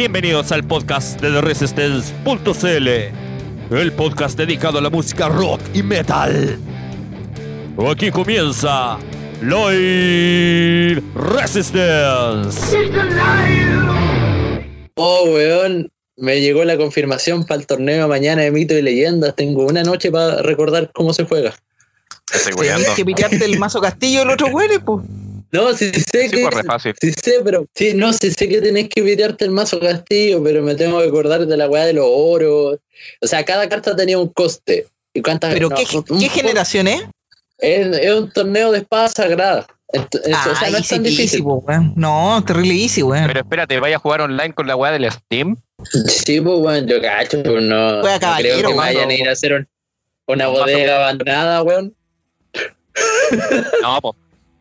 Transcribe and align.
Bienvenidos 0.00 0.50
al 0.50 0.64
podcast 0.64 1.20
de 1.20 1.30
The 1.30 1.42
Resistance.cl, 1.42 2.88
el 3.76 3.92
podcast 3.92 4.38
dedicado 4.38 4.78
a 4.78 4.80
la 4.80 4.88
música 4.88 5.28
rock 5.28 5.60
y 5.74 5.82
metal. 5.82 6.58
Aquí 7.86 8.10
comienza 8.10 8.96
Live 9.42 11.02
Resistance. 11.14 12.78
Oh, 14.94 15.24
weón, 15.34 15.92
me 16.16 16.40
llegó 16.40 16.64
la 16.64 16.78
confirmación 16.78 17.44
para 17.44 17.60
el 17.60 17.66
torneo 17.66 18.08
mañana 18.08 18.40
de 18.40 18.50
mito 18.52 18.72
y 18.72 18.80
leyendas. 18.80 19.36
Tengo 19.36 19.66
una 19.66 19.82
noche 19.82 20.10
para 20.10 20.40
recordar 20.40 20.90
cómo 20.94 21.12
se 21.12 21.26
juega. 21.26 21.54
Estoy 22.32 22.54
weyando. 22.54 22.94
que 22.96 23.04
pitearte 23.04 23.44
el 23.44 23.58
mazo 23.58 23.82
castillo 23.82 24.20
del 24.20 24.30
otro 24.30 24.48
güey, 24.50 24.78
pues. 24.78 25.04
No, 25.52 25.72
sí 25.74 25.90
sé 25.92 26.28
Sí, 26.28 26.30
que. 26.36 26.48
pues 26.50 26.66
fácil. 26.66 26.94
Sí 27.00 27.12
sé, 27.12 27.40
pero. 27.44 27.66
Sí, 27.74 27.92
no, 27.94 28.12
sí 28.12 28.30
sé 28.30 28.48
que 28.48 28.60
tenés 28.60 28.88
que 28.88 29.02
pitearte 29.02 29.44
el 29.44 29.50
mazo 29.50 29.80
castillo, 29.80 30.42
pero 30.44 30.62
me 30.62 30.74
tengo 30.74 31.00
que 31.00 31.08
acordar 31.08 31.46
de 31.46 31.56
la 31.56 31.68
weá 31.68 31.84
de 31.86 31.92
los 31.94 32.06
oros. 32.08 32.78
O 33.20 33.26
sea, 33.26 33.44
cada 33.44 33.68
carta 33.68 33.96
tenía 33.96 34.18
un 34.18 34.28
coste. 34.28 34.86
¿Y 35.12 35.22
cuántas 35.22 35.52
Pero 35.52 35.68
no, 35.68 35.74
¿qué, 35.76 35.84
un- 36.12 36.20
qué 36.20 36.28
generación 36.28 36.86
es? 36.86 37.02
Es, 37.58 37.96
es 37.98 38.14
un 38.14 38.30
torneo 38.32 38.70
de 38.70 38.78
espadas 38.78 39.12
sagradas. 39.12 39.66
Ent- 39.92 40.20
es- 40.24 40.46
o 40.46 40.54
sea, 40.54 40.70
no 40.70 40.76
es 40.76 40.82
easy 40.84 40.94
tan 40.94 41.02
difícil. 41.02 41.42
po, 41.42 41.54
weón. 41.66 41.92
No, 41.96 42.42
terrible 42.46 42.74
easy, 42.74 43.02
weón. 43.02 43.26
Pero 43.26 43.40
espérate, 43.40 43.80
¿vaya 43.80 43.96
a 43.96 43.98
jugar 43.98 44.20
online 44.20 44.54
con 44.54 44.68
la 44.68 44.76
weá 44.76 44.92
del 44.92 45.10
Steam? 45.10 45.56
Sí, 46.06 46.40
pues, 46.40 46.58
bueno, 46.60 46.86
yo 46.86 47.00
cacho, 47.02 47.42
pues 47.42 47.62
no, 47.64 48.00
Juega 48.02 48.30
no 48.30 48.36
creo 48.38 48.56
que 48.58 48.62
weón. 48.66 48.76
vayan 48.76 49.10
a 49.10 49.14
ir 49.14 49.28
a 49.28 49.32
hacer 49.32 49.52
un- 49.54 49.68
una 50.28 50.46
bodega 50.46 50.96
abandonada, 50.96 51.62
weón. 51.64 51.92
No, 53.82 54.00
po. 54.00 54.16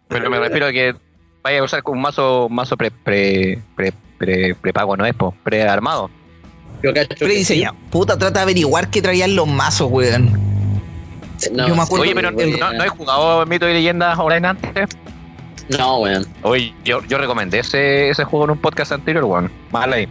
Pero 0.09 0.29
me 0.29 0.39
refiero 0.39 0.65
a 0.67 0.71
que 0.71 0.93
vaya 1.41 1.59
a 1.59 1.63
usar 1.63 1.81
con 1.83 1.95
un 1.95 2.01
mazo, 2.01 2.47
mazo 2.49 2.75
pre, 2.75 2.91
pre, 2.91 3.59
pre, 3.75 3.93
pre, 4.17 4.55
prepago, 4.55 4.97
¿no 4.97 5.05
es? 5.05 5.13
Po? 5.15 5.33
Prearmado. 5.43 6.09
Prediseñado. 6.81 7.75
Puta, 7.89 8.17
trata 8.17 8.39
de 8.39 8.43
averiguar 8.43 8.89
qué 8.89 9.01
traían 9.01 9.35
los 9.35 9.47
mazos, 9.47 9.89
weón. 9.91 10.31
No, 11.53 11.67
Yo 11.67 11.75
me 11.75 11.81
acuerdo 11.83 12.03
Oye, 12.03 12.15
pero 12.15 12.29
sí, 12.37 12.57
¿no, 12.59 12.73
no 12.73 12.83
he 12.83 12.89
jugado 12.89 13.45
Mito 13.45 13.69
y 13.69 13.73
Leyendas 13.73 14.17
online 14.19 14.47
antes? 14.47 14.89
No, 15.69 15.99
weón. 15.99 16.25
Oye, 16.41 16.73
yo, 16.83 17.01
yo 17.05 17.17
recomendé 17.17 17.59
ese, 17.59 18.09
ese 18.09 18.23
juego 18.25 18.45
en 18.45 18.51
un 18.51 18.57
podcast 18.57 18.91
anterior, 18.91 19.23
weón. 19.23 19.51
Mal 19.71 19.93
ahí. 19.93 20.07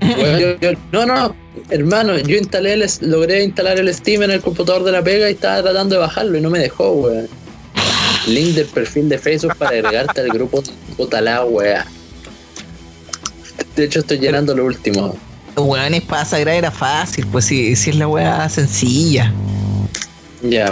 Weón, 0.00 0.38
yo- 0.40 0.58
yo- 0.60 0.78
no, 0.92 1.06
no, 1.06 1.34
hermano, 1.70 2.18
yo 2.18 2.36
instalé 2.36 2.74
el, 2.74 2.84
logré 3.02 3.44
instalar 3.44 3.78
el 3.78 3.92
Steam 3.94 4.22
en 4.22 4.30
el 4.32 4.40
computador 4.40 4.82
de 4.84 4.92
la 4.92 5.02
pega 5.02 5.28
y 5.28 5.34
estaba 5.34 5.62
tratando 5.62 5.96
de 5.96 6.00
bajarlo 6.00 6.36
y 6.38 6.40
no 6.40 6.50
me 6.50 6.58
dejó, 6.58 6.92
weón. 6.92 7.28
Link 8.26 8.54
del 8.54 8.66
perfil 8.66 9.08
de 9.08 9.18
Facebook 9.18 9.54
para 9.56 9.70
agregarte 9.70 10.20
al 10.20 10.28
grupo 10.28 10.62
puta 10.96 11.20
la 11.20 11.44
wea. 11.44 11.86
De 13.76 13.84
hecho, 13.84 14.00
estoy 14.00 14.18
llenando 14.18 14.54
lo 14.54 14.64
último. 14.64 15.16
Weón, 15.56 15.94
espada 15.94 16.24
sagrada 16.24 16.56
era 16.58 16.70
fácil, 16.70 17.26
pues 17.26 17.44
si, 17.44 17.76
si 17.76 17.90
es 17.90 17.96
la 17.96 18.08
weá 18.08 18.48
sencilla. 18.48 19.32
Ya. 20.42 20.66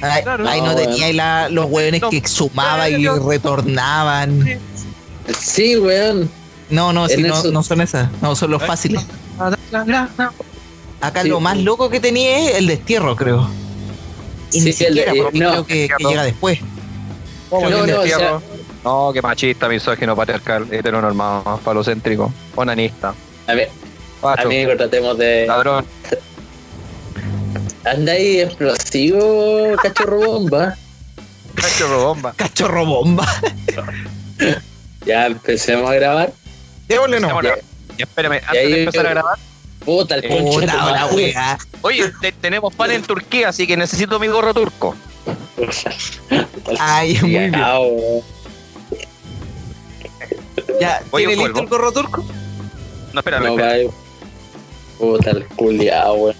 Ay, 0.00 0.22
Claro. 0.22 0.48
ahí 0.48 0.60
no 0.60 0.68
No, 0.68 0.74
tenía 0.76 1.06
ahí 1.06 1.12
la- 1.12 1.48
los 1.48 1.66
weones 1.70 2.00
No. 2.02 2.10
que 2.10 2.16
exhumaban 2.18 3.00
y 3.00 3.06
retornaban. 3.08 4.60
Sí, 5.40 5.76
weón. 5.76 6.30
No, 6.70 6.92
no, 6.92 7.08
sí, 7.08 7.22
no, 7.22 7.38
eso- 7.38 7.50
no 7.52 7.62
son 7.62 7.80
esas. 7.80 8.08
No, 8.22 8.34
son 8.36 8.50
los 8.50 8.62
fáciles. 8.64 9.02
Acá 11.00 11.22
Sí. 11.22 11.28
lo 11.28 11.40
más 11.40 11.56
loco 11.58 11.90
que 11.90 12.00
tenía 12.00 12.38
es 12.50 12.56
el 12.58 12.66
destierro, 12.66 13.16
creo. 13.16 13.48
Y 14.52 14.58
Sí, 14.60 14.64
ni 14.64 14.66
el 14.70 14.74
siquiera, 14.76 15.12
eh, 15.12 15.22
porque 15.22 15.38
no. 15.38 15.50
creo 15.50 15.66
que, 15.66 15.88
que 15.98 16.04
llega 16.04 16.22
después. 16.24 16.58
¿Cómo 17.52 17.68
No, 17.68 17.84
que 17.84 17.92
no, 17.92 18.00
o 18.00 18.06
sea- 18.06 18.40
No, 18.82 19.10
qué 19.12 19.20
machista, 19.20 19.68
misógino, 19.68 20.16
patriarcal, 20.16 20.66
heteronormado, 20.72 21.58
falocéntrico, 21.58 22.32
onanista, 22.56 23.12
A 23.46 23.52
ver, 23.52 23.68
facho, 24.22 24.48
amigo, 24.48 24.74
tratemos 24.74 25.18
de. 25.18 25.46
ladrón. 25.46 25.84
Anda 27.84 28.12
ahí 28.12 28.40
explosivo, 28.40 29.76
cachorro 29.82 30.18
bomba. 30.20 30.74
Cachorro 31.54 32.04
bomba. 32.06 32.32
Cachorro 32.36 32.86
bomba. 32.86 33.26
Ya 35.04 35.26
empecemos 35.26 35.90
a 35.90 35.94
grabar. 35.94 36.32
Démosle 36.88 37.18
no. 37.20 37.40
Espérame, 37.98 38.34
antes 38.34 38.48
ahí- 38.50 38.72
de 38.72 38.80
empezar 38.84 39.06
a 39.06 39.10
grabar. 39.10 39.38
Puta, 39.84 40.14
el 40.14 40.22
Puta 40.22 40.90
la 40.92 41.06
weá. 41.08 41.58
Oye, 41.82 42.12
te- 42.20 42.30
tenemos 42.32 42.72
pan 42.72 42.92
en 42.92 43.02
Turquía, 43.02 43.48
así 43.48 43.66
que 43.66 43.76
necesito 43.76 44.18
mi 44.20 44.28
gorro 44.28 44.54
turco. 44.54 44.94
Ay, 46.78 47.18
muy 47.20 47.30
bien. 47.30 47.52
Ya, 50.80 51.02
¿tiene 51.14 51.36
listo 51.36 51.60
el 51.60 51.66
gorro 51.68 51.92
turco? 51.92 52.24
No, 53.12 53.20
espérame, 53.20 53.44
No, 53.44 53.50
espérame. 53.50 53.86
vaya. 53.86 53.90
Puta 54.98 55.30
el 55.30 55.46
culiao, 55.46 56.14
weón. 56.14 56.36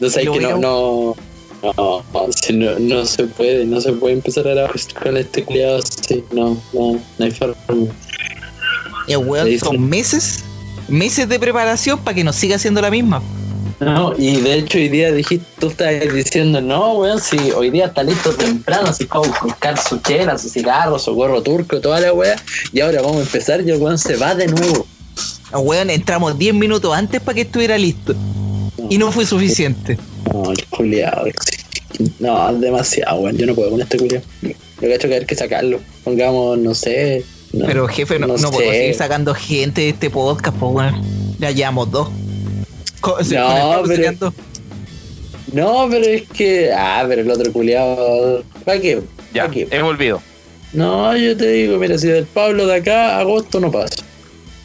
No 0.00 0.10
sé 0.10 0.20
que 0.22 0.40
no, 0.40 0.58
no, 0.58 1.16
no, 1.62 2.04
no, 2.12 2.32
si 2.32 2.52
no, 2.52 2.78
no 2.78 3.04
se 3.06 3.24
puede, 3.24 3.64
no 3.64 3.80
se 3.80 3.92
puede 3.92 4.14
empezar 4.14 4.46
a 4.48 4.50
grabar 4.50 4.72
con 5.02 5.16
este 5.16 5.44
culiao 5.44 5.78
así, 5.78 6.24
no, 6.32 6.60
no, 6.72 7.00
no 7.18 7.24
hay 7.24 7.30
forma. 7.30 7.56
Ya, 9.06 9.18
weón, 9.18 9.58
son 9.58 9.88
meses, 9.88 10.44
meses 10.88 11.28
de 11.28 11.38
preparación 11.38 11.98
para 12.00 12.14
que 12.14 12.24
nos 12.24 12.36
siga 12.36 12.56
haciendo 12.56 12.80
la 12.80 12.90
misma. 12.90 13.22
No, 13.80 14.14
y 14.16 14.40
de 14.40 14.54
hecho 14.58 14.78
hoy 14.78 14.88
día 14.88 15.10
dijiste, 15.12 15.44
tú 15.58 15.68
estás 15.68 16.12
diciendo, 16.12 16.60
no, 16.60 16.94
weón, 16.94 17.20
si 17.20 17.36
hoy 17.52 17.70
día 17.70 17.86
está 17.86 18.02
listo 18.02 18.32
temprano, 18.34 18.88
así 18.88 19.04
como 19.06 19.32
buscar 19.42 19.78
su 19.78 19.98
chela, 19.98 20.38
su 20.38 20.48
cigarro, 20.48 20.98
su 20.98 21.14
gorro 21.14 21.42
turco, 21.42 21.80
toda 21.80 22.00
la 22.00 22.12
weá, 22.12 22.36
y 22.72 22.80
ahora 22.80 23.02
vamos 23.02 23.18
a 23.18 23.22
empezar 23.22 23.60
y 23.62 23.70
el 23.70 23.80
weón 23.80 23.98
se 23.98 24.16
va 24.16 24.34
de 24.34 24.46
nuevo. 24.46 24.86
Ah, 25.52 25.58
Weón, 25.58 25.90
entramos 25.90 26.36
10 26.38 26.54
minutos 26.54 26.92
antes 26.94 27.20
para 27.20 27.34
que 27.36 27.42
estuviera 27.42 27.78
listo. 27.78 28.14
Y 28.90 28.98
no 28.98 29.12
fue 29.12 29.24
suficiente. 29.24 29.98
No, 30.32 30.50
el 30.50 30.64
culiao, 30.66 31.24
sí. 31.96 32.10
no, 32.18 32.50
es 32.50 32.60
demasiado, 32.60 33.20
weón, 33.20 33.36
yo 33.36 33.46
no 33.46 33.54
puedo 33.54 33.70
con 33.70 33.80
este 33.80 33.98
culiao. 33.98 34.22
Yo 34.42 34.88
cacho 34.90 35.08
que 35.08 35.14
hay 35.14 35.24
que 35.26 35.34
sacarlo, 35.36 35.80
pongamos, 36.02 36.58
no 36.58 36.74
sé. 36.74 37.24
no. 37.52 37.66
Pero 37.66 37.86
jefe, 37.88 38.18
no, 38.18 38.26
no 38.26 38.36
no 38.36 38.50
podemos 38.50 38.74
sé. 38.74 38.80
seguir 38.80 38.94
sacando 38.96 39.34
gente 39.34 39.82
de 39.82 39.88
este 39.90 40.10
podcast, 40.10 40.56
pues 40.58 40.72
weón. 40.72 41.02
Ya 41.38 41.50
llevamos 41.50 41.90
dos. 41.90 42.08
No, 43.30 43.82
con 43.82 43.92
el 43.92 44.04
Pablo 44.06 44.32
pero-. 44.32 44.34
No, 45.52 45.92
es 45.92 46.22
que. 46.30 46.72
Ah, 46.72 47.04
pero 47.08 47.22
el 47.22 47.30
otro 47.30 47.52
culiado. 47.52 48.42
¿Para 48.64 48.80
qué? 48.80 49.00
Ya, 49.32 49.44
¿Pa' 49.46 49.50
qué? 49.52 49.68
he 49.70 49.82
volvido. 49.82 50.20
No, 50.72 51.16
yo 51.16 51.36
te 51.36 51.46
digo, 51.48 51.78
mira, 51.78 51.96
si 51.98 52.08
del 52.08 52.24
Pablo 52.26 52.66
de 52.66 52.76
acá, 52.76 53.18
agosto 53.18 53.60
no 53.60 53.70
pasa. 53.70 54.02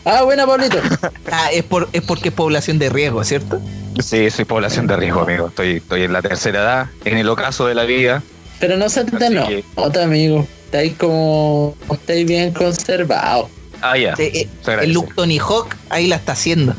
Ah, 0.05 0.23
buena, 0.23 0.47
Pablito. 0.47 0.79
Ah, 1.31 1.49
es, 1.53 1.63
por, 1.63 1.87
es 1.93 2.01
porque 2.01 2.29
es 2.29 2.33
población 2.35 2.79
de 2.79 2.89
riesgo, 2.89 3.23
¿cierto? 3.23 3.61
Sí, 4.03 4.29
soy 4.31 4.45
población 4.45 4.87
de 4.87 4.95
riesgo, 4.95 5.21
amigo. 5.21 5.47
Estoy, 5.49 5.77
estoy 5.77 6.03
en 6.03 6.13
la 6.13 6.21
tercera 6.23 6.61
edad, 6.61 6.87
en 7.05 7.17
el 7.17 7.29
ocaso 7.29 7.67
de 7.67 7.75
la 7.75 7.83
vida. 7.83 8.23
Pero 8.59 8.75
no 8.77 8.89
se 8.89 9.05
te 9.05 9.29
no. 9.29 9.47
que- 9.47 9.63
Otra 9.75 10.05
amigo. 10.05 10.47
Estáis 10.65 10.93
como. 10.93 11.75
Estáis 11.91 12.25
bien 12.25 12.51
conservados. 12.53 13.47
Ah, 13.81 13.97
ya. 13.97 14.15
Sí, 14.15 14.23
eh, 14.33 14.47
el 14.81 14.91
look 14.93 15.13
Tony 15.15 15.37
Hawk 15.37 15.75
ahí 15.89 16.07
la 16.07 16.15
está 16.15 16.31
haciendo. 16.31 16.73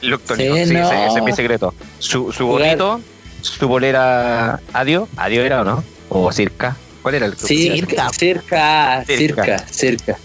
Tony 0.00 0.44
Sí, 0.44 0.66
sí, 0.66 0.74
no. 0.74 0.86
ese, 0.90 1.06
ese 1.06 1.18
es 1.18 1.24
mi 1.24 1.32
secreto. 1.32 1.74
Su, 1.98 2.32
su 2.32 2.46
gorrito, 2.46 3.00
su 3.42 3.68
bolera. 3.68 4.60
¿Adiós? 4.72 5.08
¿Adiós 5.16 5.44
era 5.44 5.60
o 5.60 5.64
no? 5.64 5.84
¿O 6.08 6.32
circa? 6.32 6.76
¿Cuál 7.02 7.14
era 7.16 7.26
el 7.26 7.34
club? 7.36 7.48
Circa, 7.48 8.10
circa, 8.10 9.04
Circa. 9.06 9.42
circa, 9.44 9.66
circa, 9.68 10.16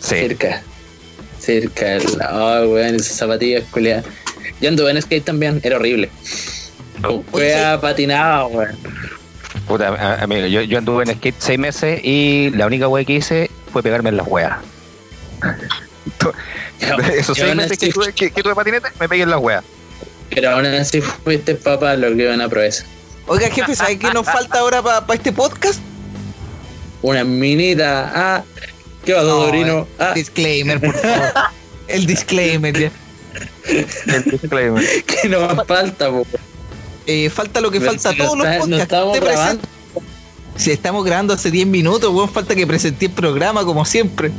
Sí. 0.00 0.16
circa. 0.16 0.62
Circa. 1.40 1.98
Oh, 2.32 2.66
weón, 2.68 2.94
esas 2.96 3.16
zapatillas 3.16 3.64
culiadas. 3.70 4.04
Yo 4.60 4.68
anduve 4.68 4.90
en 4.92 5.02
skate 5.02 5.24
también, 5.24 5.60
era 5.64 5.76
horrible. 5.76 6.08
Wea 7.32 7.80
patinaba, 7.80 8.46
weón. 8.46 8.76
Puta, 9.66 10.22
amigo, 10.22 10.46
yo, 10.46 10.62
yo 10.62 10.78
anduve 10.78 11.04
en 11.04 11.16
skate 11.16 11.34
seis 11.38 11.58
meses 11.58 12.00
y 12.04 12.50
la 12.50 12.66
única 12.66 12.86
wea 12.88 13.04
que 13.04 13.14
hice 13.14 13.50
fue 13.72 13.82
pegarme 13.82 14.10
en 14.10 14.16
las 14.18 14.26
weas. 14.28 14.54
Esos 17.14 17.36
seis 17.38 17.54
meses 17.54 17.78
que 17.78 17.90
tuve, 17.90 18.12
que, 18.12 18.30
que 18.30 18.42
tuve 18.42 18.54
patinete, 18.54 18.88
me 18.98 19.08
pegué 19.08 19.22
en 19.22 19.30
las 19.30 19.40
weas. 19.40 19.64
Pero 20.30 20.50
aún 20.50 20.66
así 20.66 21.00
fuiste 21.00 21.54
papá 21.54 21.94
lo 21.94 22.08
que 22.16 22.22
iban 22.22 22.40
a 22.40 22.48
proeza. 22.48 22.84
Oiga, 23.26 23.48
jefe, 23.50 23.76
¿sabe 23.76 23.98
qué 23.98 24.10
nos 24.12 24.26
falta 24.26 24.58
ahora 24.60 24.82
para 24.82 25.14
este 25.14 25.30
podcast? 25.32 25.80
Una 27.02 27.22
minita. 27.24 28.10
Ah, 28.14 28.42
¿qué 29.04 29.12
va, 29.12 29.22
Dodorino? 29.22 29.86
Ah, 29.98 30.12
Disclaimer, 30.14 30.80
por 30.80 30.94
favor. 30.94 31.32
El 31.88 32.06
disclaimer, 32.06 32.78
ya. 32.78 32.90
El 33.66 34.24
disclaimer. 34.24 34.84
que 35.06 35.28
nos 35.28 35.66
falta, 35.66 36.10
po. 36.10 36.26
Eh, 37.06 37.28
falta 37.30 37.60
lo 37.60 37.70
que 37.70 37.80
Pero 37.80 37.92
falta 37.92 38.12
si 38.12 38.18
no 38.18 38.24
todos 38.24 38.38
los 38.38 38.46
está- 38.46 38.58
no 38.58 38.64
podcasts. 38.70 38.82
estamos 38.82 39.20
grabando. 39.20 39.62
Si 40.56 40.70
estamos 40.70 41.04
grabando 41.04 41.34
hace 41.34 41.50
10 41.50 41.66
minutos, 41.66 42.12
weón, 42.14 42.28
falta 42.30 42.54
que 42.54 42.66
presenté 42.66 43.06
el 43.06 43.12
programa 43.12 43.64
como 43.64 43.84
siempre. 43.84 44.30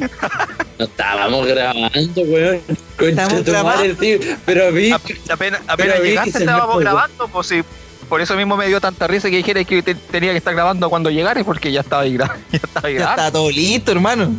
No 0.78 0.84
estábamos 0.84 1.46
grabando, 1.46 2.20
weón. 2.22 2.60
Concha 2.98 3.22
Estamos 3.22 3.44
tu 3.44 3.52
madre, 3.52 3.62
grabando. 3.88 3.94
tío. 3.96 4.18
Pero 4.44 4.72
vi. 4.72 4.92
Ap- 4.92 5.00
Apenas, 5.30 5.60
Pero 5.60 5.72
apenas 5.72 5.96
vi 5.96 6.02
que 6.02 6.08
llegaste 6.10 6.38
estábamos 6.40 6.80
grabando, 6.80 7.28
pues 7.28 7.46
sí. 7.46 7.62
Por 8.10 8.20
eso 8.20 8.36
mismo 8.36 8.56
me 8.58 8.68
dio 8.68 8.78
tanta 8.80 9.06
risa 9.06 9.30
que 9.30 9.36
dijera 9.38 9.64
que 9.64 9.82
te- 9.82 9.94
tenía 9.94 10.32
que 10.32 10.38
estar 10.38 10.54
grabando 10.54 10.90
cuando 10.90 11.08
llegares, 11.10 11.44
porque 11.44 11.72
ya 11.72 11.80
estaba 11.80 12.02
ahí, 12.02 12.14
gra- 12.16 12.36
ya 12.52 12.58
estaba 12.62 12.88
ahí 12.88 12.94
Ya 12.94 12.98
grabando. 13.00 13.22
está 13.22 13.32
todo 13.32 13.50
listo, 13.50 13.90
hermano. 13.92 14.32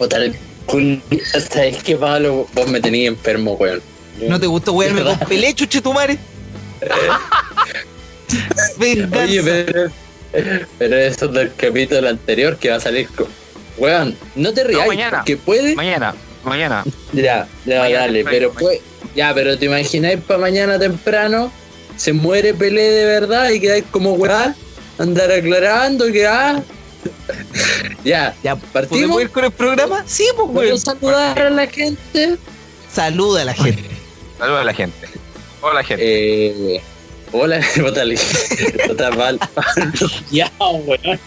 El 0.00 0.36
Juli, 0.66 1.02
¿Sabes 1.50 1.82
qué, 1.82 1.96
Pablo? 1.96 2.46
Vos 2.54 2.68
me 2.68 2.80
tenías 2.80 3.08
enfermo, 3.12 3.52
weón. 3.52 3.82
¿No 4.26 4.40
te 4.40 4.46
gustó 4.46 4.72
wearme 4.72 5.02
con 5.02 5.18
pelé, 5.20 5.52
chuche 5.54 5.80
tu 5.82 5.92
madre? 5.92 6.18
Venganza. 8.78 9.18
Oye, 9.24 9.42
pero, 9.42 9.90
pero 10.78 10.96
eso 10.96 11.24
es 11.26 11.32
del 11.32 11.52
capítulo 11.54 12.08
anterior 12.08 12.56
que 12.56 12.70
va 12.70 12.76
a 12.76 12.80
salir 12.80 13.08
con. 13.08 13.26
Weón, 13.78 14.16
no 14.34 14.52
te 14.52 14.64
rías, 14.64 14.86
mañana. 14.86 15.22
que 15.24 15.36
puede. 15.36 15.74
Mañana, 15.74 16.14
mañana. 16.44 16.84
Ya, 17.12 17.48
ya, 17.64 17.80
Mañana 17.80 18.00
dale, 18.00 18.24
pero 18.24 18.52
puede. 18.52 18.82
Ya, 19.14 19.32
pero 19.34 19.58
te 19.58 19.64
imagináis 19.66 20.20
para 20.20 20.38
mañana 20.38 20.78
temprano, 20.78 21.50
se 21.96 22.12
muere 22.12 22.52
Pelé 22.54 22.82
de 22.82 23.04
verdad 23.06 23.50
y 23.50 23.58
quedáis 23.60 23.84
como 23.90 24.12
weá, 24.12 24.54
andar 24.98 25.30
aclarando 25.32 26.06
que 26.12 26.26
ah. 26.26 26.62
ya, 28.04 28.34
Ya, 28.42 28.56
¿Partimos? 28.56 28.88
¿podemos 29.02 29.22
ir 29.22 29.30
con 29.30 29.44
el 29.44 29.50
programa? 29.52 30.04
Sí, 30.06 30.26
pues, 30.36 30.48
¿puedo 30.52 30.68
weón. 30.68 30.78
saludar 30.80 31.38
a 31.38 31.50
la 31.50 31.66
gente? 31.66 32.36
Saluda 32.92 33.42
a 33.42 33.44
la 33.46 33.54
gente. 33.54 33.84
Saludos 34.38 34.60
a 34.60 34.64
la 34.64 34.74
gente. 34.74 35.08
Hola, 35.60 35.82
gente. 35.82 36.76
Eh, 36.76 36.80
hola, 37.32 37.60
Botali. 37.80 38.16
Puta, 38.86 39.10
Pal- 39.10 39.40
ya, 40.30 40.50
weón. 40.60 41.18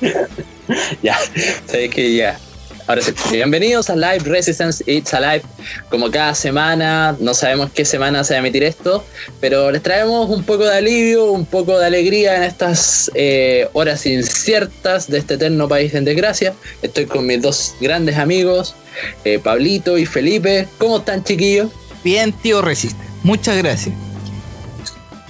ya, 1.01 1.17
sabes 1.65 1.89
que 1.89 2.15
ya. 2.15 2.39
Ahora 2.87 3.01
sí, 3.01 3.13
bienvenidos 3.31 3.89
a 3.89 3.95
Live 3.95 4.23
Resistance 4.25 4.83
It's 4.85 5.13
Alive. 5.13 5.43
Como 5.89 6.09
cada 6.09 6.33
semana, 6.35 7.15
no 7.19 7.33
sabemos 7.33 7.71
qué 7.71 7.85
semana 7.85 8.23
se 8.23 8.33
va 8.33 8.37
a 8.37 8.39
emitir 8.39 8.63
esto, 8.63 9.05
pero 9.39 9.71
les 9.71 9.81
traemos 9.81 10.29
un 10.29 10.43
poco 10.43 10.65
de 10.65 10.75
alivio, 10.75 11.31
un 11.31 11.45
poco 11.45 11.77
de 11.77 11.85
alegría 11.85 12.35
en 12.35 12.43
estas 12.43 13.09
eh, 13.13 13.69
horas 13.73 14.05
inciertas 14.05 15.09
de 15.09 15.19
este 15.19 15.35
eterno 15.35 15.69
país 15.69 15.93
en 15.93 16.05
desgracia. 16.05 16.53
Estoy 16.81 17.05
con 17.05 17.25
mis 17.25 17.41
dos 17.41 17.75
grandes 17.79 18.17
amigos, 18.17 18.75
eh, 19.23 19.39
Pablito 19.39 19.97
y 19.97 20.05
Felipe. 20.05 20.67
¿Cómo 20.77 20.97
están, 20.97 21.23
chiquillos? 21.23 21.69
Bien, 22.03 22.33
tío 22.33 22.61
Resiste. 22.61 23.01
Muchas 23.23 23.57
gracias. 23.57 23.95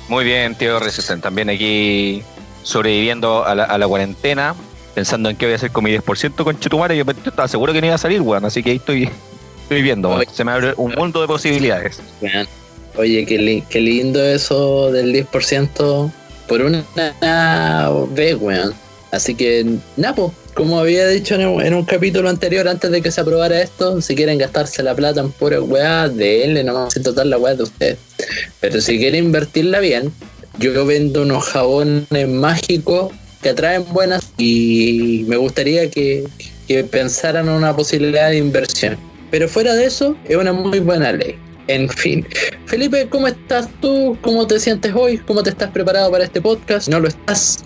Muy 0.07 0.23
bien, 0.23 0.55
tío 0.55 0.79
Resisten. 0.79 1.21
También 1.21 1.49
aquí 1.49 2.23
sobreviviendo 2.63 3.45
a 3.45 3.53
la, 3.55 3.65
a 3.65 3.77
la 3.77 3.87
cuarentena, 3.87 4.55
pensando 4.93 5.29
en 5.29 5.35
qué 5.37 5.45
voy 5.45 5.53
a 5.53 5.55
hacer 5.55 5.71
con 5.71 5.83
mi 5.83 5.91
10% 5.91 6.43
con 6.43 6.59
Chetumare. 6.59 6.97
Yo, 6.97 7.03
yo 7.05 7.13
estaba 7.29 7.47
seguro 7.47 7.73
que 7.73 7.81
no 7.81 7.87
iba 7.87 7.95
a 7.95 7.99
salir, 7.99 8.21
weón. 8.21 8.45
Así 8.45 8.61
que 8.63 8.71
ahí 8.71 8.77
estoy, 8.77 9.09
estoy 9.63 9.81
viendo. 9.81 10.19
Se 10.33 10.43
me 10.43 10.51
abre 10.51 10.73
un 10.77 10.93
mundo 10.93 11.21
de 11.21 11.27
posibilidades. 11.27 11.99
Weón. 12.21 12.47
Oye, 12.97 13.25
qué, 13.25 13.37
li- 13.37 13.63
qué 13.69 13.79
lindo 13.79 14.21
eso 14.23 14.91
del 14.91 15.13
10% 15.13 16.11
por 16.47 16.61
una 16.61 16.83
vez, 18.11 18.37
weón. 18.39 18.73
Así 19.11 19.35
que, 19.35 19.65
Napo, 19.97 20.33
como 20.53 20.79
había 20.79 21.07
dicho 21.07 21.35
en 21.35 21.45
un, 21.47 21.61
en 21.61 21.73
un 21.73 21.83
capítulo 21.85 22.29
anterior, 22.29 22.67
antes 22.67 22.91
de 22.91 23.01
que 23.01 23.11
se 23.11 23.21
aprobara 23.21 23.61
esto, 23.61 24.01
si 24.01 24.15
quieren 24.15 24.37
gastarse 24.37 24.83
la 24.83 24.95
plata 24.95 25.19
en 25.21 25.31
pura 25.31 25.61
weá, 25.61 26.07
de 26.09 26.43
él, 26.45 26.65
nomás 26.65 26.93
sin 26.93 27.03
total 27.03 27.29
la 27.29 27.37
weá 27.37 27.55
de 27.55 27.63
ustedes. 27.63 27.97
Pero 28.61 28.79
si 28.81 28.97
quieren 28.99 29.25
invertirla 29.25 29.79
bien, 29.79 30.13
yo 30.59 30.85
vendo 30.85 31.23
unos 31.23 31.43
jabones 31.45 32.27
mágicos 32.27 33.11
que 33.41 33.49
atraen 33.49 33.85
buenas 33.91 34.31
y 34.37 35.25
me 35.27 35.37
gustaría 35.37 35.89
que, 35.89 36.23
que 36.67 36.83
pensaran 36.83 37.47
en 37.47 37.53
una 37.53 37.75
posibilidad 37.75 38.29
de 38.29 38.37
inversión. 38.37 38.97
Pero 39.29 39.47
fuera 39.47 39.73
de 39.73 39.85
eso, 39.85 40.15
es 40.27 40.35
una 40.35 40.53
muy 40.53 40.79
buena 40.79 41.11
ley. 41.13 41.37
En 41.67 41.89
fin. 41.89 42.25
Felipe, 42.65 43.07
¿cómo 43.09 43.27
estás 43.27 43.69
tú? 43.81 44.17
¿Cómo 44.21 44.45
te 44.45 44.59
sientes 44.59 44.93
hoy? 44.93 45.17
¿Cómo 45.19 45.41
te 45.41 45.51
estás 45.51 45.71
preparado 45.71 46.11
para 46.11 46.23
este 46.23 46.41
podcast? 46.41 46.89
¿No 46.89 46.99
lo 46.99 47.07
estás? 47.07 47.63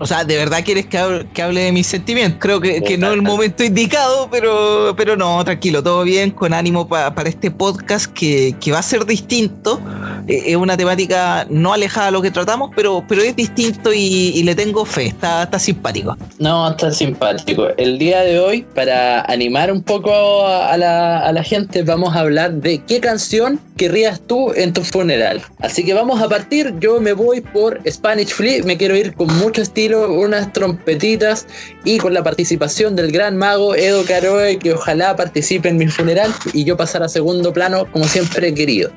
O 0.00 0.06
sea, 0.06 0.24
¿de 0.24 0.36
verdad 0.36 0.60
quieres 0.64 0.86
que 0.86 0.96
hable, 0.98 1.26
que 1.32 1.42
hable 1.42 1.60
de 1.60 1.72
mis 1.72 1.86
sentimientos? 1.86 2.38
Creo 2.40 2.58
que, 2.60 2.82
que 2.82 2.96
no 2.96 3.08
es 3.08 3.12
el 3.14 3.22
momento 3.22 3.62
indicado, 3.62 4.28
pero, 4.30 4.94
pero 4.96 5.14
no, 5.14 5.44
tranquilo, 5.44 5.82
todo 5.82 6.02
bien, 6.04 6.30
con 6.30 6.54
ánimo 6.54 6.88
pa- 6.88 7.14
para 7.14 7.28
este 7.28 7.50
podcast 7.50 8.06
que, 8.12 8.56
que 8.60 8.72
va 8.72 8.78
a 8.78 8.82
ser 8.82 9.04
distinto. 9.04 9.78
Eh, 10.26 10.44
es 10.46 10.56
una 10.56 10.76
temática 10.76 11.46
no 11.50 11.72
alejada 11.74 12.06
de 12.06 12.12
lo 12.12 12.22
que 12.22 12.30
tratamos, 12.30 12.70
pero, 12.74 13.04
pero 13.06 13.20
es 13.22 13.36
distinto 13.36 13.92
y, 13.92 13.98
y 14.34 14.42
le 14.42 14.54
tengo 14.54 14.84
fe, 14.84 15.06
está, 15.06 15.42
está 15.42 15.58
simpático. 15.58 16.16
No, 16.38 16.70
está 16.70 16.90
simpático. 16.90 17.68
El 17.76 17.98
día 17.98 18.20
de 18.22 18.38
hoy, 18.40 18.62
para 18.74 19.20
animar 19.22 19.70
un 19.70 19.82
poco 19.82 20.46
a 20.46 20.76
la, 20.78 21.18
a 21.20 21.32
la 21.32 21.42
gente, 21.44 21.82
vamos 21.82 22.16
a 22.16 22.20
hablar 22.20 22.52
de 22.54 22.78
qué 22.84 23.00
canción 23.00 23.60
querrías 23.76 24.20
tú 24.26 24.52
en 24.54 24.72
tu 24.72 24.82
funeral. 24.82 25.42
Así 25.60 25.84
que 25.84 25.92
vamos 25.92 26.22
a 26.22 26.28
partir. 26.28 26.74
Yo 26.80 27.00
me 27.00 27.12
voy 27.12 27.40
por 27.42 27.80
Spanish 27.90 28.28
Flea. 28.28 28.62
Me 28.64 28.76
quiero 28.76 28.94
ir 28.96 29.14
con 29.14 29.26
mucho 29.38 29.62
estilo, 29.62 29.89
unas 29.94 30.52
trompetitas 30.52 31.46
y 31.84 31.98
con 31.98 32.14
la 32.14 32.22
participación 32.22 32.96
del 32.96 33.10
gran 33.12 33.36
mago 33.36 33.74
Edo 33.74 34.04
Caroe, 34.04 34.58
que 34.58 34.72
ojalá 34.74 35.16
participe 35.16 35.68
en 35.68 35.76
mi 35.78 35.86
funeral 35.88 36.32
y 36.52 36.64
yo 36.64 36.76
pasar 36.76 37.02
a 37.02 37.08
segundo 37.08 37.52
plano 37.52 37.86
como 37.92 38.04
siempre 38.06 38.48
he 38.48 38.54
querido. 38.54 38.90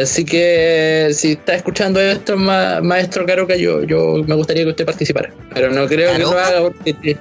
Así 0.00 0.24
que 0.24 1.08
si 1.12 1.32
está 1.32 1.54
escuchando 1.56 2.00
esto, 2.00 2.36
ma- 2.36 2.80
maestro 2.80 3.26
Caroca, 3.26 3.56
yo, 3.56 3.82
yo 3.82 4.22
me 4.26 4.36
gustaría 4.36 4.62
que 4.62 4.70
usted 4.70 4.86
participara. 4.86 5.32
Pero 5.52 5.70
no 5.72 5.86
creo 5.88 6.12
que 6.12 6.18
lo 6.20 6.30
haga 6.30 6.60
porque, 6.62 7.16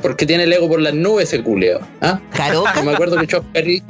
porque 0.00 0.24
tiene 0.24 0.44
el 0.44 0.52
ego 0.54 0.66
por 0.66 0.80
las 0.80 0.94
nubes 0.94 1.28
ese 1.32 1.42
culeo. 1.42 1.80
¿Ah? 2.00 2.18
¿Caroca? 2.34 2.82
Me 2.82 2.92
acuerdo 2.92 3.18
que 3.18 3.26
Choscarri. 3.26 3.82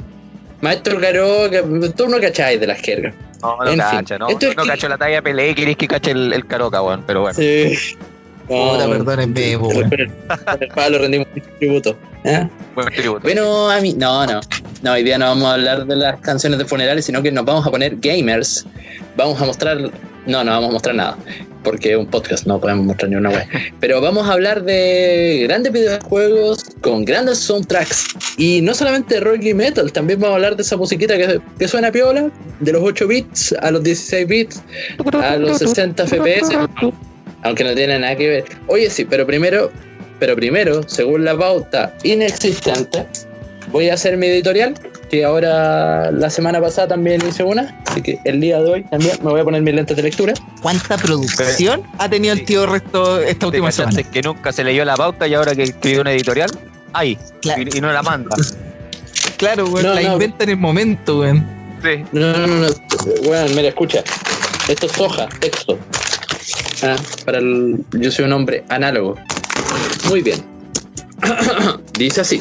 Maestro 0.59 0.99
Caroca, 0.99 1.61
tú 1.95 2.09
no 2.09 2.19
cacháis 2.19 2.59
de 2.59 2.67
las 2.67 2.81
jergas. 2.81 3.13
No, 3.41 3.55
no 3.57 3.65
En 3.67 3.73
fin, 3.73 3.79
cacho, 3.79 4.17
¿no? 4.19 4.27
esto 4.27 4.47
es 4.47 4.57
no 4.57 4.63
que- 4.63 4.69
cacho 4.69 4.89
la 4.89 4.97
talla 4.97 5.15
de 5.17 5.21
Pelé, 5.21 5.55
querés 5.55 5.77
que 5.77 5.87
cache 5.87 6.11
el, 6.11 6.33
el 6.33 6.45
caroca, 6.47 6.81
weón. 6.81 7.03
Pero 7.07 7.21
bueno. 7.21 7.37
Sí. 7.39 7.77
Puta, 8.47 8.87
perdónenme, 8.87 9.57
po. 9.59 9.67
Con 9.67 9.93
el, 9.93 10.67
palo 10.73 10.99
rendimos 10.99 11.27
un 11.35 11.43
tributo. 11.59 11.97
Buen 12.75 12.87
tributo. 12.93 13.21
Bueno, 13.21 13.69
a 13.69 13.81
mí, 13.81 13.93
no, 13.93 14.25
no. 14.25 14.39
No, 14.83 14.93
hoy 14.93 15.03
día 15.03 15.17
no 15.17 15.25
vamos 15.25 15.45
a 15.45 15.53
hablar 15.53 15.85
de 15.85 15.95
las 15.95 16.19
canciones 16.21 16.59
de 16.59 16.65
funerales, 16.65 17.05
sino 17.05 17.21
que 17.21 17.31
nos 17.31 17.45
vamos 17.45 17.65
a 17.67 17.71
poner 17.71 17.97
gamers. 17.97 18.65
Vamos 19.15 19.41
a 19.41 19.45
mostrar. 19.45 19.77
No, 20.25 20.43
no 20.43 20.51
vamos 20.51 20.69
a 20.69 20.73
mostrar 20.73 20.95
nada. 20.95 21.17
Porque 21.63 21.91
es 21.91 21.97
un 21.97 22.05
podcast, 22.05 22.45
no 22.45 22.61
podemos 22.61 22.85
mostrar 22.85 23.09
ni 23.09 23.17
una 23.17 23.29
web. 23.29 23.45
Pero 23.81 23.99
vamos 23.99 24.29
a 24.29 24.33
hablar 24.33 24.63
de 24.63 25.41
grandes 25.43 25.73
videojuegos 25.73 26.63
con 26.81 27.03
grandes 27.03 27.39
soundtracks. 27.39 28.15
Y 28.37 28.61
no 28.61 28.73
solamente 28.73 29.15
de 29.15 29.21
rock 29.21 29.43
y 29.43 29.53
metal, 29.53 29.91
también 29.91 30.19
vamos 30.19 30.33
a 30.33 30.35
hablar 30.35 30.55
de 30.55 30.61
esa 30.61 30.77
musiquita 30.77 31.17
que, 31.17 31.41
que 31.59 31.67
suena 31.67 31.91
piola, 31.91 32.29
de 32.59 32.71
los 32.71 32.81
8 32.81 33.07
bits 33.07 33.53
a 33.61 33.71
los 33.71 33.83
16 33.83 34.27
bits, 34.27 34.63
a 35.21 35.35
los 35.35 35.57
60 35.57 36.07
FPS. 36.07 36.57
Aunque 37.43 37.63
no 37.63 37.73
tiene 37.75 37.99
nada 37.99 38.15
que 38.15 38.27
ver. 38.27 38.45
Oye, 38.67 38.89
sí, 38.89 39.05
pero 39.05 39.25
primero, 39.25 39.71
pero 40.19 40.35
primero, 40.35 40.81
según 40.87 41.23
la 41.25 41.37
pauta 41.37 41.93
inexistente, 42.03 43.05
voy 43.71 43.89
a 43.89 43.93
hacer 43.93 44.17
mi 44.17 44.27
editorial, 44.27 44.73
que 45.09 45.23
ahora 45.23 46.11
la 46.11 46.29
semana 46.29 46.59
pasada 46.59 46.89
también 46.89 47.21
hice 47.27 47.43
una, 47.43 47.79
así 47.85 48.01
que 48.01 48.19
el 48.25 48.41
día 48.41 48.61
de 48.61 48.69
hoy 48.71 48.83
también 48.85 49.17
me 49.23 49.29
voy 49.31 49.39
a 49.39 49.43
poner 49.43 49.61
mis 49.61 49.73
lentes 49.73 49.95
de 49.95 50.03
lectura. 50.03 50.33
¿Cuánta 50.61 50.97
producción 50.97 51.83
ha 51.97 52.09
tenido 52.09 52.33
el 52.33 52.43
tío 52.43 52.65
Resto 52.65 53.21
esta 53.21 53.39
¿Te 53.39 53.45
última 53.45 53.71
semana? 53.71 54.03
que 54.03 54.21
nunca 54.21 54.51
se 54.51 54.63
leyó 54.63 54.83
la 54.83 54.95
pauta 54.95 55.27
y 55.27 55.33
ahora 55.33 55.55
que 55.55 55.63
escribió 55.63 56.01
una 56.01 56.11
editorial, 56.11 56.49
ahí. 56.93 57.17
Claro. 57.41 57.61
Y, 57.61 57.77
y 57.77 57.81
no 57.81 57.91
la 57.93 58.01
manda. 58.03 58.35
Claro, 59.37 59.65
weón, 59.67 59.85
No, 59.85 59.93
la 59.93 60.01
no. 60.01 60.13
inventa 60.13 60.43
en 60.43 60.49
el 60.49 60.57
momento, 60.57 61.19
weón. 61.19 61.47
Sí. 61.83 62.03
No, 62.11 62.33
no, 62.35 62.47
no, 62.47 62.55
no. 62.67 62.67
Bueno, 63.23 63.47
mira, 63.55 63.67
escucha. 63.69 64.03
Esto 64.67 64.87
es 64.87 64.99
hoja, 64.99 65.29
texto. 65.39 65.77
Ah, 66.83 66.95
para 67.25 67.39
el... 67.39 67.83
Yo 67.93 68.11
soy 68.11 68.25
un 68.25 68.33
hombre 68.33 68.63
análogo. 68.69 69.15
Muy 70.09 70.21
bien. 70.21 70.39
Dice 71.97 72.21
así. 72.21 72.39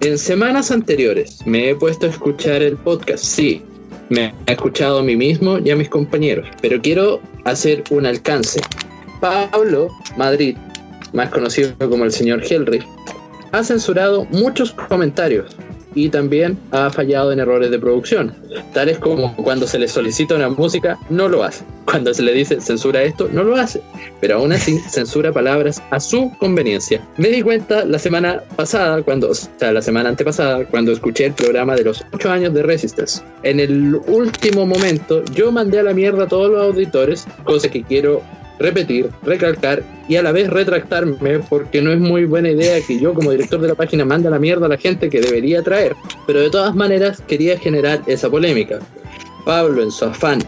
En 0.00 0.16
semanas 0.16 0.70
anteriores 0.70 1.44
me 1.44 1.70
he 1.70 1.74
puesto 1.74 2.06
a 2.06 2.10
escuchar 2.10 2.62
el 2.62 2.76
podcast. 2.76 3.24
Sí, 3.24 3.62
me 4.08 4.32
he 4.46 4.52
escuchado 4.52 5.00
a 5.00 5.02
mí 5.02 5.16
mismo 5.16 5.58
y 5.58 5.70
a 5.70 5.76
mis 5.76 5.88
compañeros. 5.88 6.48
Pero 6.62 6.80
quiero 6.80 7.20
hacer 7.44 7.84
un 7.90 8.06
alcance. 8.06 8.60
Pablo 9.20 9.88
Madrid, 10.16 10.56
más 11.12 11.30
conocido 11.30 11.74
como 11.78 12.04
el 12.04 12.12
señor 12.12 12.42
Helry, 12.48 12.82
ha 13.52 13.64
censurado 13.64 14.24
muchos 14.26 14.72
comentarios 14.72 15.56
y 15.94 16.08
también 16.08 16.58
ha 16.70 16.90
fallado 16.90 17.32
en 17.32 17.40
errores 17.40 17.70
de 17.70 17.78
producción, 17.78 18.34
tales 18.72 18.98
como 18.98 19.34
cuando 19.36 19.66
se 19.66 19.78
le 19.78 19.88
solicita 19.88 20.34
una 20.34 20.48
música, 20.48 20.98
no 21.08 21.28
lo 21.28 21.42
hace. 21.42 21.64
Cuando 21.84 22.14
se 22.14 22.22
le 22.22 22.32
dice 22.32 22.60
censura 22.60 23.02
esto, 23.02 23.28
no 23.32 23.42
lo 23.42 23.56
hace. 23.56 23.82
Pero 24.20 24.36
aún 24.36 24.52
así 24.52 24.78
censura 24.88 25.32
palabras 25.32 25.82
a 25.90 25.98
su 25.98 26.30
conveniencia. 26.38 27.06
Me 27.16 27.28
di 27.28 27.42
cuenta 27.42 27.84
la 27.84 27.98
semana 27.98 28.42
pasada, 28.56 29.02
cuando, 29.02 29.30
o 29.30 29.34
sea, 29.34 29.72
la 29.72 29.82
semana 29.82 30.10
antepasada, 30.10 30.64
cuando 30.66 30.92
escuché 30.92 31.26
el 31.26 31.32
programa 31.32 31.74
de 31.74 31.84
los 31.84 32.04
8 32.12 32.30
años 32.30 32.54
de 32.54 32.62
Resistance. 32.62 33.22
En 33.42 33.58
el 33.58 33.96
último 34.06 34.66
momento, 34.66 35.24
yo 35.34 35.50
mandé 35.50 35.80
a 35.80 35.82
la 35.82 35.94
mierda 35.94 36.24
a 36.24 36.28
todos 36.28 36.50
los 36.50 36.62
auditores, 36.62 37.26
cosa 37.44 37.68
que 37.68 37.82
quiero 37.82 38.22
repetir, 38.60 39.08
recalcar 39.24 39.82
y 40.08 40.16
a 40.16 40.22
la 40.22 40.32
vez 40.32 40.48
retractarme 40.50 41.40
porque 41.40 41.80
no 41.82 41.92
es 41.92 41.98
muy 41.98 42.24
buena 42.26 42.50
idea 42.50 42.80
que 42.80 42.98
yo 42.98 43.14
como 43.14 43.30
director 43.32 43.60
de 43.60 43.68
la 43.68 43.74
página 43.74 44.04
mande 44.04 44.28
a 44.28 44.30
la 44.30 44.38
mierda 44.38 44.66
a 44.66 44.68
la 44.68 44.76
gente 44.76 45.08
que 45.10 45.20
debería 45.20 45.62
traer. 45.62 45.96
Pero 46.26 46.40
de 46.40 46.50
todas 46.50 46.74
maneras 46.74 47.20
quería 47.26 47.58
generar 47.58 48.02
esa 48.06 48.28
polémica. 48.30 48.78
Pablo 49.44 49.82
en 49.82 49.90
su 49.90 50.04
afán 50.04 50.38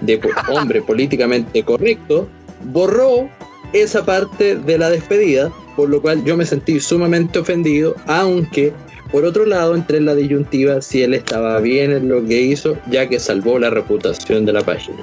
de 0.00 0.18
po- 0.18 0.28
hombre 0.52 0.82
políticamente 0.82 1.62
correcto 1.62 2.28
borró 2.72 3.28
esa 3.72 4.04
parte 4.04 4.56
de 4.56 4.78
la 4.78 4.90
despedida, 4.90 5.50
por 5.76 5.88
lo 5.88 6.02
cual 6.02 6.24
yo 6.24 6.36
me 6.36 6.44
sentí 6.44 6.80
sumamente 6.80 7.38
ofendido, 7.38 7.94
aunque 8.06 8.72
Por 9.12 9.24
otro 9.24 9.44
lado, 9.44 9.74
entré 9.74 9.96
en 9.96 10.04
la 10.04 10.14
disyuntiva 10.14 10.80
si 10.80 11.02
él 11.02 11.14
estaba 11.14 11.58
bien 11.58 11.90
en 11.90 12.08
lo 12.08 12.24
que 12.24 12.42
hizo, 12.42 12.76
ya 12.92 13.08
que 13.08 13.18
salvó 13.18 13.58
la 13.58 13.68
reputación 13.68 14.46
de 14.46 14.52
la 14.52 14.60
página. 14.62 14.98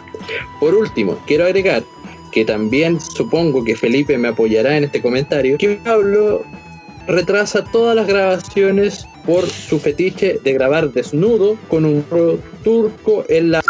Por 0.62 0.74
último, 0.76 1.20
quiero 1.28 1.44
agregar 1.44 1.84
que 2.32 2.46
también 2.46 3.00
supongo 3.00 3.64
que 3.64 3.76
Felipe 3.76 4.18
me 4.18 4.30
apoyará 4.30 4.78
en 4.78 4.86
este 4.86 5.02
comentario, 5.02 5.58
que 5.58 5.80
Pablo 5.84 6.44
retrasa 7.08 7.64
todas 7.72 7.96
las 7.96 8.08
grabaciones 8.08 9.08
por 9.26 9.48
su 9.48 9.80
fetiche 9.80 10.40
de 10.44 10.54
grabar 10.54 10.92
desnudo 10.92 11.58
con 11.68 11.86
un 11.86 12.04
turco 12.64 13.26
en 13.30 13.52
la... 13.52 13.62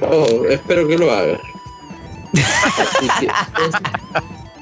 Oh, 0.00 0.44
espero 0.48 0.86
que 0.88 0.98
lo 0.98 1.10
haga. 1.10 1.38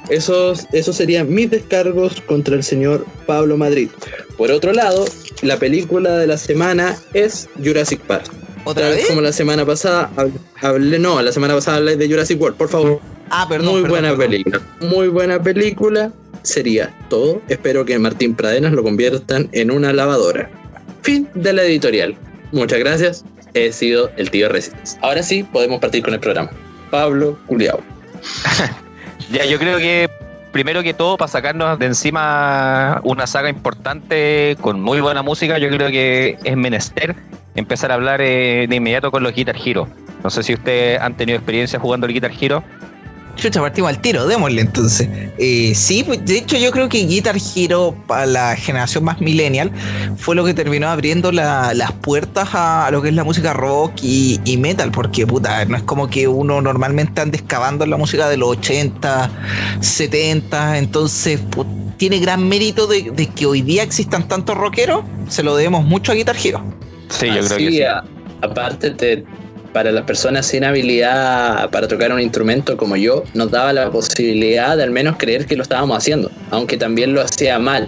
Esos, 0.09 0.67
esos 0.73 0.97
serían 0.97 1.33
mis 1.33 1.49
descargos 1.49 2.19
contra 2.21 2.55
el 2.55 2.63
señor 2.63 3.05
Pablo 3.25 3.55
Madrid. 3.55 3.89
Por 4.37 4.51
otro 4.51 4.73
lado, 4.73 5.05
la 5.41 5.57
película 5.57 6.17
de 6.17 6.27
la 6.27 6.37
semana 6.37 6.97
es 7.13 7.47
Jurassic 7.63 8.01
Park. 8.01 8.29
¿Otra 8.63 8.83
Tal 8.87 8.95
vez? 8.95 9.07
Como 9.07 9.21
la 9.21 9.31
semana 9.31 9.65
pasada 9.65 10.09
hab- 10.15 10.31
hablé, 10.61 10.99
no, 10.99 11.21
la 11.21 11.31
semana 11.31 11.53
pasada 11.55 11.77
hablé 11.77 11.95
de 11.97 12.07
Jurassic 12.07 12.39
World, 12.39 12.57
por 12.57 12.69
favor. 12.69 12.99
Ah, 13.29 13.45
perdón. 13.49 13.67
Muy 13.73 13.81
perdón, 13.81 13.89
buena 13.89 14.07
perdón. 14.09 14.29
película. 14.29 14.61
Muy 14.81 15.07
buena 15.07 15.41
película. 15.41 16.11
Sería 16.43 16.93
todo. 17.09 17.41
Espero 17.47 17.85
que 17.85 17.97
Martín 17.99 18.35
Pradenas 18.35 18.73
lo 18.73 18.83
conviertan 18.83 19.47
en 19.51 19.71
una 19.71 19.93
lavadora. 19.93 20.49
Fin 21.01 21.27
de 21.33 21.53
la 21.53 21.63
editorial. 21.63 22.15
Muchas 22.51 22.79
gracias. 22.79 23.23
He 23.53 23.71
sido 23.71 24.11
el 24.17 24.29
tío 24.31 24.49
Resistance. 24.49 24.97
Ahora 25.01 25.23
sí, 25.23 25.43
podemos 25.43 25.79
partir 25.79 26.03
con 26.03 26.13
el 26.13 26.19
programa. 26.19 26.49
Pablo 26.89 27.37
Culiao. 27.47 27.79
Ya, 29.31 29.45
yo 29.45 29.57
creo 29.59 29.77
que 29.77 30.09
primero 30.51 30.83
que 30.83 30.93
todo, 30.93 31.15
para 31.15 31.31
sacarnos 31.31 31.79
de 31.79 31.85
encima 31.85 32.99
una 33.05 33.25
saga 33.27 33.49
importante 33.49 34.57
con 34.59 34.81
muy 34.81 34.99
buena 34.99 35.21
música, 35.21 35.57
yo 35.57 35.69
creo 35.69 35.87
que 35.89 36.37
es 36.43 36.57
menester 36.57 37.15
empezar 37.55 37.91
a 37.91 37.95
hablar 37.95 38.21
eh, 38.21 38.65
de 38.69 38.75
inmediato 38.75 39.11
con 39.11 39.23
los 39.23 39.33
Guitar 39.33 39.55
Hero. 39.63 39.87
No 40.23 40.29
sé 40.29 40.43
si 40.43 40.53
ustedes 40.53 40.99
han 41.01 41.15
tenido 41.17 41.37
experiencia 41.37 41.79
jugando 41.79 42.07
el 42.07 42.13
Guitar 42.13 42.31
Hero. 42.39 42.63
Chucha, 43.37 43.61
partimos 43.61 43.89
al 43.89 44.01
tiro, 44.01 44.27
démosle 44.27 44.61
entonces. 44.61 45.07
Eh, 45.37 45.71
sí, 45.73 46.03
pues, 46.03 46.23
de 46.25 46.37
hecho 46.37 46.57
yo 46.57 46.69
creo 46.71 46.89
que 46.89 46.99
Guitar 47.05 47.37
Hero 47.55 47.95
para 48.05 48.25
la 48.25 48.55
generación 48.57 49.05
más 49.05 49.21
millennial 49.21 49.71
fue 50.17 50.35
lo 50.35 50.43
que 50.43 50.53
terminó 50.53 50.89
abriendo 50.89 51.31
la- 51.31 51.73
las 51.73 51.93
puertas 51.93 52.49
a, 52.53 52.89
lo 52.91 53.01
que 53.01 53.07
es 53.07 53.15
la 53.15 53.23
música 53.23 53.53
rock 53.53 53.93
y, 54.03 54.57
metal, 54.59 54.91
porque 54.91 55.25
puta, 55.25 55.63
no 55.65 55.77
es 55.77 55.83
como 55.83 56.09
que 56.09 56.27
uno 56.27 56.61
normalmente 56.61 57.21
ande 57.21 57.37
excavando 57.37 57.85
en 57.85 57.89
la 57.91 57.97
música 57.97 58.27
de 58.27 58.35
los 58.35 58.49
80, 58.49 59.31
70, 59.79 60.77
entonces 60.77 61.39
tiene 61.97 62.19
gran 62.19 62.47
mérito 62.47 62.85
de, 62.85 63.11
de 63.11 63.27
que 63.27 63.45
hoy 63.45 63.61
día 63.61 63.81
existan 63.83 64.27
tantos 64.27 64.57
rockeros, 64.57 65.03
se 65.29 65.41
lo 65.41 65.55
debemos 65.55 65.85
mucho 65.85 66.11
a 66.11 66.15
Guitar 66.15 66.35
Hero. 66.43 66.61
Sí, 67.11 67.27
yo 67.27 67.33
creo 67.45 67.57
que 67.57 67.71
sí. 67.71 67.83
a- 67.83 68.03
aparte, 68.41 68.91
te- 68.91 69.23
para 69.73 69.91
las 69.91 70.03
personas 70.03 70.45
sin 70.47 70.65
habilidad 70.65 71.69
para 71.69 71.87
tocar 71.87 72.11
un 72.11 72.19
instrumento 72.19 72.75
como 72.75 72.97
yo, 72.97 73.23
nos 73.33 73.51
daba 73.51 73.71
la 73.71 73.89
posibilidad 73.89 74.75
de 74.75 74.83
al 74.83 74.91
menos 74.91 75.15
creer 75.17 75.45
que 75.45 75.55
lo 75.55 75.63
estábamos 75.63 75.97
haciendo, 75.97 76.29
aunque 76.49 76.75
también 76.77 77.13
lo 77.13 77.21
hacía 77.21 77.57
mal. 77.59 77.87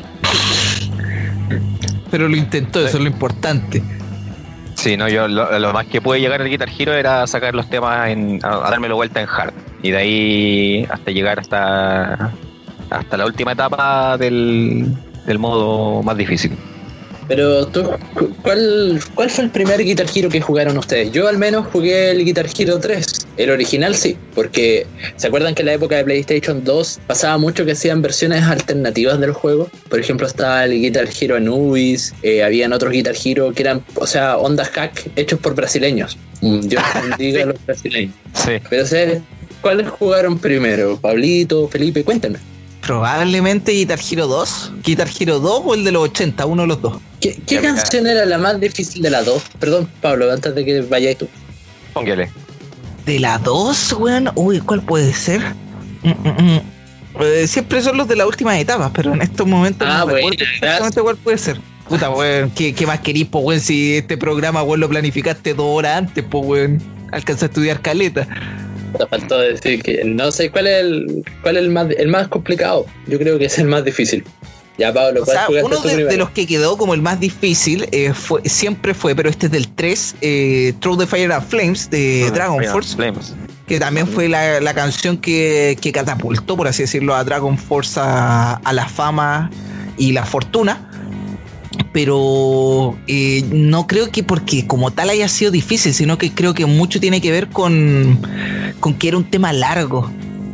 Pero 2.10 2.30
lo 2.30 2.38
intentó, 2.38 2.80
eso 2.86 2.98
es 2.98 3.04
lo 3.04 3.10
importante. 3.10 3.84
Sí, 4.76 4.98
no, 4.98 5.08
yo 5.10 5.28
lo, 5.28 5.58
lo 5.60 5.74
más 5.74 5.86
que 5.88 6.02
pude 6.02 6.20
llegar 6.20 6.42
al 6.42 6.50
Guitar 6.50 6.70
Hero 6.78 6.94
era 6.94 7.26
sacar 7.28 7.56
los 7.56 7.70
temas 7.70 8.10
en, 8.10 8.40
a, 8.44 8.68
a 8.68 8.70
dármelo 8.72 8.96
vuelta 8.96 9.22
en 9.22 9.28
hard. 9.28 9.54
Y 9.82 9.92
de 9.92 9.98
ahí 9.98 10.88
hasta 10.90 11.12
llegar 11.12 11.40
hasta 11.40 12.32
hasta 12.90 13.18
la 13.18 13.26
última 13.26 13.54
etapa 13.54 14.18
del, 14.18 14.86
del 15.26 15.40
modo 15.40 16.04
más 16.04 16.16
difícil. 16.16 16.52
Pero 17.28 17.66
tú, 17.68 17.84
cu- 18.14 18.34
¿cuál, 18.42 19.00
¿cuál 19.16 19.30
fue 19.30 19.46
el 19.46 19.50
primer 19.50 19.84
Guitar 19.84 20.06
Hero 20.14 20.30
que 20.30 20.42
jugaron 20.42 20.78
ustedes? 20.78 21.12
Yo 21.12 21.28
al 21.28 21.38
menos 21.38 21.68
jugué 21.72 22.12
el 22.12 22.24
Guitar 22.26 22.48
Hero 22.58 22.80
3. 22.80 23.06
El 23.38 23.50
original 23.50 23.96
sí, 23.96 24.18
porque 24.36 24.86
¿se 25.16 25.28
acuerdan 25.28 25.56
que 25.56 25.62
en 25.62 25.68
la 25.68 25.74
época 25.74 25.96
de 25.96 26.04
PlayStation 26.04 26.64
2 26.64 27.00
pasaba 27.08 27.38
mucho 27.38 27.66
que 27.66 27.72
hacían 27.72 28.02
versiones 28.02 28.44
alternativas 28.44 29.20
del 29.20 29.32
juego? 29.32 29.70
Por 29.90 30.00
ejemplo, 30.00 30.28
estaba 30.28 30.66
el 30.66 30.74
Guitar 30.74 31.08
Hero 31.20 31.36
Anubis, 31.38 32.14
eh, 32.24 32.44
habían 32.44 32.74
otros 32.74 32.92
Guitar 32.92 33.16
Hero 33.24 33.54
que 33.54 33.64
eran, 33.64 33.84
o 33.96 34.06
sea, 34.06 34.38
ondas 34.38 34.70
hack 34.70 35.10
hechos 35.16 35.40
por 35.40 35.56
brasileños. 35.56 36.18
Dios 36.42 36.84
bendiga 37.10 37.44
a 37.44 37.46
los 37.48 37.66
brasileños. 37.66 38.14
Sí. 38.34 38.52
Pero 38.70 38.86
¿cuáles 39.62 39.88
jugaron 39.88 40.38
primero? 40.38 40.98
Pablito, 41.00 41.68
Felipe, 41.70 42.04
cuéntenme. 42.04 42.38
Probablemente 42.86 43.72
Guitar 43.72 44.00
Hero 44.12 44.28
2, 44.28 44.72
Guitar 44.84 45.08
Hero 45.18 45.40
2 45.40 45.62
o 45.66 45.74
el 45.74 45.86
de 45.86 45.92
los 45.94 46.04
80, 46.04 46.46
uno 46.46 46.64
de 46.64 46.68
los 46.68 46.82
dos. 46.82 47.00
¿Qué, 47.22 47.62
canción 47.62 48.06
era 48.08 48.26
la 48.26 48.38
más 48.38 48.60
difícil 48.60 49.02
de 49.02 49.10
las 49.10 49.26
dos? 49.26 49.42
Perdón, 49.58 49.90
Pablo, 50.02 50.30
antes 50.30 50.54
de 50.54 50.66
que 50.66 50.82
vayáis 50.82 51.18
tú. 51.18 51.30
Póngale. 51.94 52.30
De 53.06 53.20
la 53.20 53.38
2, 53.38 53.94
weón, 53.94 54.32
uy, 54.36 54.60
¿cuál 54.60 54.82
puede 54.82 55.14
ser? 55.14 55.42
Mm, 56.04 56.10
mm, 56.10 56.56
mm. 56.56 56.62
Eh, 57.22 57.48
siempre 57.48 57.82
son 57.82 57.98
los 57.98 58.08
de 58.08 58.16
las 58.18 58.28
últimas 58.28 58.58
etapas, 58.58 58.92
pero 58.94 59.14
en 59.14 59.22
estos 59.22 59.48
momentos 59.48 59.88
Ah, 59.90 60.00
no 60.00 60.08
bueno, 60.08 60.30
exactamente 60.32 61.02
cuál 61.02 61.16
puede 61.18 61.38
ser. 61.38 61.60
Puta, 61.88 62.10
weón, 62.10 62.50
¿qué, 62.52 62.74
qué 62.74 62.86
más 62.86 63.00
querís, 63.00 63.28
po, 63.28 63.40
weón? 63.40 63.62
Si 63.62 63.96
este 63.96 64.18
programa, 64.18 64.62
weón, 64.64 64.82
lo 64.82 64.90
planificaste 64.90 65.54
dos 65.54 65.68
horas 65.68 65.98
antes, 65.98 66.24
po, 66.26 66.40
weón. 66.40 66.82
Alcanza 67.12 67.46
a 67.46 67.48
estudiar 67.48 67.82
caleta. 67.82 68.28
Te 68.98 69.08
faltó 69.08 69.40
decir 69.40 69.82
que 69.82 70.04
no 70.06 70.32
sé 70.32 70.50
cuál 70.52 70.68
es 70.68 70.82
el, 70.82 71.24
cuál 71.42 71.58
es 71.58 71.64
el 71.64 71.70
más, 71.70 71.88
el 71.98 72.08
más 72.08 72.28
complicado. 72.28 72.86
Yo 73.08 73.18
creo 73.18 73.38
que 73.38 73.46
es 73.46 73.58
el 73.60 73.68
más 73.68 73.84
difícil. 73.84 74.24
Ya, 74.78 74.92
Pablo, 74.92 75.22
O 75.22 75.26
¿cuál 75.26 75.38
sea, 75.38 75.64
uno 75.64 75.80
de, 75.82 76.18
los 76.18 76.32
que 76.32 76.48
quedó 76.48 76.78
como 76.78 76.96
el 76.96 77.02
más 77.02 77.20
difícil 77.20 77.88
eh, 77.92 78.12
fue, 78.14 78.42
siempre 78.46 78.96
fue, 78.96 79.16
pero 79.16 79.30
este 79.30 79.46
es 79.46 79.52
del 79.52 79.68
3, 79.68 80.16
eh, 80.22 80.74
Throw 80.80 80.98
the 80.98 81.06
Fire 81.06 81.32
and 81.32 81.48
Flames 81.48 81.90
de 81.92 82.32
Dragon 82.32 82.58
Fire 82.58 82.72
Force. 82.72 82.96
Flames. 82.96 83.34
que 83.68 83.80
también 83.80 84.08
fue 84.08 84.28
la, 84.28 84.60
la 84.62 84.74
canción 84.74 85.18
que, 85.18 85.78
que 85.80 85.92
catapultó, 85.92 86.58
por 86.58 86.68
así 86.68 86.84
decirlo, 86.84 87.14
a 87.14 87.24
Dragon 87.24 87.56
Force 87.56 88.00
a, 88.00 88.54
a 88.56 88.74
la 88.74 88.88
fama 88.88 89.52
y 89.98 90.12
la 90.12 90.26
fortuna. 90.26 90.90
Pero 91.92 92.98
eh, 93.08 93.44
no 93.52 93.88
creo 93.88 94.10
que 94.12 94.24
porque 94.24 94.66
como 94.68 94.92
tal 94.92 95.10
haya 95.10 95.28
sido 95.28 95.52
difícil, 95.52 95.94
sino 95.94 96.18
que 96.18 96.32
creo 96.32 96.54
que 96.54 96.66
mucho 96.66 97.00
tiene 97.00 97.22
que 97.22 97.32
ver 97.32 97.50
con, 97.50 98.20
con 98.80 98.94
que 98.96 99.10
era 99.10 99.18
un 99.18 99.26
tema 99.26 99.54
largo. 99.54 100.10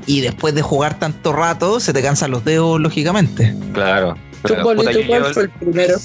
Y 0.05 0.21
después 0.21 0.55
de 0.55 0.61
jugar 0.61 0.97
tanto 0.99 1.33
rato, 1.33 1.79
se 1.79 1.93
te 1.93 2.01
cansan 2.01 2.31
los 2.31 2.43
dedos, 2.43 2.79
lógicamente. 2.79 3.53
Claro. 3.73 4.15
¿Tú, 4.43 4.53
Puta, 4.55 4.63
cuál 4.63 4.77
yo- 4.95 5.33
fue 5.33 5.43
el 5.43 5.49
primero? 5.49 5.97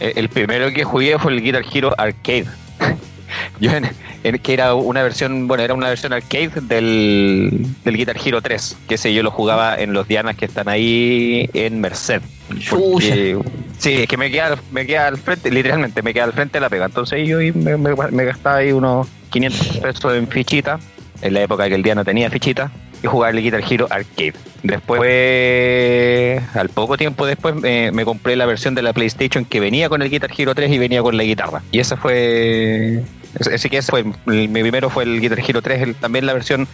Eh, 0.00 0.12
El 0.16 0.28
primero 0.28 0.70
que 0.72 0.84
jugué 0.84 1.18
fue 1.18 1.32
el 1.32 1.40
Guitar 1.42 1.64
Hero 1.72 1.94
Arcade. 1.98 2.46
Yo 3.60 3.70
en, 3.72 3.88
en- 4.24 4.38
que 4.38 4.52
era 4.52 4.74
una 4.74 5.02
versión, 5.02 5.48
bueno, 5.48 5.62
era 5.64 5.74
una 5.74 5.88
versión 5.88 6.12
arcade 6.12 6.50
del, 6.62 7.66
del 7.84 7.96
Guitar 7.96 8.16
Hero 8.24 8.40
3, 8.42 8.76
que 8.88 8.94
ese 8.94 9.12
yo 9.12 9.22
lo 9.22 9.30
jugaba 9.30 9.74
en 9.76 9.92
los 9.92 10.06
Dianas 10.08 10.36
que 10.36 10.44
están 10.44 10.68
ahí 10.68 11.48
en 11.52 11.80
Merced. 11.80 12.20
Porque- 12.70 13.38
sí, 13.78 13.94
es 13.94 14.08
que 14.08 14.16
me 14.16 14.30
queda, 14.30 14.58
me 14.70 14.86
queda 14.86 15.08
al 15.08 15.16
frente, 15.18 15.50
literalmente 15.50 16.02
me 16.02 16.12
queda 16.12 16.24
al 16.24 16.32
frente 16.32 16.54
de 16.58 16.60
la 16.60 16.68
pega. 16.68 16.86
Entonces 16.86 17.26
yo 17.26 17.38
me, 17.54 18.24
gastaba 18.24 18.56
ahí 18.58 18.72
unos 18.72 19.08
500 19.30 19.78
pesos 19.78 20.14
en 20.14 20.28
fichita, 20.28 20.78
en 21.22 21.34
la 21.34 21.42
época 21.42 21.68
que 21.68 21.74
el 21.74 21.82
día 21.82 21.94
no 21.94 22.04
tenía 22.04 22.30
fichita, 22.30 22.70
y 23.02 23.06
jugaba 23.06 23.30
el 23.30 23.42
Guitar 23.42 23.62
Hero 23.68 23.86
Arcade. 23.90 24.34
Después, 24.62 26.42
al 26.54 26.68
poco 26.68 26.96
tiempo 26.96 27.26
después, 27.26 27.54
me, 27.54 27.92
me 27.92 28.04
compré 28.04 28.36
la 28.36 28.46
versión 28.46 28.74
de 28.74 28.82
la 28.82 28.92
PlayStation 28.92 29.44
que 29.44 29.60
venía 29.60 29.88
con 29.88 30.02
el 30.02 30.10
Guitar 30.10 30.30
Hero 30.36 30.54
3 30.54 30.70
y 30.72 30.78
venía 30.78 31.02
con 31.02 31.16
la 31.16 31.22
guitarra. 31.22 31.62
Y 31.70 31.78
esa 31.80 31.96
fue. 31.96 33.02
Así 33.54 33.68
que 33.68 33.78
ese 33.78 33.90
fue. 33.90 34.04
mi 34.26 34.48
primero 34.48 34.90
fue 34.90 35.04
el 35.04 35.20
Guitar 35.20 35.38
Hero 35.40 35.62
3, 35.62 35.82
el- 35.82 35.94
también 35.94 36.26
la 36.26 36.32
versión 36.32 36.66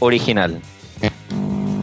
original. 0.00 0.60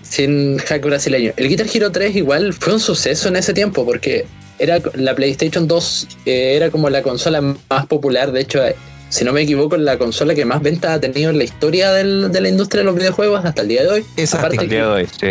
Sin 0.04 0.58
hack 0.60 0.84
brasileño. 0.86 1.34
El 1.36 1.50
Guitar 1.50 1.68
Hero 1.74 1.92
3 1.92 2.16
igual 2.16 2.54
fue 2.54 2.74
un 2.74 2.80
suceso 2.80 3.28
en 3.30 3.36
ese 3.36 3.54
tiempo 3.54 3.86
porque 3.86 4.26
era 4.60 4.80
la 4.96 5.16
PlayStation 5.16 5.68
2 5.68 6.08
eh, 6.26 6.54
era 6.56 6.70
como 6.72 6.90
la 6.90 7.02
consola 7.02 7.42
más 7.42 7.86
popular. 7.88 8.32
De 8.32 8.42
hecho, 8.42 8.66
eh, 8.66 8.76
si 9.10 9.24
no 9.24 9.32
me 9.34 9.42
equivoco, 9.42 9.78
la 9.78 9.98
consola 9.98 10.36
que 10.36 10.44
más 10.46 10.62
ventas 10.62 10.92
ha 10.92 11.00
tenido 11.00 11.30
en 11.32 11.38
la 11.38 11.44
historia 11.44 11.92
del- 11.92 12.32
de 12.32 12.42
la 12.42 12.50
industria 12.50 12.80
de 12.82 12.86
los 12.86 12.96
videojuegos 12.96 13.46
hasta 13.46 13.62
el 13.62 13.68
día 13.70 13.84
de 13.84 13.90
hoy. 13.90 14.06
Exacto. 14.18 14.48
Aparte 14.48 14.64
Al 14.64 14.70
día 14.70 14.86
de 14.86 14.92
hoy, 14.92 15.08
sí. 15.20 15.28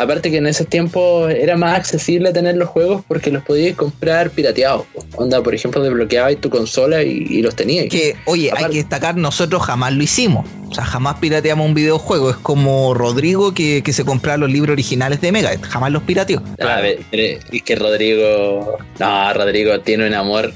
Aparte 0.00 0.30
que 0.30 0.38
en 0.38 0.46
ese 0.46 0.64
tiempo 0.64 1.28
era 1.28 1.58
más 1.58 1.76
accesible 1.76 2.32
tener 2.32 2.56
los 2.56 2.70
juegos 2.70 3.02
porque 3.06 3.30
los 3.30 3.42
podías 3.42 3.76
comprar 3.76 4.30
pirateados. 4.30 4.86
Onda, 5.16 5.42
por 5.42 5.54
ejemplo, 5.54 5.82
desbloqueabas 5.82 6.36
tu 6.38 6.48
consola 6.48 7.02
y, 7.02 7.26
y 7.28 7.42
los 7.42 7.54
tenías. 7.54 7.86
Que, 7.90 8.16
oye, 8.24 8.50
hay 8.56 8.64
que 8.70 8.78
destacar, 8.78 9.16
nosotros 9.16 9.62
jamás 9.62 9.92
lo 9.92 10.02
hicimos. 10.02 10.46
O 10.70 10.74
sea, 10.74 10.84
jamás 10.84 11.16
pirateamos 11.18 11.66
un 11.66 11.74
videojuego. 11.74 12.30
Es 12.30 12.36
como 12.36 12.94
Rodrigo 12.94 13.52
que, 13.52 13.82
que 13.82 13.92
se 13.92 14.04
compraba 14.04 14.38
los 14.38 14.50
libros 14.50 14.72
originales 14.72 15.20
de 15.20 15.32
Megadeth. 15.32 15.64
Jamás 15.64 15.92
los 15.92 16.02
pirateó. 16.04 16.42
A 16.60 16.80
ver, 16.80 17.00
pero 17.10 17.40
es 17.52 17.62
que 17.62 17.76
Rodrigo. 17.76 18.78
No, 18.98 19.34
Rodrigo 19.34 19.80
tiene 19.80 20.06
un 20.06 20.14
amor 20.14 20.54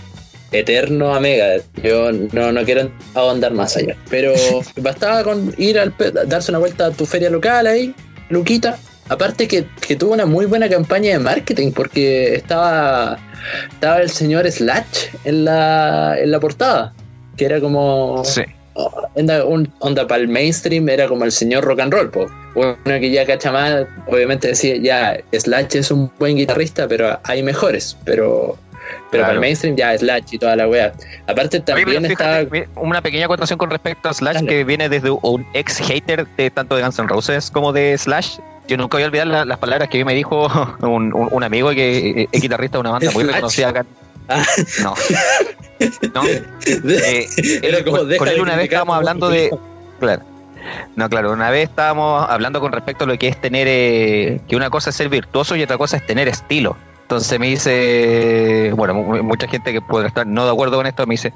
eterno 0.53 1.15
a 1.15 1.21
Megadeth. 1.21 1.67
Yo 1.83 2.13
no, 2.13 2.51
no 2.51 2.65
quiero 2.65 2.91
ahondar 3.13 3.53
más 3.53 3.77
allá. 3.77 3.95
Pero 4.09 4.33
bastaba 4.77 5.23
con 5.23 5.55
ir 5.59 5.79
al 5.79 5.95
darse 6.27 6.51
una 6.51 6.61
vuelta 6.61 6.87
a 6.87 6.91
tu 6.93 7.05
feria 7.05 7.29
local 7.29 7.67
ahí, 7.67 7.95
Luquita, 8.31 8.79
Aparte 9.09 9.47
que, 9.49 9.67
que 9.87 9.97
tuvo 9.97 10.15
una 10.15 10.27
muy 10.27 10.47
buena 10.47 10.69
campaña 10.69 11.13
de 11.13 11.19
marketing 11.19 11.73
porque 11.73 12.35
estaba, 12.35 13.19
estaba 13.71 14.01
el 14.01 14.11
señor 14.11 14.51
Slash 14.51 15.09
en 15.25 15.45
la, 15.45 16.17
en 16.19 16.31
la 16.31 16.41
portada, 16.41 16.93
que 17.37 17.45
era 17.45 17.61
como... 17.61 18.25
Sí. 18.25 18.43
Onda, 19.15 19.45
un, 19.45 19.73
onda 19.79 20.05
para 20.09 20.21
el 20.21 20.27
mainstream 20.27 20.89
era 20.89 21.07
como 21.07 21.25
el 21.25 21.31
señor 21.31 21.63
rock 21.63 21.79
and 21.79 21.93
roll, 21.93 22.11
po. 22.11 22.27
uno 22.57 22.77
que 22.85 23.09
ya 23.09 23.25
cacha 23.25 23.53
más, 23.53 23.87
obviamente 24.09 24.49
decía, 24.49 24.77
ya, 24.79 25.17
Slash 25.33 25.77
es 25.77 25.93
un 25.93 26.11
buen 26.19 26.37
guitarrista, 26.37 26.89
pero 26.89 27.21
hay 27.23 27.45
mejores, 27.45 27.97
pero 28.05 28.59
pero 29.11 29.23
Claro. 29.23 29.25
para 29.25 29.33
el 29.35 29.41
mainstream 29.41 29.77
ya 29.77 29.97
Slash 29.97 30.25
y 30.33 30.39
toda 30.39 30.57
la 30.57 30.69
wea. 30.69 30.93
Aparte 31.27 31.59
Oye, 31.59 31.65
también 31.65 32.05
está... 32.05 32.45
una 32.77 33.01
pequeña 33.01 33.27
acotación 33.27 33.59
con 33.59 33.71
respecto 33.71 34.09
a 34.09 34.15
Slash 34.15 34.35
Dale. 34.35 34.47
que 34.49 34.65
viene 34.65 34.89
desde 34.89 35.11
un 35.11 35.47
ex 35.55 35.79
hater 35.79 36.27
de 36.37 36.51
tanto 36.51 36.77
de 36.77 36.83
Guns 36.83 36.99
N' 36.99 37.09
Roses 37.09 37.51
como 37.51 37.73
de 37.73 37.97
Slash. 37.97 38.39
Yo 38.66 38.76
nunca 38.76 38.97
voy 38.97 39.02
a 39.04 39.06
olvidar 39.06 39.26
la- 39.26 39.44
las 39.44 39.59
palabras 39.59 39.88
que 39.88 40.04
me 40.04 40.14
dijo 40.14 40.47
un, 40.80 41.12
un- 41.14 41.28
un 41.30 41.44
amigo 41.44 41.71
que 41.71 42.28
es 42.33 42.40
guitarrista 42.40 42.78
de 42.78 42.80
una 42.80 42.90
banda 42.92 43.11
muy 43.12 43.25
reconocida 43.25 43.68
acá. 43.68 43.85
Ah. 44.28 44.42
No. 44.83 44.94
No. 46.14 46.23
Eh, 46.66 47.26
Era 47.62 47.78
él- 47.78 47.85
como, 47.85 47.99
con, 48.18 48.28
él 48.28 48.40
una 48.40 48.56
vez 48.56 48.64
estábamos 48.64 48.97
hablando 48.97 49.28
de. 49.28 49.50
Claro. 50.00 50.23
No, 50.97 51.11
claro, 51.11 51.33
una 51.33 51.50
vez 51.50 51.68
estábamos 51.68 52.26
hablando 52.30 52.59
con 52.61 52.73
respecto 52.73 53.04
a 53.04 53.06
lo 53.06 53.18
que 53.18 53.28
es 53.28 53.38
tener. 53.40 53.66
eh, 53.68 54.40
que 54.49 54.56
una 54.56 54.71
cosa 54.71 54.90
es 54.90 54.97
ser 54.97 55.11
virtuoso 55.11 55.56
y 55.56 55.62
otra 55.62 55.76
cosa 55.76 55.99
es 55.99 56.06
tener 56.06 56.26
estilo. 56.28 56.76
Entonces 57.02 57.38
me 57.38 57.49
dice. 57.49 58.73
Bueno, 58.76 58.94
mu- 58.94 59.23
mucha 59.23 59.47
gente 59.47 59.73
que 59.75 59.83
puede 59.83 60.06
estar 60.09 60.26
no 60.26 60.47
de 60.47 60.52
acuerdo 60.52 60.76
con 60.78 60.87
esto 60.87 61.06
me 61.06 61.14
dice. 61.14 61.35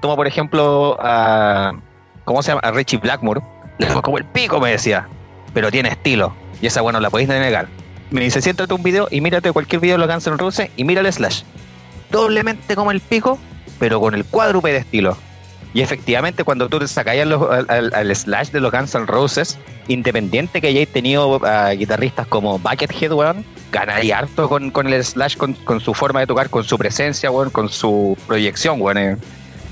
Toma, 0.00 0.14
por 0.14 0.28
ejemplo, 0.28 0.96
a. 1.00 1.72
¿Cómo 2.24 2.40
se 2.42 2.52
llama? 2.52 2.60
A 2.62 2.70
Richie 2.70 2.98
Blackmore. 2.98 3.40
Como 4.02 4.18
el 4.18 4.24
pico, 4.26 4.60
me 4.60 4.70
decía. 4.70 5.08
Pero 5.54 5.72
tiene 5.72 5.88
estilo. 5.88 6.34
Y 6.60 6.66
esa, 6.66 6.80
bueno, 6.80 7.00
la 7.00 7.10
podéis 7.10 7.28
negar. 7.28 7.68
Me 8.10 8.22
dice, 8.22 8.40
siéntate 8.40 8.72
un 8.72 8.82
video 8.82 9.08
y 9.10 9.20
mírate 9.20 9.52
cualquier 9.52 9.80
video 9.80 9.96
de 9.96 10.06
los 10.06 10.08
Guns 10.08 10.26
N' 10.26 10.36
Roses 10.36 10.70
y 10.76 10.84
mira 10.84 11.00
el 11.00 11.12
Slash. 11.12 11.42
Doblemente 12.10 12.74
como 12.74 12.90
el 12.90 13.00
pico, 13.00 13.38
pero 13.78 14.00
con 14.00 14.14
el 14.14 14.24
cuádruple 14.24 14.72
de 14.72 14.78
estilo. 14.78 15.16
Y 15.74 15.82
efectivamente, 15.82 16.44
cuando 16.44 16.68
tú 16.68 16.78
te 16.78 16.88
sacáis 16.88 17.22
al, 17.22 18.16
Slash 18.16 18.48
de 18.50 18.60
los 18.60 18.72
Guns 18.72 18.94
N' 18.94 19.06
Roses, 19.06 19.58
independiente 19.88 20.60
que 20.60 20.68
hayáis 20.68 20.88
tenido 20.88 21.44
a 21.46 21.70
guitarristas 21.72 22.26
como 22.26 22.58
Buckethead, 22.58 23.12
weón, 23.12 23.44
ganaría 23.70 24.18
harto 24.18 24.48
con, 24.48 24.72
el 24.86 25.04
Slash, 25.04 25.36
con, 25.36 25.52
con 25.52 25.80
su 25.80 25.92
forma 25.92 26.20
de 26.20 26.26
tocar, 26.26 26.48
con 26.48 26.64
su 26.64 26.78
presencia, 26.78 27.30
weón, 27.30 27.50
con 27.50 27.68
su 27.68 28.16
proyección, 28.26 28.80
weón. 28.80 28.98
eh. 28.98 29.16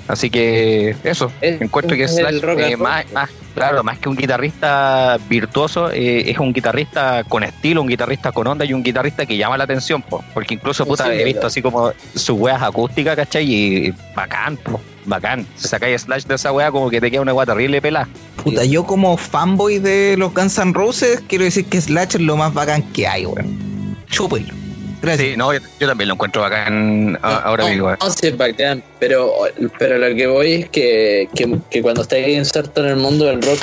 Así 0.08 0.30
que 0.30 0.94
eso, 1.02 1.32
Es- 1.40 1.60
encuentro 1.60 1.96
que 1.96 2.04
es 2.04 2.16
el 2.16 2.38
Slash, 2.38 2.58
eh, 2.72 2.76
más, 2.76 3.10
más- 3.12 3.30
claro, 3.54 3.82
más 3.82 3.98
que 3.98 4.08
un 4.08 4.16
guitarrista 4.16 5.18
virtuoso, 5.28 5.90
eh, 5.90 6.30
es 6.30 6.38
un 6.38 6.52
guitarrista 6.52 7.24
con 7.24 7.42
estilo, 7.42 7.82
un 7.82 7.88
guitarrista 7.88 8.30
con 8.32 8.46
onda 8.46 8.64
y 8.64 8.72
un 8.72 8.82
guitarrista 8.82 9.26
que 9.26 9.36
llama 9.36 9.56
la 9.58 9.64
atención, 9.64 10.02
po. 10.02 10.22
porque 10.32 10.54
incluso 10.54 10.84
Sí, 10.84 10.90
puta, 10.90 11.04
sí, 11.06 11.10
he 11.10 11.24
visto 11.24 11.38
verdad. 11.40 11.46
así 11.48 11.62
como 11.62 11.92
sus 12.14 12.38
weas 12.38 12.62
acústicas, 12.62 13.16
¿cachai? 13.16 13.50
Y 13.52 13.94
bacán, 14.14 14.56
po, 14.58 14.80
bacán. 15.06 15.46
Si 15.56 15.66
sacáis 15.68 16.02
Slash 16.02 16.24
de 16.24 16.34
esa 16.36 16.52
wea, 16.52 16.70
como 16.70 16.88
que 16.90 17.00
te 17.00 17.10
queda 17.10 17.22
una 17.22 17.34
wea 17.34 17.46
terrible 17.46 17.82
pelada. 17.82 18.08
Puta, 18.42 18.64
yo 18.64 18.84
como 18.84 19.16
fanboy 19.16 19.78
de 19.80 20.14
los 20.16 20.32
Guns 20.32 20.56
N' 20.58 20.72
Roses, 20.72 21.20
quiero 21.26 21.44
decir 21.44 21.64
que 21.64 21.80
Slash 21.80 22.14
es 22.16 22.20
lo 22.20 22.36
más 22.36 22.54
bacán 22.54 22.82
que 22.92 23.08
hay, 23.08 23.26
weón. 23.26 23.96
Chúpenlo. 24.08 24.54
Gracias. 25.02 25.28
Sí, 25.30 25.36
no, 25.36 25.52
yo, 25.52 25.60
yo 25.78 25.86
también 25.86 26.08
lo 26.08 26.14
encuentro 26.14 26.42
bacán 26.42 27.18
a- 27.22 27.36
ahora 27.38 27.64
no, 27.64 27.70
mismo. 27.70 27.90
eh. 27.92 27.96
No, 28.00 28.10
sí, 28.10 28.26
es 28.28 28.36
bacán, 28.36 28.82
pero, 28.98 29.32
pero 29.78 29.98
lo 29.98 30.14
que 30.14 30.26
voy 30.26 30.52
es 30.54 30.68
que, 30.70 31.28
que, 31.34 31.56
que 31.70 31.82
cuando 31.82 32.02
estáis 32.02 32.28
inserto 32.28 32.82
en 32.84 32.90
el 32.90 32.96
mundo 32.96 33.26
del 33.26 33.42
rock, 33.42 33.58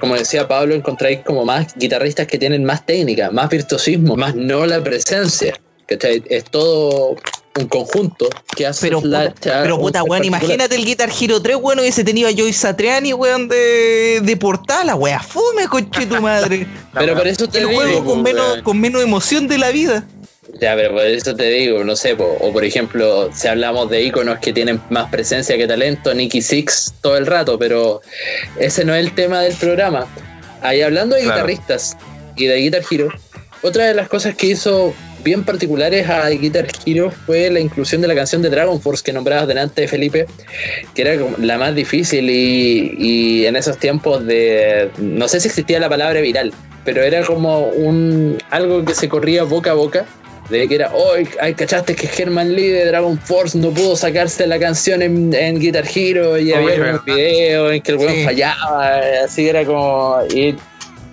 como 0.00 0.14
decía 0.14 0.46
Pablo, 0.48 0.74
encontráis 0.74 1.20
como 1.24 1.44
más 1.44 1.74
guitarristas 1.76 2.26
que 2.26 2.38
tienen 2.38 2.64
más 2.64 2.84
técnica, 2.86 3.30
más 3.30 3.48
virtuosismo, 3.48 4.16
más 4.16 4.34
no 4.34 4.66
la 4.66 4.82
presencia. 4.82 5.54
¿cachai? 5.86 6.22
Es 6.28 6.44
todo 6.44 7.16
un 7.58 7.66
conjunto 7.66 8.28
que 8.54 8.66
hace 8.66 8.86
Pero 8.86 9.00
puta, 9.00 9.34
pero 9.62 9.76
weón, 9.78 10.22
imagínate 10.22 10.74
el 10.76 10.84
Guitar 10.84 11.08
Hero 11.18 11.40
3, 11.40 11.56
weón, 11.56 11.78
hubiese 11.80 12.04
tenido 12.04 12.28
a 12.28 12.32
Joey 12.36 12.52
Satriani, 12.52 13.14
weón, 13.14 13.48
de, 13.48 14.20
de 14.22 14.36
portada, 14.36 14.84
la 14.84 14.94
wea 14.96 15.18
fome, 15.20 15.66
conche 15.66 16.04
tu 16.06 16.20
madre. 16.20 16.66
Pero 16.92 17.16
por 17.16 17.26
eso 17.26 17.48
te 17.48 17.58
el 17.60 17.68
digo, 17.68 17.80
juego 17.80 18.04
con 18.04 18.22
menos, 18.22 18.52
weón. 18.52 18.62
con 18.62 18.78
menos 18.80 19.02
emoción 19.02 19.48
de 19.48 19.56
la 19.58 19.70
vida. 19.70 20.04
Ya, 20.60 20.74
pero 20.74 20.92
por 20.92 21.02
eso 21.02 21.36
te 21.36 21.44
digo, 21.50 21.84
no 21.84 21.94
sé, 21.94 22.16
po, 22.16 22.36
o 22.40 22.52
por 22.52 22.64
ejemplo, 22.64 23.30
si 23.34 23.46
hablamos 23.48 23.90
de 23.90 24.02
íconos 24.02 24.38
que 24.38 24.52
tienen 24.52 24.80
más 24.90 25.10
presencia 25.10 25.56
que 25.56 25.66
talento, 25.66 26.12
Nicky 26.14 26.42
Six 26.42 26.94
todo 27.00 27.16
el 27.16 27.26
rato, 27.26 27.58
pero 27.58 28.00
ese 28.58 28.84
no 28.84 28.94
es 28.94 29.04
el 29.04 29.14
tema 29.14 29.42
del 29.42 29.54
programa. 29.54 30.06
Ahí 30.62 30.80
hablando 30.82 31.14
de 31.14 31.22
Claro. 31.22 31.36
guitarristas 31.46 31.96
y 32.34 32.46
de 32.46 32.56
Guitar 32.56 32.82
Hero, 32.90 33.08
otra 33.62 33.86
de 33.86 33.94
las 33.94 34.08
cosas 34.08 34.34
que 34.34 34.48
hizo 34.48 34.94
bien 35.22 35.44
particulares 35.44 36.08
a 36.08 36.28
Guitar 36.30 36.66
Hero 36.86 37.12
fue 37.26 37.50
la 37.50 37.60
inclusión 37.60 38.00
de 38.00 38.08
la 38.08 38.14
canción 38.14 38.40
de 38.40 38.50
Dragon 38.50 38.80
Force 38.80 39.02
que 39.04 39.12
nombrabas 39.12 39.46
delante 39.48 39.82
de 39.82 39.88
Felipe, 39.88 40.26
que 40.94 41.02
era 41.02 41.22
la 41.38 41.58
más 41.58 41.74
difícil 41.74 42.30
y, 42.30 42.94
y 42.98 43.46
en 43.46 43.54
esos 43.56 43.78
tiempos 43.78 44.24
de, 44.26 44.90
no 44.98 45.28
sé 45.28 45.40
si 45.40 45.48
existía 45.48 45.78
la 45.78 45.88
palabra 45.88 46.20
viral, 46.20 46.52
pero 46.84 47.02
era 47.02 47.22
como 47.24 47.66
un 47.68 48.38
algo 48.50 48.84
que 48.84 48.94
se 48.94 49.08
corría 49.08 49.42
boca 49.42 49.72
a 49.72 49.74
boca 49.74 50.06
de 50.48 50.66
que 50.66 50.74
era, 50.76 50.90
hoy 50.94 51.28
ay, 51.40 51.54
cachaste 51.54 51.94
que 51.94 52.08
Herman 52.22 52.54
Lee 52.54 52.68
de 52.68 52.86
Dragon 52.86 53.18
Force 53.18 53.56
no 53.58 53.70
pudo 53.70 53.96
sacarse 53.96 54.46
la 54.46 54.58
canción 54.58 55.02
en, 55.02 55.32
en 55.34 55.58
Guitar 55.58 55.84
Hero 55.94 56.38
y 56.38 56.52
Oye, 56.52 56.54
había 56.54 56.78
¿verdad? 56.78 57.00
un 57.06 57.14
video 57.14 57.70
en 57.72 57.82
que 57.82 57.92
el 57.92 57.98
weón 57.98 58.14
Sí. 58.14 58.24
fallaba, 58.24 59.00
así 59.24 59.48
era 59.48 59.64
como. 59.64 60.18
Y 60.34 60.56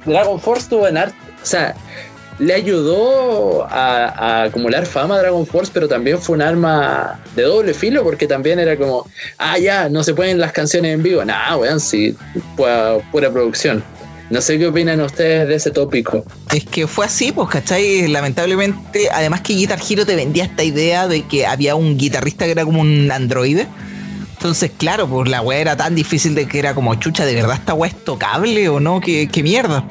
Dragon 0.05 0.39
Force 0.39 0.67
tuvo 0.69 0.87
en 0.87 0.97
arte, 0.97 1.15
o 1.41 1.45
sea, 1.45 1.75
le 2.39 2.53
ayudó 2.53 3.65
a, 3.69 4.05
a 4.07 4.43
acumular 4.43 4.85
fama 4.85 5.15
a 5.15 5.19
Dragon 5.19 5.45
Force, 5.47 5.71
pero 5.73 5.87
también 5.87 6.19
fue 6.19 6.35
un 6.35 6.41
arma 6.41 7.19
de 7.35 7.43
doble 7.43 7.73
filo 7.73 8.03
porque 8.03 8.27
también 8.27 8.59
era 8.59 8.75
como, 8.77 9.05
ah, 9.37 9.57
ya, 9.57 9.87
no 9.89 10.03
se 10.03 10.13
pueden 10.13 10.39
las 10.39 10.51
canciones 10.51 10.93
en 10.93 11.01
vivo. 11.03 11.23
Nah, 11.25 11.55
weón, 11.57 11.79
sí, 11.79 12.15
pura, 12.57 12.97
pura 13.11 13.29
producción. 13.31 13.83
No 14.29 14.41
sé 14.41 14.57
qué 14.57 14.67
opinan 14.67 15.01
ustedes 15.01 15.47
de 15.47 15.55
ese 15.55 15.71
tópico. 15.71 16.25
Es 16.53 16.65
que 16.65 16.87
fue 16.87 17.05
así, 17.05 17.31
pues, 17.31 17.47
¿cachai? 17.49 18.07
Lamentablemente, 18.07 19.09
además 19.11 19.41
que 19.41 19.53
Guitar 19.53 19.79
Hero 19.87 20.05
te 20.05 20.15
vendía 20.15 20.45
esta 20.45 20.63
idea 20.63 21.07
de 21.07 21.23
que 21.23 21.45
había 21.45 21.75
un 21.75 21.97
guitarrista 21.97 22.45
que 22.45 22.51
era 22.51 22.65
como 22.65 22.81
un 22.81 23.11
androide. 23.11 23.67
Entonces, 24.33 24.71
claro, 24.77 25.07
pues 25.07 25.29
la 25.29 25.41
weá 25.41 25.59
era 25.59 25.77
tan 25.77 25.95
difícil 25.95 26.35
de 26.35 26.47
que 26.47 26.59
era 26.59 26.73
como 26.73 26.95
chucha, 26.95 27.25
¿de 27.25 27.35
verdad 27.35 27.55
esta 27.55 27.73
weá 27.73 27.89
es 27.91 28.03
tocable 28.03 28.67
o 28.69 28.79
no? 28.79 28.99
¿Qué, 28.99 29.29
qué 29.31 29.43
mierda? 29.43 29.85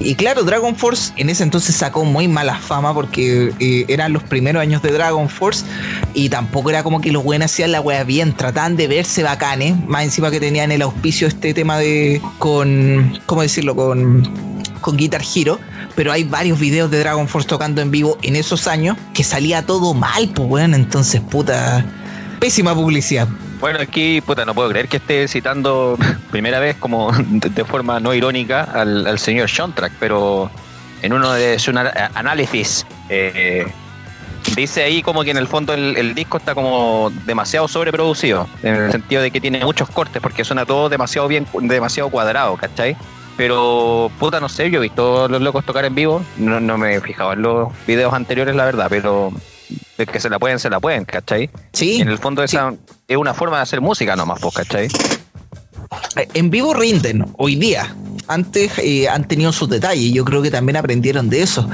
Y 0.00 0.14
claro, 0.14 0.44
Dragon 0.44 0.76
Force 0.76 1.12
en 1.16 1.28
ese 1.28 1.42
entonces 1.42 1.74
sacó 1.74 2.04
muy 2.04 2.28
mala 2.28 2.56
fama 2.58 2.94
porque 2.94 3.52
eh, 3.58 3.84
eran 3.88 4.12
los 4.12 4.22
primeros 4.22 4.62
años 4.62 4.80
de 4.80 4.92
Dragon 4.92 5.28
Force 5.28 5.64
y 6.14 6.28
tampoco 6.28 6.70
era 6.70 6.82
como 6.82 7.00
que 7.00 7.10
los 7.10 7.24
buenos 7.24 7.46
hacían 7.46 7.72
la 7.72 7.80
wea 7.80 8.04
bien, 8.04 8.32
trataban 8.32 8.76
de 8.76 8.86
verse 8.86 9.22
bacanes, 9.22 9.74
más 9.86 10.04
encima 10.04 10.30
que 10.30 10.38
tenían 10.38 10.70
el 10.70 10.82
auspicio 10.82 11.26
este 11.26 11.52
tema 11.52 11.78
de 11.78 12.22
con, 12.38 13.18
¿cómo 13.26 13.42
decirlo? 13.42 13.74
Con, 13.74 14.22
con 14.80 14.96
Guitar 14.96 15.22
Hero, 15.34 15.58
pero 15.96 16.12
hay 16.12 16.22
varios 16.22 16.60
videos 16.60 16.90
de 16.90 17.00
Dragon 17.00 17.26
Force 17.26 17.48
tocando 17.48 17.80
en 17.82 17.90
vivo 17.90 18.18
en 18.22 18.36
esos 18.36 18.68
años 18.68 18.96
que 19.14 19.24
salía 19.24 19.66
todo 19.66 19.94
mal, 19.94 20.28
pues 20.28 20.48
bueno, 20.48 20.76
entonces 20.76 21.20
puta, 21.20 21.84
pésima 22.38 22.72
publicidad. 22.74 23.28
Bueno, 23.60 23.80
aquí, 23.80 24.20
puta, 24.20 24.44
no 24.44 24.54
puedo 24.54 24.68
creer 24.68 24.88
que 24.88 24.98
esté 24.98 25.26
citando 25.26 25.98
primera 26.30 26.60
vez 26.60 26.76
como 26.76 27.12
de, 27.26 27.50
de 27.50 27.64
forma 27.64 27.98
no 28.00 28.14
irónica 28.14 28.62
al, 28.62 29.06
al 29.06 29.18
señor 29.18 29.50
Track, 29.74 29.92
pero 29.98 30.50
en 31.02 31.12
uno 31.12 31.32
de 31.32 31.58
sus 31.58 31.74
análisis 31.76 32.86
eh, 33.08 33.66
dice 34.54 34.82
ahí 34.82 35.02
como 35.02 35.24
que 35.24 35.30
en 35.30 35.36
el 35.36 35.48
fondo 35.48 35.74
el, 35.74 35.96
el 35.96 36.14
disco 36.14 36.38
está 36.38 36.54
como 36.54 37.10
demasiado 37.26 37.68
sobreproducido, 37.68 38.48
en 38.62 38.74
el 38.74 38.92
sentido 38.92 39.22
de 39.22 39.30
que 39.30 39.40
tiene 39.40 39.64
muchos 39.64 39.88
cortes, 39.90 40.22
porque 40.22 40.44
suena 40.44 40.64
todo 40.64 40.88
demasiado 40.88 41.26
bien, 41.28 41.46
demasiado 41.62 42.10
cuadrado, 42.10 42.56
¿cachai? 42.56 42.96
Pero, 43.36 44.10
puta, 44.18 44.40
no 44.40 44.48
sé, 44.48 44.68
yo 44.70 44.80
he 44.80 44.82
visto 44.82 45.24
a 45.24 45.28
los 45.28 45.40
locos 45.40 45.64
tocar 45.64 45.84
en 45.84 45.94
vivo, 45.94 46.24
no, 46.38 46.58
no 46.58 46.76
me 46.76 46.96
he 46.96 47.00
fijado 47.00 47.32
en 47.32 47.42
los 47.42 47.68
videos 47.86 48.12
anteriores, 48.12 48.56
la 48.56 48.64
verdad, 48.64 48.86
pero 48.90 49.32
de 49.98 50.06
que 50.06 50.20
se 50.20 50.30
la 50.30 50.38
pueden, 50.38 50.58
se 50.58 50.70
la 50.70 50.80
pueden, 50.80 51.04
¿cachai? 51.04 51.50
Sí, 51.72 52.00
En 52.00 52.08
el 52.08 52.18
fondo 52.18 52.42
esa 52.42 52.72
es 53.06 53.16
una 53.16 53.34
forma 53.34 53.56
de 53.56 53.64
hacer 53.64 53.80
música 53.82 54.16
nomás, 54.16 54.40
pues, 54.40 54.54
¿cachai? 54.54 54.88
en 56.34 56.50
vivo 56.50 56.74
rinden 56.74 57.24
hoy 57.38 57.56
día. 57.56 57.94
Antes 58.26 58.72
eh, 58.78 59.08
han 59.08 59.26
tenido 59.26 59.52
sus 59.52 59.70
detalles, 59.70 60.12
yo 60.12 60.22
creo 60.24 60.42
que 60.42 60.50
también 60.50 60.76
aprendieron 60.76 61.30
de 61.30 61.42
eso. 61.42 61.68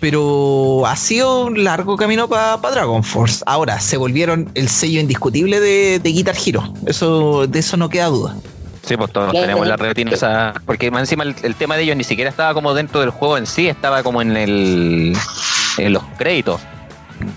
Pero 0.00 0.84
ha 0.86 0.96
sido 0.96 1.44
un 1.46 1.62
largo 1.64 1.96
camino 1.96 2.28
para 2.28 2.56
Dragon 2.56 3.04
Force. 3.04 3.42
Ahora, 3.46 3.78
se 3.78 3.98
volvieron 3.98 4.50
el 4.54 4.68
sello 4.68 5.00
indiscutible 5.00 5.60
de, 5.60 5.98
de 5.98 6.10
Guitar 6.12 6.34
Hero. 6.44 6.72
Eso, 6.86 7.46
de 7.46 7.58
eso 7.58 7.76
no 7.76 7.88
queda 7.90 8.06
duda. 8.06 8.36
Sí, 8.84 8.96
pues 8.96 9.12
todos 9.12 9.30
Claro. 9.30 9.46
tenemos 9.46 9.66
la 9.66 9.76
retina 9.76 10.10
esa. 10.12 10.54
Porque 10.64 10.90
más 10.90 11.02
encima 11.02 11.22
el, 11.24 11.34
el 11.42 11.54
tema 11.54 11.76
de 11.76 11.82
ellos 11.82 11.96
ni 11.96 12.04
siquiera 12.04 12.30
estaba 12.30 12.54
como 12.54 12.72
dentro 12.74 13.00
del 13.00 13.10
juego 13.10 13.36
en 13.38 13.46
sí, 13.46 13.68
estaba 13.68 14.02
como 14.02 14.22
en 14.22 14.36
el 14.36 15.16
en 15.78 15.92
los 15.92 16.02
créditos. 16.18 16.60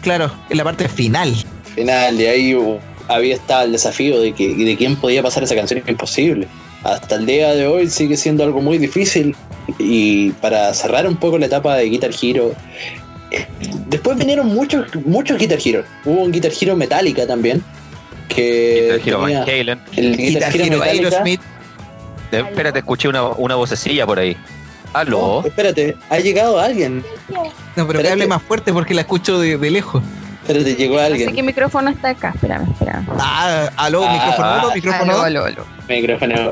Claro, 0.01 0.31
en 0.49 0.57
la 0.57 0.63
parte 0.63 0.87
final. 0.89 1.33
Final, 1.75 2.19
y 2.19 2.25
ahí 2.25 2.55
uh, 2.55 2.79
había 3.07 3.35
estado 3.35 3.65
el 3.65 3.71
desafío 3.71 4.19
de 4.19 4.33
que 4.33 4.53
de 4.53 4.77
quién 4.77 4.95
podía 4.95 5.21
pasar 5.21 5.43
esa 5.43 5.55
canción 5.55 5.83
imposible. 5.87 6.47
Hasta 6.83 7.15
el 7.15 7.25
día 7.25 7.53
de 7.53 7.67
hoy 7.67 7.89
sigue 7.89 8.15
siendo 8.15 8.43
algo 8.43 8.61
muy 8.61 8.77
difícil 8.77 9.35
y 9.79 10.31
para 10.33 10.73
cerrar 10.73 11.07
un 11.07 11.15
poco 11.17 11.37
la 11.37 11.47
etapa 11.47 11.75
de 11.75 11.85
Guitar 11.85 12.11
Hero, 12.21 12.53
eh, 13.31 13.47
después 13.87 14.17
vinieron 14.17 14.47
muchos, 14.47 14.93
muchos 15.05 15.37
Guitar 15.39 15.59
Hero. 15.63 15.83
Hubo 16.05 16.21
un 16.21 16.31
Guitar 16.31 16.51
Hero 16.59 16.75
Metallica 16.75 17.25
también. 17.25 17.63
Que 18.29 18.99
Guitar 19.03 19.07
Hero 19.07 19.19
Van 19.21 19.49
Halen. 19.49 19.79
el 19.95 20.17
Guitar, 20.17 20.51
Guitar 20.51 20.55
Hero 20.55 20.65
Hero 20.65 20.79
Metallica. 20.79 21.07
Aerosmith. 21.07 21.41
Espérate, 22.31 22.79
escuché 22.79 23.07
una, 23.07 23.23
una 23.29 23.55
vocecilla 23.55 24.05
por 24.05 24.19
ahí. 24.19 24.37
¿Aló? 24.95 25.19
Oh, 25.19 25.45
espérate, 25.45 25.97
ha 26.09 26.19
llegado 26.19 26.57
alguien. 26.59 27.03
No, 27.75 27.85
pero 27.85 28.01
que 28.01 28.09
hable 28.09 28.27
más 28.27 28.41
fuerte 28.41 28.71
porque 28.71 28.93
la 28.93 29.01
escucho 29.01 29.39
de, 29.39 29.57
de 29.57 29.69
lejos. 29.71 30.01
Espérate, 30.41 30.75
llegó 30.75 30.93
No 30.95 30.99
sé 31.01 31.05
alguien. 31.07 31.35
qué 31.35 31.43
micrófono 31.43 31.89
está 31.89 32.09
acá. 32.09 32.31
Espérame, 32.33 32.71
espérame. 32.71 33.05
Ah, 33.19 33.69
aló, 33.75 34.05
Ah, 34.07 34.13
micrófono 34.13 34.47
ah, 34.47 34.71
micrófono 34.73 35.11
Aló, 35.13 35.23
aló, 35.23 35.45
aló. 35.45 35.65
Micrófono. 35.89 36.51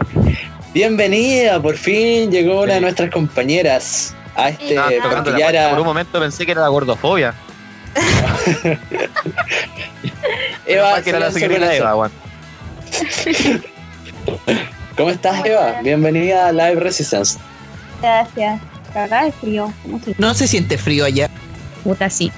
Bienvenida, 0.73 1.62
por 1.62 1.77
fin 1.77 2.32
llegó 2.32 2.62
una 2.63 2.73
de 2.73 2.82
nuestras 2.82 3.10
compañeras 3.12 4.13
a 4.36 4.49
este 4.49 4.77
a- 4.77 5.69
Por 5.69 5.79
un 5.79 5.86
momento 5.86 6.19
pensé 6.19 6.45
que 6.45 6.51
era 6.51 6.62
la 6.62 6.67
gordofobia. 6.67 7.34
Eva, 10.65 11.01
que 11.01 11.10
era 11.12 11.19
la 11.19 11.27
eso. 11.27 11.39
Eva. 11.39 12.10
¿Cómo 14.97 15.10
estás. 15.12 15.45
Eva? 15.45 15.75
Bienvenida 15.82 16.47
a 16.47 16.51
Live 16.51 16.75
Resistance. 16.82 17.39
Gracias. 18.03 18.59
Cagada 18.93 19.23
de 19.23 19.31
frío. 19.31 19.73
¿Cómo 19.81 19.99
se 19.99 20.13
No 20.17 20.33
se 20.33 20.45
siente 20.45 20.77
frío 20.77 21.05
allá. 21.05 21.29
Puta, 21.85 22.09
sí. 22.09 22.31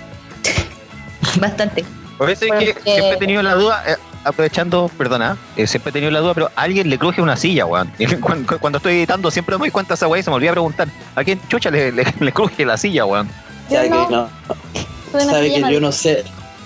Bastante. 1.40 1.84
Por 2.20 2.30
eso 2.30 2.46
es 2.46 2.52
que 2.52 2.82
siempre 2.84 3.14
he 3.14 3.18
tenido 3.18 3.42
la 3.42 3.56
duda, 3.56 3.84
eh, 3.88 3.96
aprovechando, 4.24 4.90
perdona, 4.96 5.38
eh, 5.58 5.66
siempre 5.66 5.90
he 5.90 5.94
tenido 5.94 6.12
la 6.12 6.20
duda, 6.20 6.34
pero 6.36 6.52
a 6.56 6.62
alguien 6.62 6.88
le 6.90 7.00
cruje 7.00 7.20
una 7.20 7.36
silla, 7.36 7.66
weón. 7.66 7.92
Cuando, 8.22 8.60
cuando 8.60 8.78
estoy 8.78 8.94
editando 8.94 9.32
siempre 9.32 9.56
me 9.56 9.62
doy 9.62 9.72
cuenta 9.72 9.96
esa 9.96 10.08
weá 10.08 10.20
y 10.20 10.24
se 10.24 10.30
me 10.30 10.36
olvida 10.36 10.52
preguntar, 10.52 10.88
¿a 11.16 11.24
quién 11.24 11.42
chucha 11.50 11.72
le, 11.72 11.92
le, 11.92 12.06
le 12.20 12.32
cruje 12.32 12.64
la 12.64 12.78
silla, 12.78 13.06
weón? 13.06 13.28
Sabe 13.68 13.90
no, 13.90 14.08
que 14.08 14.14
no, 14.14 14.30
sabe 15.20 15.52
que 15.52 15.62
yo 15.74 15.82
no 15.82 15.92
sé. 15.92 16.24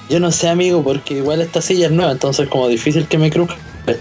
Yo 0.10 0.20
no 0.20 0.32
sé, 0.32 0.50
amigo, 0.50 0.84
porque 0.84 1.14
igual 1.16 1.42
esta 1.42 1.62
silla 1.62 1.86
es 1.86 1.92
nueva, 1.92 2.12
entonces 2.12 2.50
como 2.50 2.68
difícil 2.68 3.08
que 3.08 3.18
me 3.18 3.30
cruje. 3.32 3.56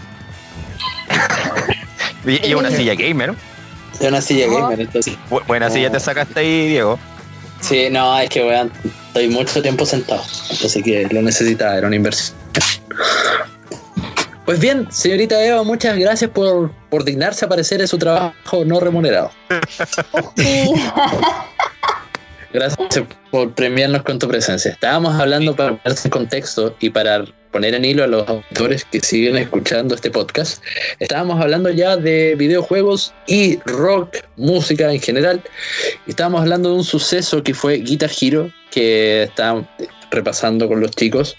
Y, 2.27 2.47
y 2.47 2.53
una 2.53 2.69
silla 2.71 2.95
gamer. 2.95 3.35
Es 4.01 4.07
una 4.09 4.21
silla 4.21 4.47
Ajá. 4.47 4.61
gamer, 4.61 4.81
entonces. 4.81 5.15
Bu- 5.31 5.45
Buena 5.47 5.71
silla 5.71 5.91
te 5.91 5.99
sacaste 6.01 6.39
ahí, 6.41 6.69
Diego. 6.69 6.99
Sí, 7.61 7.89
no, 7.91 8.17
es 8.19 8.31
que 8.31 8.45
weón, 8.45 8.71
estoy 9.09 9.29
mucho 9.29 9.61
tiempo 9.61 9.85
sentado, 9.85 10.23
así 10.23 10.83
que 10.83 11.09
lo 11.11 11.23
necesitaba, 11.23 11.77
era 11.77 11.87
una 11.89 11.97
inversión. 11.97 12.37
Pues 14.45 14.61
bien, 14.61 14.87
señorita 14.91 15.45
Eva, 15.45 15.63
muchas 15.65 15.99
gracias 15.99 16.31
por, 16.31 16.71
por 16.89 17.05
dignarse 17.05 17.45
a 17.45 17.47
aparecer 17.47 17.81
en 17.81 17.89
su 17.89 17.99
trabajo 17.99 18.65
no 18.65 18.81
remunerado. 18.81 19.31
Gracias 22.53 23.05
por 23.31 23.53
premiarnos 23.55 24.03
con 24.03 24.19
tu 24.19 24.27
presencia. 24.27 24.71
Estábamos 24.71 25.15
hablando 25.21 25.55
para 25.55 25.77
ponerse 25.77 26.09
en 26.09 26.13
contexto 26.13 26.75
y 26.81 26.91
para 26.91 27.25
poner 27.51 27.75
en 27.75 27.85
hilo 27.85 28.05
a 28.05 28.07
los 28.07 28.29
autores 28.29 28.85
que 28.87 29.01
siguen 29.01 29.37
escuchando 29.37 29.95
este 29.95 30.11
podcast. 30.11 30.63
Estábamos 30.99 31.41
hablando 31.41 31.71
ya 31.71 31.97
de 31.97 32.35
videojuegos 32.37 33.13
y 33.27 33.59
rock, 33.67 34.17
música 34.37 34.93
en 34.93 35.01
general. 35.01 35.43
Estábamos 36.07 36.41
hablando 36.43 36.71
de 36.71 36.77
un 36.77 36.85
suceso 36.85 37.43
que 37.43 37.53
fue 37.55 37.79
Guitar 37.79 38.11
Hero, 38.19 38.51
que 38.71 39.25
está 39.25 39.63
repasando 40.11 40.69
con 40.69 40.81
los 40.81 40.93
chicos. 40.93 41.37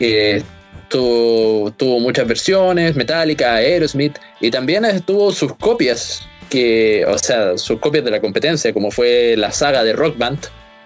Eh, 0.00 0.42
tuvo, 0.88 1.70
tuvo 1.72 2.00
muchas 2.00 2.26
versiones, 2.26 2.96
Metallica, 2.96 3.54
Aerosmith, 3.54 4.18
y 4.40 4.50
también 4.50 4.84
tuvo 5.02 5.32
sus 5.32 5.54
copias 5.54 6.26
que, 6.48 7.04
o 7.06 7.18
sea, 7.18 7.56
sus 7.58 7.78
copias 7.80 8.04
de 8.04 8.10
la 8.10 8.20
competencia, 8.20 8.72
como 8.72 8.90
fue 8.90 9.34
la 9.36 9.50
saga 9.52 9.84
de 9.84 9.92
Rock 9.92 10.16
Band, 10.18 10.38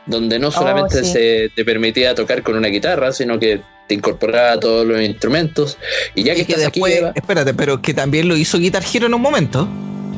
donde 0.06 0.38
no 0.38 0.50
solamente 0.50 1.04
sí. 1.04 1.12
se 1.12 1.50
te 1.54 1.64
permitía 1.64 2.14
tocar 2.14 2.42
con 2.42 2.56
una 2.56 2.68
guitarra, 2.68 3.12
sino 3.12 3.38
que 3.38 3.60
te 3.86 3.94
incorporaba 3.94 4.58
todos 4.58 4.86
los 4.86 5.00
instrumentos. 5.02 5.76
Y 6.14 6.22
ya 6.24 6.34
que 6.34 6.42
Y 6.42 6.44
que 6.44 6.52
estás 6.52 6.68
aquí, 6.68 6.80
Eva, 6.86 7.12
espérate, 7.14 7.54
pero 7.54 7.80
que 7.82 7.92
también 7.94 8.28
lo 8.28 8.36
hizo 8.36 8.58
Guitar 8.58 8.82
Hero 8.92 9.06
en 9.06 9.14
un 9.14 9.20
momento. 9.20 9.68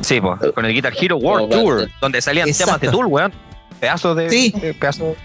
Sí, 0.01 0.19
po, 0.21 0.37
con 0.53 0.65
el 0.65 0.73
Guitar 0.73 0.93
Hero 0.99 1.17
World 1.17 1.47
Oh, 1.53 1.55
Tour, 1.59 1.73
bastante. 1.75 1.95
donde 2.01 2.21
salían 2.21 2.47
Exacto. 2.49 2.65
temas 2.73 2.81
de 2.81 2.87
Tool, 2.89 3.05
weón. 3.07 3.33
Pedazos 3.79 4.15
de, 4.17 4.29
Sí. 4.29 4.53
de- 4.61 4.73
pedazos. 4.73 5.15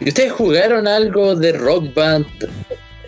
¿y 0.00 0.08
ustedes 0.08 0.32
jugaron 0.32 0.86
algo 0.88 1.34
de 1.36 1.52
Rock 1.52 1.92
Band? 1.94 2.26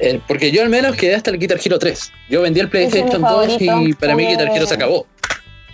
Eh, 0.00 0.20
porque 0.26 0.50
yo 0.50 0.62
al 0.62 0.68
menos 0.68 0.96
quedé 0.96 1.14
hasta 1.14 1.30
el 1.30 1.38
Guitar 1.38 1.58
Hero 1.64 1.78
3. 1.78 2.10
Yo 2.28 2.42
vendí 2.42 2.60
el 2.60 2.68
PlayStation 2.68 3.22
2 3.22 3.56
y 3.60 3.92
para 3.94 4.14
mí 4.16 4.26
Guitar 4.26 4.48
Hero 4.54 4.66
se 4.66 4.74
acabó. 4.74 5.06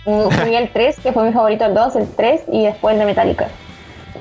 Jugué 0.05 0.57
el 0.57 0.69
3, 0.71 0.97
que 1.01 1.11
fue 1.11 1.25
mi 1.27 1.33
favorito, 1.33 1.65
el 1.65 1.73
2, 1.73 1.95
el 1.97 2.07
3 2.07 2.41
y 2.51 2.63
después 2.65 2.93
el 2.93 2.99
de 2.99 3.05
Metallica. 3.05 3.47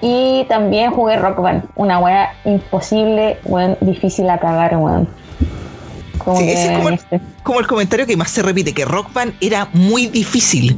Y 0.01 0.45
también 0.49 0.91
jugué 0.93 1.17
Rock 1.17 1.41
Band, 1.41 1.65
una 1.75 1.99
wea 1.99 2.33
imposible, 2.45 3.39
weón, 3.45 3.77
difícil 3.81 4.29
a 4.31 4.39
cagar, 4.39 4.77
weón. 4.77 5.09
Como 6.19 6.39
Sí, 6.41 6.51
ese 6.51 6.67
es 6.73 6.77
como 6.77 6.89
el- 6.89 6.95
este, 6.95 7.21
Como 7.43 7.61
el 7.61 7.67
comentario 7.67 8.07
que 8.07 8.17
más 8.17 8.31
se 8.31 8.43
repite, 8.43 8.75
que 8.75 8.85
Rock 8.85 9.13
Band 9.13 9.35
era 9.41 9.69
muy 9.73 10.07
difícil. 10.07 10.77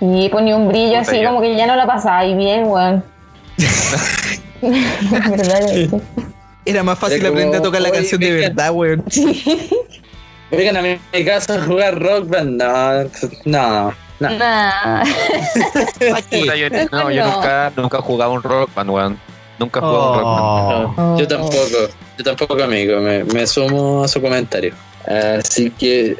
y 0.00 0.28
ponía 0.28 0.56
un 0.56 0.68
brillo 0.68 0.98
así 0.98 1.20
yo- 1.20 1.28
como 1.28 1.40
que 1.40 1.56
ya 1.56 1.66
no 1.66 1.76
la 1.76 1.86
pasaba 1.86 2.24
y 2.24 2.34
bien, 2.34 2.66
weón. 2.66 3.02
Sí? 4.60 5.90
Era 6.66 6.82
más 6.82 6.98
fácil 6.98 7.18
Era 7.20 7.28
como, 7.28 7.38
aprender 7.38 7.60
a 7.60 7.62
tocar 7.62 7.82
la 7.82 7.90
canción 7.90 8.20
de 8.20 8.32
verdad, 8.32 8.70
weón. 8.72 9.04
Vengan 10.50 10.76
a 10.76 10.82
mi 10.82 11.24
casa 11.24 11.54
a 11.54 11.64
jugar 11.64 11.98
Rock 11.98 12.28
Band. 12.28 12.60
No, 12.60 13.04
no, 13.44 13.94
no. 14.20 14.30
Nah. 14.38 15.04
Yo, 16.30 16.70
no, 16.92 17.10
yo 17.10 17.24
nunca, 17.26 17.72
nunca 17.76 17.98
he 17.98 18.00
jugado 18.00 18.32
un 18.32 18.42
rock 18.42 18.70
band, 18.74 18.90
weón. 18.90 19.18
Nunca 19.58 19.80
he 19.80 19.82
jugado 19.82 20.12
un 20.12 20.18
rock 20.18 20.24
band. 20.24 20.44
Oh. 20.44 20.94
No, 20.96 21.18
Yo 21.18 21.28
tampoco, 21.28 21.78
yo 22.18 22.24
tampoco, 22.24 22.62
amigo, 22.62 23.00
me, 23.00 23.24
me 23.24 23.46
sumo 23.46 24.04
a 24.04 24.08
su 24.08 24.20
comentario. 24.20 24.74
Así 25.06 25.70
que, 25.70 26.16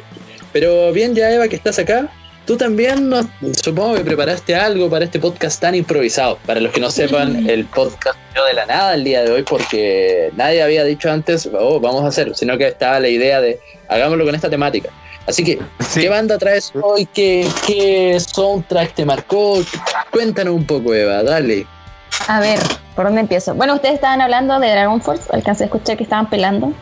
pero 0.51 0.91
bien, 0.91 1.15
ya 1.15 1.31
Eva, 1.31 1.47
que 1.47 1.55
estás 1.55 1.79
acá, 1.79 2.07
tú 2.45 2.57
también 2.57 3.09
nos- 3.09 3.25
supongo 3.63 3.95
que 3.95 4.01
preparaste 4.01 4.55
algo 4.55 4.89
para 4.89 5.05
este 5.05 5.19
podcast 5.19 5.59
tan 5.59 5.75
improvisado. 5.75 6.37
Para 6.45 6.59
los 6.59 6.71
que 6.71 6.79
no 6.79 6.89
sepan, 6.91 7.49
el 7.49 7.65
podcast 7.65 8.17
de 8.33 8.53
la 8.53 8.65
nada 8.65 8.93
el 8.95 9.03
día 9.03 9.23
de 9.23 9.31
hoy, 9.31 9.43
porque 9.43 10.31
nadie 10.35 10.61
había 10.61 10.83
dicho 10.83 11.09
antes, 11.11 11.49
oh, 11.57 11.79
vamos 11.79 12.03
a 12.03 12.07
hacerlo, 12.07 12.33
sino 12.35 12.57
que 12.57 12.67
estaba 12.67 12.99
la 12.99 13.07
idea 13.07 13.39
de 13.41 13.59
hagámoslo 13.89 14.25
con 14.25 14.35
esta 14.35 14.49
temática. 14.49 14.89
Así 15.27 15.43
que, 15.43 15.57
Sí. 15.79 16.01
¿qué 16.01 16.09
banda 16.09 16.37
traes 16.37 16.71
hoy? 16.79 17.07
¿Qué, 17.11 17.47
¿Qué 17.65 18.17
soundtrack 18.19 18.93
te 18.93 19.05
marcó? 19.05 19.57
Cuéntanos 20.11 20.53
un 20.53 20.65
poco, 20.65 20.93
Eva, 20.93 21.23
dale. 21.23 21.65
A 22.27 22.39
ver, 22.39 22.59
¿por 22.95 23.05
dónde 23.05 23.21
empiezo? 23.21 23.55
Bueno, 23.55 23.73
ustedes 23.75 23.95
estaban 23.95 24.21
hablando 24.21 24.59
de 24.59 24.69
Dragon 24.69 25.01
Force, 25.01 25.23
alcancé 25.33 25.63
a 25.63 25.65
escuchar 25.65 25.97
que 25.97 26.03
estaban 26.03 26.29
pelando. 26.29 26.73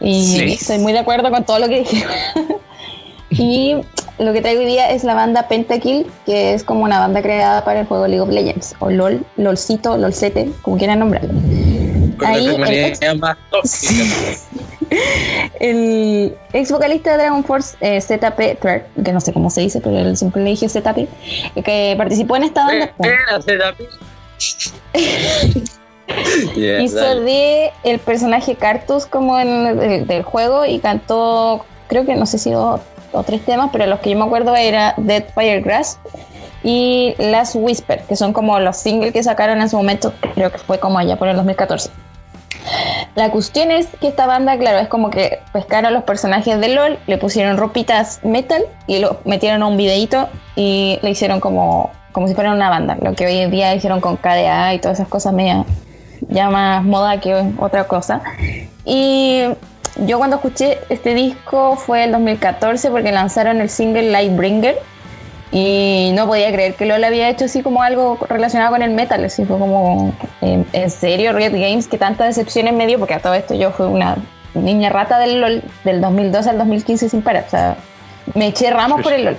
Y 0.00 0.24
Sí. 0.26 0.52
estoy 0.60 0.78
muy 0.78 0.92
de 0.92 1.00
acuerdo 1.00 1.30
con 1.30 1.44
todo 1.44 1.58
lo 1.58 1.68
que 1.68 1.80
dijeron. 1.80 2.12
y 3.30 3.76
lo 4.18 4.32
que 4.32 4.40
traigo 4.40 4.60
hoy 4.60 4.66
día 4.66 4.90
es 4.90 5.04
la 5.04 5.14
banda 5.14 5.48
Pentakill, 5.48 6.06
que 6.26 6.54
es 6.54 6.64
como 6.64 6.84
una 6.84 6.98
banda 6.98 7.22
creada 7.22 7.64
para 7.64 7.80
el 7.80 7.86
juego 7.86 8.06
League 8.06 8.20
of 8.20 8.30
Legends, 8.30 8.74
o 8.78 8.90
LOL, 8.90 9.24
LOLcito, 9.36 9.96
LOLcete, 9.96 10.50
como 10.62 10.76
quieran 10.76 10.98
nombrarlo. 10.98 11.32
Con 12.18 12.28
Ahí, 12.28 12.46
el 12.46 13.20
tóxica. 13.50 14.04
El 15.58 16.36
ex 16.52 16.70
vocalista 16.70 17.12
de 17.12 17.16
Dragon 17.16 17.42
Force, 17.44 17.76
eh, 17.80 17.98
ZP 17.98 18.60
Thread, 18.60 18.82
que 19.02 19.12
no 19.12 19.20
sé 19.22 19.32
cómo 19.32 19.48
se 19.48 19.62
dice, 19.62 19.80
pero 19.80 19.98
él 19.98 20.16
siempre 20.18 20.42
le 20.42 20.50
dije 20.50 20.68
ZP, 20.68 21.08
que 21.64 21.94
participó 21.96 22.36
en 22.36 22.42
esta 22.42 22.66
banda. 22.66 22.92
pues, 22.98 23.12
Yeah, 26.56 26.82
hizo 26.82 26.96
dale. 26.96 27.20
de 27.22 27.70
el 27.84 27.98
personaje 27.98 28.54
Cartus 28.56 29.06
como 29.06 29.38
en 29.38 29.66
el 29.80 30.06
del 30.06 30.22
juego 30.22 30.66
y 30.66 30.78
cantó, 30.78 31.64
creo 31.88 32.04
que 32.04 32.16
no 32.16 32.26
sé 32.26 32.36
si 32.36 32.50
dos 32.50 32.80
o 33.12 33.22
tres 33.22 33.44
temas, 33.44 33.70
pero 33.72 33.86
los 33.86 34.00
que 34.00 34.10
yo 34.10 34.18
me 34.18 34.24
acuerdo 34.24 34.54
era 34.56 34.94
Dead 34.96 35.24
Fire 35.34 35.62
Grass 35.62 35.98
y 36.62 37.14
Last 37.18 37.56
Whisper, 37.56 38.02
que 38.02 38.16
son 38.16 38.32
como 38.32 38.58
los 38.60 38.76
singles 38.76 39.12
que 39.12 39.22
sacaron 39.22 39.60
en 39.60 39.68
su 39.68 39.76
momento, 39.76 40.12
creo 40.34 40.50
que 40.50 40.58
fue 40.58 40.78
como 40.78 40.98
allá 40.98 41.16
por 41.16 41.28
el 41.28 41.36
2014. 41.36 41.90
La 43.14 43.30
cuestión 43.30 43.70
es 43.70 43.88
que 44.00 44.08
esta 44.08 44.26
banda, 44.26 44.56
claro, 44.56 44.78
es 44.78 44.88
como 44.88 45.10
que 45.10 45.40
pescaron 45.52 45.92
los 45.92 46.04
personajes 46.04 46.60
de 46.60 46.68
LOL, 46.68 46.98
le 47.06 47.18
pusieron 47.18 47.56
ropitas 47.56 48.20
metal 48.22 48.64
y 48.86 49.00
lo 49.00 49.20
metieron 49.24 49.62
a 49.62 49.66
un 49.66 49.76
videito 49.76 50.28
y 50.56 50.98
le 51.02 51.10
hicieron 51.10 51.40
como, 51.40 51.90
como 52.12 52.28
si 52.28 52.34
fuera 52.34 52.52
una 52.52 52.70
banda. 52.70 52.96
Lo 53.02 53.14
que 53.14 53.26
hoy 53.26 53.38
en 53.38 53.50
día 53.50 53.74
hicieron 53.74 54.00
con 54.00 54.16
KDA 54.16 54.74
y 54.74 54.78
todas 54.78 54.98
esas 54.98 55.08
cosas 55.08 55.34
media 55.34 55.64
ya 56.28 56.50
más 56.50 56.84
moda 56.84 57.20
que 57.20 57.34
otra 57.58 57.84
cosa. 57.84 58.22
Y 58.84 59.42
yo 59.96 60.18
cuando 60.18 60.36
escuché 60.36 60.78
este 60.88 61.14
disco 61.14 61.76
fue 61.76 62.04
el 62.04 62.12
2014 62.12 62.90
porque 62.90 63.12
lanzaron 63.12 63.60
el 63.60 63.68
single 63.68 64.10
Lightbringer 64.10 64.78
y 65.50 66.12
no 66.14 66.26
podía 66.26 66.50
creer 66.50 66.74
que 66.74 66.86
LOL 66.86 67.04
había 67.04 67.28
hecho 67.28 67.44
así 67.44 67.62
como 67.62 67.82
algo 67.82 68.18
relacionado 68.28 68.70
con 68.72 68.82
el 68.82 68.90
metal. 68.90 69.22
Así 69.24 69.44
fue 69.44 69.58
como, 69.58 70.14
eh, 70.40 70.64
en 70.72 70.90
serio, 70.90 71.34
Riot 71.34 71.52
Games, 71.52 71.88
que 71.88 71.98
tantas 71.98 72.28
decepciones 72.28 72.72
me 72.72 72.86
dio, 72.86 72.98
porque 72.98 73.12
a 73.14 73.18
todo 73.20 73.34
esto 73.34 73.52
yo 73.54 73.70
fui 73.70 73.84
una 73.86 74.16
niña 74.54 74.88
rata 74.88 75.18
del 75.18 75.40
LOL 75.42 75.62
del 75.84 76.00
2012 76.00 76.48
al 76.50 76.56
2015 76.58 77.10
sin 77.10 77.20
parar. 77.20 77.44
O 77.46 77.50
sea, 77.50 77.76
me 78.34 78.46
eché 78.46 78.70
ramos 78.70 79.02
por 79.02 79.12
el 79.12 79.24
LOL. 79.26 79.36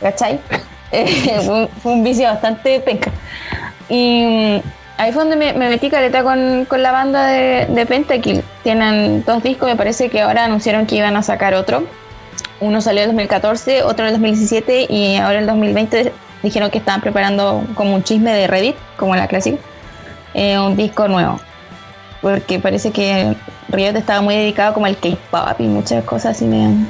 ¿Cachai? 0.00 0.38
Eh, 0.92 1.06
fue, 1.44 1.54
un- 1.54 1.68
fue 1.68 1.92
un 1.92 2.02
vicio 2.02 2.26
bastante 2.26 2.80
penca. 2.80 3.12
Y 3.88 4.60
ahí 5.00 5.12
fue 5.12 5.22
donde 5.22 5.36
me, 5.36 5.54
me 5.54 5.70
metí 5.70 5.88
careta 5.88 6.22
con, 6.22 6.66
con 6.66 6.82
la 6.82 6.92
banda 6.92 7.26
de, 7.26 7.86
Pentakill. 7.86 8.44
Tienen 8.62 9.24
dos 9.24 9.42
discos, 9.42 9.68
me 9.68 9.76
parece 9.76 10.10
que 10.10 10.20
ahora 10.20 10.44
anunciaron 10.44 10.86
que 10.86 10.96
iban 10.96 11.16
a 11.16 11.22
sacar 11.22 11.54
otro. 11.54 11.84
Uno 12.60 12.82
salió 12.82 13.00
en 13.00 13.04
el 13.04 13.16
2014, 13.16 13.82
otro 13.82 14.04
en 14.04 14.08
el 14.08 14.14
2017 14.20 14.86
y 14.90 15.16
ahora 15.16 15.36
en 15.36 15.40
el 15.40 15.46
2020 15.46 16.12
dijeron 16.42 16.70
que 16.70 16.78
estaban 16.78 17.00
preparando 17.00 17.64
como 17.74 17.94
un 17.94 18.02
chisme 18.02 18.30
de 18.34 18.46
Reddit, 18.46 18.76
como 18.98 19.16
la 19.16 19.26
clásica, 19.26 19.56
eh, 20.34 20.58
un 20.58 20.76
disco 20.76 21.08
nuevo. 21.08 21.40
Porque 22.20 22.58
parece 22.58 22.90
que 22.90 23.34
Riot 23.70 23.96
estaba 23.96 24.20
muy 24.20 24.34
dedicado 24.36 24.74
como 24.74 24.84
al 24.84 24.98
K-pop 24.98 25.58
y 25.58 25.64
muchas 25.64 26.04
cosas 26.04 26.36
así 26.36 26.44
me... 26.44 26.86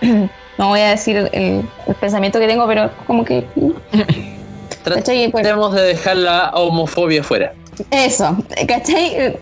No 0.58 0.68
voy 0.68 0.80
a 0.80 0.90
decir 0.90 1.30
el 1.32 1.64
pensamiento 2.00 2.38
que 2.38 2.46
tengo, 2.46 2.66
pero 2.66 2.90
como 3.06 3.24
que... 3.24 3.46
¿Cachai? 4.84 5.30
Tratemos 5.30 5.74
de 5.74 5.82
dejar 5.82 6.16
la 6.16 6.50
homofobia 6.50 7.22
fuera. 7.22 7.52
Eso, 7.90 8.36
¿cachai? 8.68 9.36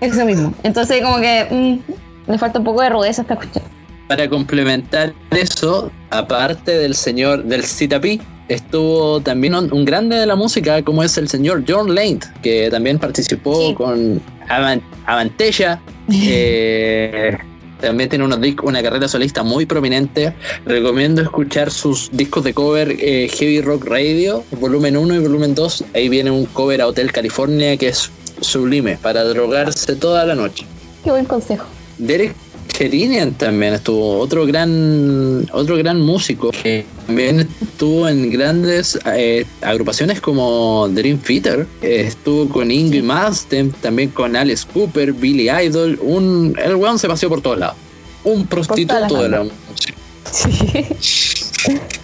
Eso 0.00 0.24
mismo. 0.26 0.54
Entonces 0.62 1.02
como 1.02 1.18
que 1.18 1.46
mm, 1.50 2.30
le 2.32 2.38
falta 2.38 2.58
un 2.58 2.64
poco 2.64 2.82
de 2.82 2.90
rudeza 2.90 3.22
a 3.22 3.24
esta 3.24 3.36
cuestión. 3.36 3.64
Para 4.08 4.28
complementar 4.28 5.12
eso, 5.30 5.90
aparte 6.10 6.70
del 6.78 6.94
señor 6.94 7.44
del 7.44 7.64
Citapi, 7.64 8.20
estuvo 8.48 9.20
también 9.20 9.54
un, 9.54 9.72
un 9.72 9.84
grande 9.84 10.16
de 10.16 10.26
la 10.26 10.36
música 10.36 10.82
como 10.82 11.02
es 11.02 11.16
el 11.18 11.28
señor 11.28 11.64
John 11.66 11.94
Lane, 11.94 12.20
que 12.42 12.68
también 12.70 12.98
participó 12.98 13.68
Sí. 13.68 13.74
con 13.74 14.20
Avan- 14.48 14.82
Avantella. 15.06 15.80
eh, 16.12 17.36
también 17.80 18.08
tiene 18.08 18.24
unos 18.24 18.40
discos, 18.40 18.66
una 18.66 18.82
carrera 18.82 19.08
solista 19.08 19.42
muy 19.42 19.66
prominente. 19.66 20.34
Recomiendo 20.64 21.22
escuchar 21.22 21.70
sus 21.70 22.10
discos 22.12 22.44
de 22.44 22.54
cover 22.54 22.96
eh, 22.98 23.28
Heavy 23.28 23.60
Rock 23.60 23.86
Radio, 23.86 24.44
volumen 24.52 24.96
1 24.96 25.14
y 25.14 25.18
volumen 25.18 25.54
2. 25.54 25.84
Ahí 25.94 26.08
viene 26.08 26.30
un 26.30 26.46
cover 26.46 26.80
a 26.82 26.86
Hotel 26.86 27.12
California 27.12 27.76
que 27.76 27.88
es 27.88 28.10
sublime 28.40 28.98
para 29.00 29.24
drogarse 29.24 29.96
toda 29.96 30.24
la 30.24 30.34
noche. 30.34 30.66
Qué 31.04 31.10
buen 31.10 31.24
consejo. 31.24 31.66
Derek 31.98 32.34
Sherinian 32.68 33.32
también 33.32 33.74
estuvo, 33.74 34.18
otro 34.18 34.46
gran, 34.46 35.48
otro 35.52 35.76
gran 35.76 36.00
músico 36.00 36.50
que 36.50 36.84
también 37.06 37.48
estuvo 37.60 38.08
en 38.08 38.30
grandes 38.30 38.98
eh, 39.06 39.46
agrupaciones 39.62 40.20
como 40.20 40.88
Dream 40.88 41.18
Theater, 41.18 41.66
estuvo 41.82 42.48
con 42.48 42.70
Ingrid 42.70 43.02
Malmsteen, 43.02 43.72
también 43.72 44.10
con 44.10 44.36
Alice 44.36 44.66
Cooper, 44.72 45.12
Billy 45.12 45.48
Idol, 45.50 45.98
un, 46.02 46.56
el 46.62 46.76
weón 46.76 46.98
se 46.98 47.08
paseó 47.08 47.28
por 47.28 47.40
todos 47.40 47.58
lados, 47.58 47.76
un 48.24 48.46
prostituto 48.46 49.22
de 49.22 49.28
la 49.28 49.44
música. 49.44 49.94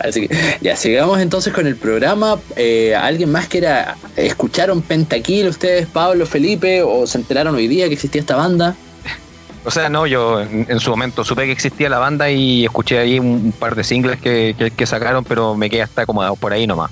Así 0.00 0.28
que 0.28 0.36
ya 0.60 0.76
sigamos 0.76 1.20
entonces 1.20 1.52
con 1.52 1.66
el 1.66 1.76
programa. 1.76 2.38
Eh, 2.56 2.94
¿Alguien 2.94 3.30
más 3.30 3.48
quiera 3.48 3.96
escucharon 4.16 4.82
Pentakill 4.82 5.48
ustedes, 5.48 5.86
Pablo, 5.86 6.26
Felipe, 6.26 6.82
o 6.82 7.06
se 7.06 7.18
enteraron 7.18 7.54
hoy 7.54 7.68
día 7.68 7.88
que 7.88 7.94
existía 7.94 8.20
esta 8.20 8.36
banda? 8.36 8.76
O 9.64 9.70
sea, 9.70 9.88
no, 9.88 10.06
yo 10.06 10.40
en, 10.40 10.66
en 10.68 10.80
su 10.80 10.90
momento 10.90 11.24
supe 11.24 11.44
que 11.46 11.52
existía 11.52 11.88
la 11.88 11.98
banda 11.98 12.30
y 12.30 12.64
escuché 12.64 12.98
ahí 12.98 13.18
un, 13.20 13.52
par 13.58 13.74
de 13.76 13.84
singles 13.84 14.20
que, 14.20 14.54
que- 14.58 14.70
que 14.72 14.86
sacaron, 14.86 15.24
pero 15.24 15.54
me 15.54 15.70
quedé 15.70 15.82
hasta 15.82 16.04
como 16.06 16.34
por 16.36 16.52
ahí 16.52 16.66
nomás. 16.66 16.90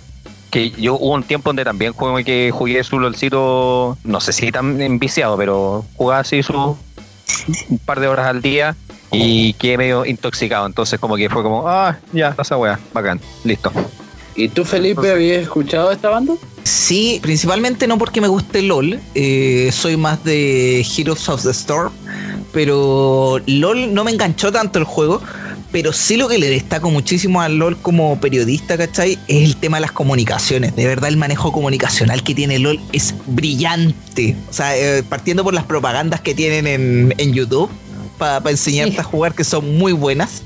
Que 0.51 0.71
yo 0.71 0.95
hubo 0.95 1.15
un 1.15 1.23
tiempo 1.23 1.49
donde 1.51 1.65
también 1.65 1.93
jugué, 1.93 2.25
que 2.25 2.51
jugué 2.53 2.83
su 2.85 2.99
LOLcito, 2.99 3.97
no 4.05 4.21
sé 4.21 4.33
si 4.33 4.51
tan 4.53 4.81
enviciado, 4.81 5.37
pero 5.37 5.85
jugaba 5.97 6.21
así 6.21 6.43
su 6.43 6.77
un 7.69 7.79
par 7.79 8.01
de 8.01 8.09
horas 8.09 8.27
al 8.27 8.43
día 8.43 8.77
y 9.13 9.53
quedé 9.55 9.79
medio 9.79 10.05
intoxicado. 10.05 10.67
Entonces 10.67 10.99
como 11.01 11.17
que 11.17 11.29
fue 11.31 11.43
como, 11.43 11.69
ah, 11.69 11.97
ya, 12.13 12.35
esa 12.41 12.57
weá, 12.57 12.79
bacán, 12.93 13.21
listo. 13.45 13.73
¿Y 14.37 14.49
tú, 14.49 14.65
Felipe, 14.65 15.11
habías 15.11 15.43
escuchado 15.43 15.91
esta 15.91 16.09
banda? 16.09 16.35
Sí, 16.63 17.19
principalmente 17.23 17.87
no 17.87 17.99
porque 17.99 18.21
me 18.21 18.29
guste 18.29 18.63
LOL, 18.63 19.01
eh, 19.15 19.71
soy 19.73 19.97
más 19.97 20.23
de 20.25 20.87
Heroes 20.97 21.29
of 21.29 21.43
the 21.43 21.51
Storm, 21.51 21.93
pero 22.53 23.41
LOL 23.47 23.93
no 23.95 24.05
me 24.05 24.11
enganchó 24.11 24.51
tanto 24.53 24.79
el 24.79 24.85
juego, 24.85 25.21
pero 25.73 25.93
sí 25.93 26.17
lo 26.17 26.27
que 26.29 26.39
le 26.39 26.49
destaco 26.49 26.91
muchísimo 26.91 27.41
a 27.41 27.49
LOL 27.49 27.77
como 27.77 28.19
periodista, 28.21 28.77
¿cachai? 28.77 29.19
Es 29.29 29.45
el 29.45 29.57
tema 29.57 29.77
de 29.77 29.83
las 29.83 29.93
comunicaciones, 29.93 30.75
de 30.75 30.87
verdad 30.87 31.09
el 31.09 31.17
manejo 31.17 31.53
comunicacional 31.53 32.23
que 32.23 32.35
tiene 32.35 32.59
LOL 32.59 32.81
es 32.93 33.15
brillante, 33.27 34.37
o 34.49 34.53
sea, 34.53 34.77
eh, 34.77 35.03
partiendo 35.03 35.45
por 35.45 35.55
las 35.55 35.65
propagandas 35.65 36.21
que 36.21 36.35
tienen 36.35 36.67
en, 36.67 37.15
en 37.19 37.33
YouTube 37.33 37.71
para 38.19 38.51
enseñarte 38.51 38.95
Sí. 38.95 38.99
a 39.01 39.05
jugar 39.05 39.35
que 39.35 39.45
son 39.45 39.79
muy 39.79 39.93
buenas. 39.93 40.43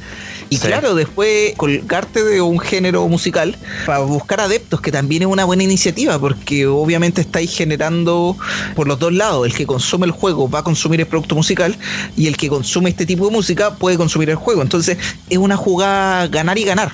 Y 0.55 0.59
Sí. 0.59 0.69
claro, 0.69 0.95
después 0.95 1.53
colgarte 1.57 2.23
de 2.23 2.41
un 2.41 2.61
género 2.61 3.09
musical 3.09 3.57
para 3.87 3.99
buscar 3.99 4.41
adeptos, 4.41 4.81
que 4.81 4.93
también 4.93 5.23
es 5.23 5.29
una 5.29 5.45
buena 5.45 5.65
iniciativa, 5.65 6.17
porque 6.21 6.67
obviamente 6.69 7.21
estáis 7.21 7.53
generando 7.53 8.37
por 8.77 8.87
los 8.87 9.01
dos 9.01 9.13
lados. 9.13 9.47
El 9.47 9.53
que 9.53 9.67
consume 9.67 10.07
el 10.07 10.13
juego 10.13 10.49
va 10.49 10.61
a 10.61 10.63
consumir 10.63 11.01
el 11.01 11.09
producto 11.09 11.35
musical 11.35 11.77
y 12.17 12.29
el 12.29 12.37
que 12.37 12.49
consume 12.49 12.91
este 12.91 13.05
tipo 13.05 13.27
de 13.27 13.33
música 13.33 13.75
puede 13.75 13.97
consumir 13.97 14.31
el 14.31 14.37
juego. 14.37 14.63
Entonces 14.63 14.97
es 15.29 15.39
una 15.39 15.57
jugada 15.57 16.29
ganar 16.29 16.57
y 16.57 16.63
ganar. 16.65 16.93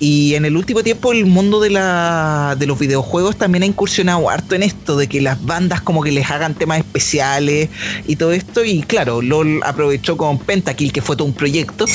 Y 0.00 0.34
en 0.34 0.44
el 0.44 0.56
último 0.56 0.82
tiempo 0.82 1.12
el 1.12 1.26
mundo 1.26 1.60
de, 1.60 1.70
la, 1.70 2.56
de 2.58 2.66
los 2.66 2.78
videojuegos 2.78 3.36
también 3.36 3.64
ha 3.64 3.66
incursionado 3.66 4.30
harto 4.30 4.54
en 4.54 4.62
esto, 4.62 4.96
de 4.96 5.08
que 5.08 5.20
las 5.20 5.44
bandas 5.44 5.80
como 5.80 6.02
que 6.02 6.12
les 6.12 6.30
hagan 6.30 6.54
temas 6.54 6.78
especiales 6.78 7.68
y 8.06 8.16
todo 8.16 8.32
esto. 8.32 8.64
Y 8.64 8.82
claro, 8.82 9.22
LOL 9.22 9.60
aprovechó 9.64 10.16
con 10.16 10.38
Pentakill, 10.38 10.92
que 10.92 11.02
fue 11.02 11.16
todo 11.16 11.26
un 11.26 11.34
proyecto, 11.34 11.86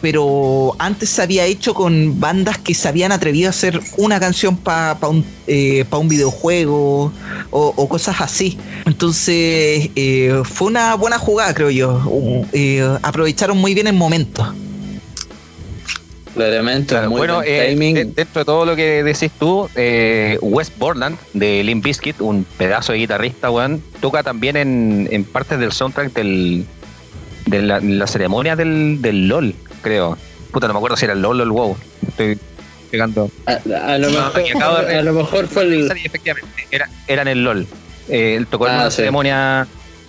pero 0.00 0.74
antes 0.78 1.10
se 1.10 1.22
había 1.22 1.44
hecho 1.44 1.74
con 1.74 2.18
bandas 2.18 2.58
que 2.58 2.74
se 2.74 2.88
habían 2.88 3.12
atrevido 3.12 3.48
a 3.48 3.50
hacer 3.50 3.80
una 3.98 4.18
canción 4.18 4.56
para 4.56 4.96
un, 5.08 5.24
eh, 5.46 5.84
pa 5.88 5.98
un 5.98 6.08
videojuego 6.08 7.12
o, 7.50 7.88
cosas 7.88 8.20
así. 8.20 8.56
Entonces 8.86 9.90
eh, 9.96 10.42
fue 10.44 10.68
una 10.68 10.94
buena 10.94 11.18
jugada, 11.18 11.52
creo 11.52 11.70
yo. 11.70 12.00
Eh, 12.52 12.88
aprovecharon 13.02 13.58
muy 13.58 13.74
bien 13.74 13.86
el 13.86 13.94
momento. 13.94 14.54
Claramente, 16.46 16.86
Claro, 16.94 17.10
muy 17.10 17.18
bueno, 17.18 17.34
buen 17.36 17.48
eh, 17.48 17.66
timing. 17.70 18.14
dentro 18.14 18.40
de 18.40 18.44
todo 18.44 18.64
lo 18.64 18.74
que 18.76 19.02
decís 19.04 19.30
tú, 19.38 19.68
eh, 19.76 20.38
Wes 20.40 20.72
Borland 20.78 21.18
de 21.34 21.62
Limp 21.62 21.84
Bizkit, 21.84 22.20
un 22.20 22.44
pedazo 22.56 22.92
de 22.92 22.98
guitarrista, 22.98 23.50
weón, 23.50 23.82
toca 24.00 24.22
también 24.22 24.56
en, 24.56 25.08
en 25.10 25.24
partes 25.24 25.58
del 25.58 25.72
soundtrack 25.72 26.12
del, 26.14 26.64
de 27.46 27.62
la, 27.62 27.80
la 27.80 28.06
ceremonia 28.06 28.56
del, 28.56 29.02
del 29.02 29.28
LOL, 29.28 29.54
creo. 29.82 30.16
Puta, 30.50 30.66
no 30.66 30.72
me 30.74 30.78
acuerdo 30.78 30.96
si 30.96 31.04
era 31.04 31.12
el 31.14 31.20
LOL 31.22 31.40
o 31.40 31.42
el 31.44 31.50
WoW. 31.50 31.76
Estoy 32.08 32.38
pegando. 32.90 33.30
a, 33.46 33.52
a 33.52 33.98
lo 33.98 34.08
No, 34.10 34.18
mejor, 34.18 34.42
que 34.44 34.52
acabo 34.52 34.76
de- 34.78 34.94
a 34.98 35.02
lo 35.02 35.12
mejor 35.12 35.46
fue 35.46 35.62
el. 35.64 35.90
Efectivamente, 36.04 36.66
era, 36.70 36.88
era 37.06 37.22
en 37.22 37.28
el 37.28 37.44
LOL. 37.44 37.66
Eh, 38.08 38.34
él 38.36 38.46
tocó 38.46 38.66
en 38.66 38.72
Ah, 38.74 38.76
una 38.80 38.90
sí. 38.90 38.96
ceremonia. 38.96 39.66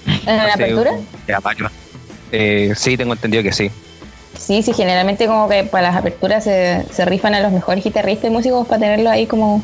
¿En 0.08 0.38
la 0.38 0.46
hace 0.46 0.64
apertura? 0.64 0.92
Eh, 2.32 2.74
sí, 2.76 2.98
tengo 2.98 3.14
entendido 3.14 3.44
que 3.44 3.52
sí. 3.52 3.70
Sí, 4.38 4.64
sí, 4.64 4.74
generalmente 4.74 5.28
como 5.28 5.48
que 5.48 5.64
para 5.64 5.90
las 5.90 5.96
aperturas 5.98 6.44
se, 6.44 6.84
se 6.92 7.06
rifan 7.06 7.36
a 7.36 7.40
los 7.42 7.52
mejores 7.52 7.84
guitarristas 7.84 8.30
y 8.30 8.34
músicos 8.34 8.68
para 8.68 8.80
tenerlo 8.80 9.10
ahí 9.10 9.28
como, 9.28 9.62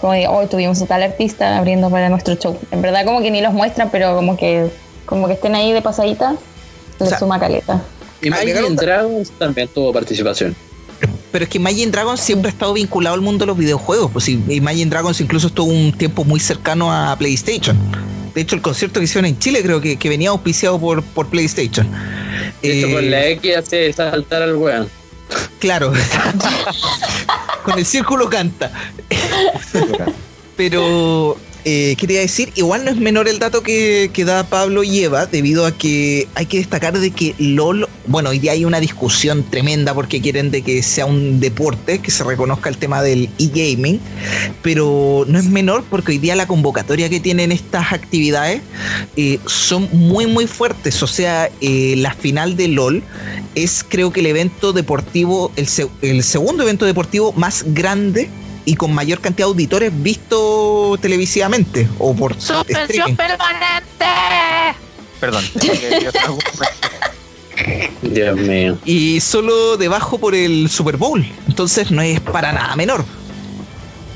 como 0.00 0.12
de, 0.14 0.26
hoy 0.28 0.46
tuvimos 0.46 0.80
a 0.80 0.86
tal 0.86 1.02
artista 1.02 1.58
abriendo 1.58 1.90
para 1.90 2.08
nuestro 2.08 2.34
show. 2.36 2.56
En 2.70 2.80
verdad 2.82 3.04
como 3.04 3.20
que 3.20 3.30
ni 3.30 3.40
los 3.42 3.52
muestran, 3.52 3.90
pero 3.90 4.14
como 4.16 4.36
que 4.36 4.68
como 5.04 5.26
que 5.26 5.34
estén 5.34 5.54
ahí 5.54 5.72
de 5.72 5.82
pasadita, 5.82 6.36
le 6.98 7.06
O 7.06 7.08
sea, 7.08 7.18
suma 7.18 7.38
caleta. 7.40 7.82
Imagine 8.22 8.52
Agregaron- 8.52 8.76
Dragons 8.76 9.30
también 9.38 9.68
tuvo 9.68 9.92
participación. 9.92 10.54
Pero 11.32 11.44
es 11.44 11.50
que 11.50 11.58
Imagine 11.58 11.90
Dragons 11.90 12.20
siempre 12.20 12.48
ha 12.50 12.52
estado 12.52 12.72
vinculado 12.74 13.14
al 13.14 13.20
mundo 13.22 13.44
de 13.44 13.46
los 13.46 13.56
videojuegos. 13.56 14.10
Pues 14.12 14.24
sí, 14.26 14.42
Imagine 14.48 14.90
Dragons 14.90 15.20
incluso 15.20 15.46
estuvo 15.48 15.70
un 15.70 15.92
tiempo 15.92 16.24
muy 16.24 16.38
cercano 16.40 16.92
a 16.92 17.16
PlayStation. 17.16 17.76
De 18.34 18.40
hecho, 18.40 18.56
el 18.56 18.62
concierto 18.62 19.00
que 19.00 19.04
hicieron 19.04 19.26
en 19.26 19.38
Chile 19.38 19.62
creo 19.62 19.80
que, 19.80 19.96
que 19.96 20.08
venía 20.08 20.30
auspiciado 20.30 20.78
por, 20.78 21.02
por 21.02 21.28
PlayStation. 21.28 21.86
Esto 22.62 22.86
Eh, 22.88 22.92
con 22.92 23.10
la 23.10 23.26
X 23.26 23.56
hace 23.56 23.92
saltar 23.92 24.42
al 24.42 24.56
weón. 24.56 24.88
Claro. 25.58 25.92
Con 27.64 27.78
el 27.78 27.84
círculo 27.84 28.28
canta. 28.28 28.72
Pero, 30.56 31.36
eh, 31.64 31.94
¿qué 31.98 32.06
te 32.06 32.14
iba 32.14 32.20
a 32.20 32.22
decir? 32.22 32.52
Igual 32.54 32.84
no 32.84 32.90
es 32.90 32.96
menor 32.96 33.28
el 33.28 33.38
dato 33.38 33.62
que, 33.62 34.10
que 34.12 34.24
da 34.24 34.44
Pablo 34.44 34.82
y 34.82 35.04
Eva, 35.04 35.26
debido 35.26 35.66
a 35.66 35.72
que 35.76 36.28
hay 36.34 36.46
que 36.46 36.58
destacar 36.58 36.98
de 36.98 37.10
que 37.10 37.34
LOL, 37.38 37.88
bueno, 38.06 38.30
hoy 38.30 38.38
día 38.38 38.52
hay 38.52 38.64
una 38.64 38.80
discusión 38.80 39.44
tremenda 39.48 39.94
porque 39.94 40.20
quieren 40.20 40.50
de 40.50 40.62
que 40.62 40.82
sea 40.82 41.06
un 41.06 41.40
deporte, 41.40 41.98
que 42.00 42.10
se 42.10 42.24
reconozca 42.24 42.68
el 42.68 42.76
tema 42.76 43.02
del 43.02 43.28
e-gaming, 43.38 44.00
pero 44.62 45.24
no 45.28 45.38
es 45.38 45.44
menor 45.44 45.84
porque 45.88 46.12
hoy 46.12 46.18
día 46.18 46.34
la 46.34 46.46
convocatoria 46.46 47.08
que 47.08 47.20
tienen 47.20 47.52
estas 47.52 47.92
actividades 47.92 48.62
eh, 49.16 49.38
son 49.46 49.88
muy, 49.92 50.26
muy 50.26 50.46
fuertes. 50.46 51.02
O 51.02 51.06
sea, 51.06 51.50
eh, 51.60 51.94
la 51.96 52.14
final 52.14 52.56
de 52.56 52.68
LOL 52.68 53.02
es 53.54 53.84
creo 53.86 54.12
que 54.12 54.20
el 54.20 54.26
evento 54.26 54.72
deportivo, 54.72 55.52
el, 55.56 55.68
el 56.02 56.22
segundo 56.22 56.62
evento 56.62 56.84
deportivo 56.84 57.32
más 57.32 57.64
grande 57.68 58.30
y 58.70 58.76
con 58.76 58.94
mayor 58.94 59.20
cantidad 59.20 59.48
de 59.48 59.50
auditores 59.50 59.90
visto 59.92 60.96
televisivamente 61.02 61.88
o 61.98 62.14
por 62.14 62.40
¡Suspensión 62.40 62.88
streaming. 62.88 63.16
permanente! 63.16 64.78
Perdón. 65.18 65.44
Dios 68.02 68.36
mío. 68.36 68.78
Y 68.84 69.18
solo 69.18 69.76
debajo 69.76 70.18
por 70.18 70.36
el 70.36 70.70
Super 70.70 70.96
Bowl. 70.96 71.26
Entonces 71.48 71.90
no 71.90 72.00
es 72.00 72.20
para 72.20 72.52
nada 72.52 72.76
menor. 72.76 73.04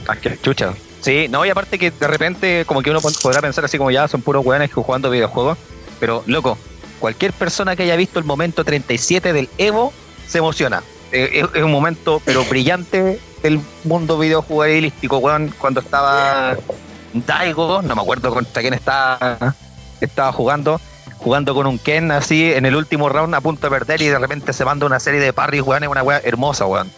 Ah, 0.06 0.14
qué 0.14 0.38
chucha. 0.40 0.72
Sí, 1.00 1.26
no, 1.28 1.44
y 1.44 1.50
aparte 1.50 1.76
que 1.76 1.90
de 1.90 2.06
repente 2.06 2.64
como 2.64 2.80
que 2.80 2.90
uno 2.90 3.00
podrá 3.00 3.42
pensar 3.42 3.64
así 3.64 3.76
como 3.76 3.90
ya 3.90 4.06
son 4.06 4.22
puros 4.22 4.46
weones 4.46 4.68
que 4.68 4.76
jugando 4.76 5.10
videojuegos, 5.10 5.58
pero 5.98 6.22
loco, 6.26 6.56
cualquier 7.00 7.32
persona 7.32 7.74
que 7.74 7.82
haya 7.82 7.96
visto 7.96 8.20
el 8.20 8.24
momento 8.24 8.62
37 8.62 9.32
del 9.32 9.48
Evo 9.58 9.92
se 10.28 10.38
emociona. 10.38 10.84
Eh, 11.10 11.40
es, 11.40 11.46
es 11.54 11.62
un 11.64 11.72
momento 11.72 12.22
pero 12.24 12.44
brillante 12.44 13.18
del 13.44 13.61
mundo 13.85 14.18
videojueguístico, 14.18 15.18
weón, 15.18 15.54
cuando 15.59 15.80
estaba 15.80 16.57
Daigo, 17.12 17.83
no 17.83 17.94
me 17.94 18.00
acuerdo 18.00 18.33
contra 18.33 18.62
quién 18.62 18.72
estaba, 18.72 19.54
estaba 20.00 20.33
jugando, 20.33 20.80
jugando 21.18 21.54
con 21.54 21.66
un 21.66 21.78
Ken 21.78 22.11
así 22.11 22.54
en 22.54 22.64
el 22.64 22.74
último 22.74 23.11
round 23.11 23.35
a 23.35 23.42
punto 23.42 23.66
de 23.66 23.70
perder 23.70 24.00
y 24.00 24.07
de 24.07 24.18
repente 24.18 24.54
se 24.54 24.64
manda 24.64 24.87
una 24.87 24.98
serie 24.98 25.20
de 25.20 25.35
parries, 25.35 25.62
weón, 25.62 25.83
es 25.83 25.90
una 25.90 26.02
weá 26.02 26.22
hermosa, 26.24 26.64
weón. 26.64 26.90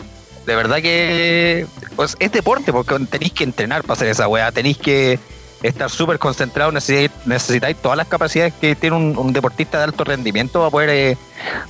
De 0.47 0.55
verdad 0.55 0.77
que 0.77 1.67
pues, 1.97 2.15
es 2.21 2.31
deporte, 2.31 2.73
porque 2.73 2.97
tenéis 3.07 3.33
que 3.33 3.43
entrenar 3.43 3.83
para 3.83 3.95
hacer 3.95 4.07
esa 4.07 4.29
weá, 4.29 4.53
tenéis 4.53 4.79
que 4.79 5.19
estar 5.65 5.91
súper 5.91 6.21
concentrado, 6.21 6.71
necesitáis, 6.71 7.11
necesitáis 7.27 7.77
todas 7.79 7.99
las 7.99 8.07
capacidades 8.07 8.55
que 8.61 8.77
tiene 8.77 8.95
un, 8.95 9.19
un 9.19 9.33
deportista 9.33 9.79
de 9.79 9.85
alto 9.85 10.05
rendimiento 10.05 10.61
para 10.61 10.71
poder 10.71 10.91
eh, 10.91 11.19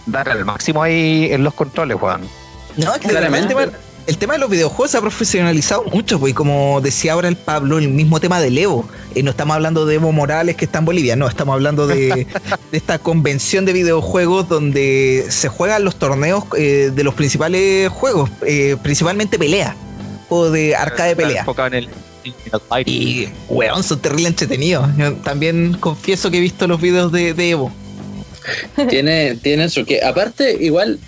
dar 0.04 0.28
al 0.28 0.44
máximo 0.44 0.82
ahí 0.82 1.28
en 1.32 1.44
los 1.44 1.54
controles, 1.54 1.96
weón. 1.98 2.28
No, 2.76 2.94
es 2.94 3.00
que 3.00 3.08
Claramente. 3.08 3.54
el, 3.54 3.70
tema, 3.70 3.78
el 4.06 4.18
tema 4.18 4.34
de 4.34 4.38
los 4.38 4.48
videojuegos 4.48 4.92
se 4.92 4.98
ha 4.98 5.00
profesionalizado 5.00 5.84
mucho, 5.84 6.20
pues, 6.20 6.30
y 6.30 6.34
como 6.34 6.80
decía 6.80 7.14
ahora 7.14 7.28
el 7.28 7.36
Pablo, 7.36 7.78
el 7.78 7.88
mismo 7.88 8.20
tema 8.20 8.40
del 8.40 8.56
Evo. 8.56 8.88
Eh, 9.14 9.22
no 9.22 9.30
estamos 9.30 9.54
hablando 9.54 9.84
de 9.84 9.96
Evo 9.96 10.12
Morales 10.12 10.56
que 10.56 10.64
está 10.64 10.78
en 10.78 10.84
Bolivia, 10.84 11.16
no, 11.16 11.26
estamos 11.26 11.54
hablando 11.54 11.86
de, 11.86 12.26
de 12.70 12.78
esta 12.78 12.98
convención 12.98 13.64
de 13.64 13.72
videojuegos 13.72 14.48
donde 14.48 15.26
se 15.28 15.48
juegan 15.48 15.84
los 15.84 15.96
torneos 15.96 16.44
eh, 16.56 16.92
de 16.94 17.04
los 17.04 17.14
principales 17.14 17.88
juegos, 17.88 18.30
eh, 18.46 18.76
principalmente 18.82 19.38
pelea, 19.38 19.74
o 20.28 20.50
de 20.50 20.76
arcade 20.76 21.10
Está 21.10 21.22
pelea. 21.22 21.40
enfocado 21.40 21.68
en 21.68 21.74
el. 21.74 21.88
Y, 22.86 23.28
weón, 23.48 23.84
son 23.84 24.00
terrible 24.00 24.26
entretenidos. 24.26 24.88
Yo 24.96 25.14
también 25.14 25.74
confieso 25.78 26.28
que 26.28 26.38
he 26.38 26.40
visto 26.40 26.66
los 26.66 26.80
videos 26.80 27.12
de, 27.12 27.34
de 27.34 27.50
Evo. 27.50 27.72
tiene, 28.88 29.36
tiene 29.36 29.64
eso 29.64 29.84
que 29.84 30.02
aparte 30.02 30.56
igual 30.60 30.98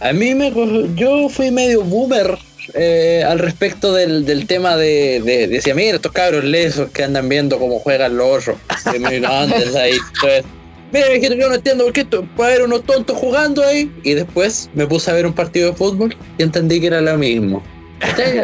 a 0.00 0.12
mí 0.12 0.34
me 0.34 0.52
yo 0.94 1.28
fui 1.28 1.50
medio 1.50 1.82
boomer 1.82 2.38
eh, 2.74 3.22
al 3.26 3.38
respecto 3.38 3.92
del, 3.92 4.24
del 4.24 4.46
tema 4.46 4.76
de, 4.76 5.20
de- 5.24 5.48
decía 5.48 5.74
mira 5.74 5.96
estos 5.96 6.12
cabros 6.12 6.44
lesos 6.44 6.90
que 6.90 7.04
andan 7.04 7.28
viendo 7.28 7.58
cómo 7.58 7.78
juegan 7.78 8.16
los 8.16 8.48
otros 8.48 8.58
que 8.90 8.98
me 8.98 9.24
antes 9.26 9.74
ahí 9.74 9.96
pues, 10.20 10.44
mira 10.92 11.08
mijito, 11.10 11.34
yo 11.34 11.48
no 11.48 11.54
entiendo 11.56 11.84
por 11.84 11.92
qué 11.92 12.00
esto 12.02 12.26
puede 12.36 12.54
haber 12.54 12.64
unos 12.66 12.84
tontos 12.84 13.16
jugando 13.16 13.62
ahí 13.62 13.92
y 14.02 14.14
después 14.14 14.70
me 14.74 14.86
puse 14.86 15.10
a 15.10 15.14
ver 15.14 15.26
un 15.26 15.34
partido 15.34 15.70
de 15.70 15.76
fútbol 15.76 16.16
y 16.38 16.42
entendí 16.42 16.80
que 16.80 16.86
era 16.88 17.00
lo 17.00 17.16
mismo. 17.18 17.62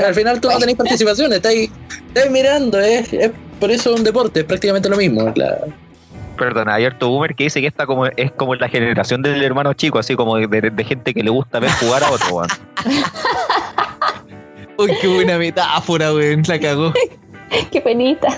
Al 0.07 0.15
final 0.15 0.41
tú 0.41 0.49
no 0.49 0.59
tenés 0.59 0.77
participación 0.77 1.33
estáis, 1.33 1.71
mirando 2.31 2.81
eh, 2.81 3.05
es 3.13 3.31
por 3.59 3.71
eso 3.71 3.93
es 3.93 3.99
un 3.99 4.05
deporte 4.05 4.41
es 4.41 4.47
prácticamente 4.47 4.89
lo 4.89 4.97
mismo 4.97 5.33
la- 5.37 5.67
Perdona, 6.41 6.73
hay 6.75 6.87
harto 6.87 7.09
boomer 7.11 7.35
que 7.35 7.45
dice 7.45 7.61
que 7.61 7.67
esta 7.67 7.85
como, 7.85 8.07
es 8.07 8.33
como 8.33 8.55
la 8.55 8.67
generación 8.67 9.21
del 9.21 9.43
hermano 9.43 9.75
chico, 9.75 9.99
así 9.99 10.17
como 10.17 10.37
de, 10.39 10.47
de- 10.47 10.71
de 10.71 10.85
gente 10.85 11.13
que 11.13 11.23
le 11.23 11.29
gusta 11.29 11.61
ver 11.61 11.71
jugar 11.73 12.03
a 12.03 12.11
otro, 12.11 12.35
weón. 12.37 12.49
Uy, 14.79 14.91
qué 15.03 15.07
buena 15.07 15.37
metáfora, 15.37 16.15
weón, 16.15 16.43
la 16.47 16.59
cagó. 16.59 16.95
Qué 17.71 17.81
penita. 17.83 18.29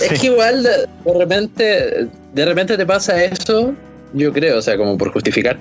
Es 0.00 0.18
que 0.20 0.26
igual 0.26 0.64
de, 0.64 0.70
de 1.04 1.18
repente, 1.18 2.08
de 2.32 2.44
repente 2.44 2.76
te 2.76 2.84
pasa 2.84 3.22
eso, 3.22 3.72
yo 4.14 4.32
creo, 4.32 4.58
o 4.58 4.62
sea, 4.62 4.76
como 4.76 4.96
por 4.96 5.12
justificar, 5.12 5.58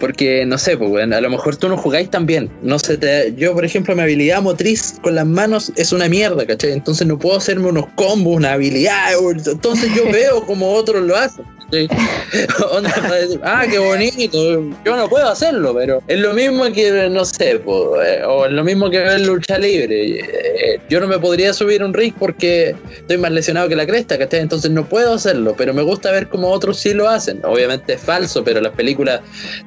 porque 0.00 0.44
no 0.44 0.58
sé, 0.58 0.76
pues 0.76 0.90
bueno, 0.90 1.16
a 1.16 1.20
lo 1.20 1.30
mejor 1.30 1.56
tú 1.56 1.68
no 1.68 1.76
jugáis 1.76 2.10
tan 2.10 2.26
bien, 2.26 2.50
no 2.62 2.78
sé, 2.78 2.98
te, 2.98 3.34
yo 3.36 3.54
por 3.54 3.64
ejemplo 3.64 3.94
mi 3.94 4.02
habilidad 4.02 4.42
motriz 4.42 4.96
con 5.02 5.14
las 5.14 5.26
manos 5.26 5.72
es 5.76 5.92
una 5.92 6.08
mierda, 6.08 6.46
¿cachai? 6.46 6.72
Entonces 6.72 7.06
no 7.06 7.18
puedo 7.18 7.36
hacerme 7.36 7.68
unos 7.68 7.86
combos, 7.94 8.36
una 8.36 8.52
habilidad, 8.52 9.12
entonces 9.46 9.90
yo 9.94 10.04
veo 10.12 10.44
como 10.44 10.72
otros 10.72 11.02
lo 11.02 11.16
hacen. 11.16 11.44
¿Cachai? 11.86 11.88
Onda, 12.72 12.90
para 12.94 13.14
decir, 13.16 13.40
ah, 13.44 13.64
qué 13.70 13.78
bonito, 13.78 14.38
yo 14.84 14.96
no 14.96 15.08
puedo 15.08 15.28
hacerlo, 15.28 15.74
pero 15.74 16.02
es 16.06 16.18
lo 16.20 16.32
mismo 16.34 16.64
que, 16.72 17.08
no 17.10 17.24
sé, 17.24 17.58
po, 17.58 18.00
eh, 18.02 18.22
o 18.24 18.46
es 18.46 18.52
lo 18.52 18.64
mismo 18.64 18.90
que 18.90 18.98
ver 18.98 19.20
lucha 19.20 19.58
libre. 19.58 20.20
eh, 20.20 20.80
Yo 20.88 21.00
no 21.00 21.06
me 21.06 21.18
podría 21.18 21.52
subir 21.52 21.82
un 21.82 21.92
ring 21.94 22.12
porque 22.18 22.74
estoy 22.96 23.18
más 23.18 23.30
lesionado 23.32 23.68
que 23.68 23.76
la 23.76 23.86
cresta, 23.86 24.18
¿cachai? 24.18 24.40
Entonces 24.40 24.70
no 24.70 24.84
puedo 24.88 25.14
hacerlo, 25.14 25.54
pero 25.56 25.72
me 25.74 25.82
gusta 25.82 26.10
ver 26.10 26.28
cómo 26.28 26.50
otros 26.50 26.78
sí 26.78 26.94
lo 26.94 27.08
hacen. 27.08 27.40
Obviamente 27.44 27.94
es 27.94 28.00
falso, 28.00 28.42
pero 28.44 28.60
las 28.60 28.72
películas 28.72 29.20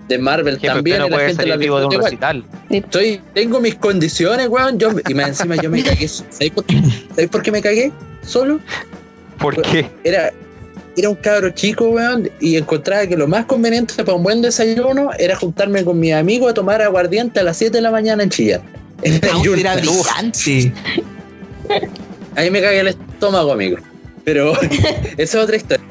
de 0.08 0.18
Marvel 0.18 0.60
también 0.60 1.00
no 1.00 1.08
y 1.08 1.10
la 1.10 1.16
puede 1.16 1.28
gente 1.28 1.42
salir 1.44 1.50
las 1.52 1.60
vivo 1.60 1.80
de 1.80 1.86
un 1.86 1.90
disfruta 1.92 2.34
igual. 2.34 2.44
recital. 2.70 2.92
Soy, 2.92 3.22
tengo 3.34 3.60
mis 3.60 3.76
condiciones, 3.76 4.48
weón, 4.50 4.78
yo, 4.80 4.92
y 5.08 5.14
más 5.14 5.30
encima 5.30 5.56
yo 5.56 5.70
me 5.70 5.84
cagué. 5.84 6.08
¿Sabéis 6.08 6.52
por, 6.52 6.66
por 7.30 7.42
qué 7.42 7.52
me 7.52 7.62
cagué? 7.62 7.92
Solo 8.22 8.60
¿Por 9.40 9.62
qué? 9.62 9.88
era, 10.04 10.32
era 10.98 11.10
un 11.10 11.16
cabro 11.16 11.52
chico, 11.52 11.90
weón, 11.90 12.30
y 12.40 12.58
encontraba 12.58 13.06
que 13.06 13.16
lo 13.16 13.28
más 13.28 13.46
conveniente 13.46 13.94
para 14.04 14.16
un 14.16 14.24
buen 14.24 14.42
desayuno 14.42 15.12
era 15.20 15.36
juntarme 15.36 15.86
con 15.86 16.00
mis 16.00 16.14
amigos 16.14 16.52
a 16.52 16.54
tomar 16.56 16.82
aguardiente 16.82 17.40
a 17.40 17.44
las 17.44 17.58
7 17.58 17.78
de 17.78 17.82
la 17.82 17.92
mañana 17.92 18.24
en 18.24 18.30
Chillán. 18.30 18.62
Era 19.04 19.76
brillante. 19.76 20.74
Ahí 22.36 22.50
me 22.50 22.62
cagué 22.62 22.80
el 22.80 22.88
estómago, 22.88 23.52
amigo. 23.52 23.78
Pero 24.24 24.54
esa 25.18 25.38
es 25.38 25.44
otra 25.44 25.56
historia. 25.56 25.86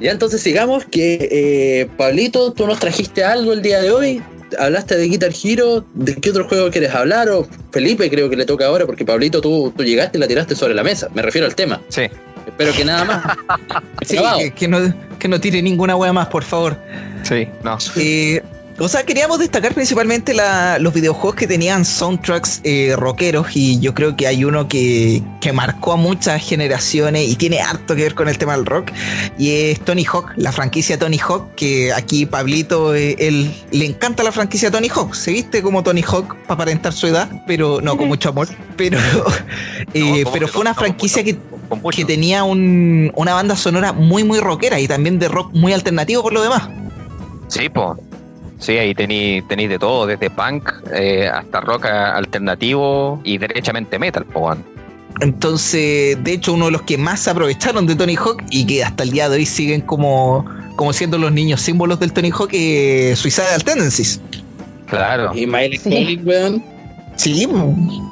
Ya 0.00 0.10
entonces 0.10 0.40
sigamos 0.40 0.84
que 0.86 1.28
eh, 1.30 1.88
Pablito, 1.96 2.52
tú 2.52 2.66
nos 2.66 2.80
trajiste 2.80 3.24
algo 3.24 3.52
el 3.52 3.62
día 3.62 3.80
de 3.80 3.90
hoy. 3.90 4.22
Hablaste 4.58 4.96
de 4.96 5.06
Guitar 5.08 5.32
Hero. 5.42 5.84
¿De 5.94 6.14
qué 6.16 6.30
otro 6.30 6.48
juego 6.48 6.70
quieres 6.70 6.94
hablar? 6.94 7.28
O 7.28 7.46
Felipe 7.72 8.08
creo 8.08 8.30
que 8.30 8.36
le 8.36 8.46
toca 8.46 8.66
ahora 8.66 8.86
porque 8.86 9.04
Pablito 9.04 9.40
tú, 9.40 9.72
tú 9.76 9.84
llegaste 9.84 10.16
y 10.16 10.20
la 10.20 10.26
tiraste 10.26 10.56
sobre 10.56 10.74
la 10.74 10.82
mesa. 10.82 11.08
Me 11.14 11.22
refiero 11.22 11.46
al 11.46 11.54
tema. 11.54 11.80
Sí. 11.88 12.02
Espero 12.46 12.72
que 12.72 12.84
nada 12.84 13.04
más. 13.04 13.22
Sí, 14.02 14.18
que 14.54 14.68
no, 14.68 14.78
que 15.18 15.28
no 15.28 15.40
tire 15.40 15.62
ninguna 15.62 15.96
wea 15.96 16.12
más, 16.12 16.26
por 16.28 16.44
favor. 16.44 16.76
Sí, 17.22 17.48
no. 17.62 17.78
Eh, 17.96 18.42
o 18.76 18.88
sea, 18.88 19.04
queríamos 19.04 19.38
destacar 19.38 19.72
principalmente 19.72 20.34
la- 20.34 20.78
los 20.80 20.92
videojuegos 20.92 21.36
que 21.36 21.46
tenían 21.46 21.84
soundtracks 21.84 22.60
eh, 22.64 22.94
rockeros 22.96 23.46
y 23.54 23.78
yo 23.78 23.94
creo 23.94 24.16
que 24.16 24.26
hay 24.26 24.44
uno 24.44 24.66
que, 24.66 25.22
que 25.40 25.52
marcó 25.52 25.92
a 25.92 25.96
muchas 25.96 26.42
generaciones 26.42 27.28
y 27.28 27.36
tiene 27.36 27.60
harto 27.60 27.94
que 27.94 28.02
ver 28.02 28.14
con 28.16 28.28
el 28.28 28.36
tema 28.36 28.56
del 28.56 28.66
rock 28.66 28.90
y 29.38 29.50
es 29.70 29.80
Tony 29.80 30.04
Hawk, 30.04 30.32
la 30.36 30.50
franquicia 30.50 30.98
Tony 30.98 31.18
Hawk, 31.18 31.54
que 31.54 31.92
aquí 31.92 32.26
Pablito, 32.26 32.94
eh, 32.96 33.14
él 33.20 33.54
le 33.70 33.86
encanta 33.86 34.24
la 34.24 34.32
franquicia 34.32 34.72
Tony 34.72 34.88
Hawk, 34.88 35.14
se 35.14 35.30
viste 35.30 35.62
como 35.62 35.82
Tony 35.84 36.02
Hawk 36.02 36.34
para 36.46 36.54
aparentar 36.54 36.92
su 36.92 37.06
edad, 37.06 37.28
pero 37.46 37.80
no 37.80 37.96
con 37.96 38.08
mucho 38.08 38.30
amor, 38.30 38.48
pero, 38.76 38.98
eh, 39.94 40.00
No, 40.00 40.24
¿cómo 40.24 40.32
pero 40.34 40.48
fue 40.48 40.60
una 40.62 40.70
no? 40.70 40.76
Franquicia 40.76 41.22
mucho- 41.22 41.36
que 41.36 41.96
que 41.96 42.04
tenía 42.04 42.42
un- 42.44 43.12
una 43.14 43.34
banda 43.34 43.54
sonora 43.56 43.92
muy 43.92 44.24
muy 44.24 44.40
rockera 44.40 44.80
y 44.80 44.88
también 44.88 45.18
de 45.20 45.28
rock 45.28 45.52
muy 45.54 45.72
alternativo 45.72 46.22
por 46.22 46.32
lo 46.32 46.42
demás. 46.42 46.68
Sí, 47.48 47.68
po. 47.68 47.96
Sí, 48.58 48.78
ahí 48.78 48.94
tení, 48.94 49.42
tení 49.42 49.66
de 49.66 49.78
todo, 49.78 50.06
desde 50.06 50.30
punk 50.30 50.70
eh, 50.92 51.28
hasta 51.28 51.60
rock 51.60 51.86
alternativo 51.86 53.20
y 53.24 53.38
derechamente 53.38 53.98
metal, 53.98 54.24
po, 54.26 54.40
weón. 54.40 54.64
Entonces, 55.20 56.22
de 56.24 56.32
hecho, 56.32 56.54
uno 56.54 56.66
de 56.66 56.72
los 56.72 56.82
que 56.82 56.98
más 56.98 57.20
se 57.20 57.30
aprovecharon 57.30 57.86
de 57.86 57.94
Tony 57.94 58.16
Hawk 58.16 58.42
y 58.50 58.66
que 58.66 58.82
hasta 58.82 59.04
el 59.04 59.10
día 59.10 59.28
de 59.28 59.36
hoy 59.36 59.46
siguen 59.46 59.80
como, 59.80 60.44
como 60.76 60.92
siendo 60.92 61.18
los 61.18 61.30
niños 61.30 61.60
símbolos 61.60 62.00
del 62.00 62.12
Tony 62.12 62.30
Hawk 62.30 62.50
es 62.52 63.18
Suicidal 63.18 63.62
Tendencies. 63.62 64.20
Claro. 64.86 65.32
Y 65.34 65.46
Miley 65.46 65.78
Sí. 65.78 65.90
Cyrus, 65.90 66.24
weón. 66.26 66.74
Sí, 67.16 67.46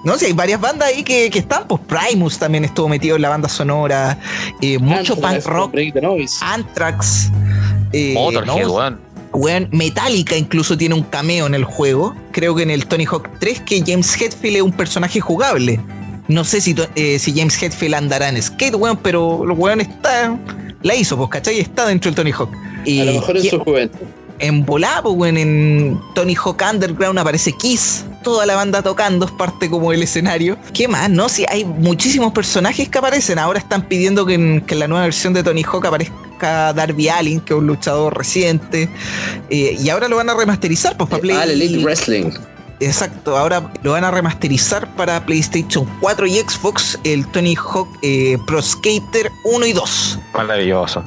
no 0.04 0.16
sé, 0.16 0.26
hay 0.26 0.32
varias 0.32 0.60
bandas 0.60 0.88
ahí 0.88 1.02
que, 1.02 1.28
que 1.28 1.40
están, 1.40 1.66
pues 1.66 1.80
Primus 1.88 2.38
también 2.38 2.64
estuvo 2.64 2.88
metido 2.88 3.16
en 3.16 3.22
la 3.22 3.30
banda 3.30 3.48
sonora, 3.48 4.16
eh, 4.60 4.78
mucho 4.78 5.16
punk 5.16 5.44
rock. 5.44 5.74
Anthrax, 6.40 7.30
eh, 7.92 8.14
Motorhead, 8.14 8.66
no, 8.66 8.96
weón. 9.32 9.68
Metallica 9.72 10.36
incluso 10.36 10.76
tiene 10.76 10.94
un 10.94 11.02
cameo 11.02 11.46
en 11.46 11.54
el 11.54 11.64
juego. 11.64 12.14
Creo 12.32 12.54
que 12.54 12.62
en 12.62 12.70
el 12.70 12.86
Tony 12.86 13.04
Hawk 13.06 13.28
3 13.38 13.60
que 13.60 13.82
James 13.86 14.20
Hetfield 14.20 14.56
es 14.56 14.62
un 14.62 14.72
personaje 14.72 15.20
jugable. 15.20 15.80
No 16.28 16.44
sé 16.44 16.60
si, 16.60 16.74
eh, 16.94 17.18
si 17.18 17.32
James 17.36 17.60
Hetfield 17.60 17.94
andará 17.94 18.28
en 18.28 18.40
skate, 18.40 18.74
weón, 18.76 18.96
pero 18.96 19.42
el 19.44 19.50
weón 19.50 19.80
está. 19.80 20.38
La 20.82 20.94
hizo, 20.94 21.16
pues, 21.16 21.30
¿cachai? 21.30 21.60
Está 21.60 21.86
dentro 21.86 22.10
del 22.10 22.16
Tony 22.16 22.32
Hawk. 22.32 22.50
Y 22.84 23.00
A 23.00 23.04
lo 23.04 23.12
mejor 23.12 23.36
en 23.36 23.44
y- 23.46 23.48
su 23.50 23.58
juventud. 23.60 23.98
en 24.38 24.64
volá, 24.66 25.00
pues, 25.02 25.14
weón, 25.16 25.36
en 25.36 26.00
Tony 26.14 26.34
Hawk 26.34 26.62
Underground 26.72 27.18
aparece 27.18 27.52
Kiss. 27.52 28.04
Toda 28.24 28.46
la 28.46 28.54
banda 28.54 28.82
tocando, 28.82 29.26
es 29.26 29.32
parte 29.32 29.68
como 29.68 29.90
del 29.90 30.02
escenario. 30.04 30.56
¿Qué 30.72 30.86
más? 30.88 31.10
No, 31.10 31.28
si 31.28 31.44
hay 31.48 31.64
muchísimos 31.64 32.32
personajes 32.32 32.88
que 32.88 32.98
aparecen. 32.98 33.38
Ahora 33.38 33.58
están 33.58 33.82
pidiendo 33.82 34.24
que 34.26 34.34
en, 34.34 34.60
que 34.62 34.74
en 34.74 34.80
la 34.80 34.88
nueva 34.88 35.04
versión 35.04 35.32
de 35.34 35.42
Tony 35.42 35.62
Hawk 35.64 35.86
aparezca 35.86 36.14
Darby 36.42 37.08
Allin, 37.08 37.40
que 37.40 37.54
es 37.54 37.58
un 37.58 37.66
luchador 37.66 38.16
reciente. 38.16 38.88
Eh, 39.50 39.76
y 39.78 39.88
ahora 39.88 40.08
lo 40.08 40.16
van 40.16 40.30
a 40.30 40.34
remasterizar, 40.34 40.96
pues, 40.96 41.10
para 41.10 41.20
Play. 41.20 41.36
Ah, 41.38 41.44
Elite 41.44 41.82
Wrestling. 41.84 42.30
Exacto, 42.80 43.36
ahora 43.36 43.70
lo 43.84 43.92
van 43.92 44.02
a 44.02 44.10
remasterizar 44.10 44.92
para 44.96 45.24
PlayStation 45.24 45.88
4 46.00 46.26
y 46.26 46.38
Xbox, 46.38 46.98
el 47.04 47.24
Tony 47.28 47.54
Hawk 47.54 47.88
eh, 48.02 48.36
Pro 48.46 48.60
Skater 48.60 49.30
1 49.44 49.66
y 49.66 49.72
2. 49.72 50.18
Maravilloso. 50.34 51.04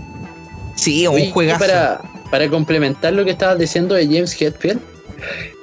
Sí, 0.76 1.06
un 1.06 1.16
Oye, 1.16 1.32
juegazo. 1.32 1.60
Para, 1.60 2.02
para 2.32 2.50
complementar 2.50 3.12
lo 3.12 3.26
que 3.26 3.32
estabas 3.32 3.60
diciendo 3.60 3.96
de 3.96 4.06
James 4.06 4.42
Hetfield, 4.42 4.80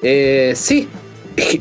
eh, 0.02 0.52
sí, 0.54 0.86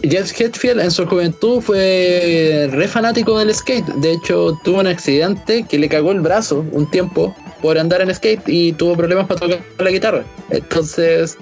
James 0.03 0.34
Hetfield 0.38 0.82
en 0.82 0.91
su 0.91 1.05
juventud 1.05 1.62
fue 1.62 2.68
re 2.72 2.88
fanático 2.88 3.38
del 3.39 3.53
skate. 3.53 3.86
De 3.86 4.14
hecho, 4.14 4.59
tuvo 4.64 4.80
un 4.80 4.88
accidente 4.88 5.64
que 5.64 5.80
le 5.80 5.88
cagó 5.88 6.12
el 6.12 6.20
brazo 6.20 6.66
un 6.72 6.89
tiempo 6.89 7.36
por 7.62 7.78
andar 7.78 8.01
en 8.01 8.14
skate 8.14 8.47
y 8.47 8.74
tuvo 8.74 8.95
problemas 8.95 9.28
para 9.28 9.39
tocar 9.39 9.59
la 9.80 9.91
guitarra. 9.91 10.24
Entonces, 10.49 11.38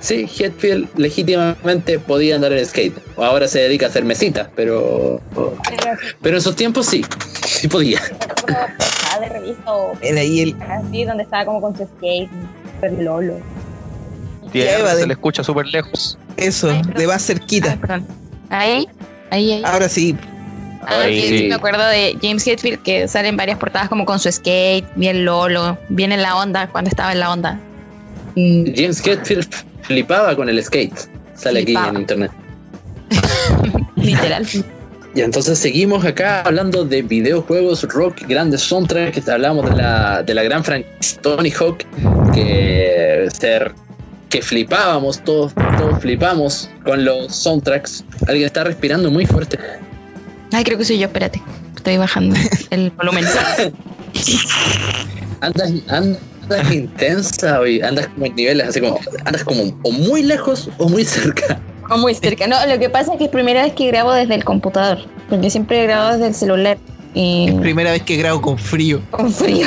sí, 0.00 0.26
Hetfield 0.38 0.88
legítimamente 0.96 1.98
podía 1.98 2.36
andar 2.36 2.52
en 2.52 2.64
skate. 2.64 2.96
Ahora 3.16 3.46
se 3.46 3.60
dedica 3.60 3.86
a 3.86 3.88
hacer 3.90 4.04
mesitas, 4.04 4.48
pero 4.56 5.20
pero 6.22 6.36
en 6.36 6.42
sus 6.42 6.56
tiempos 6.56 6.86
sí, 6.86 7.04
sí 7.46 7.68
podía. 7.68 8.00
de 9.20 9.28
revista 9.28 9.72
o 9.72 9.92
Era 10.00 10.20
ahí 10.20 10.40
el, 10.40 10.56
así, 10.62 11.04
donde 11.04 11.24
estaba 11.24 11.44
como 11.44 11.60
con 11.60 11.76
su 11.76 11.84
skate, 11.84 12.30
super 12.74 12.92
lolo. 12.92 13.34
Tierra, 14.52 14.94
se 14.94 15.06
le 15.06 15.12
escucha 15.12 15.44
súper 15.44 15.66
lejos. 15.66 16.18
eso, 16.36 16.68
de 16.96 17.06
más 17.06 17.24
cerquita. 17.24 17.72
Ah, 17.72 17.80
perdón. 17.80 18.06
Ahí, 18.48 18.88
ahí, 19.30 19.52
ahí. 19.52 19.62
Ahora 19.64 19.88
sí, 19.88 20.16
Ah, 20.82 21.04
sí, 21.06 21.38
sí. 21.38 21.48
me 21.48 21.54
acuerdo 21.54 21.86
de 21.86 22.16
James 22.22 22.46
Hetfield 22.46 22.82
que 22.82 23.06
sale 23.06 23.28
en 23.28 23.36
varias 23.36 23.58
portadas 23.58 23.88
como 23.88 24.06
con 24.06 24.18
su 24.18 24.30
skate, 24.32 24.86
bien 24.96 25.24
lolo, 25.24 25.78
bien 25.88 26.12
en 26.12 26.22
la 26.22 26.36
onda, 26.36 26.68
cuando 26.68 26.88
estaba 26.88 27.12
en 27.12 27.20
la 27.20 27.32
onda. 27.32 27.60
Mm, 28.36 28.64
James 28.74 29.06
Hetfield 29.06 29.48
flipaba 29.82 30.34
con 30.34 30.48
el 30.48 30.62
skate. 30.62 30.94
Sale 31.34 31.60
aquí 31.60 31.74
en 31.74 31.96
internet. 31.96 32.32
literal. 33.96 34.46
Y 35.12 35.22
entonces 35.22 35.58
seguimos 35.58 36.04
acá 36.04 36.42
hablando 36.42 36.84
de 36.84 37.02
videojuegos, 37.02 37.82
rock, 37.82 38.22
grandes 38.28 38.60
soundtracks. 38.60 39.28
Hablamos 39.28 39.68
de 39.68 39.76
la, 39.76 40.22
de 40.22 40.34
la 40.34 40.44
gran 40.44 40.62
franquicia 40.62 41.20
Tony 41.20 41.50
Hawk, 41.50 41.78
que 42.32 43.28
ser 43.36 43.72
que 44.28 44.40
flipábamos, 44.40 45.20
todos, 45.24 45.52
todos 45.76 46.00
flipamos 46.00 46.70
con 46.84 47.04
los 47.04 47.34
soundtracks. 47.34 48.04
Alguien 48.28 48.46
está 48.46 48.62
respirando 48.62 49.10
muy 49.10 49.26
fuerte. 49.26 49.58
Ay, 50.52 50.64
creo 50.64 50.78
que 50.78 50.84
soy 50.84 50.98
yo, 50.98 51.06
espérate. 51.06 51.40
Estoy 51.76 51.96
bajando 51.96 52.36
el 52.70 52.90
volumen. 52.90 53.24
Andas, 55.40 55.72
andas 55.88 56.72
intensa 56.72 57.60
hoy, 57.60 57.80
andas 57.80 58.08
como 58.08 58.26
en 58.26 58.34
niveles 58.34 58.68
así 58.68 58.80
como, 58.80 58.98
andas 59.24 59.44
como 59.44 59.62
o 59.82 59.90
muy 59.90 60.22
lejos 60.22 60.68
o 60.78 60.88
muy 60.88 61.04
cerca. 61.04 61.60
O 61.88 61.98
muy 61.98 62.14
cerca. 62.14 62.46
No, 62.46 62.56
lo 62.66 62.78
que 62.78 62.90
pasa 62.90 63.12
es 63.12 63.18
que 63.18 63.24
es 63.24 63.30
primera 63.30 63.62
vez 63.62 63.72
que 63.74 63.86
grabo 63.88 64.12
desde 64.12 64.34
el 64.34 64.44
computador. 64.44 64.98
Porque 65.28 65.50
siempre 65.50 65.80
he 65.80 65.84
grabado 65.84 66.12
desde 66.12 66.28
el 66.28 66.34
celular. 66.34 66.78
Y 67.14 67.48
es 67.48 67.54
primera 67.54 67.92
vez 67.92 68.02
que 68.02 68.16
grabo 68.16 68.40
con 68.40 68.58
frío. 68.58 69.00
con 69.10 69.32
frío. 69.32 69.66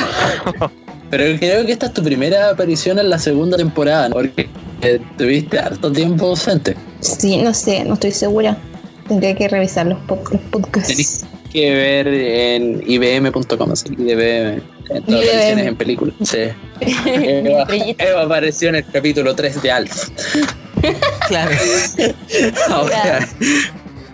Pero 1.10 1.38
creo 1.38 1.66
que 1.66 1.72
esta 1.72 1.86
es 1.86 1.92
tu 1.92 2.02
primera 2.02 2.50
aparición 2.50 2.98
en 2.98 3.10
la 3.10 3.18
segunda 3.18 3.56
temporada, 3.56 4.08
¿no? 4.08 4.14
porque 4.14 4.48
eh, 4.82 5.00
tuviste 5.16 5.58
harto 5.58 5.92
tiempo 5.92 6.26
ausente. 6.26 6.76
Sí, 7.00 7.36
no 7.36 7.54
sé, 7.54 7.84
no 7.84 7.94
estoy 7.94 8.10
segura. 8.10 8.56
Tendría 9.08 9.34
que 9.34 9.48
revisar 9.48 9.86
los, 9.86 9.98
pod- 10.06 10.30
los 10.30 10.40
podcasts. 10.50 10.88
Tenés 10.88 11.24
que 11.52 11.70
ver 11.74 12.08
en 12.08 12.82
ibm.com, 12.86 13.70
así, 13.72 13.88
IBM, 13.92 14.62
en 14.90 15.02
todas 15.04 15.24
las 15.24 15.34
versiones 15.34 15.66
en 15.66 15.76
películas. 15.76 16.14
Sí. 16.22 16.38
Eva, 17.98 18.22
apareció 18.22 18.70
en 18.70 18.76
el 18.76 18.84
capítulo 18.86 19.34
3 19.34 19.62
de 19.62 19.70
Alf. 19.70 20.08
Claro. 21.28 21.50
Ahora, 22.70 23.28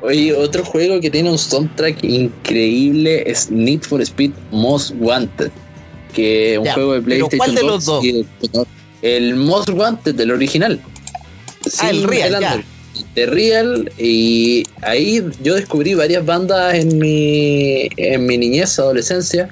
oye, 0.03 0.33
otro 0.35 0.65
juego 0.65 1.01
que 1.01 1.11
tiene 1.11 1.31
un 1.31 1.39
soundtrack 1.39 2.03
increíble 2.05 3.23
es 3.31 3.51
Need 3.51 3.83
for 3.83 4.01
Speed 4.03 4.33
Most 4.51 4.93
Wanted, 4.99 5.51
que 6.13 6.53
es 6.55 6.59
un 6.59 6.65
Ya, 6.65 6.75
juego 6.75 6.95
de 6.95 7.03
PlayStation 7.03 7.39
¿cuál 7.39 7.55
de 7.55 7.61
2 7.63 7.71
los 7.71 7.85
dos? 8.53 8.67
El 9.03 9.37
Most 9.37 9.71
Wanted, 9.71 10.15
del 10.15 10.31
original. 10.33 10.81
Ah, 11.79 11.91
el 11.91 12.01
Sin 12.01 12.09
real, 12.09 12.65
De 13.15 13.27
Real 13.27 13.91
y 13.99 14.65
ahí 14.83 15.23
yo 15.43 15.55
descubrí 15.55 15.95
varias 15.95 16.25
bandas 16.25 16.75
en 16.75 16.99
mi 16.99 17.89
en 17.97 18.27
mi 18.27 18.39
niñez, 18.39 18.79
adolescencia, 18.79 19.49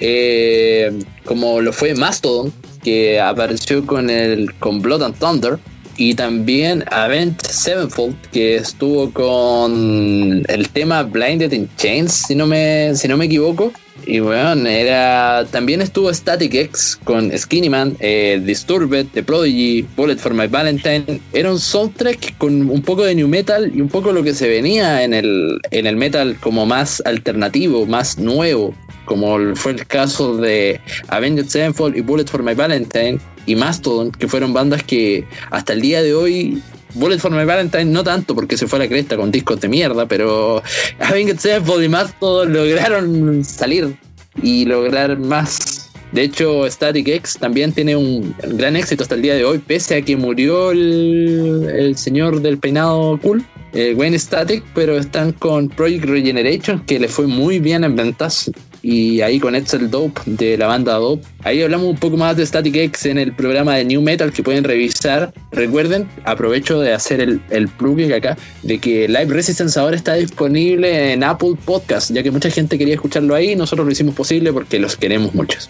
eh, 0.00 0.92
como 1.24 1.60
lo 1.60 1.72
fue 1.72 1.94
Mastodon, 1.94 2.52
que 2.82 3.20
apareció 3.20 3.86
con 3.86 4.10
el 4.10 4.52
con 4.54 4.80
Blood 4.82 5.02
and 5.02 5.18
Thunder, 5.18 5.58
y 5.96 6.14
también 6.14 6.84
Avenged 6.90 7.46
Sevenfold, 7.48 8.16
que 8.32 8.56
estuvo 8.56 9.12
con 9.12 10.42
el 10.48 10.68
tema 10.70 11.02
Blinded 11.02 11.52
in 11.52 11.68
Chains, 11.76 12.12
si 12.26 12.34
no 12.34 12.46
me, 12.46 12.94
si 12.94 13.08
no 13.08 13.16
me 13.16 13.26
equivoco. 13.26 13.72
Y 14.06 14.20
bueno, 14.20 14.68
era. 14.68 15.44
También 15.50 15.80
estuvo 15.80 16.12
Static 16.12 16.54
X 16.54 16.98
con 17.04 17.36
Skinny 17.36 17.68
Man, 17.68 17.96
eh, 18.00 18.40
Disturbed, 18.44 19.06
The 19.12 19.22
Prodigy, 19.22 19.86
Bullet 19.96 20.16
for 20.16 20.34
My 20.34 20.46
Valentine. 20.46 21.20
Era 21.32 21.50
un 21.50 21.58
soundtrack 21.58 22.36
con 22.38 22.70
un 22.70 22.82
poco 22.82 23.04
de 23.04 23.14
new 23.14 23.28
metal 23.28 23.70
y 23.74 23.80
un 23.80 23.88
poco 23.88 24.12
lo 24.12 24.22
que 24.22 24.34
se 24.34 24.48
venía 24.48 25.02
en 25.04 25.14
el, 25.14 25.58
en 25.70 25.86
el 25.86 25.96
metal 25.96 26.36
como 26.40 26.66
más 26.66 27.02
alternativo, 27.06 27.86
más 27.86 28.18
nuevo. 28.18 28.74
Como 29.04 29.54
fue 29.56 29.72
el 29.72 29.86
caso 29.86 30.36
de 30.36 30.80
Avenged 31.08 31.46
Sevenfold 31.46 31.96
y 31.96 32.00
Bullet 32.00 32.26
for 32.26 32.42
My 32.42 32.54
Valentine 32.54 33.18
y 33.46 33.56
Mastodon, 33.56 34.12
que 34.12 34.28
fueron 34.28 34.52
bandas 34.52 34.82
que 34.84 35.24
hasta 35.50 35.72
el 35.72 35.80
día 35.80 36.02
de 36.02 36.14
hoy. 36.14 36.62
Bullet 36.94 37.18
for 37.18 37.30
My 37.30 37.44
Valentine 37.44 37.86
no 37.86 38.04
tanto 38.04 38.34
porque 38.34 38.56
se 38.56 38.66
fue 38.66 38.78
a 38.78 38.82
la 38.82 38.88
cresta 38.88 39.16
con 39.16 39.30
discos 39.30 39.60
de 39.60 39.68
mierda, 39.68 40.06
pero 40.06 40.62
Avenged 40.98 41.38
Sevenfold 41.38 41.84
y 41.84 41.88
Mastodon 41.88 42.52
lograron 42.52 43.44
salir 43.44 43.96
y 44.42 44.64
lograr 44.64 45.18
más. 45.18 45.90
De 46.12 46.22
hecho, 46.22 46.68
Static 46.70 47.08
X 47.08 47.38
también 47.40 47.72
tiene 47.72 47.96
un 47.96 48.34
gran 48.42 48.76
éxito 48.76 49.02
hasta 49.02 49.14
el 49.14 49.22
día 49.22 49.34
de 49.34 49.44
hoy, 49.46 49.58
pese 49.58 49.96
a 49.96 50.02
que 50.02 50.14
murió 50.14 50.70
el, 50.70 51.94
señor 51.96 52.42
del 52.42 52.58
peinado 52.58 53.18
cool, 53.22 53.42
eh, 53.72 53.94
Wayne 53.96 54.18
Static, 54.18 54.62
pero 54.74 54.98
están 54.98 55.32
con 55.32 55.70
Project 55.70 56.04
Regeneration, 56.04 56.84
que 56.84 57.00
le 57.00 57.08
fue 57.08 57.26
muy 57.26 57.60
bien 57.60 57.84
en 57.84 57.96
ventas. 57.96 58.50
Y 58.84 59.20
ahí 59.20 59.38
con 59.38 59.54
Edsel 59.54 59.88
Dope 59.90 60.20
de 60.26 60.58
la 60.58 60.66
banda 60.66 60.94
Dope. 60.94 61.24
Ahí 61.44 61.62
hablamos 61.62 61.86
un 61.88 61.96
poco 61.96 62.16
más 62.16 62.36
de 62.36 62.44
Static 62.44 62.74
X 62.74 63.06
en 63.06 63.16
el 63.18 63.32
programa 63.32 63.76
de 63.76 63.84
New 63.84 64.02
Metal 64.02 64.32
que 64.32 64.42
pueden 64.42 64.64
revisar. 64.64 65.32
Recuerden, 65.52 66.08
aprovecho 66.24 66.80
de 66.80 66.92
hacer 66.92 67.20
el, 67.20 67.40
el 67.50 67.68
plugin 67.68 68.12
acá, 68.12 68.36
de 68.64 68.78
que 68.80 69.06
Live 69.06 69.26
Resistance 69.26 69.78
ahora 69.78 69.94
está 69.94 70.14
disponible 70.14 71.12
en 71.12 71.22
Apple 71.22 71.54
Podcast, 71.64 72.10
ya 72.10 72.24
que 72.24 72.32
mucha 72.32 72.50
gente 72.50 72.76
quería 72.76 72.94
escucharlo 72.94 73.36
ahí. 73.36 73.54
Nosotros 73.54 73.86
lo 73.86 73.92
hicimos 73.92 74.16
posible 74.16 74.52
porque 74.52 74.80
los 74.80 74.96
queremos 74.96 75.32
muchos. 75.32 75.68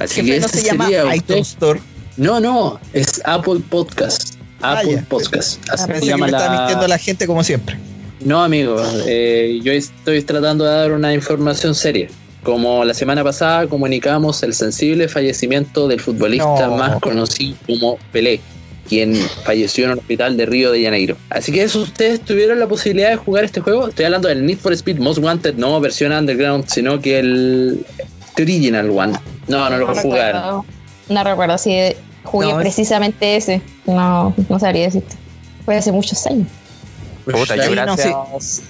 Así 0.00 0.24
que 0.24 0.40
no 0.40 0.46
ese 0.46 0.58
se 0.60 0.66
llama 0.66 0.84
sería 0.86 1.14
iTunes 1.14 1.48
Store. 1.50 1.80
No, 2.16 2.40
no, 2.40 2.80
es 2.92 3.22
Apple 3.24 3.60
Podcast. 3.70 4.34
Ah, 4.62 4.80
Apple 4.80 4.94
ya. 4.96 5.02
Podcast. 5.08 5.60
Así 5.70 5.84
Ah, 5.88 5.94
se 5.94 6.00
que 6.00 6.06
llama 6.06 6.26
me 6.26 6.32
la- 6.32 6.50
mintiendo 6.58 6.88
la 6.88 6.98
gente 6.98 7.28
como 7.28 7.44
siempre. 7.44 7.78
no, 8.24 8.42
amigo, 8.42 8.82
eh, 9.06 9.60
yo 9.62 9.70
estoy 9.70 10.22
tratando 10.22 10.64
de 10.64 10.70
dar 10.72 10.90
una 10.90 11.14
información 11.14 11.76
seria. 11.76 12.08
Como 12.42 12.84
la 12.84 12.94
semana 12.94 13.24
pasada 13.24 13.66
comunicamos 13.66 14.42
el 14.42 14.54
sensible 14.54 15.08
fallecimiento 15.08 15.88
del 15.88 16.00
futbolista 16.00 16.66
No. 16.68 16.76
más 16.76 17.00
conocido 17.00 17.56
como 17.66 17.98
Pelé, 18.12 18.40
quien 18.88 19.14
falleció 19.44 19.86
en 19.86 19.92
un 19.92 19.98
hospital 19.98 20.36
de 20.36 20.46
Río 20.46 20.70
de 20.72 20.82
Janeiro. 20.84 21.16
Así 21.30 21.50
que 21.52 21.62
eso, 21.62 21.80
ustedes 21.80 22.20
tuvieron 22.20 22.58
la 22.60 22.66
posibilidad 22.68 23.10
de 23.10 23.16
jugar 23.16 23.44
este 23.44 23.60
juego. 23.60 23.88
Estoy 23.88 24.04
hablando 24.06 24.28
del 24.28 24.46
Need 24.46 24.58
for 24.58 24.72
Speed 24.72 24.98
Most 24.98 25.18
Wanted, 25.18 25.54
no 25.56 25.78
versión 25.80 26.12
underground, 26.12 26.66
sino 26.68 27.00
que 27.00 27.18
el 27.18 27.84
the 28.36 28.44
original 28.44 28.88
one. 28.90 29.12
No, 29.48 29.68
no 29.68 29.76
lo 29.78 29.86
jugaron. 29.94 30.42
recuerdo, 30.42 30.64
no 31.08 31.24
recuerdo 31.24 31.58
si 31.58 31.76
jugué 32.22 32.46
No, 32.52 32.60
es- 32.60 32.62
precisamente 32.64 33.36
ese. 33.36 33.60
No, 33.84 34.32
no 34.48 34.58
sabría 34.60 34.84
decirte. 34.84 35.16
Fue 35.64 35.76
hace 35.76 35.90
muchos 35.92 36.24
años. 36.26 36.46
Puta, 37.24 37.56
yo 37.56 37.64
no 37.66 37.72
gracias. 37.72 38.62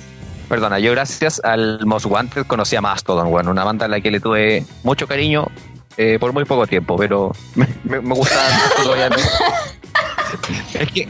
Perdona, 0.48 0.78
yo 0.78 0.92
gracias 0.92 1.40
al 1.44 1.84
Most 1.84 2.06
Wanted 2.06 2.46
conocí 2.46 2.74
a 2.76 2.80
Mastodon, 2.80 3.30
bueno, 3.30 3.50
una 3.50 3.64
banda 3.64 3.84
a 3.84 3.88
la 3.88 4.00
que 4.00 4.10
le 4.10 4.18
tuve 4.20 4.64
mucho 4.82 5.06
cariño 5.06 5.46
eh, 5.98 6.16
por 6.18 6.32
muy 6.32 6.44
poco 6.46 6.66
tiempo, 6.66 6.96
pero 6.96 7.32
me, 7.54 7.66
me, 7.84 8.00
me 8.00 8.14
gusta 8.14 8.36
mucho 8.78 8.82
todavía. 8.90 9.10
Es 10.74 10.90
que, 10.92 11.08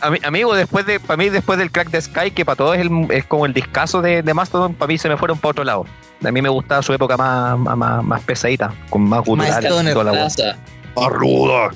a 0.00 0.10
mí- 0.10 0.18
amigo, 0.24 0.54
después 0.54 0.86
de, 0.86 1.00
para 1.00 1.16
mí, 1.16 1.30
después 1.30 1.58
del 1.58 1.70
crack 1.72 1.90
de 1.90 2.00
Sky, 2.00 2.30
que 2.32 2.44
para 2.44 2.56
todos 2.56 2.76
es, 2.76 2.82
el- 2.82 3.06
es 3.10 3.24
como 3.24 3.46
el 3.46 3.52
discazo 3.54 4.02
de, 4.02 4.22
de 4.22 4.34
Mastodon, 4.34 4.74
para 4.74 4.86
mí 4.88 4.98
se 4.98 5.08
me 5.08 5.16
fueron 5.16 5.38
para 5.38 5.50
otro 5.50 5.64
lado. 5.64 5.84
A 6.24 6.30
mí 6.30 6.40
me 6.40 6.48
gustaba 6.48 6.82
su 6.82 6.92
época 6.92 7.16
más, 7.16 7.58
más, 7.58 7.76
más, 7.76 8.04
más 8.04 8.20
pesadita, 8.22 8.72
con 8.90 9.02
más 9.02 9.24
guturales 9.24 9.64
y 9.64 9.66
Stoner. 9.66 9.92
toda 9.92 10.04
la 10.04 10.12
wea. 10.12 10.20
Plaza. 10.22 10.56
Más 10.96 11.08
ruda. 11.12 11.70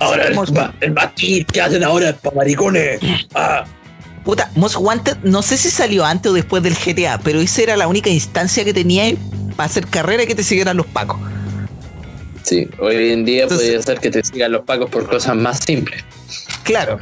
Ahora 0.00 0.24
el, 0.26 0.38
el 0.80 0.92
batir 0.92 1.46
que 1.46 1.60
hacen 1.62 1.84
ahora 1.84 2.10
es 2.10 2.14
para 2.16 2.36
maricones. 2.36 3.00
Ah. 3.34 3.64
Puta, 4.24 4.50
Most 4.56 4.76
Wanted, 4.78 5.18
no 5.22 5.42
sé 5.42 5.56
si 5.58 5.70
salió 5.70 6.04
antes 6.04 6.30
o 6.30 6.34
después 6.34 6.62
del 6.62 6.74
GTA, 6.74 7.18
pero 7.22 7.40
esa 7.40 7.62
era 7.62 7.76
la 7.76 7.86
única 7.88 8.08
instancia 8.08 8.64
que 8.64 8.72
tenía 8.72 9.14
para 9.54 9.66
hacer 9.66 9.86
carrera 9.86 10.22
y 10.22 10.26
que 10.26 10.34
te 10.34 10.42
siguieran 10.42 10.76
los 10.76 10.86
pacos. 10.86 11.18
Sí, 12.42 12.68
hoy 12.78 13.10
en 13.10 13.24
día 13.24 13.42
Entonces- 13.44 13.66
podría 13.68 13.82
ser 13.82 14.00
que 14.00 14.10
te 14.10 14.22
sigan 14.24 14.52
los 14.52 14.62
pagos 14.64 14.90
por 14.90 15.06
cosas 15.08 15.36
más 15.36 15.60
simples. 15.60 16.02
Claro. 16.64 16.98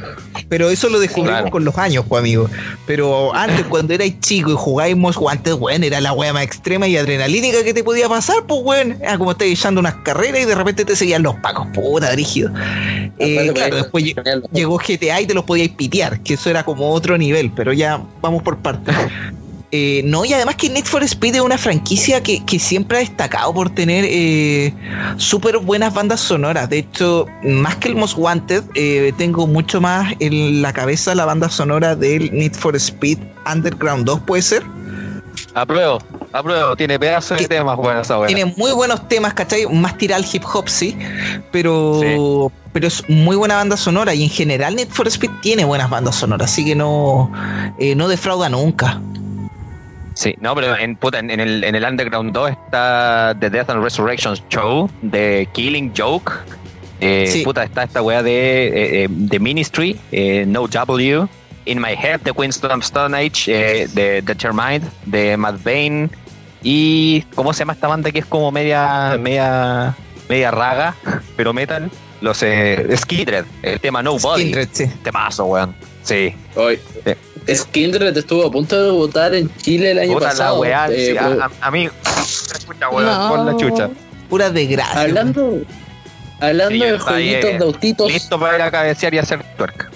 pero 0.49 0.69
eso 0.69 0.89
lo 0.89 0.99
descubrimos 0.99 1.39
Claro. 1.39 1.51
con 1.51 1.65
los 1.65 1.77
años, 1.77 2.05
pues 2.07 2.19
amigo. 2.19 2.47
Pero 2.85 3.33
antes, 3.33 3.65
cuando 3.65 3.93
erais 3.93 4.19
chico 4.19 4.51
y 4.51 4.55
jugáis 4.55 4.95
Most 4.95 5.17
Wanted, 5.19 5.53
weón, 5.53 5.83
era 5.83 5.99
la 6.01 6.13
wea 6.13 6.31
más 6.33 6.43
extrema 6.43 6.87
y 6.87 6.95
adrenalínica 6.97 7.63
que 7.63 7.73
te 7.73 7.83
podía 7.83 8.07
pasar, 8.09 8.37
pues 8.47 8.61
weón. 8.63 8.97
Era 9.01 9.17
como 9.17 9.31
estar 9.31 9.47
echando 9.47 9.79
unas 9.79 9.95
carreras 10.03 10.41
y 10.41 10.45
de 10.45 10.53
repente 10.55 10.85
te 10.85 10.95
seguían 10.95 11.23
los 11.23 11.35
pacos, 11.37 11.67
puta, 11.73 12.11
rígido. 12.11 12.51
Eh, 13.19 13.51
claro, 13.55 13.77
después 13.77 14.03
lle- 14.03 14.43
llegó 14.51 14.77
GTA 14.77 15.21
y 15.21 15.25
te 15.27 15.33
los 15.33 15.43
podíais 15.45 15.71
pitear, 15.71 16.19
que 16.19 16.33
eso 16.35 16.49
era 16.49 16.63
como 16.63 16.91
otro 16.91 17.17
nivel, 17.17 17.51
pero 17.55 17.73
ya 17.73 18.01
vamos 18.21 18.43
por 18.43 18.57
partes. 18.57 18.95
Eh, 19.75 20.03
no, 20.05 20.23
y 20.23 20.31
además 20.31 20.55
que 20.55 20.69
Need 20.69 20.85
for 20.85 21.01
Speed 21.01 21.33
es 21.33 21.41
una 21.41 21.57
franquicia 21.57 22.21
que, 22.21 22.45
que 22.45 22.59
siempre 22.59 22.97
ha 22.97 22.99
destacado 22.99 23.51
por 23.55 23.71
tener 23.71 24.05
eh, 24.07 24.71
súper 25.17 25.57
buenas 25.57 25.91
bandas 25.95 26.19
sonoras. 26.19 26.69
De 26.69 26.77
hecho, 26.77 27.25
más 27.41 27.77
que 27.77 27.87
el 27.87 27.95
Most 27.95 28.15
Wanted, 28.15 28.63
eh, 28.75 29.11
tengo 29.17 29.47
mucho 29.47 29.81
más 29.81 30.13
en 30.19 30.61
la 30.61 30.73
cabeza 30.73 31.15
la 31.15 31.25
banda 31.25 31.49
sonora 31.49 31.95
del 31.95 32.31
Need 32.31 32.53
for 32.53 32.75
Speed 32.75 33.17
Underground 33.51 34.05
2, 34.05 34.19
¿puede 34.19 34.43
ser? 34.43 34.63
Apruebo, 35.55 35.97
apruebo. 36.33 36.75
Tiene 36.75 36.99
pedazos 36.99 37.39
de 37.39 37.47
temas 37.47 37.75
buenos 37.75 38.07
weá. 38.11 38.27
Tiene 38.27 38.45
muy 38.55 38.73
buenos 38.73 39.07
temas, 39.07 39.33
¿cachai? 39.33 39.65
Más 39.65 39.97
tirar 39.97 40.19
al 40.19 40.25
hip 40.31 40.43
hop, 40.53 40.69
sí, 40.69 40.95
pero, 41.51 42.51
pero 42.73 42.87
es 42.87 43.09
muy 43.09 43.35
buena 43.35 43.55
banda 43.55 43.75
sonora 43.75 44.13
y 44.13 44.21
en 44.21 44.29
general 44.29 44.75
Need 44.75 44.89
for 44.89 45.07
Speed 45.07 45.31
tiene 45.41 45.65
buenas 45.65 45.89
bandas 45.89 46.15
sonoras, 46.15 46.51
así 46.51 46.63
que 46.63 46.75
no, 46.75 47.31
eh, 47.79 47.95
no 47.95 48.07
defrauda 48.07 48.49
nunca. 48.49 49.01
Sí, 50.15 50.35
no, 50.39 50.53
pero 50.55 50.77
en, 50.77 50.95
puta, 50.95 51.19
en, 51.19 51.31
en 51.31 51.39
el, 51.39 51.63
en 51.63 51.75
el 51.75 51.83
Underground 51.83 52.31
2 52.33 52.51
está 52.51 53.35
The 53.39 53.49
Death 53.49 53.69
and 53.71 53.83
Resurrection 53.83 54.35
Show, 54.49 54.89
de 55.01 55.47
Killing 55.53 55.91
Joke. 55.97 56.31
Eh, 56.99 57.27
Sí. 57.27 57.43
Puta, 57.43 57.63
está 57.63 57.83
esta 57.83 58.01
weá 58.01 58.21
de 58.23 58.67
eh, 58.67 59.03
eh, 59.03 59.09
The 59.29 59.39
Ministry, 59.39 59.99
eh, 60.11 60.45
No 60.47 60.67
W. 60.67 61.27
In 61.65 61.79
My 61.81 61.93
Head, 61.93 62.21
The 62.23 62.33
Queen's 62.33 62.61
Stone 62.81 63.15
Age, 63.17 63.45
eh, 63.47 63.87
de 63.93 64.21
Determined, 64.21 64.83
de 65.05 65.35
Matt 65.37 65.63
Bain. 65.63 66.11
Y. 66.61 67.21
¿Cómo 67.35 67.53
se 67.53 67.59
llama 67.59 67.73
esta 67.73 67.87
banda 67.87 68.11
que 68.11 68.19
es 68.19 68.25
como 68.25 68.51
media. 68.51 69.17
media. 69.19 69.95
media 70.29 70.51
raga, 70.51 70.95
pero 71.35 71.53
metal? 71.53 71.89
Los 72.21 72.41
eh, 72.43 72.87
Skidred, 72.95 73.45
el 73.61 73.79
tema 73.81 74.01
Nobody. 74.03 74.43
Kindred, 74.43 74.69
sí. 74.71 74.87
Temazo, 75.03 75.45
weón. 75.45 75.75
Sí. 76.03 76.33
Hoy. 76.55 76.79
Skindred 77.47 78.15
estuvo 78.17 78.45
a 78.47 78.51
punto 78.51 78.81
de 78.81 78.91
votar 78.91 79.33
en 79.35 79.53
Chile 79.57 79.91
el 79.91 79.99
año 79.99 80.13
Puta 80.13 80.25
la 80.25 80.31
pasado. 80.31 80.59
weá. 80.59 80.87
eh, 80.89 81.07
sí, 81.07 81.13
pero- 81.19 81.41
a, 81.43 81.45
a- 81.45 81.67
a 81.67 81.71
mí. 81.71 81.89
Escucha, 82.55 82.89
weón, 82.89 83.05
No. 83.05 83.29
por 83.29 83.39
la 83.39 83.57
chucha. 83.57 83.89
Pura 84.29 84.49
desgracia. 84.49 85.01
hablando 85.01 85.61
hablando 86.39 86.71
Sí, 86.73 86.79
de 86.79 86.85
ahí, 86.89 86.97
jueguitos 86.99 87.49
eh, 87.49 87.57
de 87.57 87.63
autitos. 87.65 88.11
Listo 88.11 88.39
para 88.39 88.55
ir 88.57 88.61
a 88.63 88.71
cabecear 88.71 89.13
y 89.13 89.17
hacer 89.19 89.43
twerk. 89.57 89.89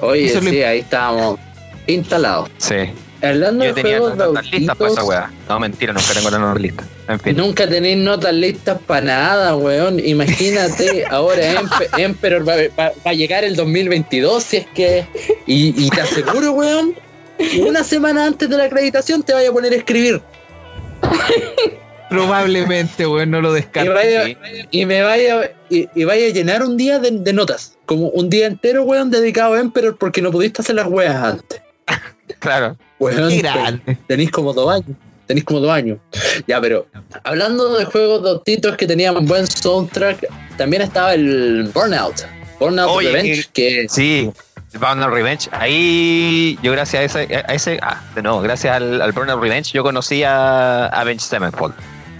Oye, 0.00 0.26
Eso 0.26 0.40
sí, 0.40 0.50
le- 0.50 0.66
ahí 0.66 0.78
estábamos 0.80 1.40
instalados. 1.86 2.50
Sí. 2.58 2.76
Hablando 3.20 3.64
Yo 3.64 3.74
de 3.74 3.82
tenía 3.82 3.98
juegos 3.98 4.16
notas 4.16 4.50
listas 4.52 4.76
para 4.76 4.90
esa 4.90 5.04
weá. 5.04 5.32
No, 5.48 5.58
mentira, 5.60 5.92
nunca 5.92 6.06
tengo 6.14 6.30
las 6.30 6.40
notas 6.40 6.60
listas. 6.62 6.86
En 7.08 7.18
fin. 7.20 7.36
nunca 7.36 7.68
tenéis 7.68 7.96
notas 7.98 8.32
listas 8.34 8.78
para 8.86 9.00
nada, 9.06 9.56
weón. 9.56 9.98
Imagínate, 9.98 11.04
ahora 11.10 11.54
Empe- 11.60 11.88
Emperor 11.98 12.48
va, 12.48 12.54
va- 12.78 12.92
va 13.06 13.10
a 13.10 13.14
llegar 13.14 13.42
el 13.44 13.56
2022, 13.56 14.42
si 14.44 14.56
es 14.58 14.66
que... 14.68 15.06
Y, 15.46 15.84
y 15.84 15.90
te 15.90 16.00
aseguro, 16.02 16.52
weón, 16.52 16.94
que 17.38 17.62
una 17.62 17.82
semana 17.82 18.26
antes 18.26 18.48
de 18.48 18.56
la 18.56 18.64
acreditación 18.64 19.22
te 19.22 19.32
vaya 19.32 19.48
a 19.48 19.52
poner 19.52 19.72
a 19.72 19.76
escribir. 19.76 20.22
Probablemente, 22.08 23.06
weón, 23.06 23.30
no 23.30 23.40
lo 23.42 23.50
Y, 23.52 23.60
descarto. 23.60 23.92
vaya- 23.92 24.24
y 24.70 24.86
me 24.86 25.02
vaya 25.02 25.50
y, 25.68 25.88
y 25.94 26.04
vaya 26.04 26.26
a 26.26 26.30
llenar 26.30 26.62
un 26.62 26.76
día 26.76 26.98
de, 26.98 27.10
de 27.10 27.32
notas. 27.32 27.76
Como 27.84 28.08
un 28.08 28.30
día 28.30 28.46
entero, 28.46 28.84
weón, 28.84 29.10
dedicado 29.10 29.54
a 29.54 29.60
Emperor 29.60 29.96
porque 29.98 30.22
no 30.22 30.30
pudiste 30.30 30.62
hacer 30.62 30.76
las 30.76 30.86
weas 30.86 31.16
antes. 31.16 31.60
Claro. 32.40 32.76
Qué 32.98 33.38
grande. 33.38 33.98
tenéis 34.06 34.30
como 34.30 34.52
dos 34.52 34.70
años. 34.72 34.96
Tenéis 35.26 35.44
como 35.44 35.60
dos 35.60 35.70
años. 35.70 35.98
Ya, 36.46 36.60
pero 36.60 36.86
hablando 37.22 37.76
de 37.76 37.84
juegos 37.84 38.22
de 38.22 38.30
autitos 38.30 38.76
que 38.76 38.86
tenían 38.86 39.26
buen 39.26 39.46
soundtrack, 39.46 40.26
también 40.56 40.82
estaba 40.82 41.14
el 41.14 41.70
Burnout. 41.74 42.24
Burnout 42.58 42.88
Oye, 42.90 43.12
Revenge, 43.12 43.40
eh, 43.40 43.44
que 43.52 43.86
Sí. 43.88 44.30
Burnout 44.78 45.12
Revenge. 45.12 45.48
Ahí 45.52 46.58
yo 46.62 46.72
gracias 46.72 47.14
a 47.14 47.22
ese, 47.22 47.36
a 47.36 47.54
ese 47.54 47.78
ah, 47.82 48.02
de 48.14 48.22
nuevo, 48.22 48.40
gracias 48.40 48.74
al, 48.76 49.00
al 49.00 49.12
Burnout 49.12 49.40
Revenge 49.40 49.70
yo 49.72 49.82
conocí 49.82 50.22
a 50.24 50.86
Avenged 50.86 51.20
Sevenfold. 51.26 51.74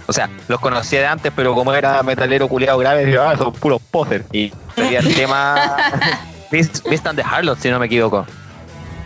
O 0.07 0.13
sea, 0.13 0.27
los 0.47 0.59
conocía 0.59 1.01
de 1.01 1.05
antes, 1.05 1.31
pero 1.35 1.53
como 1.53 1.71
era 1.73 2.01
metalero 2.01 2.47
culiado 2.47 2.79
grave, 2.79 3.05
dije, 3.05 3.19
ah, 3.19 3.35
son 3.37 3.53
puros 3.53 3.79
posers. 3.91 4.25
Y 4.33 4.51
sería 4.75 4.99
el 4.99 5.13
tema 5.15 5.77
Beast, 6.51 6.87
Beast 6.87 7.05
and 7.05 7.19
the 7.19 7.23
Harlot, 7.23 7.59
si 7.59 7.69
no 7.69 7.79
me 7.79 7.85
equivoco. 7.85 8.25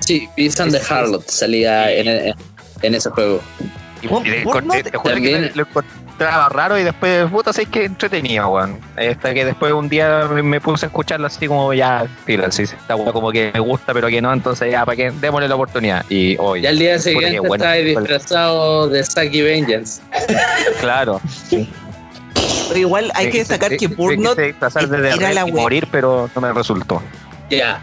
Sí, 0.05 0.29
Beast 0.37 0.59
and 0.59 0.71
the 0.71 0.81
Harlot 0.93 1.27
salía 1.29 1.91
en, 1.91 2.33
en 2.81 2.95
ese 2.95 3.09
juego. 3.09 3.41
Y, 4.01 4.07
Bueno, 4.07 4.75
y 4.77 4.83
te 4.83 4.97
juro 4.97 5.15
que 5.15 5.21
también- 5.21 5.51
lo 5.55 5.63
encontraba 5.63 6.49
raro 6.49 6.77
y 6.77 6.83
después, 6.83 7.29
puta, 7.31 7.53
sé 7.53 7.65
que 7.67 7.85
entretenido, 7.85 8.49
weón. 8.49 8.77
Hasta 8.97 9.33
que 9.33 9.45
después 9.45 9.71
un 9.71 9.87
día 9.87 10.27
me- 10.29 10.43
me 10.43 10.59
puse 10.59 10.85
a 10.85 10.87
escucharlo 10.87 11.27
así 11.27 11.47
como 11.47 11.73
ya, 11.73 12.05
filo, 12.25 12.51
sí, 12.51 12.63
está 12.63 12.95
bueno, 12.95 13.13
como 13.13 13.31
que 13.31 13.51
me 13.53 13.59
gusta, 13.61 13.93
pero 13.93 14.09
que 14.09 14.21
no, 14.21 14.33
entonces 14.33 14.71
ya, 14.71 14.85
para 14.85 14.95
que 14.97 15.11
démosle 15.11 15.47
la 15.47 15.55
oportunidad. 15.55 16.03
Y 16.09 16.35
hoy, 16.37 16.61
Y 16.63 16.67
al 16.67 16.77
día 16.77 16.99
siguiente 16.99 17.39
bueno. 17.39 17.55
estaba 17.55 17.75
disfrazado 17.75 18.89
de 18.89 19.03
Saki 19.05 19.41
Vengeance. 19.41 20.01
claro. 20.81 21.21
Pero 21.49 22.79
igual 22.79 23.11
hay 23.15 23.29
que 23.29 23.39
destacar 23.39 23.77
que 23.77 23.87
Burnout 23.87 24.37
era 24.37 25.33
la 25.33 25.47
y 25.47 25.51
morir, 25.51 25.87
pero 25.91 26.29
no 26.35 26.41
me 26.41 26.51
resultó. 26.51 27.01
Ya. 27.49 27.81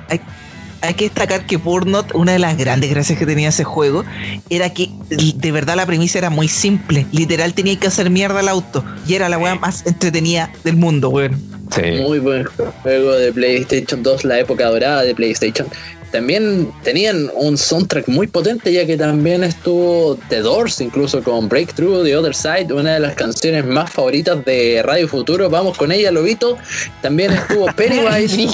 Hay 0.80 0.94
que 0.94 1.04
destacar 1.04 1.46
que 1.46 1.56
Burnout, 1.56 2.14
una 2.14 2.32
de 2.32 2.38
las 2.38 2.56
grandes 2.56 2.90
gracias 2.90 3.18
que 3.18 3.26
tenía 3.26 3.48
ese 3.48 3.64
juego, 3.64 4.04
era 4.48 4.72
que 4.72 4.90
de 5.08 5.52
verdad 5.52 5.76
la 5.76 5.86
premisa 5.86 6.18
era 6.18 6.30
muy 6.30 6.48
simple. 6.48 7.06
Literal 7.12 7.54
tenía 7.54 7.78
que 7.78 7.86
hacer 7.86 8.10
mierda 8.10 8.40
al 8.40 8.48
auto. 8.48 8.84
Y 9.06 9.14
era 9.14 9.28
la 9.28 9.38
weá 9.38 9.54
más 9.54 9.86
entretenida 9.86 10.50
del 10.64 10.76
mundo, 10.76 11.10
weón. 11.10 11.50
Sí. 11.74 12.02
Muy 12.02 12.18
buen 12.18 12.44
juego 12.82 13.12
de 13.12 13.32
PlayStation 13.32 14.02
2, 14.02 14.24
la 14.24 14.40
época 14.40 14.68
dorada 14.68 15.02
de 15.02 15.14
PlayStation. 15.14 15.68
También 16.10 16.72
tenían 16.82 17.30
un 17.36 17.56
soundtrack 17.56 18.08
muy 18.08 18.26
potente, 18.26 18.72
ya 18.72 18.84
que 18.84 18.96
también 18.96 19.44
estuvo 19.44 20.18
The 20.28 20.40
Doors, 20.40 20.80
incluso 20.80 21.22
con 21.22 21.48
Breakthrough, 21.48 22.02
The 22.02 22.16
Other 22.16 22.34
Side, 22.34 22.72
una 22.72 22.94
de 22.94 23.00
las 23.00 23.14
canciones 23.14 23.64
más 23.64 23.92
favoritas 23.92 24.44
de 24.44 24.82
Radio 24.84 25.06
Futuro. 25.06 25.48
Vamos 25.48 25.78
con 25.78 25.92
ella, 25.92 26.10
Lobito. 26.10 26.58
También 27.00 27.32
estuvo 27.32 27.66
Pennywise 27.76 28.48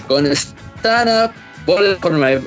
con 0.08 0.26
Stand 0.84 1.08
Up. 1.08 1.34
Bullet 1.64 1.96
for 1.98 2.12
My, 2.12 2.38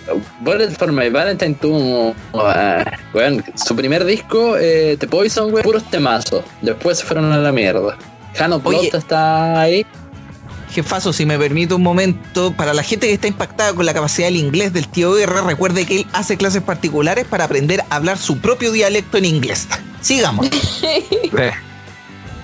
Bullet 0.41 0.69
for 0.77 0.91
My 0.91 1.09
Valentine 1.09 1.55
tuvo 1.55 2.09
uh, 2.33 2.83
weón, 3.15 3.43
su 3.55 3.75
primer 3.75 4.05
disco, 4.05 4.55
eh, 4.57 4.95
The 4.99 5.07
Poison, 5.07 5.51
weón, 5.51 5.63
puros 5.63 5.83
temazos. 5.89 6.43
Después 6.61 6.99
se 6.99 7.05
fueron 7.05 7.31
a 7.31 7.39
la 7.39 7.51
mierda. 7.51 7.97
Oye. 8.39 8.59
Plot 8.61 8.93
está 8.93 9.59
ahí. 9.59 9.83
Jefazo, 10.69 11.13
si 11.13 11.25
me 11.25 11.39
permite 11.39 11.73
un 11.73 11.81
momento, 11.81 12.51
para 12.51 12.75
la 12.75 12.83
gente 12.83 13.07
que 13.07 13.13
está 13.13 13.27
impactada 13.27 13.73
con 13.73 13.87
la 13.87 13.95
capacidad 13.95 14.27
del 14.27 14.35
inglés 14.35 14.71
del 14.71 14.87
tío 14.87 15.17
R, 15.17 15.41
recuerde 15.41 15.87
que 15.87 16.01
él 16.01 16.07
hace 16.13 16.37
clases 16.37 16.61
particulares 16.61 17.25
para 17.25 17.45
aprender 17.45 17.81
a 17.89 17.95
hablar 17.95 18.19
su 18.19 18.37
propio 18.37 18.71
dialecto 18.71 19.17
en 19.17 19.25
inglés. 19.25 19.67
Sigamos. 20.01 20.47
Eh, 20.83 21.51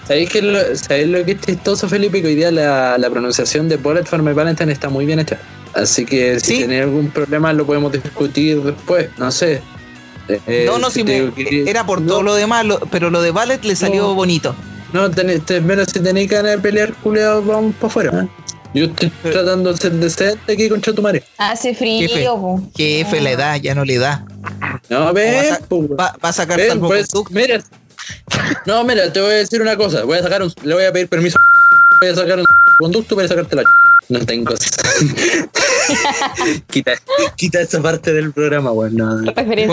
¿Sabéis, 0.07 0.29
que 0.29 0.41
lo, 0.41 0.75
¿Sabéis 0.75 1.07
lo 1.07 1.23
que 1.23 1.31
es 1.33 1.41
chistoso, 1.41 1.87
Felipe? 1.87 2.21
Que 2.21 2.27
hoy 2.27 2.35
día 2.35 2.51
la, 2.51 2.97
la 2.97 3.09
pronunciación 3.09 3.69
de 3.69 3.77
Bullet 3.77 4.03
for 4.03 4.21
My 4.21 4.33
Valentine 4.33 4.71
está 4.71 4.89
muy 4.89 5.05
bien 5.05 5.19
hecha. 5.19 5.39
Así 5.75 6.05
que 6.05 6.39
si 6.39 6.55
Sí. 6.55 6.59
tenéis 6.61 6.83
algún 6.83 7.09
problema 7.09 7.51
lo 7.53 7.65
podemos 7.65 7.91
discutir 7.91 8.61
después, 8.61 9.09
no 9.17 9.31
sé. 9.31 9.61
Eh, 10.29 10.63
no, 10.65 10.77
no, 10.77 10.89
si 10.89 11.03
me- 11.03 11.33
que- 11.33 11.65
era 11.69 11.85
por 11.85 11.99
no, 12.01 12.07
todo 12.07 12.23
lo 12.23 12.35
demás, 12.35 12.65
lo- 12.65 12.79
pero 12.91 13.09
lo 13.09 13.21
de 13.21 13.31
Ballet 13.31 13.63
le 13.63 13.75
salió 13.75 14.03
No. 14.03 14.13
bonito. 14.15 14.55
No, 14.93 15.09
tenéis, 15.11 15.45
te- 15.45 15.61
pero 15.61 15.83
si 15.85 15.99
tenéis 15.99 16.29
ganas 16.29 16.51
de 16.53 16.57
pelear, 16.59 16.93
culeado, 16.95 17.41
vamos 17.43 17.73
para 17.75 17.87
afuera. 17.87 18.23
¿eh? 18.23 18.27
Yo 18.75 18.85
estoy 18.85 19.11
Pero- 19.21 19.35
tratando 19.35 19.71
de 19.73 19.77
ser 19.77 19.91
decente 19.93 20.53
aquí 20.53 20.69
contra 20.69 20.93
tu 20.93 21.01
madre. 21.01 21.23
Hace 21.37 21.73
Jefe, 21.75 22.07
frío, 22.13 22.35
po. 22.37 22.61
Jefe, 22.75 23.21
la 23.21 23.31
edad 23.31 23.55
ya 23.61 23.75
no 23.75 23.83
le 23.85 23.97
da. 23.97 24.25
No, 24.89 25.11
pues, 25.11 25.59
Va, 25.99 26.15
va 26.23 26.29
a 26.29 26.33
sacar 26.33 26.59
salvoconducto. 26.59 27.23
pues, 27.23 27.31
mira. 27.31 27.63
No, 28.65 28.83
mira, 28.83 29.11
te 29.11 29.19
voy 29.21 29.31
a 29.31 29.35
decir 29.35 29.61
una 29.61 29.75
cosa. 29.75 30.03
Voy 30.03 30.17
a 30.17 30.23
sacar 30.23 30.41
un, 30.43 30.53
le 30.63 30.73
voy 30.73 30.85
a 30.85 30.91
pedir 30.91 31.07
permiso. 31.07 31.37
Voy 32.01 32.09
a 32.09 32.15
sacar 32.15 32.39
un 32.39 32.45
conducto 32.79 33.15
para 33.15 33.27
sacarte 33.27 33.55
la. 33.57 33.63
No 34.09 34.19
tengo. 34.25 34.53
quita, 36.69 36.91
quita 37.37 37.61
esa 37.61 37.81
parte 37.81 38.13
del 38.13 38.31
programa, 38.33 38.71
weón. 38.71 38.95
no. 38.95 39.23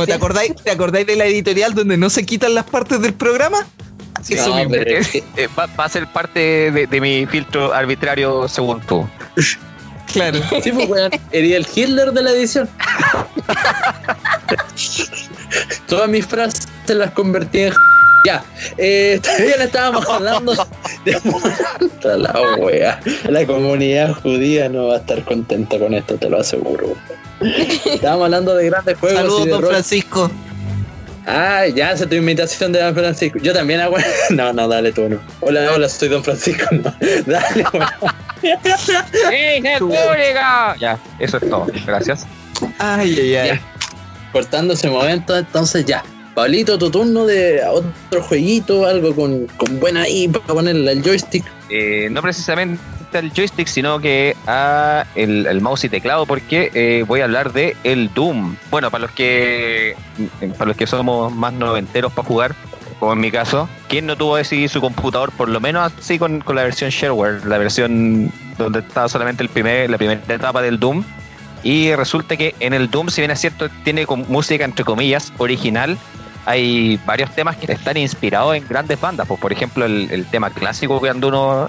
¿Te 0.06 0.12
acordáis, 0.12 0.54
¿Te 0.62 0.70
acordáis 0.70 1.06
de 1.06 1.16
la 1.16 1.24
editorial 1.26 1.74
donde 1.74 1.96
no 1.96 2.10
se 2.10 2.24
quitan 2.24 2.54
las 2.54 2.64
partes 2.64 3.00
del 3.00 3.14
programa? 3.14 3.66
sí, 4.22 4.34
No, 4.34 4.42
eso 4.42 4.54
mismo. 4.54 4.70
pero 4.70 4.98
es 4.98 5.14
Eh, 5.14 5.24
eh, 5.36 5.48
va, 5.58 5.66
va 5.66 5.84
a 5.84 5.88
ser 5.88 6.06
parte 6.12 6.70
de, 6.70 6.86
de 6.86 7.00
mi 7.00 7.26
filtro 7.26 7.72
arbitrario 7.72 8.48
según 8.48 8.80
tú. 8.82 9.08
Claro. 10.12 10.40
Sí, 10.62 10.72
pues, 10.72 10.88
weón. 10.88 11.10
Eres 11.32 11.52
el 11.52 11.66
Hitler 11.74 12.12
de 12.12 12.22
la 12.22 12.30
edición. 12.30 12.68
Todas 15.88 16.08
mis 16.08 16.26
frases 16.26 16.66
las 16.88 17.10
convertí 17.12 17.60
en. 17.62 17.74
Ya, 18.24 18.44
eh, 18.76 19.18
también 19.22 19.60
estábamos 19.62 20.06
hablando 20.08 20.54
de 21.04 21.20
Puta 21.20 22.16
la 22.16 22.56
wea. 22.58 23.00
La 23.28 23.46
comunidad 23.46 24.14
judía 24.14 24.68
no 24.68 24.88
va 24.88 24.94
a 24.94 24.98
estar 24.98 25.24
contenta 25.24 25.78
con 25.78 25.94
esto, 25.94 26.16
te 26.16 26.28
lo 26.28 26.40
aseguro. 26.40 26.94
Estábamos 27.40 28.24
hablando 28.26 28.54
de 28.54 28.66
grandes 28.66 28.98
juegos. 28.98 29.18
y 29.18 29.22
Saludos, 29.22 29.48
don 29.48 29.62
rol. 29.62 29.70
Francisco. 29.70 30.30
Ah, 31.26 31.66
ya 31.66 31.90
hace 31.90 32.06
tu 32.06 32.16
invitación 32.16 32.72
de 32.72 32.80
Don 32.80 32.94
Francisco. 32.94 33.38
Yo 33.40 33.52
también 33.52 33.80
hago. 33.80 33.96
No, 34.30 34.52
no, 34.52 34.66
dale 34.66 34.90
tú, 34.90 35.08
no. 35.08 35.20
Hola, 35.40 35.70
hola, 35.74 35.88
soy 35.88 36.08
Don 36.08 36.24
Francisco. 36.24 36.66
No. 36.72 36.92
Dale, 37.26 37.64
weón. 37.72 37.88
¡Ey, 39.30 39.60
República! 39.60 40.76
Ya, 40.78 40.98
eso 41.18 41.36
es 41.36 41.48
todo. 41.48 41.66
Gracias. 41.86 42.26
Ay, 42.78 43.16
ay, 43.18 43.36
ay. 43.36 43.60
Cortando 44.32 44.74
ese 44.74 44.88
momento, 44.88 45.36
entonces 45.36 45.84
ya. 45.84 46.02
Pablito, 46.34 46.78
tu 46.78 46.90
turno 46.90 47.26
de 47.26 47.60
otro 47.64 48.22
jueguito, 48.22 48.86
algo 48.86 49.14
con, 49.14 49.46
con 49.56 49.80
buena 49.80 50.02
ahí 50.02 50.28
para 50.28 50.54
ponerle 50.54 50.92
el 50.92 51.02
joystick. 51.02 51.44
Eh, 51.68 52.08
no 52.10 52.22
precisamente 52.22 52.80
al 53.12 53.32
joystick, 53.32 53.66
sino 53.66 54.00
que 54.00 54.36
a 54.46 55.04
el, 55.14 55.60
mouse 55.60 55.84
y 55.84 55.88
teclado, 55.88 56.26
porque 56.26 56.70
eh, 56.74 57.04
voy 57.06 57.20
a 57.20 57.24
hablar 57.24 57.52
de 57.52 57.76
el 57.84 58.12
Doom. 58.14 58.56
Bueno, 58.70 58.90
para 58.90 59.02
los 59.02 59.10
que 59.12 59.96
para 60.56 60.66
los 60.66 60.76
que 60.76 60.86
somos 60.86 61.32
más 61.32 61.52
noventeros 61.52 62.12
para 62.12 62.26
jugar, 62.26 62.54
como 62.98 63.14
en 63.14 63.20
mi 63.20 63.30
caso, 63.30 63.68
¿quién 63.88 64.06
no 64.06 64.16
tuvo 64.16 64.36
así 64.36 64.68
su 64.68 64.80
computador, 64.80 65.32
por 65.32 65.48
lo 65.48 65.60
menos 65.60 65.92
así 65.98 66.18
con, 66.18 66.40
con 66.40 66.56
la 66.56 66.62
versión 66.62 66.90
shareware, 66.90 67.46
la 67.46 67.58
versión 67.58 68.30
donde 68.58 68.80
estaba 68.80 69.08
solamente 69.08 69.42
el 69.42 69.48
primer, 69.48 69.90
la 69.90 69.98
primera 69.98 70.20
etapa 70.28 70.62
del 70.62 70.78
Doom? 70.78 71.02
Y 71.62 71.94
resulta 71.94 72.36
que 72.36 72.54
en 72.60 72.72
el 72.72 72.90
Doom, 72.90 73.08
si 73.08 73.20
bien 73.20 73.30
es 73.30 73.40
cierto, 73.40 73.68
tiene 73.84 74.06
música 74.28 74.64
entre 74.64 74.84
comillas 74.84 75.32
original, 75.38 75.98
hay 76.46 76.98
varios 77.06 77.30
temas 77.34 77.56
que 77.56 77.70
están 77.72 77.96
inspirados 77.96 78.56
en 78.56 78.66
grandes 78.68 79.00
bandas. 79.00 79.26
Pues, 79.26 79.38
por 79.40 79.52
ejemplo, 79.52 79.84
el, 79.84 80.08
el 80.10 80.24
tema 80.26 80.50
clásico 80.50 80.94
que 81.00 81.08
cuando 81.08 81.28
uno 81.28 81.68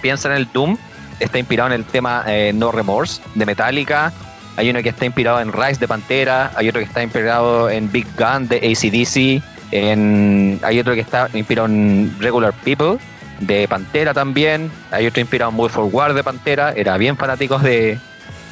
piensa 0.00 0.28
en 0.28 0.34
el 0.36 0.48
Doom 0.52 0.76
está 1.20 1.38
inspirado 1.38 1.68
en 1.68 1.74
el 1.74 1.84
tema 1.84 2.24
eh, 2.26 2.52
No 2.54 2.72
Remorse 2.72 3.22
de 3.34 3.46
Metallica. 3.46 4.12
Hay 4.56 4.68
uno 4.68 4.82
que 4.82 4.90
está 4.90 5.06
inspirado 5.06 5.40
en 5.40 5.52
Rise 5.52 5.80
de 5.80 5.88
Pantera. 5.88 6.52
Hay 6.56 6.68
otro 6.68 6.80
que 6.80 6.86
está 6.86 7.02
inspirado 7.02 7.70
en 7.70 7.90
Big 7.90 8.06
Gun 8.18 8.48
de 8.48 8.56
ACDC. 8.58 9.42
En, 9.74 10.60
hay 10.62 10.78
otro 10.78 10.94
que 10.94 11.00
está 11.00 11.28
inspirado 11.32 11.66
en 11.68 12.14
Regular 12.20 12.52
People 12.64 12.98
de 13.40 13.66
Pantera 13.66 14.12
también. 14.12 14.70
Hay 14.90 15.06
otro 15.06 15.20
inspirado 15.20 15.50
en 15.50 15.56
Move 15.56 15.70
for 15.70 15.84
War 15.90 16.12
de 16.12 16.22
Pantera. 16.22 16.72
Era 16.76 16.96
bien 16.98 17.16
fanáticos 17.16 17.62
de, 17.62 17.98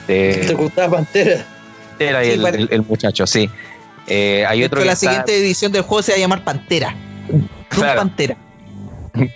de 0.08 0.44
¿Te 0.46 0.54
gustaba 0.54 0.96
Pantera? 0.96 1.44
Pantera 1.90 2.24
y 2.24 2.28
Sí, 2.28 2.32
el, 2.32 2.42
pare- 2.42 2.58
el- 2.62 2.68
el 2.72 2.82
muchacho, 2.82 3.26
sí. 3.26 3.50
Eh, 4.11 4.44
hay 4.46 4.62
otro 4.64 4.80
que 4.80 4.86
la 4.86 4.92
está- 4.92 5.06
siguiente 5.08 5.36
edición 5.38 5.72
del 5.72 5.82
juego 5.82 6.02
se 6.02 6.12
va 6.12 6.16
a 6.16 6.20
llamar 6.20 6.44
Pantera. 6.44 6.94
Claro. 7.68 7.98
Pantera. 8.00 8.36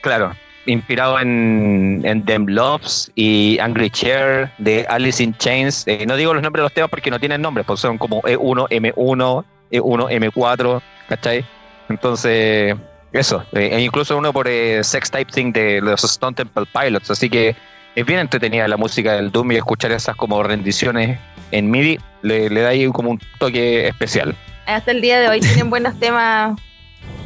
Claro, 0.02 0.32
inspirado 0.66 1.18
en, 1.18 2.00
en 2.04 2.24
Them 2.24 2.46
Loves 2.48 3.10
y 3.16 3.58
Angry 3.60 3.90
Chair 3.90 4.50
de 4.58 4.86
Alice 4.88 5.22
in 5.22 5.34
Chains. 5.36 5.82
Eh, 5.88 6.04
no 6.06 6.16
digo 6.16 6.32
los 6.32 6.42
nombres 6.42 6.60
de 6.60 6.64
los 6.64 6.72
temas 6.72 6.90
porque 6.90 7.10
no 7.10 7.18
tienen 7.18 7.42
nombres, 7.42 7.66
pues 7.66 7.80
son 7.80 7.98
como 7.98 8.18
E 8.26 8.36
E1, 8.38 8.68
M1, 8.68 9.44
E1, 9.72 10.32
M4, 10.32 10.82
¿cachai? 11.08 11.44
Entonces, 11.88 12.76
eso. 13.12 13.44
Eh, 13.52 13.70
e 13.72 13.80
incluso 13.80 14.16
uno 14.16 14.32
por 14.32 14.46
eh, 14.48 14.82
Sex 14.84 15.10
Type 15.10 15.32
Thing 15.32 15.52
de 15.52 15.80
los 15.80 16.02
Stone 16.04 16.34
Temple 16.34 16.64
Pilots. 16.72 17.10
Así 17.10 17.28
que 17.28 17.56
es 17.94 18.06
bien 18.06 18.20
entretenida 18.20 18.66
la 18.68 18.76
música 18.76 19.14
del 19.14 19.30
Doom 19.32 19.52
y 19.52 19.56
escuchar 19.56 19.92
esas 19.92 20.14
como 20.16 20.42
rendiciones 20.42 21.18
en 21.50 21.70
MIDI 21.70 21.98
le, 22.22 22.48
le 22.50 22.60
da 22.60 22.70
ahí 22.70 22.86
como 22.88 23.10
un 23.10 23.20
toque 23.38 23.88
especial. 23.88 24.34
Hasta 24.66 24.90
el 24.90 25.00
día 25.00 25.18
de 25.20 25.28
hoy 25.28 25.40
tienen 25.40 25.70
buenos 25.70 25.98
temas. 25.98 26.58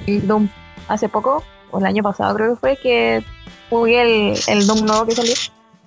Doom. 0.06 0.48
Hace 0.88 1.08
poco, 1.08 1.44
o 1.70 1.78
el 1.80 1.84
año 1.86 2.02
pasado 2.02 2.34
creo 2.34 2.54
que 2.54 2.60
fue, 2.60 2.76
que 2.76 3.22
jugué 3.68 4.00
el, 4.32 4.38
el 4.48 4.66
Doom 4.66 4.86
nuevo 4.86 5.06
que 5.06 5.14
salió. 5.14 5.34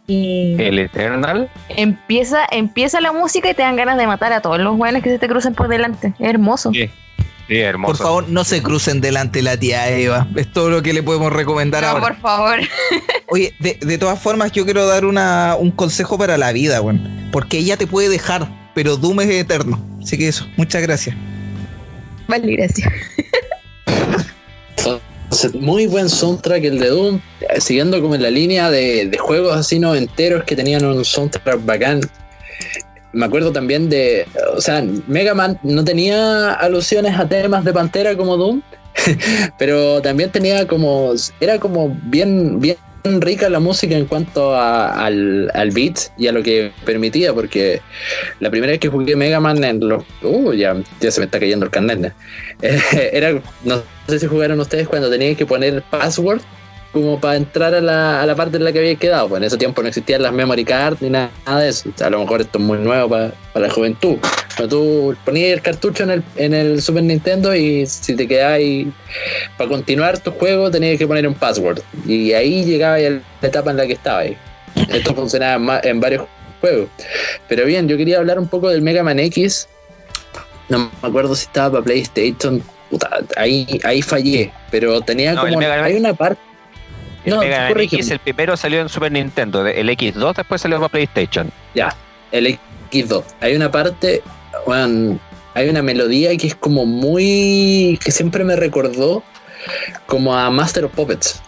Y 0.08 0.56
El 0.62 0.78
Eternal, 0.80 1.50
empieza, 1.70 2.46
empieza 2.52 3.02
la 3.02 3.12
música 3.14 3.50
y 3.50 3.54
te 3.54 3.62
dan 3.64 3.76
ganas 3.76 3.98
de 3.98 4.06
matar 4.08 4.34
a 4.34 4.42
todos 4.42 4.60
los 4.60 4.78
buenos 4.78 5.02
que 5.02 5.10
se 5.10 5.20
te 5.20 5.28
crucen 5.28 5.54
por 5.56 5.68
delante. 5.70 6.14
Es 6.20 6.28
hermoso. 6.30 6.72
sí, 6.72 6.90
sí, 7.48 7.58
hermoso. 7.58 7.94
Por 7.98 8.06
favor, 8.06 8.30
no 8.30 8.44
se 8.44 8.62
crucen 8.62 9.00
delante 9.02 9.40
de 9.40 9.44
la 9.44 9.58
tía 9.58 9.90
Eva. 9.90 10.28
Es 10.36 10.52
todo 10.52 10.70
lo 10.70 10.82
que 10.84 10.94
le 10.94 11.02
podemos 11.02 11.32
recomendar 11.34 11.82
No, 11.84 11.90
ahora. 11.90 12.02
por 12.02 12.16
favor. 12.18 12.60
Oye, 13.30 13.54
de, 13.60 13.76
de 13.82 13.98
todas 13.98 14.20
formas, 14.20 14.52
yo 14.52 14.66
quiero 14.66 14.86
dar 14.86 15.06
una, 15.06 15.56
un 15.58 15.72
consejo 15.72 16.18
para 16.18 16.38
la 16.38 16.52
vida, 16.52 16.82
weón. 16.82 17.30
Porque 17.32 17.58
ella 17.58 17.78
te 17.78 17.88
puede 17.88 18.10
dejar, 18.10 18.48
pero 18.76 18.98
Doom 18.98 19.22
es 19.22 19.30
eterno. 19.30 19.80
Así 20.02 20.18
que 20.18 20.28
eso, 20.28 20.46
muchas 20.58 20.82
gracias. 20.82 21.16
Entonces, 25.32 25.56
muy 25.62 25.88
buen 25.88 26.10
soundtrack 26.10 26.64
el 26.66 26.80
de 26.80 26.90
Doom, 26.90 27.22
siguiendo 27.60 28.02
como 28.02 28.16
en 28.16 28.24
la 28.24 28.30
línea 28.30 28.70
de, 28.70 29.10
juegos 29.18 29.56
así 29.56 29.80
noventeros 29.80 30.44
que 30.44 30.56
tenían 30.56 30.84
un 30.84 31.06
soundtrack 31.06 31.66
bacán. 31.66 32.02
Me 33.14 33.26
acuerdo 33.26 33.52
también 33.52 33.90
de, 33.90 34.26
o 34.56 34.62
sea, 34.62 34.84
Mega 35.08 35.34
Man 35.34 35.60
no 35.64 35.84
tenía 35.84 36.52
alusiones 36.54 37.18
a 37.18 37.28
temas 37.28 37.64
de 37.64 37.74
Pantera 37.74 38.16
como 38.16 38.38
Doom, 38.38 38.62
pero 39.58 40.02
también 40.02 40.32
tenía 40.32 40.68
como, 40.68 41.14
era 41.40 41.60
como 41.60 41.98
bien, 42.04 42.60
bien 42.60 42.78
rica 43.04 43.50
la 43.50 43.60
música 43.60 43.96
en 43.96 44.06
cuanto 44.06 44.56
al, 44.56 45.50
al 45.54 45.72
beat 45.72 45.98
y 46.18 46.28
a 46.28 46.32
lo 46.32 46.44
que 46.44 46.72
permitía, 46.86 47.34
porque 47.34 47.82
la 48.40 48.50
primera 48.50 48.72
vez 48.72 48.80
que 48.80 48.90
jugué 48.90 49.16
Mega 49.16 49.40
Man 49.40 49.64
en 49.64 49.80
los... 49.80 50.04
Uh, 50.22 50.54
ya, 50.54 50.76
ya 51.00 51.12
se 51.12 51.20
me 51.20 51.26
está 51.26 51.40
cayendo 51.40 51.66
el 51.66 51.72
carnet. 51.72 52.14
era, 52.62 53.42
no 53.64 53.84
sé 54.08 54.20
si 54.20 54.28
jugaron 54.28 54.60
ustedes 54.60 54.88
cuando 54.88 55.10
tenían 55.10 55.36
que 55.36 55.46
poner 55.46 55.84
password 55.90 56.42
como 56.92 57.20
para 57.20 57.38
entrar 57.38 57.74
a 57.74 57.82
la, 57.82 58.22
a 58.22 58.26
la 58.26 58.36
parte 58.36 58.58
en 58.58 58.64
la 58.64 58.72
que 58.72 58.80
había 58.80 58.96
quedado. 58.96 59.30
Pues 59.30 59.40
en 59.40 59.46
ese 59.46 59.58
tiempo 59.58 59.82
no 59.82 59.88
existían 59.88 60.22
las 60.22 60.34
memory 60.34 60.66
cards 60.66 61.02
ni 61.02 61.10
nada, 61.10 61.32
de 61.46 61.70
eso. 61.70 61.90
O 61.90 61.98
sea, 61.98 62.08
a 62.08 62.10
lo 62.10 62.20
mejor 62.20 62.42
esto 62.42 62.58
es 62.58 62.64
muy 62.64 62.78
nuevo 62.80 63.10
para, 63.10 63.32
para 63.54 63.68
la 63.68 63.74
juventud. 63.74 64.18
Cuando 64.56 64.78
tú 64.78 65.16
ponías 65.24 65.54
el 65.54 65.62
cartucho 65.62 66.04
en 66.04 66.12
el, 66.12 66.24
en 66.36 66.54
el 66.54 66.82
Super 66.82 67.04
Nintendo 67.04 67.56
y 67.56 67.86
si 67.86 68.16
te 68.16 68.28
quedabas 68.28 68.60
para 69.58 69.70
continuar 69.70 70.20
tu 70.20 70.32
juego 70.32 70.70
tenías 70.70 70.98
que 70.98 71.08
poner 71.08 71.28
un 71.28 71.34
password. 71.34 71.80
Y 72.06 72.34
ahí 72.34 72.66
llegaba 72.66 73.00
ya 73.00 73.10
la 73.12 73.48
etapa 73.48 73.72
en 73.72 73.78
la 73.78 73.88
que 73.88 73.94
estaba 73.94 74.20
ahí. 74.20 74.38
Esto 74.90 75.16
funcionaba 75.16 75.80
en, 75.84 75.90
en 75.90 76.00
varios 76.00 76.26
juegos. 76.60 76.90
Pero 77.48 77.66
bien, 77.66 77.88
yo 77.88 77.98
quería 77.98 78.18
hablar 78.18 78.40
un 78.40 78.48
poco 78.48 78.70
del 78.70 78.82
Mega 78.82 79.04
Man 79.04 79.20
X. 79.20 79.68
No 80.70 80.80
me 81.02 81.08
acuerdo 81.10 81.36
si 81.36 81.46
estaba 81.46 81.72
para 81.72 81.84
PlayStation. 81.84 82.62
Puta, 82.90 83.10
ahí, 83.38 83.80
ahí 83.84 84.02
fallé. 84.02 84.52
Pero 84.70 85.02
tenía 85.02 85.34
No, 85.34 85.42
como. 85.42 85.60
Hay 85.60 85.96
una 85.96 86.14
parte. 86.14 86.42
El 87.26 87.36
No, 87.36 87.40
Mega 87.42 87.70
Man. 87.70 87.80
X, 87.82 88.12
el 88.12 88.20
primero 88.20 88.58
salió 88.58 88.82
en 88.82 88.90
Super 88.90 89.12
Nintendo, 89.12 89.66
el 89.66 89.90
X2 89.90 90.36
después 90.36 90.62
salió 90.62 90.78
para 90.78 90.90
PlayStation. 90.90 91.52
Ya, 91.76 91.96
el 92.32 92.58
X2. 92.92 93.24
Hay 93.42 93.56
una 93.56 93.72
parte, 93.72 94.22
weón, 94.66 95.20
hay 95.54 95.70
una 95.70 95.82
melodía 95.82 96.36
que 96.38 96.48
es 96.48 96.56
como 96.56 96.86
muy. 96.86 98.00
que 98.04 98.12
siempre 98.12 98.44
me 98.44 98.56
recordó 98.56 99.24
como 100.06 100.36
a 100.36 100.50
Master 100.50 100.86
of 100.86 100.92
Puppets. 100.94 101.42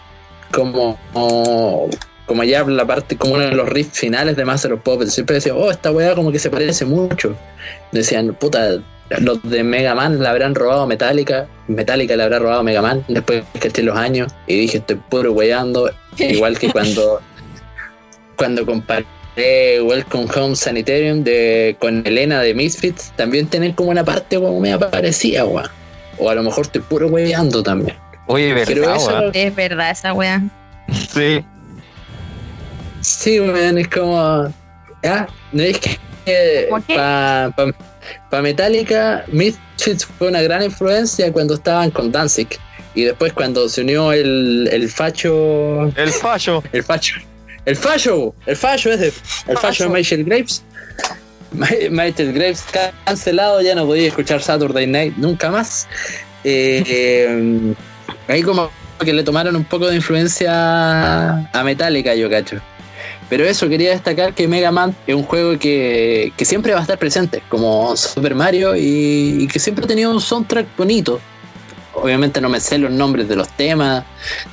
Como. 0.52 0.98
como 1.12 1.88
como 2.26 2.42
ya 2.42 2.64
la 2.64 2.86
parte, 2.86 3.16
como 3.16 3.34
uno 3.34 3.44
de 3.44 3.52
los 3.52 3.68
riffs 3.68 3.98
finales 3.98 4.36
de 4.36 4.44
Master 4.44 4.72
of 4.72 4.80
Puppets, 4.80 5.12
siempre 5.12 5.34
decía, 5.34 5.54
oh, 5.54 5.70
esta 5.70 5.90
weá 5.90 6.14
como 6.14 6.32
que 6.32 6.38
se 6.38 6.48
parece 6.48 6.84
mucho. 6.84 7.36
Decían, 7.92 8.34
puta, 8.34 8.78
los 9.20 9.42
de 9.42 9.62
Mega 9.62 9.94
Man 9.94 10.22
la 10.22 10.30
habrán 10.30 10.54
robado 10.54 10.86
Metallica, 10.86 11.46
Metallica 11.68 12.16
le 12.16 12.22
habrá 12.22 12.38
robado 12.38 12.60
a 12.60 12.62
Mega 12.62 12.82
Man 12.82 13.04
después 13.08 13.44
que 13.60 13.68
esté 13.68 13.82
los 13.82 13.96
años, 13.96 14.32
y 14.46 14.60
dije, 14.60 14.78
estoy 14.78 14.96
puro 14.96 15.32
weyando, 15.32 15.90
igual 16.18 16.58
que 16.58 16.70
cuando, 16.70 17.20
cuando 18.36 18.64
comparé 18.66 19.06
Welcome 19.82 20.28
Home 20.36 20.56
Sanitarium 20.56 21.24
de, 21.24 21.76
con 21.80 22.06
Elena 22.06 22.40
de 22.40 22.54
Misfits, 22.54 23.12
también 23.16 23.46
tienen 23.46 23.72
como 23.72 23.90
una 23.90 24.04
parte 24.04 24.36
como 24.36 24.60
media 24.60 24.78
parecida, 24.78 25.44
weón. 25.44 25.68
O 26.18 26.30
a 26.30 26.34
lo 26.34 26.44
mejor 26.44 26.66
estoy 26.66 26.82
puro 26.82 27.08
weyando 27.08 27.62
también. 27.62 27.96
Oye, 28.26 28.54
Pero 28.66 28.82
¿verdad? 28.82 28.96
eso-? 28.96 29.30
Es 29.32 29.54
verdad 29.54 29.90
esa 29.90 30.12
wea. 30.12 30.42
Sí. 31.12 31.44
Sí, 33.00 33.40
weón, 33.40 33.78
es 33.78 33.88
como. 33.88 34.18
Ah, 35.04 35.26
no 35.52 35.62
es 35.62 35.78
que. 35.78 35.98
¿Por 36.70 36.82
qué? 36.82 36.94
Para 36.94 37.52
pa, 37.56 37.64
pa 38.30 38.42
Metallica, 38.42 39.24
Misfits 39.28 40.06
fue 40.06 40.28
una 40.28 40.42
gran 40.42 40.62
influencia 40.62 41.32
cuando 41.32 41.54
estaban 41.54 41.90
con 41.90 42.12
Danzig. 42.12 42.48
Y 42.94 43.04
después 43.04 43.32
cuando 43.32 43.68
se 43.68 43.80
unió 43.80 44.12
el, 44.12 44.68
el 44.70 44.88
facho. 44.88 45.92
El 45.96 46.10
fallo. 46.10 46.62
El 46.72 46.82
facho. 46.82 47.16
El 47.64 47.76
facho. 47.76 48.34
El 48.46 48.56
facho 48.56 48.92
ese. 48.92 49.12
El 49.48 49.58
facho 49.58 49.84
de 49.84 49.90
Michael 49.90 50.24
Graves. 50.24 50.62
Michael 51.90 52.32
Graves 52.32 52.64
cancelado, 53.04 53.60
ya 53.62 53.74
no 53.74 53.86
podía 53.86 54.08
escuchar 54.08 54.42
Saturday 54.42 54.86
Night 54.86 55.14
nunca 55.16 55.50
más. 55.50 55.88
Eh, 56.44 56.82
eh, 56.86 57.74
ahí 58.28 58.42
como 58.42 58.70
que 59.04 59.12
le 59.12 59.22
tomaron 59.22 59.56
un 59.56 59.64
poco 59.64 59.88
de 59.88 59.96
influencia 59.96 61.48
a 61.52 61.62
Metallica, 61.64 62.14
yo 62.14 62.30
cacho. 62.30 62.60
Pero 63.34 63.46
eso, 63.46 63.68
quería 63.68 63.90
destacar 63.90 64.32
que 64.32 64.46
Mega 64.46 64.70
Man 64.70 64.94
es 65.08 65.14
un 65.16 65.24
juego 65.24 65.58
que, 65.58 66.32
que 66.36 66.44
siempre 66.44 66.72
va 66.72 66.78
a 66.78 66.82
estar 66.82 66.98
presente, 66.98 67.42
como 67.48 67.96
Super 67.96 68.32
Mario, 68.36 68.76
y, 68.76 69.38
y 69.40 69.48
que 69.48 69.58
siempre 69.58 69.84
ha 69.84 69.88
tenido 69.88 70.12
un 70.12 70.20
soundtrack 70.20 70.68
bonito. 70.76 71.20
obviamente 71.94 72.40
no 72.40 72.48
me 72.48 72.60
sé 72.60 72.78
los 72.78 72.92
nombres 72.92 73.28
de 73.28 73.34
los 73.34 73.48
temas, 73.48 74.04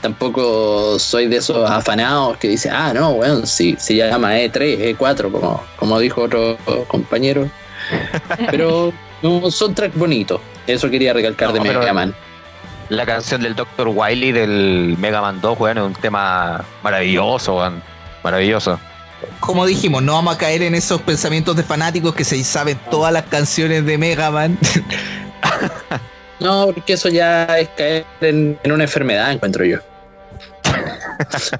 tampoco 0.02 0.98
soy 0.98 1.28
de 1.28 1.38
esos 1.38 1.70
afanados 1.70 2.38
que 2.38 2.48
dicen, 2.48 2.72
ah, 2.74 2.92
no, 2.92 3.14
bueno, 3.14 3.46
sí, 3.46 3.76
se 3.78 3.98
llama 3.98 4.34
E3, 4.38 4.98
E4, 4.98 5.32
como, 5.32 5.64
como 5.76 6.00
dijo 6.00 6.24
otro 6.24 6.58
compañero. 6.88 7.48
Pero 8.50 8.92
no, 9.22 9.52
son 9.52 9.76
tracks 9.76 9.96
bonitos, 9.96 10.42
eso 10.66 10.90
quería 10.90 11.14
recalcar 11.14 11.50
No, 11.50 11.54
de 11.54 11.60
Mega 11.60 11.94
Man. 11.94 12.16
La 12.90 13.06
canción 13.06 13.44
del 13.44 13.56
Dr. 13.56 13.90
Wily 13.90 14.32
del 14.32 14.96
Mega 14.98 15.22
Man 15.22 15.40
2, 15.40 15.60
weón, 15.60 15.78
es 15.78 15.84
un 15.84 15.94
tema 15.94 16.66
maravilloso, 16.82 17.58
weón. 17.58 17.91
Maravilloso. 18.24 18.80
Como 19.40 19.66
dijimos, 19.66 20.02
no 20.04 20.14
vamos 20.14 20.36
a 20.36 20.38
caer 20.38 20.62
en 20.64 20.76
esos 20.76 21.02
pensamientos 21.02 21.56
de 21.56 21.64
fanáticos 21.64 22.14
que 22.16 22.24
se 22.24 22.44
saben 22.44 22.78
todas 22.90 23.14
las 23.14 23.26
canciones 23.26 23.86
de 23.86 23.98
Mega 23.98 24.32
Man. 24.32 24.58
No, 26.40 26.72
porque 26.74 26.94
eso 26.94 27.08
ya 27.10 27.44
es 27.60 27.70
caer 27.78 28.04
en, 28.20 28.58
en 28.64 28.72
una 28.72 28.84
enfermedad, 28.86 29.32
encuentro 29.32 29.64
yo. 29.64 29.78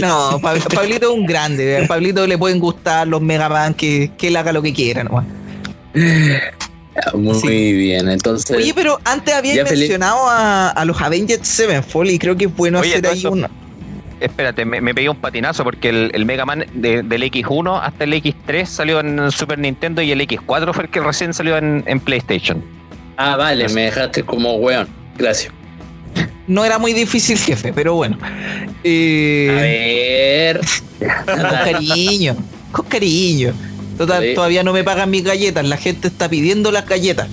No, 0.00 0.38
Pa- 0.40 0.54
Pablito 0.74 1.10
es 1.12 1.18
un 1.18 1.26
grande. 1.26 1.84
A 1.84 1.86
Pablito 1.86 2.26
le 2.26 2.38
pueden 2.38 2.58
gustar 2.60 3.06
los 3.08 3.20
Mega 3.20 3.48
Man, 3.48 3.74
que, 3.74 4.10
que 4.16 4.28
él 4.28 4.36
haga 4.36 4.52
lo 4.52 4.62
que 4.62 4.72
quiera 4.72 5.02
nomás. 5.04 5.24
Ah, 6.96 7.16
Muy 7.16 7.34
Sí. 7.40 7.72
bien, 7.72 8.08
entonces... 8.08 8.56
Oye, 8.56 8.72
pero 8.74 9.00
antes 9.04 9.34
había 9.34 9.64
mencionado 9.64 10.28
a, 10.28 10.70
a 10.70 10.84
los 10.84 11.00
Avengers 11.00 11.46
Sevenfold 11.46 12.10
y 12.10 12.18
creo 12.18 12.36
que 12.36 12.46
es 12.46 12.56
bueno 12.56 12.80
Oye, 12.80 12.90
hacer 12.94 13.06
ahí 13.06 13.18
eso- 13.18 13.30
una. 13.32 13.50
Espérate, 14.20 14.64
me, 14.64 14.80
me 14.80 14.94
pegué 14.94 15.08
un 15.08 15.16
patinazo 15.16 15.64
porque 15.64 15.88
el, 15.88 16.10
el 16.14 16.24
Mega 16.26 16.44
Man 16.44 16.66
de- 16.74 17.02
del 17.02 17.22
X1 17.22 17.80
hasta 17.82 18.04
el 18.04 18.12
X3 18.12 18.66
salió 18.66 19.00
en 19.00 19.30
Super 19.30 19.58
Nintendo 19.58 20.02
y 20.02 20.12
el 20.12 20.20
X4 20.20 20.72
fue 20.74 20.84
el 20.84 20.90
que 20.90 21.00
recién 21.00 21.32
salió 21.32 21.56
en, 21.56 21.82
en 21.86 22.00
PlayStation. 22.00 22.62
Ah, 23.16 23.36
vale, 23.36 23.68
me 23.70 23.82
dejaste 23.82 24.22
como 24.22 24.54
weón. 24.56 24.88
Gracias. 25.16 25.52
No 26.46 26.64
era 26.64 26.78
muy 26.78 26.92
difícil, 26.92 27.38
jefe, 27.38 27.72
pero 27.72 27.94
bueno. 27.94 28.18
A 28.22 28.28
Eh, 28.84 30.52
ver. 30.52 30.60
con 31.26 31.42
cariño, 31.42 32.36
con 32.72 32.86
cariño. 32.86 33.52
Total, 33.96 34.22
Sí. 34.22 34.34
todavía 34.34 34.62
no 34.62 34.72
me 34.72 34.82
pagan 34.82 35.10
mis 35.10 35.22
galletas. 35.24 35.64
La 35.66 35.76
gente 35.76 36.08
está 36.08 36.28
pidiendo 36.28 36.70
las 36.72 36.86
galletas. 36.86 37.28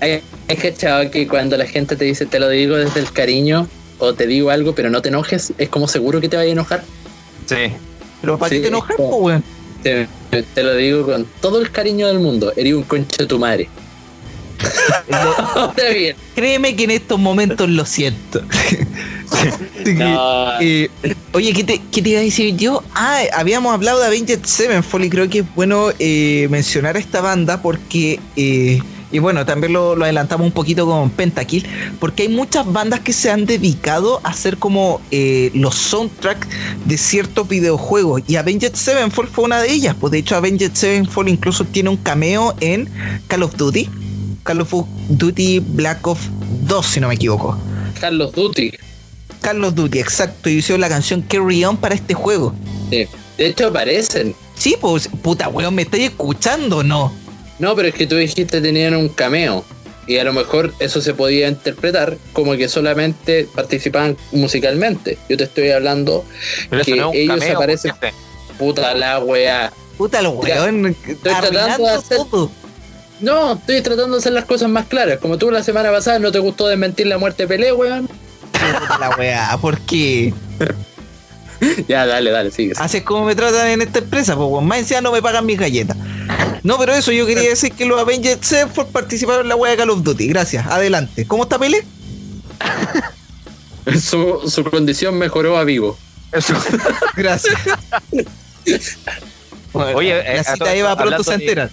Hay 0.00 0.20
hay 0.46 0.56
cachado 0.56 1.10
que 1.10 1.26
cuando 1.26 1.56
la 1.56 1.64
gente 1.66 1.96
te 1.96 2.04
dice 2.04 2.26
te 2.26 2.38
lo 2.38 2.48
digo 2.50 2.76
desde 2.76 3.00
el 3.00 3.10
cariño 3.10 3.66
o 3.98 4.14
te 4.14 4.26
digo 4.26 4.50
algo 4.50 4.74
pero 4.74 4.90
no 4.90 5.02
te 5.02 5.08
enojes, 5.08 5.52
es 5.58 5.68
como 5.68 5.88
seguro 5.88 6.20
que 6.20 6.28
te 6.28 6.36
vaya 6.36 6.50
a 6.50 6.52
enojar. 6.52 6.84
Sí. 7.46 7.72
Pero 8.20 8.38
¿para 8.38 8.50
Sí, 8.50 8.56
qué 8.56 8.62
te 8.62 8.68
enojas, 8.68 8.96
po, 8.96 9.16
weón? 9.16 9.44
Te, 9.82 10.08
te 10.30 10.62
lo 10.62 10.74
digo 10.76 11.04
con 11.04 11.26
todo 11.40 11.60
el 11.60 11.70
cariño 11.70 12.06
del 12.06 12.18
mundo. 12.18 12.52
Eres 12.56 12.72
un 12.74 12.84
concha 12.84 13.16
de 13.18 13.26
tu 13.26 13.38
madre. 13.38 13.68
Ahora 15.10 15.90
bien. 15.94 16.16
Créeme 16.34 16.74
que 16.74 16.84
en 16.84 16.92
estos 16.92 17.18
momentos 17.18 17.68
lo 17.68 17.84
siento. 17.84 18.42
No, 19.84 20.60
eh, 20.60 20.88
oye, 21.32 21.52
¿qué 21.52 21.64
te, 21.64 21.82
¿qué 21.92 22.00
te 22.00 22.10
iba 22.10 22.20
a 22.20 22.22
decir 22.22 22.56
yo? 22.56 22.82
Ah, 22.94 23.20
habíamos 23.34 23.74
hablado 23.74 24.00
de 24.00 24.06
Avenged 24.06 24.44
Sevenfold 24.44 25.04
y 25.04 25.10
creo 25.10 25.28
que 25.28 25.40
es 25.40 25.54
bueno 25.54 25.88
eh, 25.98 26.46
mencionar 26.50 26.96
a 26.96 26.98
esta 26.98 27.20
banda 27.20 27.60
porque, 27.60 28.20
eh, 28.36 28.80
y 29.14 29.20
bueno, 29.20 29.46
también 29.46 29.72
lo, 29.72 29.94
lo 29.94 30.02
adelantamos 30.02 30.44
un 30.44 30.52
poquito 30.52 30.86
con 30.86 31.08
Pentakill, 31.08 31.64
porque 32.00 32.24
hay 32.24 32.28
muchas 32.28 32.70
bandas 32.70 32.98
que 32.98 33.12
se 33.12 33.30
han 33.30 33.46
dedicado 33.46 34.20
a 34.24 34.30
hacer 34.30 34.56
como 34.58 35.00
eh, 35.12 35.52
los 35.54 35.76
soundtracks 35.76 36.48
de 36.84 36.98
ciertos 36.98 37.46
videojuegos 37.46 38.22
y 38.26 38.34
Avenged 38.34 38.74
Sevenfold 38.74 39.30
fue 39.30 39.44
una 39.44 39.62
de 39.62 39.70
ellas. 39.70 39.94
Pues 40.00 40.10
de 40.10 40.18
hecho, 40.18 40.34
Avenged 40.34 40.72
Sevenfold 40.74 41.28
incluso 41.28 41.64
tiene 41.64 41.90
un 41.90 41.96
cameo 41.96 42.56
en 42.58 42.90
Call 43.28 43.44
of 43.44 43.54
Duty. 43.54 43.88
Call 44.42 44.62
of 44.62 44.74
Duty 45.08 45.60
Black 45.60 46.04
Ops 46.04 46.22
2, 46.66 46.84
si 46.84 46.98
no 46.98 47.06
me 47.06 47.14
equivoco. 47.14 47.56
Carlos 48.00 48.32
Duty. 48.32 48.72
Call 49.42 49.62
of 49.62 49.76
Duty, 49.76 50.00
exacto, 50.00 50.50
y 50.50 50.54
hicieron 50.54 50.80
la 50.80 50.88
canción 50.88 51.22
Carry 51.22 51.64
On 51.64 51.76
para 51.76 51.94
este 51.94 52.14
juego. 52.14 52.52
Sí. 52.90 53.06
De 53.38 53.46
hecho 53.46 53.68
aparecen. 53.68 54.34
Sí, 54.56 54.76
pues, 54.80 55.08
puta 55.22 55.48
weón, 55.48 55.76
¿me 55.76 55.82
estáis 55.82 56.04
escuchando 56.04 56.78
o 56.78 56.82
no? 56.82 57.12
No, 57.58 57.74
pero 57.76 57.88
es 57.88 57.94
que 57.94 58.06
tú 58.06 58.16
dijiste 58.16 58.60
tenían 58.60 58.94
un 58.96 59.08
cameo. 59.08 59.64
Y 60.06 60.18
a 60.18 60.24
lo 60.24 60.32
mejor 60.34 60.74
eso 60.80 61.00
se 61.00 61.14
podía 61.14 61.48
interpretar 61.48 62.18
como 62.34 62.56
que 62.56 62.68
solamente 62.68 63.48
participaban 63.54 64.18
musicalmente. 64.32 65.16
Yo 65.30 65.36
te 65.38 65.44
estoy 65.44 65.70
hablando, 65.70 66.24
Pero 66.68 66.84
Que 66.84 66.90
no 66.96 66.96
es 66.96 67.08
un 67.08 67.14
ellos 67.16 67.40
cameo, 67.40 67.58
aparecen- 67.58 67.94
puta 68.58 68.94
la 68.94 69.18
weá. 69.20 69.72
Puta 69.96 70.20
lo 70.20 70.34
Mira, 70.42 70.62
weón, 70.62 70.94
tratando 71.22 71.84
de 71.86 71.90
hacer- 71.94 72.16
todo. 72.18 72.50
No, 73.20 73.54
estoy 73.54 73.80
tratando 73.80 74.16
de 74.16 74.20
hacer 74.20 74.32
las 74.32 74.44
cosas 74.44 74.68
más 74.68 74.86
claras. 74.86 75.18
Como 75.20 75.38
tú 75.38 75.50
la 75.50 75.62
semana 75.62 75.90
pasada 75.90 76.18
no 76.18 76.30
te 76.32 76.38
gustó 76.40 76.66
desmentir 76.66 77.06
la 77.06 77.16
muerte 77.16 77.44
de 77.44 77.48
Pelé, 77.48 77.72
weón. 77.72 78.06
Puta 78.52 78.98
la 78.98 79.10
weá, 79.16 79.56
¿por 79.60 79.78
qué? 79.80 80.34
Ya, 81.88 82.04
dale, 82.04 82.30
dale, 82.30 82.50
sigue. 82.50 82.74
Así 82.76 82.98
es 82.98 83.02
como 83.04 83.24
me 83.24 83.34
tratan 83.34 83.68
en 83.68 83.80
esta 83.80 84.00
empresa, 84.00 84.36
pues 84.36 84.48
weón, 84.50 84.66
más 84.66 84.78
encima 84.80 85.00
no 85.00 85.12
me 85.12 85.22
pagan 85.22 85.46
mis 85.46 85.58
galletas. 85.58 85.96
No, 86.62 86.78
pero 86.78 86.94
eso 86.94 87.12
yo 87.12 87.26
quería 87.26 87.48
decir 87.50 87.72
que 87.72 87.84
los 87.84 88.00
Avengers 88.00 88.46
Sevenfold 88.46 88.88
participaron 88.88 89.42
en 89.42 89.48
la 89.50 89.56
weá 89.56 89.72
de 89.72 89.76
Call 89.76 89.90
of 89.90 90.02
Duty. 90.02 90.28
Gracias, 90.28 90.66
adelante. 90.66 91.26
¿Cómo 91.26 91.42
está 91.42 91.58
Pele? 91.58 91.84
Su, 94.00 94.40
su 94.48 94.64
condición 94.64 95.18
mejoró 95.18 95.58
a 95.58 95.64
vivo. 95.64 95.98
Eso. 96.32 96.54
Gracias. 97.16 97.54
Bueno, 99.74 99.98
Oye, 99.98 100.18
eh, 100.20 100.36
la 100.36 100.44
cita 100.44 100.74
Eva 100.74 100.96
pronto 100.96 101.22
se 101.22 101.30
de- 101.32 101.36
entera. 101.36 101.70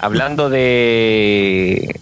Hablando 0.00 0.50
de 0.50 2.00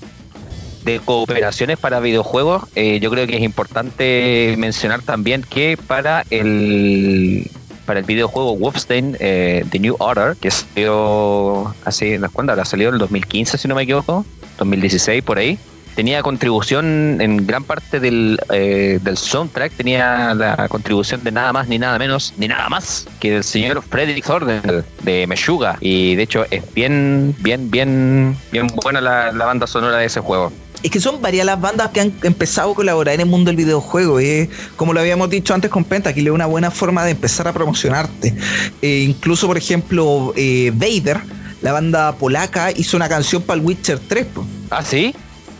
de 0.85 0.99
cooperaciones 0.99 1.79
para 1.79 2.01
videojuegos, 2.01 2.65
eh, 2.75 2.99
yo 3.01 3.11
creo 3.11 3.27
que 3.29 3.37
es 3.37 3.43
importante 3.43 4.55
mencionar 4.59 5.03
también 5.03 5.43
que 5.43 5.77
para 5.87 6.25
el 6.31 7.49
para 7.85 8.01
el 8.01 8.07
videojuego 8.07 8.57
Wolfenstein 8.57 9.17
eh, 9.21 9.65
The 9.71 9.79
New 9.79 9.97
Order, 9.99 10.37
que 10.37 10.51
salió 10.51 11.75
hace, 11.85 12.21
¿cuándo 12.33 12.53
salido? 12.65 12.91
En 12.91 12.95
el 12.95 13.01
2015, 13.01 13.59
si 13.59 13.69
no 13.69 13.75
me 13.75 13.83
equivoco, 13.83 14.25
2016 14.59 15.23
por 15.23 15.39
ahí. 15.39 15.59
Tenía 15.95 16.23
contribución 16.23 17.21
en 17.21 17.47
gran 17.47 17.65
parte 17.65 18.01
del, 18.01 18.41
eh, 18.51 18.99
del 19.03 19.19
soundtrack, 19.19 19.73
tenía 19.73 20.33
la 20.33 20.67
contribución 20.69 21.23
de 21.23 21.31
nada 21.33 21.53
más 21.53 21.69
ni 21.69 21.79
nada 21.79 21.99
menos 21.99 22.33
ni 22.39 22.49
nada 22.49 22.71
más 22.71 23.07
que 23.21 23.33
del 23.33 23.45
señor 23.45 23.83
Frederick 23.83 24.25
Thornton 24.25 24.85
de 25.03 25.27
Meshuga. 25.27 25.77
Y 25.81 26.15
de 26.15 26.23
hecho 26.23 26.47
es 26.51 26.63
bien, 26.73 27.35
bien, 27.41 27.71
bien, 27.71 28.37
bien 28.51 28.69
buena 28.69 29.03
la 29.03 29.45
banda 29.45 29.67
sonora 29.67 29.99
de 29.99 30.07
ese 30.07 30.21
juego. 30.21 30.51
Es 30.83 30.91
que 30.91 31.01
son 31.01 31.23
varias 31.23 31.47
las 31.47 31.61
bandas 31.61 31.91
que 31.91 32.01
han 32.01 32.13
empezado 32.23 32.73
a 32.73 32.75
colaborar 32.75 33.15
en 33.15 33.21
el 33.21 33.27
mundo 33.27 33.51
del 33.51 33.57
videojuego. 33.57 34.19
eh. 34.19 34.49
Como 34.77 34.93
lo 34.93 35.01
habíamos 35.01 35.31
dicho 35.31 35.55
antes 35.55 35.71
con 35.71 35.85
Penta, 35.85 36.13
que 36.13 36.21
es 36.21 36.29
una 36.29 36.47
buena 36.47 36.71
forma 36.71 37.05
de 37.05 37.13
empezar 37.13 37.47
a 37.47 37.53
promocionarte. 37.53 38.35
Eh, 38.83 39.05
incluso, 39.09 39.47
por 39.47 39.57
ejemplo, 39.57 40.33
eh, 40.37 40.73
Vader, 40.75 41.21
la 41.61 41.73
banda 41.73 42.13
polaca, 42.17 42.73
hizo 42.73 42.97
una 42.97 43.09
canción 43.09 43.43
para 43.43 43.61
el 43.61 43.67
Witcher 43.67 44.01
3. 44.09 44.27
po. 44.27 44.45
¿Ah, 44.71 44.83
sí? 44.85 45.15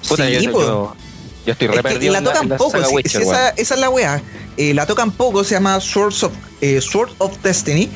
Puta, 0.09 0.27
Sí, 0.27 0.41
yo, 0.45 0.53
po. 0.53 0.61
yo- 0.63 0.97
yo 1.47 1.53
estoy 1.53 1.69
Es 1.69 1.75
re 1.77 1.83
perdido 1.85 2.13
la 2.13 2.23
tocan 2.23 2.43
en 2.45 2.49
la 2.51 2.57
poco, 2.57 2.71
saga 2.73 2.87
sí, 2.87 2.95
Witcher, 2.95 3.23
sí, 3.23 3.29
esa, 3.29 3.49
es 3.51 3.71
la 3.79 3.91
wea. 3.91 4.21
Eh, 4.57 4.75
la 4.75 4.87
tocan 4.87 5.13
poco, 5.13 5.45
se 5.45 5.55
llama 5.55 5.79
Swords 5.81 6.25
of, 6.25 6.33
Sword 6.81 7.11
of 7.19 7.41
Destiny. 7.43 7.89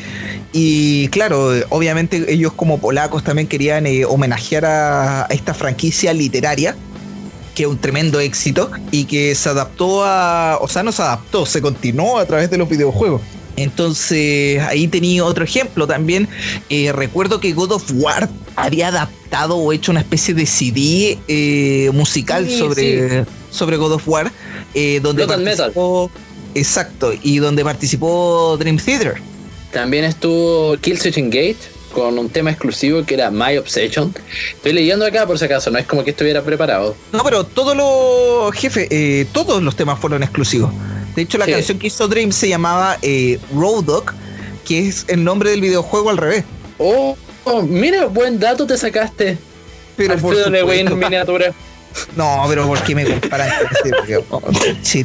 Y 0.52 1.08
claro, 1.08 1.50
obviamente 1.70 2.32
ellos 2.32 2.52
como 2.52 2.78
polacos 2.78 3.22
también 3.24 3.46
querían 3.48 3.84
homenajear 4.08 4.64
a, 4.64 5.22
a 5.24 5.26
esta 5.30 5.54
franquicia 5.54 6.12
literaria, 6.12 6.74
que 7.56 7.62
es 7.62 7.68
un 7.68 7.78
tremendo 7.78 8.20
éxito, 8.20 8.70
y 8.92 9.06
que 9.06 9.34
se 9.34 9.48
adaptó 9.48 10.04
a, 10.04 10.58
o 10.60 10.68
sea, 10.68 10.82
no 10.82 10.92
se 10.92 11.02
adaptó, 11.02 11.46
se 11.46 11.62
continuó 11.62 12.18
a 12.18 12.26
través 12.26 12.50
de 12.50 12.58
los 12.58 12.68
videojuegos. 12.68 13.22
Entonces, 13.56 14.60
ahí 14.60 14.86
tenía 14.86 15.24
otro 15.24 15.42
ejemplo 15.42 15.86
también. 15.86 16.28
Eh, 16.68 16.92
recuerdo 16.92 17.40
que 17.40 17.54
God 17.54 17.72
of 17.72 17.90
War 17.94 18.28
había 18.54 18.88
adaptado 18.88 19.56
o 19.56 19.72
hecho 19.72 19.90
una 19.90 20.00
especie 20.00 20.34
de 20.34 20.44
CD 20.44 21.18
eh, 21.26 21.90
musical 21.94 22.46
Sí, 22.46 22.58
sobre, 22.58 23.24
sobre 23.50 23.78
God 23.78 23.92
of 23.92 24.06
War, 24.06 24.30
eh, 24.74 25.00
donde 25.02 25.24
Blood 25.24 25.36
and 25.36 25.44
Metal. 25.44 25.56
participó. 25.72 26.10
Exacto, 26.54 27.12
y 27.22 27.38
donde 27.38 27.64
participó 27.64 28.56
Dream 28.58 28.76
Theater. 28.76 29.14
También 29.72 30.04
estuvo 30.04 30.76
Killswitch 30.76 31.16
Engage 31.16 31.56
con 31.96 32.18
un 32.18 32.28
tema 32.28 32.50
exclusivo 32.50 33.02
que 33.06 33.14
era 33.14 33.30
My 33.30 33.56
Obsession. 33.56 34.14
Estoy 34.52 34.74
leyendo 34.74 35.06
acá 35.06 35.26
por 35.26 35.38
si 35.38 35.46
acaso, 35.46 35.70
no 35.70 35.78
es 35.78 35.86
como 35.86 36.04
que 36.04 36.10
estuviera 36.10 36.42
preparado. 36.42 36.94
No, 37.10 37.24
pero 37.24 37.44
todos 37.44 37.74
los 37.74 38.54
jefes, 38.54 38.86
eh, 38.90 39.26
todos 39.32 39.62
los 39.62 39.74
temas 39.76 39.98
fueron 39.98 40.22
exclusivos. 40.22 40.70
De 41.14 41.22
hecho, 41.22 41.38
la 41.38 41.46
Sí. 41.46 41.52
canción 41.52 41.78
que 41.78 41.86
hizo 41.86 42.06
Dream 42.06 42.32
se 42.32 42.50
llamaba 42.50 42.98
eh, 43.00 43.38
Road 43.54 43.84
Dog, 43.84 44.12
que 44.66 44.86
es 44.86 45.06
el 45.08 45.24
nombre 45.24 45.48
del 45.52 45.62
videojuego 45.62 46.10
al 46.10 46.18
revés. 46.18 46.44
Oh, 46.76 47.16
oh, 47.44 47.62
mira, 47.62 48.04
buen 48.04 48.38
dato 48.38 48.66
te 48.66 48.76
sacaste. 48.76 49.38
Pero 49.96 50.12
Alfredo 50.12 50.50
Lewin 50.50 50.98
miniatura. 50.98 51.54
No, 52.14 52.44
pero 52.46 52.66
¿por 52.66 52.78
qué 52.82 52.94
me 52.94 53.06
comparan 53.06 53.48
con 54.28 54.44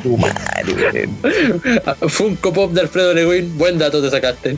tu 0.04 0.18
madre. 0.18 1.08
Funko 2.10 2.52
Pop 2.52 2.74
de 2.74 2.82
Alfredo 2.82 3.14
Lewin, 3.14 3.58
buen 3.58 3.78
dato 3.78 4.02
te 4.02 4.10
sacaste. 4.10 4.58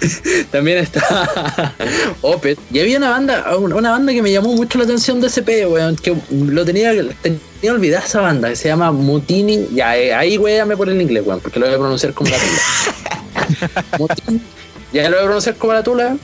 También 0.50 0.78
está 0.78 1.74
Opet. 2.22 2.58
Y 2.72 2.80
había 2.80 2.98
una 2.98 3.10
banda, 3.10 3.56
una 3.56 3.90
banda 3.90 4.12
que 4.12 4.22
me 4.22 4.32
llamó 4.32 4.54
mucho 4.54 4.78
la 4.78 4.84
atención 4.84 5.20
de 5.20 5.26
ese 5.28 5.42
weón, 5.66 5.96
que 5.96 6.16
lo 6.30 6.64
tenía, 6.64 6.92
tenía 7.22 7.72
olvidada 7.72 8.04
esa 8.04 8.20
banda, 8.20 8.48
que 8.48 8.56
se 8.56 8.68
llama 8.68 8.92
Mutini. 8.92 9.68
Ya, 9.74 9.96
eh, 9.96 10.14
ahí 10.14 10.38
me 10.38 10.76
por 10.76 10.88
el 10.88 11.00
inglés, 11.00 11.24
weón, 11.26 11.40
porque 11.40 11.58
lo 11.60 11.66
voy 11.66 11.74
a 11.74 11.78
pronunciar 11.78 12.14
como 12.14 12.30
la 12.30 12.36
tula. 12.38 13.84
Mutini. 13.98 14.40
Ya 14.92 15.04
lo 15.04 15.16
voy 15.16 15.18
a 15.18 15.24
pronunciar 15.24 15.56
como 15.56 15.72
la 15.72 15.82
tula. 15.82 16.16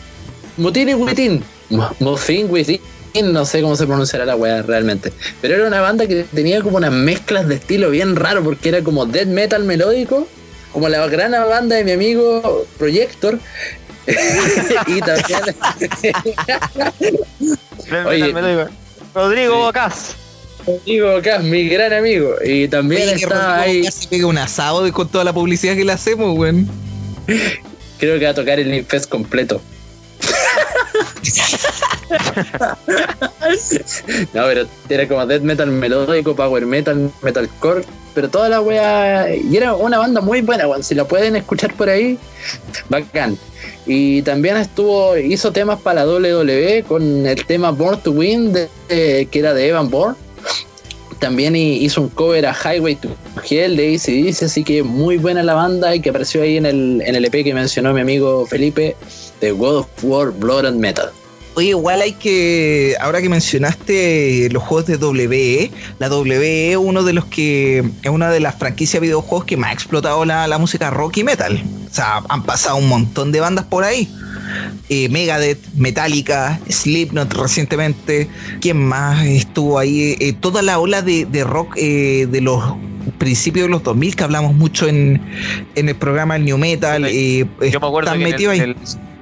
Mutini 0.56 0.94
Witin. 0.94 1.42
Mutin 2.00 2.50
Witin. 2.50 2.80
No 3.24 3.46
sé 3.46 3.62
cómo 3.62 3.76
se 3.76 3.86
pronunciará 3.86 4.26
la 4.26 4.36
weá 4.36 4.62
realmente. 4.62 5.12
Pero 5.40 5.54
era 5.54 5.66
una 5.66 5.80
banda 5.80 6.06
que 6.06 6.24
tenía 6.24 6.60
como 6.60 6.76
unas 6.76 6.92
mezclas 6.92 7.48
de 7.48 7.54
estilo 7.54 7.90
bien 7.90 8.14
raro, 8.14 8.44
porque 8.44 8.68
era 8.68 8.82
como 8.82 9.06
death 9.06 9.28
metal 9.28 9.64
melódico 9.64 10.28
como 10.76 10.90
la 10.90 11.06
gran 11.06 11.32
banda 11.32 11.76
de 11.76 11.84
mi 11.84 11.92
amigo 11.92 12.66
Projector. 12.76 13.40
y 14.86 15.00
también. 15.00 15.40
Oye, 18.06 18.34
Rodrigo 19.14 19.56
Bocas. 19.56 20.16
Rodrigo 20.66 21.12
Bocas, 21.12 21.42
mi 21.44 21.66
gran 21.70 21.94
amigo. 21.94 22.34
Y 22.44 22.68
también 22.68 23.08
está 23.08 23.62
ahí. 23.62 23.84
Casi 23.84 24.06
pega 24.06 24.26
un 24.26 24.36
asado 24.36 24.92
con 24.92 25.08
toda 25.08 25.24
la 25.24 25.32
publicidad 25.32 25.74
que 25.76 25.84
le 25.86 25.92
hacemos, 25.92 26.38
weón. 26.38 26.68
Creo 27.98 28.18
que 28.18 28.26
va 28.26 28.32
a 28.32 28.34
tocar 28.34 28.60
el 28.60 28.74
Infest 28.74 29.08
completo. 29.08 29.62
no, 34.34 34.44
pero 34.44 34.66
era 34.88 35.08
como 35.08 35.26
death 35.26 35.42
metal 35.42 35.70
melódico, 35.70 36.34
power 36.34 36.66
metal, 36.66 37.10
metalcore 37.22 37.84
pero 38.16 38.30
toda 38.30 38.48
la 38.48 38.62
wea. 38.62 39.28
Y 39.34 39.58
era 39.58 39.74
una 39.74 39.98
banda 39.98 40.22
muy 40.22 40.40
buena, 40.40 40.64
Si 40.82 40.94
la 40.94 41.04
pueden 41.04 41.36
escuchar 41.36 41.74
por 41.74 41.90
ahí, 41.90 42.18
bacán. 42.88 43.36
Y 43.84 44.22
también 44.22 44.56
estuvo, 44.56 45.18
hizo 45.18 45.52
temas 45.52 45.82
para 45.82 46.06
la 46.06 46.10
WWE 46.10 46.82
con 46.88 47.26
el 47.26 47.44
tema 47.44 47.72
Born 47.72 48.00
to 48.00 48.12
Win, 48.12 48.54
que 48.88 49.28
era 49.30 49.52
de 49.52 49.68
Evan 49.68 49.90
Bourne. 49.90 50.16
También 51.18 51.56
hizo 51.56 52.00
un 52.00 52.08
cover 52.08 52.46
a 52.46 52.54
Highway 52.54 52.96
to 52.96 53.10
Hell 53.48 53.76
de 53.76 53.94
ACDC, 53.94 54.44
así 54.44 54.64
que 54.64 54.82
muy 54.82 55.18
buena 55.18 55.42
la 55.42 55.52
banda 55.52 55.94
y 55.94 56.00
que 56.00 56.08
apareció 56.08 56.40
ahí 56.40 56.56
en 56.56 56.64
el, 56.64 57.02
en 57.04 57.16
el 57.16 57.24
EP 57.26 57.44
que 57.44 57.52
mencionó 57.52 57.92
mi 57.92 58.00
amigo 58.00 58.46
Felipe, 58.46 58.96
de 59.40 59.52
God 59.52 59.76
of 59.78 59.86
War 60.02 60.32
Blood 60.32 60.66
and 60.66 60.80
Metal. 60.80 61.10
Oye, 61.56 61.70
igual 61.70 62.02
hay 62.02 62.12
que, 62.12 62.94
ahora 63.00 63.22
que 63.22 63.30
mencionaste 63.30 64.50
los 64.50 64.62
juegos 64.62 64.86
de 64.86 64.96
WE, 64.98 65.70
la 65.98 66.10
WE 66.10 66.72
es 66.72 66.76
uno 66.76 67.02
de 67.02 67.14
los 67.14 67.24
que 67.24 67.78
es 67.78 68.10
una 68.10 68.28
de 68.28 68.40
las 68.40 68.56
franquicias 68.56 69.00
de 69.00 69.06
videojuegos 69.06 69.46
que 69.46 69.56
más 69.56 69.70
ha 69.70 69.72
explotado 69.72 70.26
la, 70.26 70.58
música 70.58 70.90
rock 70.90 71.16
y 71.16 71.24
metal. 71.24 71.62
O 71.90 71.94
sea, 71.94 72.20
han 72.28 72.42
pasado 72.42 72.76
un 72.76 72.88
montón 72.90 73.32
de 73.32 73.40
bandas 73.40 73.64
por 73.64 73.84
ahí. 73.84 74.06
Eh, 74.90 75.08
Megadeth, 75.08 75.58
Metallica, 75.76 76.60
Slipknot 76.68 77.32
recientemente. 77.32 78.28
¿Quién 78.60 78.76
más 78.84 79.24
estuvo 79.24 79.78
ahí? 79.78 80.14
Eh, 80.20 80.34
toda 80.34 80.60
la 80.60 80.78
ola 80.78 81.00
de, 81.00 81.26
rock 81.42 81.74
eh, 81.78 82.28
de 82.30 82.40
los 82.42 82.62
principios 83.16 83.64
de 83.64 83.70
los 83.70 83.82
2000 83.82 84.14
que 84.14 84.24
hablamos 84.24 84.54
mucho 84.54 84.88
en, 84.88 85.22
el 85.74 85.94
programa 85.94 86.36
El 86.36 86.44
New 86.44 86.58
Metal. 86.58 87.08
Yo 87.08 87.46
me 87.80 87.86
acuerdo 87.86 88.12
que 88.12 88.46
ahí. 88.46 88.76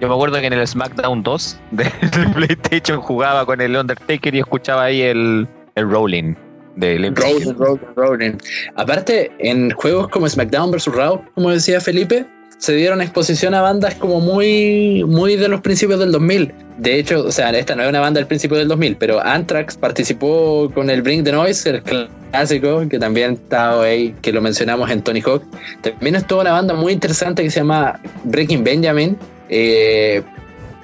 Yo 0.04 0.08
me 0.08 0.16
acuerdo 0.16 0.38
que 0.38 0.46
en 0.48 0.52
el 0.52 0.68
SmackDown 0.68 1.22
2 1.22 1.56
de 1.70 1.86
PlayStation 2.34 3.00
jugaba 3.00 3.46
con 3.46 3.58
el 3.62 3.74
Undertaker 3.74 4.34
y 4.34 4.40
escuchaba 4.40 4.84
ahí 4.84 5.00
el, 5.00 5.48
el 5.76 5.90
Rolling. 5.90 6.34
De 6.76 6.98
rolling, 6.98 7.54
rolling, 7.54 7.80
rolling. 7.96 8.32
Aparte, 8.76 9.32
en 9.38 9.70
juegos 9.70 10.08
como 10.08 10.28
SmackDown 10.28 10.72
vs. 10.72 10.88
Raw, 10.88 11.24
como 11.34 11.48
decía 11.48 11.80
Felipe, 11.80 12.26
se 12.58 12.74
dieron 12.74 13.00
exposición 13.00 13.54
a 13.54 13.62
bandas 13.62 13.94
como 13.94 14.20
muy, 14.20 15.04
muy 15.06 15.36
de 15.36 15.48
los 15.48 15.62
principios 15.62 15.98
del 15.98 16.12
2000. 16.12 16.52
De 16.76 16.98
hecho, 16.98 17.24
o 17.24 17.32
sea, 17.32 17.48
esta 17.52 17.74
no 17.74 17.84
es 17.84 17.88
una 17.88 18.00
banda 18.00 18.18
del 18.20 18.26
principio 18.26 18.58
del 18.58 18.68
2000, 18.68 18.96
pero 18.96 19.24
Anthrax 19.24 19.78
participó 19.78 20.70
con 20.74 20.90
el 20.90 21.00
Bring 21.00 21.24
the 21.24 21.32
Noise, 21.32 21.70
el 21.70 21.82
clásico, 22.30 22.86
que 22.90 22.98
también 22.98 23.32
está 23.42 23.80
ahí, 23.80 24.14
que 24.20 24.34
lo 24.34 24.42
mencionamos 24.42 24.90
en 24.90 25.00
Tony 25.00 25.22
Hawk. 25.22 25.42
También 25.80 26.16
estuvo 26.16 26.42
una 26.42 26.52
banda 26.52 26.74
muy 26.74 26.92
interesante 26.92 27.42
que 27.42 27.50
se 27.50 27.60
llama 27.60 27.98
Breaking 28.24 28.64
Benjamin, 28.64 29.16
eh, 29.48 30.22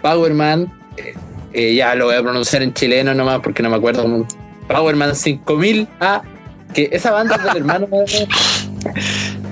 Powerman, 0.02 0.72
eh, 0.96 1.14
eh, 1.52 1.74
ya 1.74 1.94
lo 1.94 2.06
voy 2.06 2.16
a 2.16 2.22
pronunciar 2.22 2.62
en 2.62 2.72
chileno 2.72 3.14
nomás 3.14 3.40
porque 3.40 3.62
no 3.62 3.70
me 3.70 3.76
acuerdo. 3.76 4.26
Powerman 4.68 5.14
5000 5.14 5.88
A, 6.00 6.22
que 6.74 6.88
esa 6.92 7.11
banda 7.11 7.36
es 7.36 7.42
del 7.42 7.56
hermano 7.56 7.86
de, 7.88 8.28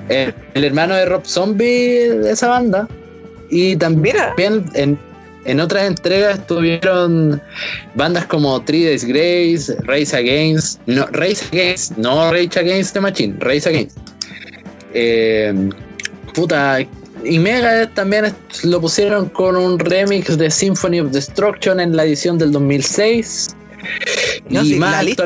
eh, 0.09 0.32
el 0.54 0.64
hermano 0.64 0.94
de 0.94 1.06
Rob 1.06 1.26
Zombie 1.26 2.09
de 2.09 2.30
esa 2.30 2.48
banda. 2.48 2.88
Y 3.50 3.76
también 3.76 4.16
en, 4.74 4.98
en 5.44 5.61
otras 5.61 5.84
entregas 5.84 6.46
tuvieron 6.46 7.40
bandas 7.94 8.26
como 8.26 8.62
Three 8.62 8.84
Days 8.84 9.04
Grace, 9.04 9.74
Race 9.84 10.14
Against, 10.14 10.80
no, 10.86 11.06
Race 11.06 11.44
Against, 11.50 11.96
no 11.96 12.30
Rage 12.30 12.59
Against 12.59 12.92
the 12.92 13.00
Machine, 13.00 13.36
Race 13.40 13.68
Against. 13.68 13.98
puta, 16.34 16.78
y 17.24 17.38
Megadeth 17.38 17.94
también 17.94 18.34
lo 18.64 18.80
pusieron 18.80 19.28
con 19.28 19.56
un 19.56 19.78
remix 19.78 20.36
de 20.36 20.50
Symphony 20.50 21.00
of 21.00 21.10
Destruction 21.10 21.80
en 21.80 21.96
la 21.96 22.04
edición 22.04 22.38
del 22.38 22.52
2006. 22.52 23.48
y 24.48 24.74
más 24.76 24.92
la 24.92 25.02
lista 25.02 25.24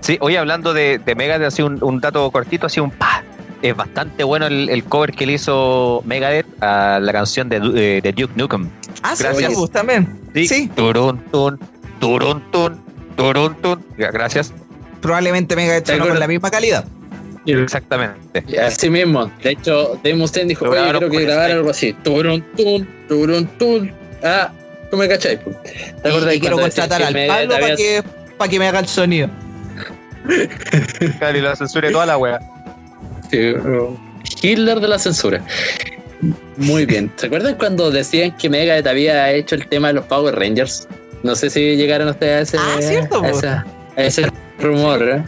Sí, 0.00 0.18
hoy 0.20 0.36
hablando 0.36 0.74
de, 0.74 0.98
de 0.98 1.14
Megadeth, 1.14 1.46
así 1.46 1.62
un, 1.62 1.82
un 1.82 1.98
dato 1.98 2.30
cortito, 2.30 2.66
así 2.66 2.78
un 2.78 2.90
pa. 2.90 3.24
Es 3.62 3.74
bastante 3.74 4.22
bueno 4.22 4.46
el, 4.46 4.84
cover 4.84 5.12
que 5.12 5.24
le 5.24 5.32
hizo 5.32 6.02
Megadeth 6.04 6.46
a 6.62 6.98
la 7.00 7.12
canción 7.12 7.48
de, 7.48 7.58
de, 8.02 8.12
Duke 8.12 8.34
Nukem. 8.36 8.68
Ah, 9.02 9.14
Gracias. 9.18 9.54
sí, 9.54 9.68
también. 9.72 10.20
Sí. 10.34 10.46
sí. 10.46 10.70
Turun, 10.76 11.24
tun, 11.32 11.58
turun, 12.00 12.42
tun, 12.50 13.84
Gracias. 13.96 14.52
Probablemente 15.00 15.56
Megadeth 15.56 15.98
no 15.98 16.08
con 16.08 16.20
la 16.20 16.28
misma 16.28 16.50
calidad. 16.50 16.84
Exactamente. 17.46 18.44
Así 18.58 18.88
mismo. 18.88 19.30
De 19.42 19.50
hecho, 19.50 19.98
Dave 20.02 20.14
Mustaine 20.14 20.48
dijo, 20.48 20.68
oye, 20.68 20.80
quiero 20.90 21.10
que 21.10 21.20
grabar 21.24 21.50
algo 21.50 21.70
así. 21.70 21.92
Turun, 22.02 22.42
tun, 22.56 22.88
turun, 23.08 23.46
tun. 23.58 23.92
Ah, 24.22 24.50
¿tú 24.90 24.96
me 24.96 25.08
cachai? 25.08 25.38
¿Te 25.38 26.08
acuerdas 26.08 26.34
y 26.34 26.40
quiero 26.40 26.58
contratar 26.58 27.02
al 27.02 27.14
Pablo 27.26 27.48
para 27.50 27.76
que, 27.76 28.02
para 28.38 28.50
que 28.50 28.58
me 28.58 28.68
haga 28.68 28.80
el 28.80 28.88
sonido. 28.88 29.28
Cali, 31.20 31.40
la 31.40 31.54
censura 31.54 31.90
toda 31.90 32.06
la 32.06 32.16
wea. 32.16 32.40
Hitler 34.42 34.80
de 34.80 34.88
la 34.88 34.98
censura. 34.98 35.44
Muy 36.56 36.86
bien. 36.86 37.10
¿Se 37.16 37.26
acuerdan 37.26 37.56
cuando 37.56 37.90
decían 37.90 38.34
que 38.36 38.48
Megadeth 38.48 38.86
había 38.86 39.30
hecho 39.32 39.54
el 39.54 39.66
tema 39.66 39.88
de 39.88 39.94
los 39.94 40.06
Power 40.06 40.34
Rangers? 40.34 40.88
No 41.22 41.34
sé 41.34 41.50
si 41.50 41.76
llegaron 41.76 42.08
ustedes 42.08 42.54
a 42.54 42.78
ese, 42.78 42.98
ah, 43.46 43.64
a 43.96 44.02
ese 44.02 44.30
rumor. 44.58 45.02
¿eh? 45.02 45.24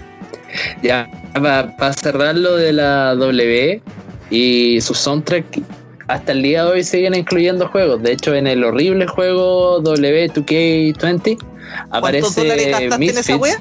Ya, 0.82 1.08
para 1.32 1.92
cerrar 1.92 2.36
lo 2.36 2.56
de 2.56 2.72
la 2.72 3.14
W 3.14 3.80
y 4.30 4.80
su 4.80 4.94
soundtrack, 4.94 5.60
hasta 6.08 6.32
el 6.32 6.42
día 6.42 6.64
de 6.64 6.70
hoy 6.70 6.84
siguen 6.84 7.14
incluyendo 7.14 7.68
juegos. 7.68 8.02
De 8.02 8.12
hecho, 8.12 8.34
en 8.34 8.46
el 8.46 8.62
horrible 8.64 9.06
juego 9.06 9.82
W2K20 9.82 11.38
aparece 11.90 12.88
Misfits. 12.98 13.58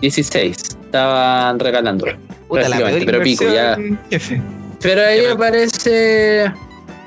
16. 0.00 0.56
Estaban 0.84 1.58
regalándolo. 1.58 2.12
pero 2.48 3.22
pico, 3.22 3.44
ya. 3.44 3.76
Pero 4.80 5.02
ahí 5.02 5.26
aparece 5.26 6.52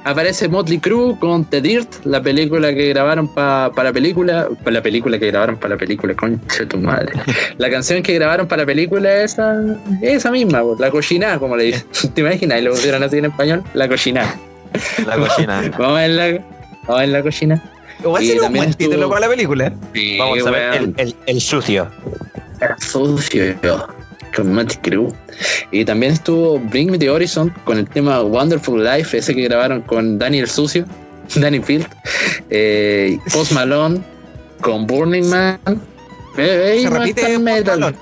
aparece 0.04 0.48
Motley 0.48 0.80
Crue 0.80 1.18
con 1.20 1.46
The 1.46 1.62
Dirt, 1.62 2.06
la 2.06 2.22
película 2.22 2.74
que 2.74 2.90
grabaron 2.90 3.28
para 3.28 3.72
la 3.84 3.94
película, 3.94 4.48
para 4.64 4.72
la 4.72 4.82
película 4.82 5.20
que 5.20 5.28
grabaron 5.28 5.58
para 5.58 5.76
la 5.76 5.78
película, 5.78 6.16
concha 6.16 6.66
tu 6.68 6.78
madre. 6.78 7.12
La 7.58 7.70
canción 7.70 8.02
que 8.02 8.14
grabaron 8.16 8.48
para 8.48 8.64
la 8.64 8.66
película 8.66 9.24
esa, 9.24 9.56
esa 10.02 10.32
misma, 10.32 10.64
la 10.80 10.90
cochina, 10.90 11.38
como 11.38 11.56
le 11.56 11.66
dicen. 11.66 11.86
¿Te 12.14 12.22
imaginas? 12.22 12.60
Y 12.60 12.64
lo 12.64 12.72
pusieron 12.72 13.04
así 13.04 13.18
en 13.18 13.26
español, 13.26 13.64
la 13.74 13.88
cochina. 13.88 14.36
La 15.06 15.16
cochina. 15.16 15.72
vamos 15.78 15.98
a 15.98 16.02
ver 16.02 16.10
la, 16.10 16.32
vamos 16.88 16.90
a 16.90 17.00
ver 17.00 17.10
la 17.10 17.22
cochina. 17.22 17.64
Igual 18.00 18.26
sería 18.26 18.44
un 18.44 18.54
buen 18.54 18.74
título 18.74 19.10
para 19.10 19.22
la 19.22 19.30
película. 19.30 19.74
vamos 20.18 20.48
a 20.48 20.52
ver 20.52 20.74
el, 20.76 20.94
el, 20.98 21.16
el 21.28 21.42
sucio. 21.42 21.88
El 22.60 22.80
sucio 22.80 23.56
con 24.36 24.54
Matty 24.54 24.78
Crew. 24.78 25.14
Y 25.72 25.86
también 25.86 26.14
estuvo 26.14 26.60
Bring 26.60 26.92
Me 26.92 26.98
the 26.98 27.10
Horizon 27.10 27.54
con 27.64 27.78
el 27.78 27.88
tema 27.88 28.22
Wonderful 28.22 28.84
Life, 28.84 29.18
ese 29.18 29.36
que 29.36 29.44
grabaron 29.44 29.82
con 29.82 30.18
Daniel 30.18 30.48
Sucio, 30.48 30.86
Danny 31.36 31.60
Field, 31.62 31.88
eh, 32.50 33.18
Post 33.34 33.52
Malone, 33.54 34.02
con 34.62 34.86
Burning 34.88 35.30
Man. 35.30 35.60
Eh, 36.38 36.80
Se 36.84 36.90
repite 36.90 37.40
metal. 37.40 37.96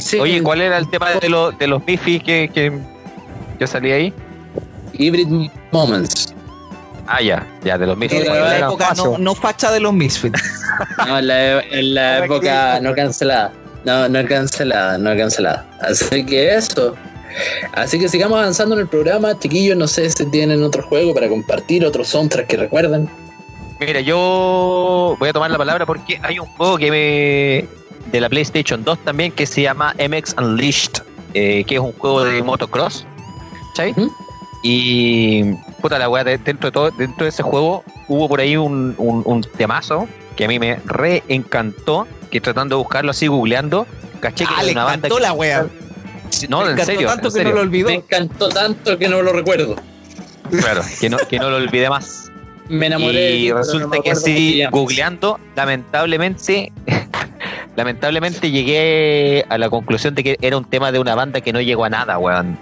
Sí. 0.00 0.18
Oye, 0.18 0.42
¿cuál 0.42 0.60
era 0.60 0.78
el 0.78 0.90
tema 0.90 1.10
de, 1.10 1.28
lo, 1.28 1.52
de 1.52 1.66
los 1.66 1.84
Biffy 1.84 2.20
que, 2.20 2.50
que, 2.52 2.72
que 3.58 3.66
salía 3.66 3.94
ahí? 3.94 4.12
Hybrid 4.94 5.48
Moments. 5.72 6.34
Ah, 7.06 7.20
ya, 7.22 7.44
ya, 7.64 7.76
de 7.76 7.86
los 7.86 7.96
Misfits. 7.96 8.26
En 8.26 8.32
la 8.32 8.58
época 8.58 8.92
no, 8.96 9.18
no, 9.18 9.34
facha 9.34 9.72
de 9.72 9.80
los 9.80 9.92
Misfits. 9.92 10.40
no, 11.06 11.18
en 11.18 11.26
la, 11.26 11.60
en 11.60 11.94
la 11.94 12.18
época 12.24 12.78
no 12.80 12.94
cancelada. 12.94 13.52
No, 13.84 14.08
no 14.08 14.24
cancelada, 14.26 14.98
no 14.98 15.16
cancelada. 15.16 15.66
Así 15.80 16.24
que 16.26 16.54
eso. 16.54 16.94
Así 17.72 17.98
que 17.98 18.08
sigamos 18.08 18.38
avanzando 18.38 18.74
en 18.74 18.82
el 18.82 18.88
programa, 18.88 19.38
chiquillos. 19.38 19.76
No 19.76 19.86
sé 19.86 20.10
si 20.10 20.26
tienen 20.30 20.62
otro 20.62 20.82
juego 20.82 21.14
para 21.14 21.28
compartir, 21.28 21.84
otro 21.84 22.04
soundtrack 22.04 22.46
que 22.46 22.56
recuerdan. 22.56 23.08
Mira, 23.78 24.00
yo 24.00 25.16
voy 25.18 25.28
a 25.28 25.32
tomar 25.32 25.50
la 25.50 25.56
palabra 25.58 25.86
porque 25.86 26.18
hay 26.22 26.38
un 26.38 26.46
juego 26.46 26.76
que 26.76 26.90
me 26.90 27.68
de 28.10 28.20
la 28.20 28.28
PlayStation 28.28 28.82
2 28.84 28.98
también 29.04 29.32
que 29.32 29.46
se 29.46 29.62
llama 29.62 29.94
MX 29.98 30.34
Unleashed, 30.38 31.02
eh, 31.34 31.64
que 31.66 31.76
es 31.76 31.80
un 31.80 31.92
juego 31.92 32.24
de 32.24 32.42
motocross. 32.42 33.06
¿Cachai? 33.68 33.92
Ujú. 33.92 34.12
Y 34.62 35.54
puta 35.80 35.98
la 35.98 36.08
weá, 36.10 36.24
de- 36.24 36.36
dentro 36.38 36.68
de 36.68 36.72
todo, 36.72 36.90
dentro 36.90 37.24
de 37.24 37.30
ese 37.30 37.42
juego 37.42 37.82
hubo 38.08 38.28
por 38.28 38.40
ahí 38.40 38.56
un, 38.56 38.94
un, 38.98 39.22
un 39.24 39.40
temazo 39.42 40.06
que 40.36 40.44
a 40.44 40.48
mí 40.48 40.58
me 40.58 40.76
re 40.84 41.22
encantó, 41.28 42.06
que 42.30 42.40
tratando 42.40 42.76
de 42.76 42.82
buscarlo 42.82 43.10
así 43.10 43.26
googleando, 43.26 43.86
caché 44.20 44.44
que 44.44 44.50
Ah, 44.50 44.56
era 44.58 44.62
le 44.64 44.72
una 44.72 44.84
banda 44.84 45.08
encantó 45.08 45.16
que- 45.16 45.22
la 45.22 45.32
wea. 45.32 45.66
Sí, 46.30 46.46
No, 46.48 46.68
en 46.68 46.78
serio, 46.84 47.08
tanto 47.08 47.28
en 47.28 47.32
que 47.34 47.38
no 47.38 47.42
serio. 47.44 47.54
lo 47.54 47.60
olvidó. 47.62 47.88
Me 47.88 47.94
encantó 47.96 48.48
tanto 48.48 48.96
que 48.98 49.08
no 49.08 49.20
lo 49.22 49.32
recuerdo. 49.32 49.76
Claro, 50.50 50.82
que 51.00 51.10
no, 51.10 51.16
que 51.18 51.38
no 51.38 51.50
lo 51.50 51.56
olvidé 51.56 51.88
más. 51.90 52.30
Me 52.68 52.86
enamoré 52.86 53.18
de 53.20 53.30
ti, 53.32 53.46
Y 53.46 53.50
no 53.50 53.56
resulta 53.58 53.98
que 54.02 54.10
así, 54.12 54.62
googleando, 54.70 55.40
lamentablemente, 55.56 56.72
lamentablemente 57.76 58.50
llegué 58.50 59.44
a 59.48 59.58
la 59.58 59.68
conclusión 59.70 60.14
de 60.14 60.22
que 60.22 60.38
era 60.40 60.56
un 60.56 60.64
tema 60.64 60.92
de 60.92 60.98
una 60.98 61.14
banda 61.14 61.40
que 61.40 61.52
no 61.52 61.60
llegó 61.60 61.84
a 61.84 61.90
nada, 61.90 62.18
weón. 62.18 62.56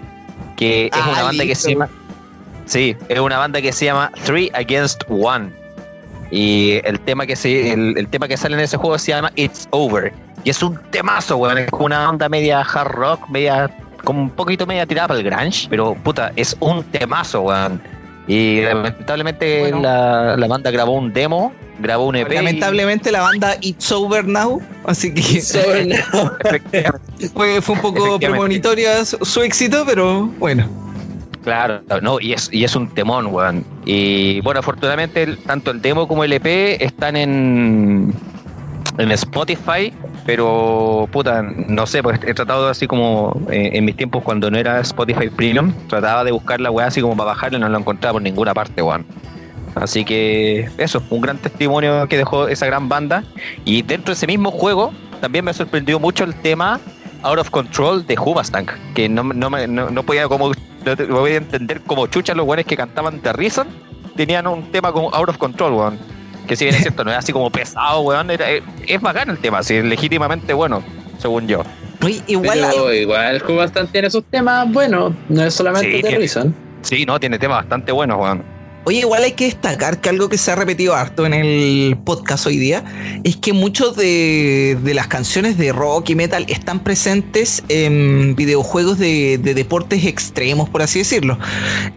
Que 0.57 0.87
es 0.87 0.91
Ah, 0.93 1.09
una 1.11 1.23
banda 1.23 1.45
que 1.45 1.55
se 1.55 1.71
llama. 1.73 1.89
Sí, 2.65 2.95
es 3.07 3.19
una 3.19 3.37
banda 3.37 3.61
que 3.61 3.71
se 3.71 3.85
llama 3.85 4.11
Three 4.25 4.51
Against 4.53 5.03
One. 5.09 5.51
Y 6.31 6.79
el 6.85 6.99
tema 6.99 7.25
que 7.25 7.35
se, 7.35 7.73
el, 7.73 7.97
el 7.97 8.07
tema 8.07 8.27
que 8.27 8.37
sale 8.37 8.55
en 8.55 8.61
ese 8.61 8.77
juego 8.77 8.97
se 8.99 9.11
llama 9.11 9.31
It's 9.35 9.67
Over. 9.71 10.13
Y 10.43 10.49
es 10.51 10.61
un 10.63 10.79
temazo, 10.91 11.37
weón. 11.37 11.57
Es 11.57 11.69
como 11.71 11.85
una 11.85 12.09
onda 12.09 12.29
media 12.29 12.61
hard 12.61 12.91
rock, 12.91 13.27
media. 13.29 13.69
como 14.03 14.21
un 14.21 14.29
poquito 14.29 14.65
media 14.67 14.85
tirada 14.85 15.07
para 15.09 15.19
el 15.19 15.25
grunge. 15.25 15.67
Pero 15.69 15.95
puta, 15.95 16.31
es 16.35 16.55
un 16.59 16.83
temazo, 16.83 17.41
weón. 17.41 17.81
Y 18.27 18.61
lamentablemente 18.61 19.59
Bueno. 19.61 19.81
la, 19.81 20.37
la 20.37 20.47
banda 20.47 20.69
grabó 20.69 20.91
un 20.93 21.11
demo, 21.11 21.51
grabó 21.79 22.05
un 22.05 22.15
EP. 22.15 22.31
y- 22.31 22.35
Lamentablemente 22.35 23.11
la 23.11 23.21
banda 23.21 23.55
It's 23.61 23.91
Over 23.91 24.25
Now, 24.27 24.61
así 24.85 25.11
que 25.11 25.41
Sobre- 25.41 25.95
fue, 27.33 27.59
fue 27.61 27.75
un 27.75 27.81
poco 27.81 28.19
premonitoria 28.19 29.03
su, 29.03 29.17
su 29.25 29.41
éxito, 29.41 29.83
pero 29.85 30.27
bueno. 30.37 30.69
Claro, 31.43 31.81
no, 32.01 32.19
y 32.19 32.33
es, 32.33 32.49
y 32.51 32.63
es 32.63 32.75
un 32.75 32.89
temón, 32.89 33.27
weón. 33.27 33.65
Y 33.85 34.41
bueno, 34.41 34.59
afortunadamente 34.59 35.25
tanto 35.37 35.71
el 35.71 35.81
demo 35.81 36.07
como 36.07 36.23
el 36.23 36.33
EP 36.33 36.81
están 36.81 37.15
en, 37.15 38.13
en 38.97 39.11
Spotify, 39.11 39.93
pero 40.25 41.07
puta, 41.11 41.41
no 41.41 41.87
sé, 41.87 42.03
pues 42.03 42.19
he 42.25 42.33
tratado 42.33 42.67
así 42.67 42.87
como 42.87 43.39
eh, 43.49 43.71
en 43.73 43.85
mis 43.85 43.95
tiempos 43.95 44.21
cuando 44.23 44.51
no 44.51 44.57
era 44.57 44.81
Spotify 44.81 45.29
Premium, 45.29 45.73
trataba 45.87 46.23
de 46.25 46.31
buscar 46.31 46.59
la 46.59 46.71
weá 46.71 46.87
así 46.87 46.99
como 46.99 47.15
para 47.15 47.29
bajarla 47.29 47.57
y 47.57 47.61
no 47.61 47.69
la 47.69 47.79
encontraba 47.79 48.13
por 48.13 48.21
ninguna 48.21 48.53
parte, 48.53 48.81
weón. 48.81 49.05
Así 49.75 50.03
que 50.03 50.69
eso, 50.77 51.01
un 51.09 51.21
gran 51.21 51.37
testimonio 51.37 52.07
que 52.07 52.17
dejó 52.17 52.47
esa 52.49 52.65
gran 52.65 52.89
banda. 52.89 53.23
Y 53.63 53.81
dentro 53.81 54.07
de 54.07 54.17
ese 54.17 54.27
mismo 54.27 54.51
juego 54.51 54.91
también 55.21 55.45
me 55.45 55.53
sorprendió 55.53 55.99
mucho 55.99 56.25
el 56.25 56.35
tema 56.35 56.79
Out 57.23 57.39
of 57.39 57.49
Control 57.49 58.05
de 58.05 58.17
Hubastank, 58.17 58.71
que 58.93 59.07
no, 59.07 59.23
no, 59.23 59.49
no, 59.49 59.89
no 59.89 60.03
podía 60.03 60.27
como 60.27 60.51
no 60.85 60.95
te- 60.95 61.07
no 61.07 61.15
podía 61.17 61.37
entender 61.37 61.81
como 61.81 62.07
chucha 62.07 62.33
los 62.33 62.45
weones 62.45 62.65
que 62.65 62.75
cantaban 62.77 63.19
The 63.21 63.33
Reason 63.33 63.67
tenían 64.15 64.47
un 64.47 64.71
tema 64.71 64.91
como 64.91 65.13
Out 65.13 65.29
of 65.29 65.37
Control, 65.37 65.73
weón. 65.73 65.97
Que 66.47 66.55
si 66.55 66.65
bien 66.65 66.75
es 66.75 66.81
cierto, 66.81 67.03
no 67.03 67.11
es 67.11 67.17
así 67.17 67.31
como 67.31 67.49
pesado, 67.51 68.01
weón, 68.01 68.29
era- 68.31 68.49
es, 68.49 68.63
es 68.87 68.99
bacán 69.01 69.29
el 69.29 69.37
tema, 69.37 69.61
sí, 69.63 69.81
legítimamente 69.81 70.53
bueno, 70.53 70.81
según 71.19 71.47
yo. 71.47 71.63
Oye, 72.03 72.21
igual 72.27 72.59
Pero 72.71 72.93
igual 72.93 73.43
Cubastan 73.43 73.87
tiene 73.87 74.09
sus 74.09 74.23
temas 74.25 74.71
buenos, 74.71 75.13
no 75.27 75.43
es 75.43 75.53
solamente 75.53 75.89
Sí, 75.89 75.95
de 75.97 76.01
tiene- 76.01 76.17
Reason. 76.17 76.55
Sí, 76.81 77.05
no, 77.05 77.19
tiene 77.19 77.37
temas 77.37 77.57
bastante 77.59 77.91
buenos, 77.91 78.17
weón. 78.19 78.43
Oye, 78.89 79.01
igual 79.01 79.23
hay 79.23 79.33
que 79.33 79.45
destacar 79.45 80.01
que 80.01 80.09
algo 80.09 80.29
que 80.29 80.39
se 80.39 80.51
ha 80.51 80.55
repetido 80.55 80.95
harto 80.95 81.27
en 81.27 81.35
el 81.35 81.95
podcast 82.05 82.47
hoy 82.47 82.57
día 82.57 82.83
es 83.23 83.35
que 83.35 83.53
muchos 83.53 83.95
de, 83.95 84.79
de 84.81 84.93
las 84.95 85.05
canciones 85.05 85.59
de 85.59 85.71
rock 85.71 86.09
y 86.09 86.15
metal 86.15 86.43
están 86.49 86.79
presentes 86.79 87.61
en 87.69 88.35
videojuegos 88.35 88.97
de, 88.97 89.37
de 89.37 89.53
deportes 89.53 90.05
extremos, 90.05 90.69
por 90.69 90.81
así 90.81 90.97
decirlo. 90.97 91.37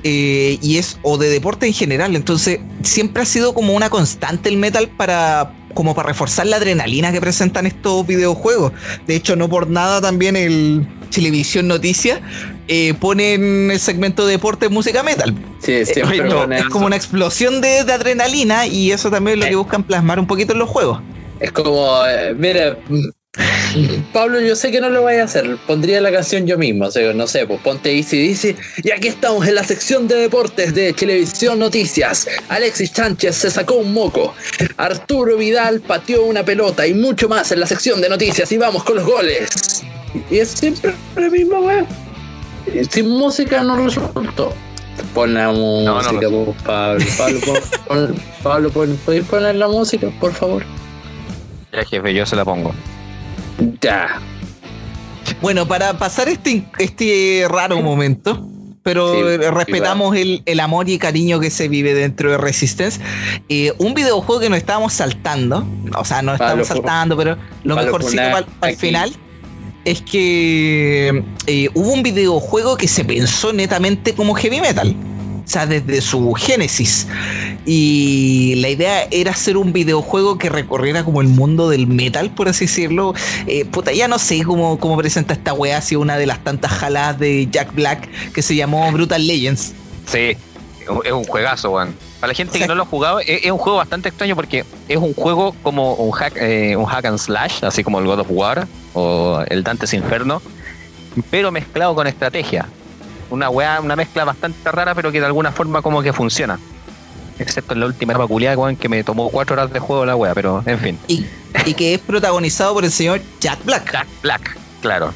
Eh, 0.04 0.58
y 0.60 0.76
es, 0.76 0.98
o 1.00 1.16
de 1.16 1.30
deporte 1.30 1.66
en 1.66 1.72
general. 1.72 2.14
Entonces, 2.14 2.60
siempre 2.82 3.22
ha 3.22 3.26
sido 3.26 3.54
como 3.54 3.72
una 3.72 3.88
constante 3.88 4.50
el 4.50 4.58
metal 4.58 4.90
para 4.90 5.54
como 5.72 5.94
para 5.94 6.08
reforzar 6.08 6.46
la 6.46 6.56
adrenalina 6.56 7.10
que 7.10 7.22
presentan 7.22 7.64
estos 7.64 8.06
videojuegos. 8.06 8.72
De 9.06 9.16
hecho, 9.16 9.34
no 9.34 9.48
por 9.48 9.70
nada 9.70 10.02
también 10.02 10.36
el 10.36 10.86
Televisión 11.12 11.68
Noticias 11.68 12.20
eh, 12.68 12.94
ponen 12.94 13.70
el 13.70 13.78
segmento 13.78 14.26
de 14.26 14.32
deporte 14.32 14.68
música 14.68 15.02
metal. 15.02 15.34
Sí, 15.60 15.82
no, 16.02 16.08
ponen- 16.46 16.58
Es 16.58 16.64
como 16.66 16.86
una 16.86 16.96
explosión 16.96 17.60
de, 17.60 17.84
de 17.84 17.92
adrenalina 17.92 18.66
y 18.66 18.90
eso 18.90 19.10
también 19.10 19.38
es 19.38 19.44
lo 19.44 19.50
que 19.50 19.56
buscan 19.56 19.84
plasmar 19.84 20.18
un 20.18 20.26
poquito 20.26 20.52
en 20.54 20.58
los 20.58 20.68
juegos. 20.68 21.00
Es 21.38 21.52
como, 21.52 22.04
eh, 22.06 22.34
mira, 22.36 22.76
Pablo, 24.12 24.40
yo 24.40 24.54
sé 24.54 24.70
que 24.70 24.80
no 24.80 24.90
lo 24.90 25.02
vaya 25.02 25.22
a 25.22 25.24
hacer. 25.24 25.56
Pondría 25.66 26.00
la 26.00 26.12
canción 26.12 26.46
yo 26.46 26.58
mismo. 26.58 26.84
O 26.86 26.90
sea, 26.90 27.12
no 27.14 27.26
sé, 27.26 27.46
pues 27.46 27.60
ponte 27.60 27.96
Easy 27.96 28.18
Dice. 28.18 28.56
Y 28.82 28.90
aquí 28.90 29.08
estamos 29.08 29.46
en 29.48 29.54
la 29.54 29.64
sección 29.64 30.06
de 30.06 30.16
deportes 30.16 30.74
de 30.74 30.92
Televisión 30.92 31.58
Noticias. 31.58 32.28
Alexis 32.48 32.90
Sánchez 32.90 33.34
se 33.36 33.50
sacó 33.50 33.74
un 33.76 33.92
moco. 33.94 34.34
Arturo 34.76 35.36
Vidal 35.38 35.80
pateó 35.80 36.24
una 36.24 36.44
pelota 36.44 36.86
y 36.86 36.92
mucho 36.94 37.28
más 37.28 37.50
en 37.52 37.60
la 37.60 37.66
sección 37.66 38.00
de 38.02 38.08
noticias. 38.10 38.52
Y 38.52 38.58
vamos 38.58 38.84
con 38.84 38.96
los 38.96 39.06
goles. 39.06 39.82
Y 40.30 40.38
es 40.38 40.50
siempre 40.50 40.94
la 41.16 41.28
misma 41.30 41.60
weá. 41.60 41.86
Sin 42.90 43.08
música 43.08 43.62
no 43.62 43.76
resultó. 43.76 44.52
Pon 45.14 45.34
la 45.34 45.44
no 45.46 45.52
música, 45.94 46.28
pues, 46.28 46.56
Pablo. 46.64 47.04
Pablo, 47.18 47.40
pon, 47.88 48.14
Pablo, 48.42 48.70
pon- 48.70 48.98
¿podéis 49.04 49.24
poner 49.24 49.54
la 49.56 49.68
música, 49.68 50.08
por 50.20 50.32
favor? 50.32 50.64
Ya, 51.72 51.84
jefe, 51.84 52.12
yo 52.14 52.26
se 52.26 52.36
la 52.36 52.44
pongo. 52.44 52.72
Ya. 53.80 54.20
Bueno, 55.40 55.66
para 55.66 55.94
pasar 55.94 56.28
este, 56.28 56.64
este 56.78 57.46
raro 57.48 57.80
momento, 57.80 58.46
pero 58.82 59.14
Sí, 59.14 59.20
eh, 59.44 59.50
respetamos 59.50 60.14
el, 60.16 60.42
el 60.44 60.60
amor 60.60 60.88
y 60.88 60.98
cariño 60.98 61.40
que 61.40 61.50
se 61.50 61.68
vive 61.68 61.94
dentro 61.94 62.30
de 62.30 62.38
Resistance, 62.38 63.00
eh, 63.48 63.72
un 63.78 63.94
videojuego 63.94 64.40
que 64.40 64.50
nos 64.50 64.58
estábamos 64.58 64.92
saltando, 64.92 65.66
o 65.96 66.04
sea, 66.04 66.22
no 66.22 66.34
estamos 66.34 66.66
saltando, 66.68 67.16
pero 67.16 67.36
lo 67.64 67.74
Pablo 67.76 67.86
mejorcito 67.92 68.22
para 68.22 68.38
el 68.38 68.44
aquí. 68.74 68.76
final 68.76 69.12
es 69.84 70.02
que 70.02 71.24
eh, 71.46 71.68
hubo 71.74 71.92
un 71.92 72.02
videojuego 72.02 72.76
que 72.76 72.88
se 72.88 73.04
pensó 73.04 73.52
netamente 73.52 74.14
como 74.14 74.34
heavy 74.34 74.60
metal. 74.60 74.94
O 75.44 75.48
sea, 75.52 75.66
desde 75.66 76.00
su 76.00 76.32
génesis. 76.34 77.08
Y 77.66 78.54
la 78.58 78.68
idea 78.68 79.08
era 79.10 79.32
hacer 79.32 79.56
un 79.56 79.72
videojuego 79.72 80.38
que 80.38 80.48
recorriera 80.48 81.04
como 81.04 81.20
el 81.20 81.26
mundo 81.26 81.68
del 81.68 81.88
metal, 81.88 82.30
por 82.30 82.48
así 82.48 82.66
decirlo. 82.66 83.12
Eh, 83.48 83.64
puta, 83.64 83.92
ya 83.92 84.06
no 84.06 84.20
sé 84.20 84.42
cómo, 84.44 84.78
cómo 84.78 84.96
presenta 84.96 85.34
esta 85.34 85.52
weá, 85.52 85.80
si 85.80 85.96
una 85.96 86.16
de 86.16 86.26
las 86.26 86.42
tantas 86.44 86.70
jaladas 86.70 87.18
de 87.18 87.48
Jack 87.50 87.74
Black 87.74 88.08
que 88.32 88.40
se 88.40 88.54
llamó 88.54 88.90
Brutal 88.92 89.26
Legends. 89.26 89.72
Sí, 90.06 90.36
es 91.04 91.12
un 91.12 91.24
juegazo, 91.24 91.70
weón. 91.70 91.94
Para 92.20 92.32
la 92.32 92.34
gente 92.34 92.58
que 92.58 92.66
no 92.66 92.74
lo 92.74 92.82
ha 92.82 92.86
jugado, 92.86 93.20
es, 93.20 93.44
es 93.44 93.50
un 93.50 93.58
juego 93.58 93.78
bastante 93.78 94.08
extraño 94.08 94.36
porque 94.36 94.64
es 94.88 94.96
un 94.96 95.14
juego 95.14 95.54
como 95.62 95.94
un 95.94 96.12
hack, 96.12 96.36
eh, 96.36 96.76
un 96.76 96.84
hack 96.84 97.04
and 97.06 97.18
slash, 97.18 97.64
así 97.64 97.82
como 97.82 97.98
el 97.98 98.06
God 98.06 98.20
of 98.20 98.26
War 98.30 98.66
o 98.94 99.42
el 99.48 99.62
Dante's 99.62 99.94
Inferno, 99.94 100.40
pero 101.30 101.50
mezclado 101.50 101.94
con 101.94 102.06
estrategia. 102.06 102.66
Una 103.30 103.48
weá, 103.48 103.80
una 103.80 103.96
mezcla 103.96 104.24
bastante 104.24 104.70
rara, 104.70 104.94
pero 104.94 105.10
que 105.10 105.20
de 105.20 105.26
alguna 105.26 105.52
forma 105.52 105.80
como 105.82 106.02
que 106.02 106.12
funciona. 106.12 106.58
Excepto 107.38 107.72
en 107.72 107.80
la 107.80 107.86
última 107.86 108.12
etapa 108.12 108.28
culiada, 108.28 108.56
weón, 108.58 108.76
que 108.76 108.88
me 108.88 109.02
tomó 109.04 109.30
cuatro 109.30 109.54
horas 109.54 109.72
de 109.72 109.78
juego 109.78 110.04
la 110.04 110.14
weá, 110.14 110.34
pero 110.34 110.62
en 110.66 110.78
fin. 110.78 110.98
Y, 111.08 111.24
y 111.64 111.74
que 111.74 111.94
es 111.94 112.00
protagonizado 112.00 112.74
por 112.74 112.84
el 112.84 112.92
señor 112.92 113.20
Jack 113.40 113.64
Black. 113.64 113.90
Jack 113.90 114.08
Black, 114.22 114.58
claro. 114.80 115.14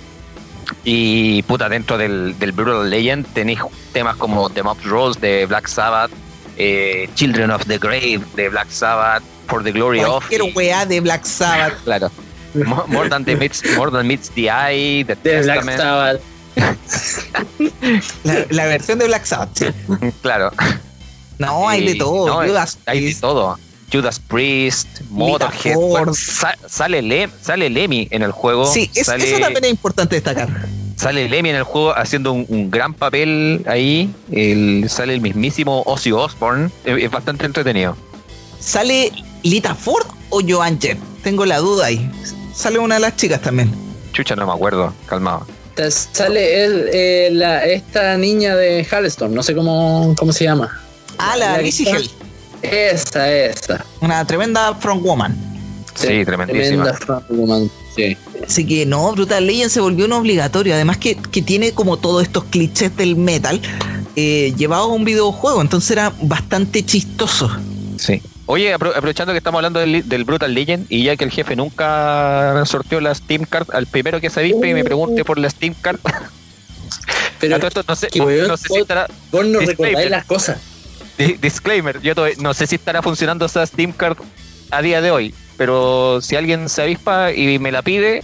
Y 0.88 1.42
puta, 1.42 1.68
dentro 1.68 1.98
del, 1.98 2.38
del 2.38 2.52
Brutal 2.52 2.88
Legend 2.88 3.26
tenéis 3.34 3.58
temas 3.92 4.14
como 4.14 4.48
The 4.50 4.62
Mob 4.62 4.78
Rolls 4.84 5.20
de 5.20 5.44
Black 5.46 5.66
Sabbath, 5.66 6.12
eh, 6.56 7.08
Children 7.16 7.50
of 7.50 7.66
the 7.66 7.78
Grave 7.78 8.20
de 8.36 8.48
Black 8.48 8.70
Sabbath, 8.70 9.24
For 9.48 9.64
the 9.64 9.72
Glory 9.72 9.98
of. 10.04 10.24
Cualquier 10.28 10.42
weá 10.54 10.86
de 10.86 11.00
Black 11.00 11.24
Sabbath. 11.26 11.74
Claro. 11.82 12.08
Mo- 12.54 12.84
More 12.86 13.08
than, 13.08 13.24
the 13.24 13.34
meets, 13.34 13.62
more 13.76 13.90
than 13.90 14.06
meets 14.06 14.30
the 14.30 14.48
eye, 14.48 15.04
The 15.04 15.16
De 15.16 15.42
Black. 15.42 15.64
Sabbath. 15.76 16.20
La, 18.22 18.46
la 18.50 18.66
versión 18.66 18.98
de 19.00 19.06
Black 19.06 19.24
Sabbath. 19.26 19.50
sí. 19.58 19.66
Claro. 20.22 20.52
No, 21.38 21.68
hay 21.68 21.84
de 21.84 21.94
todo. 21.96 22.26
no, 22.28 22.40
hay 22.86 23.04
de 23.06 23.14
todo. 23.16 23.58
Judas 23.96 24.20
Priest, 24.20 25.00
Motorhead. 25.10 25.74
Bueno, 25.76 26.12
sa- 26.14 26.56
sale, 26.68 27.02
Lem- 27.02 27.30
sale 27.40 27.70
Lemmy 27.70 28.08
en 28.10 28.22
el 28.22 28.32
juego. 28.32 28.70
Sí, 28.72 28.90
es- 28.94 29.06
sale, 29.06 29.28
eso 29.30 29.38
también 29.40 29.64
es 29.64 29.70
importante 29.70 30.16
destacar. 30.16 30.48
Sale 30.96 31.28
Lemmy 31.28 31.50
en 31.50 31.56
el 31.56 31.62
juego 31.62 31.96
haciendo 31.96 32.32
un, 32.32 32.46
un 32.48 32.70
gran 32.70 32.94
papel 32.94 33.62
ahí. 33.66 34.10
El, 34.32 34.86
sale 34.88 35.14
el 35.14 35.20
mismísimo 35.20 35.82
Ozzy 35.86 36.12
Osbourne. 36.12 36.70
Es, 36.84 37.02
es 37.02 37.10
bastante 37.10 37.44
entretenido. 37.46 37.96
¿Sale 38.60 39.12
Lita 39.42 39.74
Ford 39.74 40.06
o 40.30 40.40
Joan 40.46 40.80
Jett? 40.80 40.98
Tengo 41.22 41.44
la 41.44 41.58
duda 41.58 41.86
ahí. 41.86 42.10
Sale 42.54 42.78
una 42.78 42.94
de 42.96 43.00
las 43.02 43.16
chicas 43.16 43.40
también. 43.42 43.70
Chucha, 44.12 44.34
no 44.36 44.46
me 44.46 44.52
acuerdo. 44.52 44.94
Calmado. 45.06 45.46
sale 45.90 46.64
el, 46.64 46.88
eh, 46.92 47.28
la, 47.32 47.64
esta 47.66 48.16
niña 48.16 48.56
de 48.56 48.86
Halston, 48.90 49.34
no 49.34 49.42
sé 49.42 49.54
cómo, 49.54 50.14
cómo 50.18 50.32
se 50.32 50.44
llama. 50.44 50.80
Ah, 51.18 51.36
la 51.36 51.52
La 51.52 51.58
Lizzie 51.58 51.88
Hell. 51.90 52.10
Esa, 52.70 53.32
esa. 53.32 53.84
Una 54.00 54.24
tremenda 54.26 54.74
front 54.74 55.02
woman. 55.02 55.36
Sí, 55.94 56.24
tremendísima. 56.26 56.84
Tremenda 56.84 56.94
frontwoman, 56.94 57.70
Sí. 57.96 58.14
Así 58.46 58.66
que 58.66 58.84
no, 58.84 59.10
Brutal 59.12 59.46
Legend 59.46 59.70
se 59.70 59.80
volvió 59.80 60.04
un 60.04 60.12
obligatorio. 60.12 60.74
Además 60.74 60.98
que, 60.98 61.16
que 61.16 61.40
tiene 61.40 61.72
como 61.72 61.96
todos 61.96 62.22
estos 62.22 62.44
clichés 62.44 62.94
del 62.96 63.16
metal 63.16 63.60
eh, 64.14 64.52
llevados 64.58 64.90
a 64.90 64.92
un 64.92 65.04
videojuego. 65.06 65.62
Entonces 65.62 65.92
era 65.92 66.12
bastante 66.20 66.84
chistoso. 66.84 67.50
Sí. 67.98 68.20
Oye, 68.44 68.74
apro- 68.76 68.90
aprovechando 68.94 69.32
que 69.32 69.38
estamos 69.38 69.58
hablando 69.58 69.80
del, 69.80 70.06
del 70.06 70.24
Brutal 70.24 70.52
Legend 70.52 70.84
y 70.90 71.04
ya 71.04 71.16
que 71.16 71.24
el 71.24 71.30
jefe 71.30 71.56
nunca 71.56 72.62
sorteó 72.66 73.00
la 73.00 73.14
Steam 73.14 73.44
Card, 73.44 73.68
al 73.72 73.86
primero 73.86 74.20
que 74.20 74.28
se 74.28 74.40
avispe 74.40 74.68
y 74.68 74.74
me 74.74 74.84
pregunte 74.84 75.24
por 75.24 75.38
la 75.38 75.48
Steam 75.48 75.74
Card. 75.80 75.98
Pero 77.40 77.56
A 77.56 77.58
todo 77.58 77.68
esto 77.68 77.82
no 77.88 77.96
sé, 77.96 78.08
no 78.14 78.56
sé 78.58 78.68
si 78.68 78.78
estará. 78.78 79.08
vos 79.32 79.46
no 79.46 79.60
recordáis 79.60 80.10
las 80.10 80.26
cosas. 80.26 80.58
Di- 81.18 81.34
Disclaimer, 81.40 82.00
yo 82.00 82.14
todavía 82.14 82.36
no 82.40 82.54
sé 82.54 82.66
si 82.66 82.74
estará 82.76 83.02
funcionando 83.02 83.46
esa 83.46 83.64
Steam 83.66 83.92
Card 83.92 84.18
a 84.70 84.82
día 84.82 85.00
de 85.00 85.10
hoy, 85.10 85.34
pero 85.56 86.20
si 86.22 86.36
alguien 86.36 86.68
se 86.68 86.82
avispa 86.82 87.32
y 87.32 87.58
me 87.58 87.70
la 87.72 87.82
pide, 87.82 88.22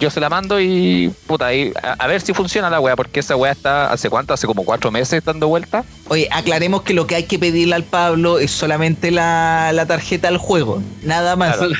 yo 0.00 0.10
se 0.10 0.18
la 0.20 0.28
mando 0.28 0.60
y 0.60 1.12
puta, 1.26 1.54
y 1.54 1.72
a, 1.82 1.92
a 1.92 2.06
ver 2.08 2.20
si 2.20 2.34
funciona 2.34 2.68
la 2.68 2.80
wea, 2.80 2.96
porque 2.96 3.20
esa 3.20 3.36
wea 3.36 3.52
está 3.52 3.92
hace 3.92 4.10
cuánto, 4.10 4.34
hace 4.34 4.46
como 4.46 4.64
cuatro 4.64 4.90
meses 4.90 5.24
dando 5.24 5.46
vuelta. 5.48 5.84
Oye, 6.08 6.28
aclaremos 6.32 6.82
que 6.82 6.94
lo 6.94 7.06
que 7.06 7.14
hay 7.14 7.24
que 7.24 7.38
pedirle 7.38 7.76
al 7.76 7.84
Pablo 7.84 8.38
es 8.40 8.50
solamente 8.50 9.10
la, 9.12 9.70
la 9.72 9.86
tarjeta 9.86 10.26
al 10.28 10.38
juego. 10.38 10.82
Nada 11.02 11.36
más. 11.36 11.56
Claro. 11.56 11.72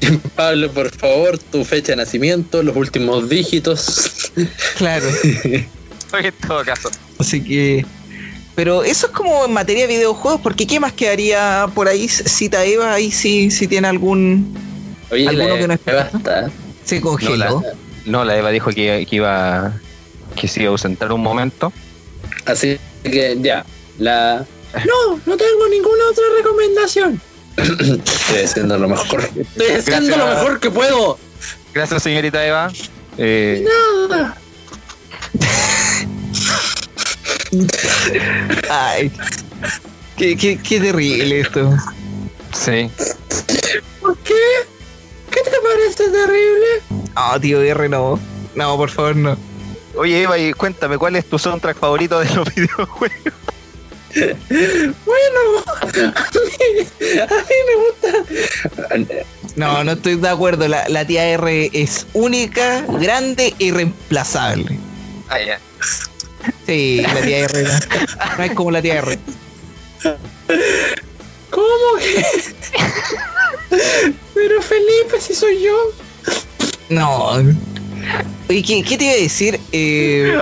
Pablo, 0.36 0.70
por 0.72 0.90
favor, 0.94 1.38
tu 1.38 1.64
fecha 1.64 1.92
de 1.92 1.96
nacimiento, 1.96 2.62
los 2.62 2.76
últimos 2.76 3.28
dígitos. 3.30 4.30
Claro. 4.76 5.06
En 6.16 6.32
todo 6.46 6.64
caso. 6.64 6.90
Así 7.18 7.42
que. 7.42 7.84
Pero 8.54 8.84
eso 8.84 9.06
es 9.06 9.12
como 9.12 9.46
en 9.46 9.52
materia 9.52 9.86
de 9.86 9.96
videojuegos, 9.96 10.40
porque 10.40 10.66
¿qué 10.66 10.78
más 10.78 10.92
quedaría 10.92 11.66
por 11.74 11.88
ahí? 11.88 12.08
Cita 12.08 12.64
Eva, 12.64 12.94
ahí 12.94 13.10
si, 13.10 13.50
si 13.50 13.66
tiene 13.66 13.88
algún. 13.88 14.56
Oye, 15.10 15.28
Alguno 15.28 15.48
la 15.48 15.58
que 15.58 15.68
no 15.68 15.78
Eva 15.86 16.10
está. 16.14 16.50
Se 16.84 17.00
congeló. 17.00 17.62
No, 18.04 18.24
la 18.24 18.36
Eva 18.36 18.50
dijo 18.50 18.70
que, 18.70 19.06
que 19.08 19.16
iba 19.16 19.72
que 20.36 20.48
se 20.48 20.60
iba 20.60 20.70
a 20.70 20.72
ausentar 20.72 21.12
un 21.12 21.22
momento. 21.22 21.72
Así 22.46 22.78
que 23.02 23.36
ya. 23.40 23.64
La. 23.98 24.44
No, 24.74 25.20
no 25.24 25.36
tengo 25.36 25.68
ninguna 25.70 26.04
otra 26.10 26.24
recomendación. 26.36 27.20
Estoy 27.56 28.42
haciendo 28.44 28.76
lo 28.78 28.88
mejor. 28.88 29.28
Estoy 29.36 29.76
haciendo 29.76 30.16
lo 30.16 30.26
mejor 30.26 30.60
que 30.60 30.70
puedo. 30.70 31.18
Gracias, 31.72 32.02
señorita 32.02 32.44
Eva. 32.44 32.72
Eh, 33.16 33.64
Nada. 34.08 34.36
Ay. 38.70 39.10
Qué, 40.16 40.36
qué, 40.36 40.58
qué 40.58 40.80
terrible 40.80 41.40
esto. 41.40 41.70
sí. 42.52 42.90
¿Por 44.00 44.16
qué? 44.18 44.34
¿Qué 45.30 45.40
te 45.42 45.50
parece 45.62 46.10
terrible? 46.10 46.66
No, 47.14 47.40
tío 47.40 47.60
R, 47.62 47.88
no. 47.88 48.20
No, 48.54 48.76
por 48.76 48.90
favor, 48.90 49.16
no. 49.16 49.36
Oye, 49.96 50.22
Eva, 50.22 50.38
y 50.38 50.52
cuéntame, 50.52 50.98
¿cuál 50.98 51.16
es 51.16 51.24
tu 51.28 51.38
soundtrack 51.38 51.78
favorito 51.78 52.20
de 52.20 52.30
los 52.34 52.54
videojuegos? 52.54 53.34
Bueno, 54.14 55.64
a 55.66 55.86
mí, 55.86 56.86
a 57.20 57.26
mí 57.26 57.56
me 57.66 57.74
gusta. 57.82 59.16
No, 59.56 59.82
no 59.82 59.92
estoy 59.92 60.16
de 60.16 60.28
acuerdo. 60.28 60.68
La, 60.68 60.88
la 60.88 61.04
tía 61.04 61.24
R 61.30 61.70
es 61.72 62.06
única, 62.12 62.82
grande 63.00 63.54
y 63.58 63.72
reemplazable. 63.72 64.78
Ah, 65.28 65.40
ya. 65.40 65.58
Sí, 66.66 67.02
la 67.02 67.20
tía 67.22 67.38
R. 67.40 67.62
No, 67.62 67.70
no 68.38 68.44
es 68.44 68.52
como 68.52 68.70
la 68.70 68.80
tía 68.82 68.96
R. 68.98 69.18
¿Cómo 71.50 71.98
que? 71.98 72.24
Pero 74.34 74.62
Felipe, 74.62 75.20
si 75.20 75.34
soy 75.34 75.62
yo. 75.62 75.76
No. 76.88 77.32
Oye, 78.48 78.62
¿qué, 78.62 78.82
qué 78.82 78.98
te 78.98 79.04
iba 79.04 79.12
a 79.14 79.16
decir? 79.16 79.58
Eh, 79.72 80.38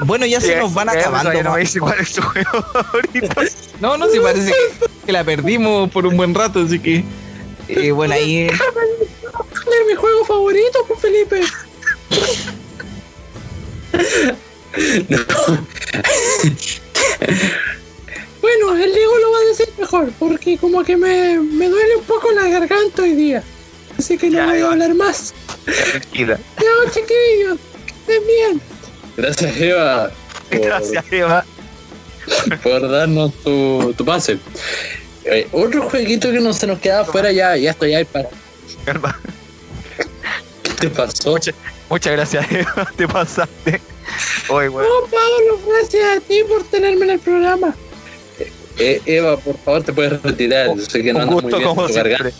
bueno, 0.00 0.26
ya 0.26 0.40
se 0.40 0.56
nos 0.56 0.74
van 0.74 0.88
acabando. 0.88 1.30
No. 1.42 1.56
No, 3.80 3.96
no, 3.96 4.08
sí 4.10 4.18
parece 4.20 4.52
que, 5.06 5.12
la 5.12 5.22
perdimos 5.24 5.90
por 5.90 6.06
un 6.06 6.16
buen 6.16 6.34
rato, 6.34 6.60
así 6.60 6.78
que. 6.80 7.04
eh, 7.68 7.90
bueno, 7.92 8.14
ahí. 8.14 8.38
eh, 8.38 8.50
Es 8.50 9.86
mi 9.86 9.94
juego 9.94 10.24
favorito, 10.24 10.78
pues 10.88 11.00
Felipe. 11.00 11.40
No. 15.08 15.18
Bueno, 18.40 18.76
el 18.76 18.92
Diego 18.92 19.18
lo 19.18 19.30
va 19.32 19.38
a 19.38 19.44
decir 19.48 19.68
mejor, 19.78 20.12
porque 20.18 20.58
como 20.58 20.84
que 20.84 20.98
me, 20.98 21.40
me 21.40 21.66
duele 21.66 21.96
un 21.96 22.04
poco 22.04 22.30
la 22.32 22.46
garganta 22.46 23.00
hoy 23.00 23.14
día. 23.14 23.42
Así 23.98 24.18
que 24.18 24.28
no 24.28 24.36
Ya, 24.36 24.46
voy 24.46 24.60
a 24.60 24.66
hablar 24.70 24.94
más. 24.94 25.32
Tranquila. 25.64 26.38
Chao, 26.58 26.90
chiquillos. 26.92 27.58
Estén 27.86 28.26
bien. 28.26 28.60
Gracias, 29.16 29.56
Eva. 29.58 30.10
Gracias, 30.50 31.04
Eva. 31.10 31.44
por 32.62 32.90
darnos 32.90 33.32
tu, 33.42 33.94
tu 33.96 34.04
pase. 34.04 34.38
Eh, 35.24 35.48
otro 35.52 35.88
jueguito 35.88 36.30
que 36.30 36.40
no 36.40 36.52
se 36.52 36.66
nos 36.66 36.78
quedaba 36.80 37.06
fuera 37.06 37.32
ya, 37.32 37.56
ya 37.56 37.70
estoy 37.70 37.94
ahí 37.94 38.04
para. 38.04 38.28
Calma. 40.90 41.12
¿Qué 41.12 41.18
te 41.18 41.52
pasó? 41.52 41.56
Muchas 41.90 42.12
gracias, 42.12 42.52
Eva. 42.52 42.92
Te 42.96 43.06
pasaste. 43.08 43.80
Weón. 44.48 44.72
No, 44.72 45.06
Pablo, 45.10 45.60
gracias 45.66 46.16
a 46.16 46.20
ti 46.20 46.40
por 46.48 46.62
tenerme 46.64 47.04
en 47.04 47.10
el 47.12 47.18
programa. 47.18 47.74
Eh, 48.78 49.00
Eva, 49.06 49.36
por 49.36 49.56
favor, 49.58 49.82
te 49.84 49.92
puedes 49.92 50.20
retirar. 50.22 50.68
Sé 50.80 51.02
que 51.02 51.12
no 51.12 51.20
Un 51.20 51.22
andas 51.22 51.34
muy 51.34 51.42
gusto 51.42 51.56
bien 51.58 51.68
como 51.68 51.80
con 51.82 51.86
tu 51.86 51.92
siempre. 51.92 52.12
garganta. 52.12 52.36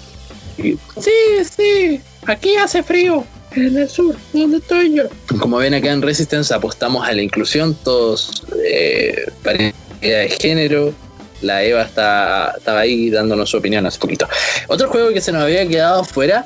Sí, 1.01 1.11
sí. 1.57 2.01
Aquí 2.27 2.57
hace 2.57 2.83
frío. 2.83 3.25
En 3.57 3.77
el 3.79 3.89
sur, 3.89 4.17
donde 4.33 4.57
estoy 4.57 4.95
yo. 4.97 5.05
Como 5.39 5.59
ven 5.59 5.75
acá 5.75 5.93
en 5.93 6.03
Resistance 6.03 6.53
apostamos 6.53 7.07
a 7.07 7.13
la 7.13 7.23
inclusión, 7.23 7.77
todos 7.85 8.43
eh, 8.65 9.31
paridad 9.45 9.73
de 10.01 10.37
género. 10.41 10.93
La 11.41 11.63
Eva 11.63 11.83
está, 11.83 12.55
estaba 12.57 12.81
ahí 12.81 13.11
dándonos 13.11 13.51
su 13.51 13.59
opinión 13.59 13.87
hace 13.87 14.01
poquito. 14.01 14.27
Otro 14.67 14.89
juego 14.89 15.13
que 15.13 15.21
se 15.21 15.31
nos 15.31 15.43
había 15.43 15.69
quedado 15.69 16.03
fuera 16.03 16.45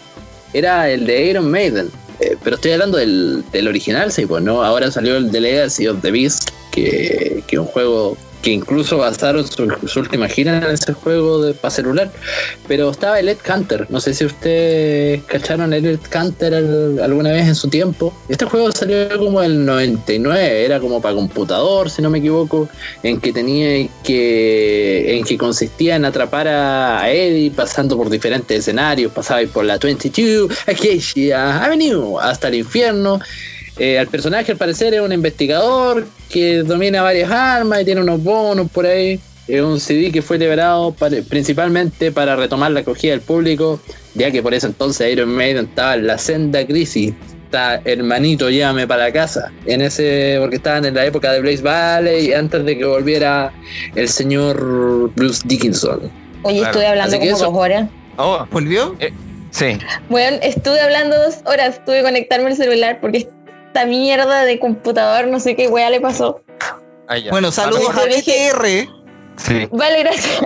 era 0.52 0.90
el 0.90 1.06
de 1.06 1.26
Iron 1.26 1.50
Maiden. 1.50 1.90
Eh, 2.20 2.36
pero 2.42 2.56
estoy 2.56 2.72
hablando 2.72 2.98
del, 2.98 3.44
del 3.52 3.68
original, 3.68 4.10
sí, 4.10 4.26
pues 4.26 4.42
no. 4.42 4.64
Ahora 4.64 4.90
salió 4.90 5.16
el 5.16 5.30
de 5.30 5.40
Legacy 5.40 5.86
of 5.86 6.00
the 6.02 6.10
Beast, 6.10 6.50
que 6.72 7.28
que 7.48 7.58
un 7.58 7.66
juego 7.66 8.16
que 8.42 8.50
incluso 8.50 8.98
basaron 8.98 9.44
su, 9.46 9.64
última 9.98 10.28
gira 10.28 10.58
en 10.58 10.64
ese 10.64 10.92
juego 10.92 11.42
de 11.42 11.54
para 11.54 11.70
celular. 11.70 12.10
Pero 12.68 12.90
estaba 12.90 13.18
el 13.18 13.28
Ed 13.28 13.38
Hunter. 13.52 13.86
No 13.90 14.00
sé 14.00 14.14
si 14.14 14.24
ustedes 14.24 15.22
cacharon 15.24 15.72
el 15.72 15.84
Ed 15.86 15.98
Hunter 16.14 16.54
al- 16.54 17.00
alguna 17.00 17.32
vez 17.32 17.48
en 17.48 17.54
su 17.54 17.68
tiempo. 17.68 18.14
Este 18.28 18.44
juego 18.44 18.70
salió 18.70 19.18
como 19.18 19.42
el 19.42 19.64
99, 19.64 20.64
era 20.64 20.78
como 20.78 21.00
para 21.02 21.14
computador, 21.16 21.90
si 21.90 22.00
no 22.02 22.10
me 22.10 22.18
equivoco, 22.18 22.68
en 23.02 23.20
que 23.20 23.32
tenía 23.32 23.88
que. 24.04 25.16
en 25.18 25.24
que 25.24 25.36
consistía 25.36 25.96
en 25.96 26.04
atrapar 26.04 26.46
a, 26.48 27.00
a 27.02 27.10
Eddie 27.10 27.50
pasando 27.50 27.96
por 27.96 28.08
diferentes 28.08 28.58
escenarios. 28.60 29.12
Pasaba 29.12 29.40
por 29.52 29.64
la 29.64 29.78
22, 29.78 30.50
Acacia 30.66 31.64
Avenue, 31.64 32.18
hasta 32.20 32.48
el 32.48 32.54
infierno. 32.56 33.18
Eh, 33.78 33.98
al 33.98 34.08
personaje 34.08 34.52
al 34.52 34.58
parecer 34.58 34.94
es 34.94 35.00
un 35.00 35.12
investigador 35.12 36.06
que 36.28 36.58
domina 36.64 37.02
varias 37.02 37.30
armas 37.30 37.82
y 37.82 37.84
tiene 37.84 38.00
unos 38.00 38.22
bonos 38.22 38.68
por 38.70 38.86
ahí. 38.86 39.20
Es 39.46 39.62
un 39.62 39.80
CD 39.80 40.10
que 40.12 40.20
fue 40.20 40.36
liberado 40.38 40.92
para- 40.92 41.22
principalmente 41.22 42.12
para 42.12 42.36
retomar 42.36 42.70
la 42.72 42.80
acogida 42.80 43.12
del 43.12 43.20
público, 43.22 43.80
ya 44.14 44.30
que 44.30 44.42
por 44.42 44.52
eso 44.52 44.66
entonces 44.66 45.10
Iron 45.10 45.30
Maiden 45.30 45.66
estaba 45.66 45.94
en 45.94 46.06
la 46.06 46.18
senda 46.18 46.66
crisis. 46.66 47.14
Está 47.44 47.80
hermanito, 47.86 48.50
llévame 48.50 48.86
para 48.86 49.04
la 49.04 49.12
casa. 49.12 49.50
En 49.64 49.80
ese, 49.80 50.36
porque 50.38 50.56
estaban 50.56 50.84
en 50.84 50.94
la 50.94 51.06
época 51.06 51.32
de 51.32 51.40
Blaze 51.40 51.62
Valley, 51.62 52.34
antes 52.34 52.62
de 52.62 52.76
que 52.76 52.84
volviera 52.84 53.50
el 53.94 54.06
señor 54.08 55.10
Bruce 55.16 55.40
Dickinson. 55.46 56.10
Oye, 56.42 56.60
estuve 56.60 56.86
hablando 56.86 57.18
como 57.18 57.30
eso- 57.30 57.44
dos 57.46 57.54
horas. 57.56 57.88
Oh, 58.18 58.44
¿Volvió? 58.50 58.96
sí. 59.50 59.78
Bueno, 60.10 60.36
estuve 60.42 60.78
hablando 60.78 61.16
dos 61.16 61.36
horas. 61.46 61.82
Tuve 61.86 61.98
que 61.98 62.02
conectarme 62.02 62.48
al 62.48 62.56
celular 62.56 62.98
porque 63.00 63.26
esta 63.68 63.84
mierda 63.86 64.44
de 64.44 64.58
computador, 64.58 65.26
no 65.28 65.38
sé 65.40 65.54
qué 65.54 65.68
wea 65.68 65.90
le 65.90 66.00
pasó. 66.00 66.40
Ah. 67.08 67.16
Bueno, 67.30 67.50
saludos 67.52 67.84
Ah, 67.88 67.92
a 67.92 68.06
no, 68.06 68.14
dije- 68.14 68.50
BTR. 68.52 68.88
Sí. 69.36 69.68
Vale, 69.70 70.00
gracias. 70.02 70.40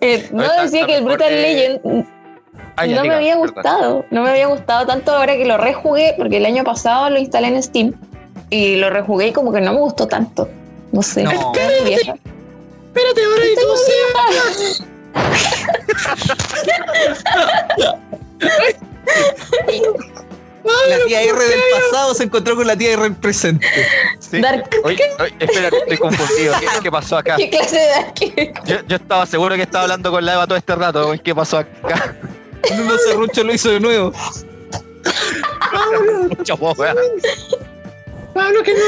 Eh, 0.00 0.28
no 0.32 0.42
Está- 0.44 0.62
decía 0.62 0.80
está 0.80 0.86
que 0.86 0.96
el 0.98 1.04
Brutal 1.04 1.28
que- 1.28 1.34
Legend 1.42 2.06
Ah, 2.78 2.84
ya, 2.86 2.96
no 2.96 3.04
me 3.04 3.14
había 3.14 3.34
perdón. 3.38 3.52
gustado. 3.54 4.04
No 4.10 4.22
me 4.22 4.30
había 4.30 4.46
gustado 4.46 4.86
tanto 4.86 5.12
ahora 5.12 5.34
que 5.36 5.44
lo 5.46 5.56
rejugué, 5.56 6.14
porque 6.16 6.36
el 6.36 6.46
año 6.46 6.62
pasado 6.62 7.08
lo 7.10 7.18
instalé 7.18 7.48
en 7.48 7.62
Steam 7.62 7.94
y 8.50 8.76
lo 8.76 8.90
rejugué 8.90 9.28
y 9.28 9.32
como 9.32 9.50
que 9.52 9.60
no 9.62 9.72
me 9.72 9.80
gustó 9.80 10.06
tanto. 10.06 10.48
No 10.92 11.02
sé. 11.02 11.22
No. 11.24 11.52
Vieja. 11.84 12.14
Espérate, 12.94 13.24
ahora 13.24 13.44
y 13.46 13.54
tú 13.54 13.66
La 20.88 20.98
tía 21.06 21.22
R 21.22 21.38
del 21.38 21.60
pasado 21.90 22.14
se 22.14 22.24
encontró 22.24 22.56
con 22.56 22.66
la 22.66 22.76
tía 22.76 22.92
R 22.92 23.02
del 23.02 23.14
presente. 23.14 23.66
Sí. 24.18 24.40
Dark. 24.40 24.68
Oye, 24.84 24.98
oye, 25.20 25.34
espera, 25.38 25.68
estoy 25.68 25.98
confundido. 25.98 26.54
¿Qué, 26.60 26.66
qué 26.82 26.90
pasó 26.90 27.18
acá? 27.18 27.36
¿Qué 27.36 27.50
clase 27.50 27.76
de 27.76 27.86
Dark? 27.86 28.14
Yo, 28.66 28.76
yo 28.86 28.96
estaba 28.96 29.26
seguro 29.26 29.54
que 29.56 29.62
estaba 29.62 29.82
hablando 29.84 30.10
con 30.10 30.24
la 30.24 30.32
Eva 30.34 30.46
todo 30.46 30.58
este 30.58 30.74
rato. 30.74 31.14
¿Qué 31.22 31.34
pasó 31.34 31.58
acá? 31.58 32.16
Nuno 32.76 32.98
Serrucho 32.98 33.44
lo 33.44 33.54
hizo 33.54 33.70
de 33.70 33.80
nuevo. 33.80 34.12
Mucha 36.38 36.54
voz, 36.54 36.78
weón. 36.78 36.96
Pablo, 38.34 38.62
que 38.62 38.74
no, 38.74 38.80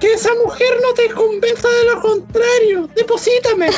que 0.00 0.12
esa 0.14 0.30
mujer 0.44 0.68
no 0.82 0.92
te 0.94 1.08
convenza 1.10 1.68
de 1.68 1.84
lo 1.84 2.00
contrario. 2.00 2.88
Deposítame. 2.96 3.70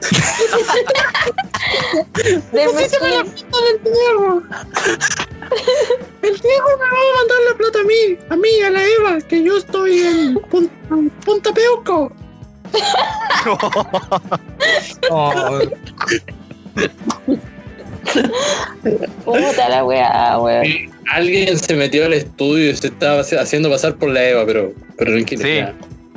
Deposítame 2.52 3.10
la 3.10 3.24
plata 3.24 3.58
del 3.64 3.82
Diego. 3.84 4.42
El 6.22 6.34
Diego 6.38 6.66
me 6.78 6.84
va 6.84 7.00
a 7.00 7.16
mandar 7.16 7.38
la 7.50 7.56
plata 7.56 7.78
a 7.80 7.84
mí, 7.84 8.18
a 8.28 8.36
mí, 8.36 8.62
a 8.66 8.70
la 8.70 8.82
Eva, 8.84 9.18
que 9.26 9.42
yo 9.42 9.56
estoy 9.56 10.00
en 10.00 10.34
Pun- 10.50 10.70
Punta 11.24 11.52
Peuco. 11.52 12.12
Oh, 15.10 15.60
Puta 19.24 19.68
la 19.68 19.84
weá, 19.84 20.38
weón. 20.38 20.66
Alguien 21.12 21.58
se 21.58 21.74
metió 21.74 22.04
al 22.06 22.12
estudio 22.14 22.70
y 22.70 22.76
se 22.76 22.88
estaba 22.88 23.20
haciendo 23.20 23.70
pasar 23.70 23.96
por 23.96 24.10
la 24.10 24.24
Eva, 24.28 24.44
pero, 24.46 24.72
pero 24.96 25.12
tranquilo. 25.12 25.42
Sí. 25.42 25.56
Ya, 25.56 25.74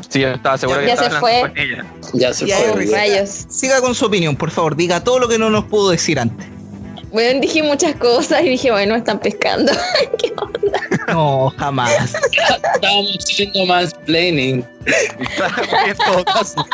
Sí, 0.09 0.19
yo 0.19 0.27
estaba 0.29 0.57
seguro 0.57 0.81
Ya 0.81 0.85
que 0.91 0.97
se 0.97 1.03
estaba 1.05 1.19
fue. 1.21 1.39
con 1.41 1.57
ella. 1.57 1.85
ya 2.13 2.33
se 2.33 2.45
Ya, 2.45 2.57
fue. 2.57 3.25
siga 3.49 3.81
con 3.81 3.95
su 3.95 4.05
opinión, 4.05 4.35
por 4.35 4.51
favor. 4.51 4.75
Diga 4.75 5.03
todo 5.03 5.17
lo 5.17 5.27
que 5.27 5.37
no 5.39 5.49
nos 5.49 5.63
pudo 5.65 5.89
decir 5.91 6.19
antes. 6.19 6.45
Bueno, 7.13 7.39
dije 7.41 7.61
muchas 7.61 7.95
cosas 7.95 8.41
y 8.43 8.49
dije, 8.49 8.71
bueno, 8.71 8.95
están 8.95 9.19
pescando. 9.19 9.71
¿Qué 10.17 10.33
onda? 10.35 10.79
No, 11.09 11.53
jamás. 11.57 12.15
Estábamos 12.73 13.17
haciendo 13.19 13.65
en 15.87 15.95
todo 15.95 16.25
caso, 16.25 16.65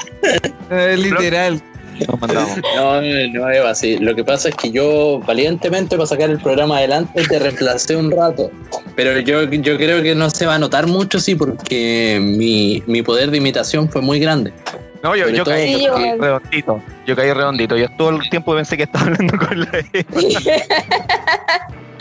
Eh, 0.71 0.95
literal. 0.97 1.61
nos 2.07 2.21
mandamos. 2.21 2.57
No, 2.73 3.01
no, 3.01 3.49
Eva, 3.51 3.75
sí. 3.75 3.97
Lo 3.97 4.15
que 4.15 4.23
pasa 4.23 4.47
es 4.47 4.55
que 4.55 4.71
yo 4.71 5.19
valientemente 5.27 5.97
para 5.97 6.07
sacar 6.07 6.29
el 6.29 6.39
programa 6.39 6.77
adelante 6.77 7.21
te 7.27 7.37
reemplacé 7.37 7.97
un 7.97 8.09
rato. 8.09 8.49
Pero 8.95 9.19
yo, 9.19 9.43
yo 9.43 9.75
creo 9.77 10.01
que 10.01 10.15
no 10.15 10.29
se 10.29 10.45
va 10.45 10.55
a 10.55 10.59
notar 10.59 10.87
mucho, 10.87 11.19
sí, 11.19 11.35
porque 11.35 12.17
mi, 12.21 12.81
mi 12.87 13.01
poder 13.01 13.29
de 13.29 13.37
imitación 13.37 13.89
fue 13.89 14.01
muy 14.01 14.19
grande. 14.21 14.53
No, 15.03 15.15
yo, 15.15 15.29
yo 15.29 15.45
caí 15.45 15.75
Sí, 15.75 15.85
yo- 15.85 15.95
redondito. 15.97 16.81
Yo 17.07 17.15
caí 17.15 17.31
redondito. 17.33 17.77
Yo 17.77 17.87
todo 17.97 18.09
el 18.09 18.29
tiempo 18.29 18.53
pensé 18.55 18.75
que 18.77 18.83
estaba 18.83 19.05
hablando 19.11 19.37
con 19.37 19.59
la. 19.61 19.69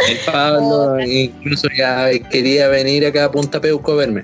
El 0.08 0.16
Pablo 0.24 1.00
incluso 1.00 1.68
ya 1.76 2.08
quería 2.30 2.68
venir 2.68 3.04
acá 3.06 3.24
a 3.24 3.30
Punta 3.30 3.60
Peuco 3.60 3.92
a 3.92 3.96
verme. 3.96 4.22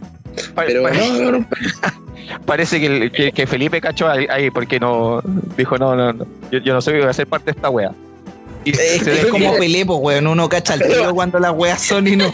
Pa- 0.54 0.64
Pero 0.66 0.82
pa- 0.84 0.90
no, 0.92 1.32
no, 1.32 1.46
Parece 2.46 2.80
que, 2.80 3.10
que, 3.10 3.32
que 3.32 3.46
Felipe 3.46 3.80
cachó 3.80 4.08
ahí, 4.08 4.26
ahí 4.30 4.50
porque 4.50 4.78
no 4.80 5.20
dijo 5.56 5.76
no, 5.78 5.94
no, 5.96 6.12
no. 6.12 6.26
Yo, 6.50 6.58
yo 6.60 6.72
no 6.74 6.80
soy 6.80 6.98
voy 7.00 7.08
a 7.08 7.12
ser 7.12 7.26
parte 7.26 7.46
de 7.46 7.50
esta 7.52 7.70
wea. 7.70 7.90
Y 8.64 8.70
Es, 8.70 8.76
se 9.02 9.12
es 9.12 9.24
ve 9.24 9.28
como 9.30 9.54
Pelepo, 9.56 9.96
weón. 9.96 10.26
Uno 10.26 10.48
cacha 10.48 10.74
el 10.74 10.82
tiro 10.82 11.12
cuando 11.14 11.38
las 11.38 11.52
weas 11.52 11.82
son 11.82 12.06
y 12.08 12.16
no. 12.16 12.32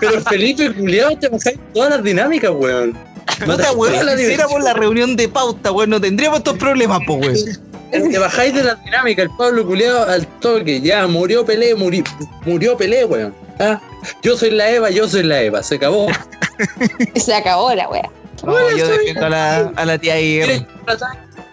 Pero 0.00 0.20
Felipe, 0.22 0.72
culiado, 0.72 1.16
te 1.18 1.28
bajáis 1.28 1.58
todas 1.74 1.90
las 1.90 2.02
dinámicas, 2.02 2.50
weón. 2.54 2.96
Puta, 3.44 3.72
weón, 3.72 4.18
hiciéramos 4.18 4.62
la 4.62 4.72
reunión 4.74 5.16
de 5.16 5.28
pauta, 5.28 5.72
weón, 5.72 5.90
no 5.90 6.00
tendríamos 6.00 6.38
estos 6.38 6.58
problemas, 6.58 7.00
po, 7.06 7.14
weón. 7.14 7.34
Te 7.90 8.18
bajáis 8.18 8.54
de 8.54 8.62
la 8.62 8.76
dinámica, 8.76 9.22
el 9.22 9.30
Pablo 9.36 9.66
culiado 9.66 10.08
al 10.08 10.24
toque, 10.38 10.80
ya 10.80 11.06
murió 11.08 11.44
Pelé, 11.44 11.74
murió, 11.74 12.04
murió 12.44 12.76
Pelé, 12.76 13.04
weón. 13.04 13.34
Ah, 13.58 13.80
Yo 14.22 14.36
soy 14.36 14.50
la 14.52 14.70
Eva, 14.70 14.90
yo 14.90 15.08
soy 15.08 15.24
la 15.24 15.42
Eva, 15.42 15.62
se 15.62 15.74
acabó. 15.74 16.06
Se 17.16 17.34
acabó 17.34 17.74
la 17.74 17.88
weá. 17.88 18.08
No, 18.44 18.76
yo 18.76 18.86
defiendo 18.88 19.26
a 19.26 19.28
la, 19.30 19.72
a 19.76 19.84
la 19.84 19.98
tía 19.98 20.20
Ir. 20.20 20.66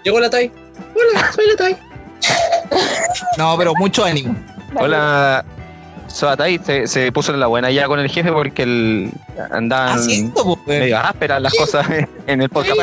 Llegó 0.03 0.19
la 0.19 0.29
Tai. 0.29 0.51
Hola, 0.95 1.31
soy 1.33 1.47
la 1.47 1.55
Tai. 1.55 1.77
No, 3.37 3.57
pero 3.57 3.73
mucho 3.75 4.03
ánimo. 4.03 4.35
Hola, 4.75 5.43
Soatay 6.07 6.59
se, 6.63 6.87
se 6.87 7.11
puso 7.11 7.33
en 7.33 7.39
la 7.39 7.47
buena 7.47 7.69
ya 7.71 7.87
con 7.87 7.99
el 7.99 8.09
jefe 8.09 8.31
porque 8.31 8.63
el, 8.63 9.11
andaban 9.51 9.99
Así 9.99 10.25
es, 10.25 10.31
po, 10.31 10.43
weón. 10.43 10.59
medio 10.65 10.97
ásperas 10.97 11.41
las 11.41 11.53
cosas 11.53 11.85
en 12.27 12.41
el 12.41 12.49
podcast. 12.49 12.79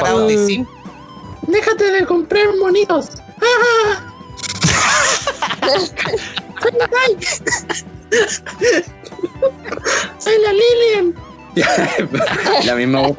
Sí. 0.46 0.64
Déjate 1.42 1.90
de 1.90 2.06
comprar 2.06 2.44
monitos. 2.59 3.10
¡Ah! 3.42 4.01
soy 6.62 6.72
la 6.78 6.88
Tai. 6.88 7.16
soy 10.18 10.34
la 10.42 10.52
Lilian. 10.52 11.14
La 12.64 12.74
misma 12.74 13.02
voz. 13.02 13.16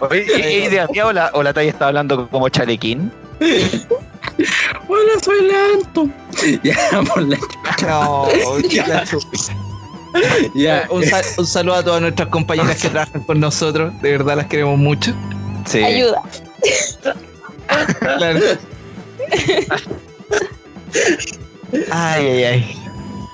Oye, 0.00 0.66
¿Es 0.66 0.90
mía 0.90 1.06
o 1.06 1.12
la, 1.12 1.30
o 1.32 1.42
la 1.42 1.54
Tay 1.54 1.68
está 1.68 1.86
hablando 1.86 2.28
como 2.28 2.48
chalequín? 2.50 3.10
Hola, 4.86 5.12
soy 5.22 5.46
la 5.46 5.64
Anton. 5.74 6.12
Ya, 6.62 6.76
por 7.12 7.22
la- 7.22 7.38
No, 7.82 8.28
la 8.86 9.04
ya. 10.54 10.86
un, 10.90 11.04
sal- 11.04 11.24
un 11.38 11.46
saludo 11.46 11.74
a 11.76 11.84
todas 11.84 12.00
nuestras 12.02 12.28
compañeras 12.28 12.80
que 12.80 12.88
trabajan 12.88 13.22
con 13.22 13.38
nosotros. 13.40 13.92
De 14.02 14.10
verdad 14.12 14.36
las 14.36 14.46
queremos 14.46 14.78
mucho. 14.78 15.12
Sí. 15.66 15.82
Ayuda. 15.84 16.22
Claro. 18.00 18.40
Ay, 21.90 22.26
ay, 22.26 22.44
ay. 22.44 22.76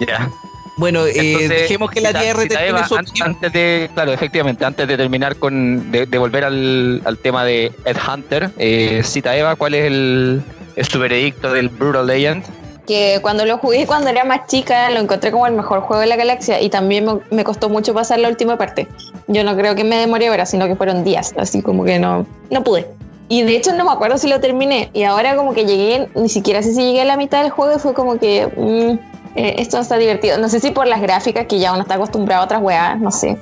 Ya. 0.06 0.30
Bueno, 0.76 1.06
eh, 1.06 1.12
Entonces, 1.16 1.48
dejemos 1.48 1.90
que 1.90 2.02
la 2.02 2.10
R 2.10 2.42
Cita 2.42 2.54
termine 2.56 2.68
Eva, 2.68 2.86
su 2.86 2.94
opinión. 2.96 3.28
antes 3.28 3.52
de, 3.54 3.90
claro, 3.94 4.12
efectivamente, 4.12 4.62
antes 4.66 4.86
de 4.86 4.96
terminar 4.98 5.36
con, 5.36 5.90
de, 5.90 6.04
de 6.04 6.18
volver 6.18 6.44
al, 6.44 7.00
al 7.06 7.16
tema 7.16 7.44
de 7.46 7.72
Ed 7.86 7.96
Hunter, 8.06 8.50
eh, 8.58 9.00
Cita 9.02 9.34
Eva, 9.34 9.56
¿cuál 9.56 9.72
es 9.74 9.86
el, 9.86 10.42
es 10.76 10.88
tu 10.90 10.98
veredicto 10.98 11.50
del 11.50 11.70
Brutal 11.70 12.06
Legend? 12.08 12.44
Que 12.86 13.18
cuando 13.22 13.44
lo 13.44 13.58
jugué 13.58 13.86
cuando 13.88 14.10
era 14.10 14.24
más 14.24 14.46
chica, 14.46 14.90
lo 14.90 15.00
encontré 15.00 15.30
como 15.30 15.46
el 15.46 15.54
mejor 15.54 15.80
juego 15.80 16.00
de 16.00 16.06
la 16.06 16.16
galaxia 16.16 16.60
y 16.60 16.70
también 16.70 17.04
me, 17.04 17.18
me 17.30 17.44
costó 17.44 17.68
mucho 17.68 17.94
pasar 17.94 18.18
la 18.18 18.28
última 18.28 18.56
parte. 18.56 18.88
Yo 19.26 19.44
no 19.44 19.56
creo 19.56 19.74
que 19.74 19.84
me 19.84 19.96
demoré 19.96 20.30
horas, 20.30 20.50
sino 20.50 20.66
que 20.66 20.76
fueron 20.76 21.04
días, 21.04 21.34
así 21.36 21.62
como 21.62 21.84
que 21.84 21.98
no, 21.98 22.26
no 22.50 22.62
pude. 22.62 22.86
Y 23.28 23.42
de 23.42 23.56
hecho 23.56 23.72
no 23.72 23.84
me 23.84 23.90
acuerdo 23.90 24.18
si 24.18 24.28
lo 24.28 24.40
terminé. 24.40 24.90
Y 24.92 25.02
ahora 25.02 25.34
como 25.36 25.52
que 25.52 25.64
llegué, 25.64 26.08
ni 26.14 26.28
siquiera 26.28 26.62
sé 26.62 26.72
si 26.74 26.82
llegué 26.82 27.00
a 27.00 27.04
la 27.04 27.16
mitad 27.16 27.42
del 27.42 27.50
juego 27.50 27.74
y 27.76 27.78
fue 27.78 27.92
como 27.92 28.18
que 28.18 28.46
mm, 28.46 29.16
eh, 29.36 29.56
esto 29.58 29.76
no 29.76 29.82
está 29.82 29.98
divertido. 29.98 30.38
No 30.38 30.48
sé 30.48 30.60
si 30.60 30.70
por 30.70 30.86
las 30.86 31.00
gráficas, 31.00 31.46
que 31.46 31.58
ya 31.58 31.72
uno 31.72 31.82
está 31.82 31.94
acostumbrado 31.94 32.42
a 32.42 32.44
otras 32.44 32.62
weas, 32.62 33.00
no 33.00 33.10
sé. 33.10 33.36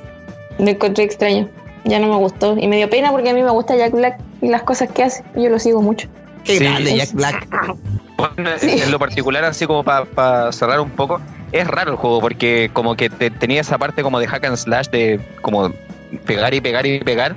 Lo 0.59 0.71
encontré 0.71 1.05
extraño. 1.05 1.49
Ya 1.85 1.99
no 1.99 2.09
me 2.09 2.17
gustó. 2.17 2.57
Y 2.57 2.67
me 2.67 2.77
dio 2.77 2.89
pena 2.89 3.11
porque 3.13 3.31
a 3.31 3.35
mí 3.35 3.43
me 3.43 3.51
gusta 3.51 3.77
Jack 3.77 3.93
Black 3.93 4.19
y 4.41 4.49
las 4.49 4.63
cosas 4.63 4.91
que 4.91 5.03
hace. 5.03 5.23
Yo 5.37 5.51
lo 5.51 5.59
sigo 5.59 5.83
mucho. 5.83 6.09
Qué 6.45 6.59
Sí. 6.59 6.65
grande, 6.65 6.97
Jack 6.97 7.13
Black. 7.13 7.49
Bueno, 8.17 8.51
Sí. 8.59 8.71
En 8.71 8.91
lo 8.93 8.99
particular, 8.99 9.45
así 9.45 9.67
como 9.67 9.83
para 9.83 10.53
cerrar 10.53 10.81
un 10.81 10.91
poco, 10.91 11.21
es 11.53 11.67
raro 11.67 11.93
el 11.93 11.97
juego 11.97 12.21
porque 12.21 12.71
como 12.73 12.97
que 12.97 13.11
te- 13.11 13.31
tenía 13.31 13.61
esa 13.61 13.79
parte 13.79 14.03
como 14.03 14.21
de 14.21 14.27
hack 14.27 14.45
and 14.45 14.57
slash 14.57 14.89
de 14.89 15.21
como 15.43 15.73
pegar 16.27 16.55
y 16.55 16.61
pegar 16.61 16.87
y 16.87 17.01
pegar. 17.01 17.35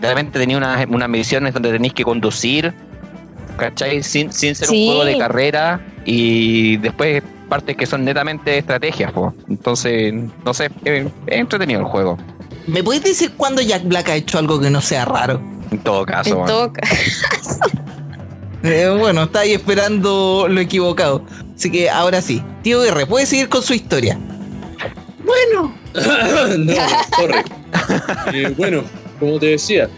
De 0.00 0.08
repente 0.08 0.38
tenía 0.38 0.56
unas, 0.56 0.86
unas 0.88 1.08
misiones 1.08 1.54
donde 1.54 1.70
tenéis 1.72 1.94
que 1.94 2.04
conducir, 2.04 2.72
¿cachai? 3.56 4.02
Sin, 4.02 4.32
sin 4.32 4.54
ser 4.54 4.68
Sí. 4.68 4.80
un 4.82 4.86
juego 4.86 5.04
de 5.04 5.18
carrera 5.18 5.80
y 6.04 6.76
después 6.78 7.22
partes 7.48 7.76
que 7.76 7.86
son 7.86 8.04
netamente 8.04 8.58
estrategias, 8.58 9.12
po. 9.12 9.34
Entonces, 9.48 10.12
no 10.44 10.54
sé, 10.54 10.70
es, 10.84 11.06
entretenido 11.26 11.80
el 11.80 11.86
juego, 11.86 12.18
¿Me 12.66 12.80
puedes 12.84 13.02
decir 13.02 13.32
cuándo 13.36 13.60
Jack 13.60 13.82
Black 13.84 14.08
ha 14.08 14.14
hecho 14.14 14.38
algo 14.38 14.60
que 14.60 14.70
no 14.70 14.80
sea 14.80 15.04
raro? 15.04 15.40
en 15.72 15.78
todo 15.80 16.04
caso. 16.06 16.38
En 16.40 16.44
todo 16.46 16.72
ca- 16.72 16.82
Eh, 18.62 18.94
bueno, 18.98 19.24
está 19.24 19.40
ahí 19.40 19.52
esperando 19.52 20.46
lo 20.48 20.60
equivocado. 20.60 21.24
Así 21.56 21.70
que 21.70 21.90
ahora 21.90 22.22
sí. 22.22 22.42
Tío 22.62 22.82
R, 22.84 23.06
puede 23.06 23.26
seguir 23.26 23.48
con 23.48 23.62
su 23.62 23.74
historia. 23.74 24.18
Bueno, 25.24 25.74
no, 26.58 26.74
corre. 27.16 27.44
Eh, 28.34 28.52
bueno, 28.56 28.84
como 29.18 29.38
te 29.38 29.46
decía, 29.46 29.88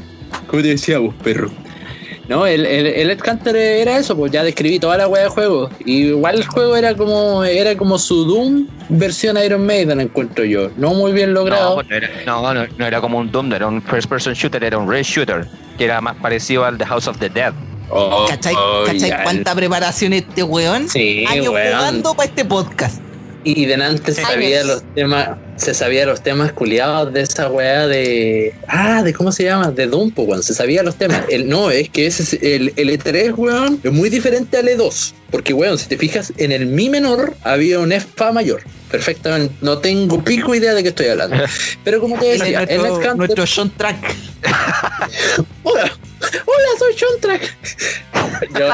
como 0.47 0.63
te 0.63 0.69
decía 0.69 0.99
vos, 1.01 1.13
perro. 1.25 1.51
No, 2.29 2.47
el, 2.47 2.65
el, 2.65 2.87
el 2.87 3.11
Ed 3.11 3.19
Hunter 3.29 3.55
era 3.57 3.99
eso, 3.99 4.17
pues 4.17 4.31
ya 4.33 4.43
describí 4.45 4.79
toda 4.79 4.97
la 4.97 5.09
wea 5.09 5.25
de 5.25 5.29
juego. 5.29 5.69
Y 5.85 6.07
igual 6.07 6.37
el 6.37 6.47
juego 6.47 6.77
era 6.77 6.95
como 6.95 7.45
era 7.45 7.77
como 7.77 7.99
su 7.99 8.25
Doom 8.25 8.67
versión 8.89 9.37
Iron 9.45 9.67
Maiden, 9.67 10.01
encuentro 10.01 10.45
yo. 10.45 10.71
No 10.77 10.95
muy 10.95 11.13
bien 11.13 11.33
No, 11.35 11.41
logrado. 11.41 11.75
pues 11.75 11.89
no 11.89 11.97
era, 11.97 12.09
no, 12.25 12.55
no, 12.55 12.67
no 12.79 12.87
era 12.87 13.01
como 13.01 13.19
un 13.19 13.31
Doom, 13.31 13.49
no 13.49 13.57
era 13.57 13.67
un 13.67 13.83
first 13.83 14.09
person 14.09 14.33
shooter, 14.35 14.63
era 14.65 14.79
un 14.79 14.89
race 14.91 15.03
shooter, 15.13 15.47
que 15.77 15.85
era 15.85 16.01
más 16.01 16.15
parecido 16.17 16.65
al 16.65 16.79
The 16.79 16.87
House 16.87 17.09
of 17.09 17.19
the 17.19 17.29
Dead. 17.29 17.53
Oh, 17.91 18.27
¿Cachai, 18.29 18.55
oh, 18.57 18.85
¿cachai 18.87 19.23
cuánta 19.23 19.55
preparación 19.55 20.13
este 20.15 20.43
weón? 20.43 20.89
Sí, 20.89 21.25
Años 21.29 21.49
weón. 21.53 21.77
jugando 21.77 22.15
para 22.15 22.29
este 22.29 22.45
podcast. 22.45 23.01
Y 23.47 23.67
delante 23.67 24.13
se 24.15 24.23
sabía 24.23 24.65
los 24.65 24.83
temas, 24.95 25.37
se 25.57 25.75
sabía 25.75 26.07
los 26.07 26.23
temas 26.23 26.53
culiados 26.53 27.13
de 27.13 27.21
esa 27.21 27.51
weá 27.51 27.87
de. 27.87 28.55
Ah, 28.69 29.03
de 29.03 29.13
cómo 29.13 29.33
se 29.33 29.45
llama, 29.45 29.71
de 29.71 29.87
Doom, 29.87 30.13
po, 30.13 30.23
weón. 30.23 30.43
Se 30.43 30.55
sabía 30.55 30.83
los 30.83 30.97
temas. 30.97 31.23
El, 31.29 31.49
no, 31.49 31.71
es 31.71 31.91
que 31.91 32.07
ese 32.07 32.23
es 32.23 32.33
el, 32.43 32.73
el 32.77 32.89
E3, 32.89 33.35
weón, 33.37 33.81
es 33.85 33.93
muy 33.93 34.09
diferente 34.09 34.57
al 34.57 34.67
E2. 34.67 35.13
Porque, 35.31 35.53
weón, 35.53 35.77
si 35.79 35.89
te 35.89 35.99
fijas, 35.99 36.33
en 36.39 36.53
el 36.53 36.67
Mi 36.67 36.89
menor 36.89 37.35
había 37.43 37.79
un 37.81 37.93
Fa 38.17 38.33
mayor. 38.33 38.63
Perfectamente. 38.91 39.55
No 39.61 39.79
tengo 39.79 40.23
pico 40.25 40.55
idea 40.55 40.73
de 40.73 40.83
qué 40.83 40.89
estoy 40.89 41.09
hablando. 41.09 41.37
Pero 41.85 42.01
como 42.01 42.19
te 42.19 42.27
decía, 42.27 42.63
en 42.67 42.79
nuestro, 42.79 43.13
Netcamp- 43.13 43.17
nuestro 43.17 43.47
Sean 43.47 43.71
Track. 43.77 43.97
Hola, 45.65 45.93
hola, 46.47 46.69
soy 46.79 46.95
John 46.99 47.21
Track. 47.21 47.57
Yo, 48.59 48.69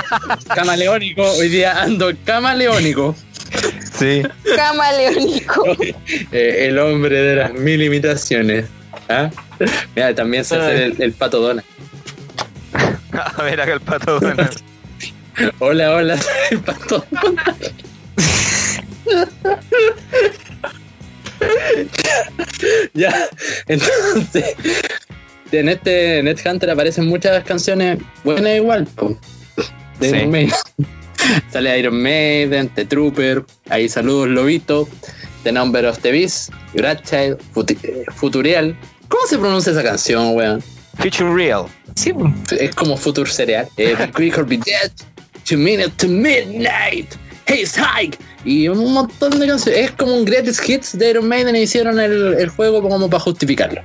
camaleónico, 0.54 1.22
hoy 1.22 1.48
día 1.48 1.82
ando 1.82 2.12
camaleónico. 2.24 3.14
Sí. 3.98 4.22
Camaleónico. 4.56 5.64
Eh, 6.32 6.66
el 6.68 6.78
hombre 6.78 7.20
de 7.22 7.36
las 7.36 7.52
mil 7.52 7.82
imitaciones. 7.82 8.66
¿Ah? 9.08 9.30
Mira, 9.94 10.14
también 10.14 10.44
se 10.44 10.56
hace 10.56 10.84
el, 10.84 10.96
el 11.02 11.12
pato 11.12 11.40
Dona. 11.40 11.64
A 13.12 13.42
ver, 13.42 13.60
acá 13.60 13.72
el 13.72 13.80
pato 13.80 14.20
Donald. 14.20 14.60
Hola, 15.58 15.94
hola, 15.94 16.18
el 16.50 16.60
pato 16.60 17.04
Dona. 17.10 17.56
ya, 22.94 23.28
entonces, 23.66 24.54
en 25.52 25.68
este 25.68 26.22
Net 26.22 26.40
Hunter 26.44 26.70
aparecen 26.70 27.06
muchas 27.06 27.42
canciones 27.44 27.98
buenas 28.22 28.56
igual, 28.56 28.86
de 29.98 30.10
Sí. 30.10 30.86
Sale 31.52 31.78
Iron 31.78 32.00
Maiden, 32.00 32.68
The 32.74 32.84
Trooper, 32.84 33.44
ahí 33.68 33.88
saludos 33.88 34.28
Lobito, 34.28 34.88
The 35.42 35.52
Number 35.52 35.84
of 35.86 35.98
the 36.00 36.12
Beast, 36.12 36.50
Grandchild, 36.74 37.38
Futi- 37.54 37.78
eh, 37.82 38.04
Futurial. 38.14 38.76
¿Cómo 39.08 39.26
se 39.26 39.38
pronuncia 39.38 39.72
esa 39.72 39.82
canción, 39.82 40.34
weón? 40.34 40.62
Future 40.98 41.32
Real. 41.32 41.64
Sí. 41.96 42.12
Es 42.58 42.74
como 42.74 42.96
Future 42.96 43.30
Cereal. 43.30 43.66
Eh, 43.76 43.94
Quick 44.16 44.38
or 44.38 44.46
Be 44.46 44.58
Dead, 44.58 44.90
Two 45.48 45.58
Minutes 45.58 45.96
to 45.96 46.06
Midnight, 46.08 47.06
Haze 47.46 47.80
Hike, 47.80 48.18
y 48.44 48.68
un 48.68 48.92
montón 48.92 49.38
de 49.40 49.46
canciones. 49.46 49.80
Es 49.84 49.90
como 49.92 50.14
un 50.14 50.24
greatest 50.24 50.68
hits 50.68 50.96
de 50.98 51.10
Iron 51.10 51.26
Maiden 51.26 51.56
y 51.56 51.60
hicieron 51.62 51.98
el, 51.98 52.34
el 52.34 52.48
juego 52.50 52.82
como 52.82 53.08
para 53.10 53.20
justificarlo. 53.20 53.80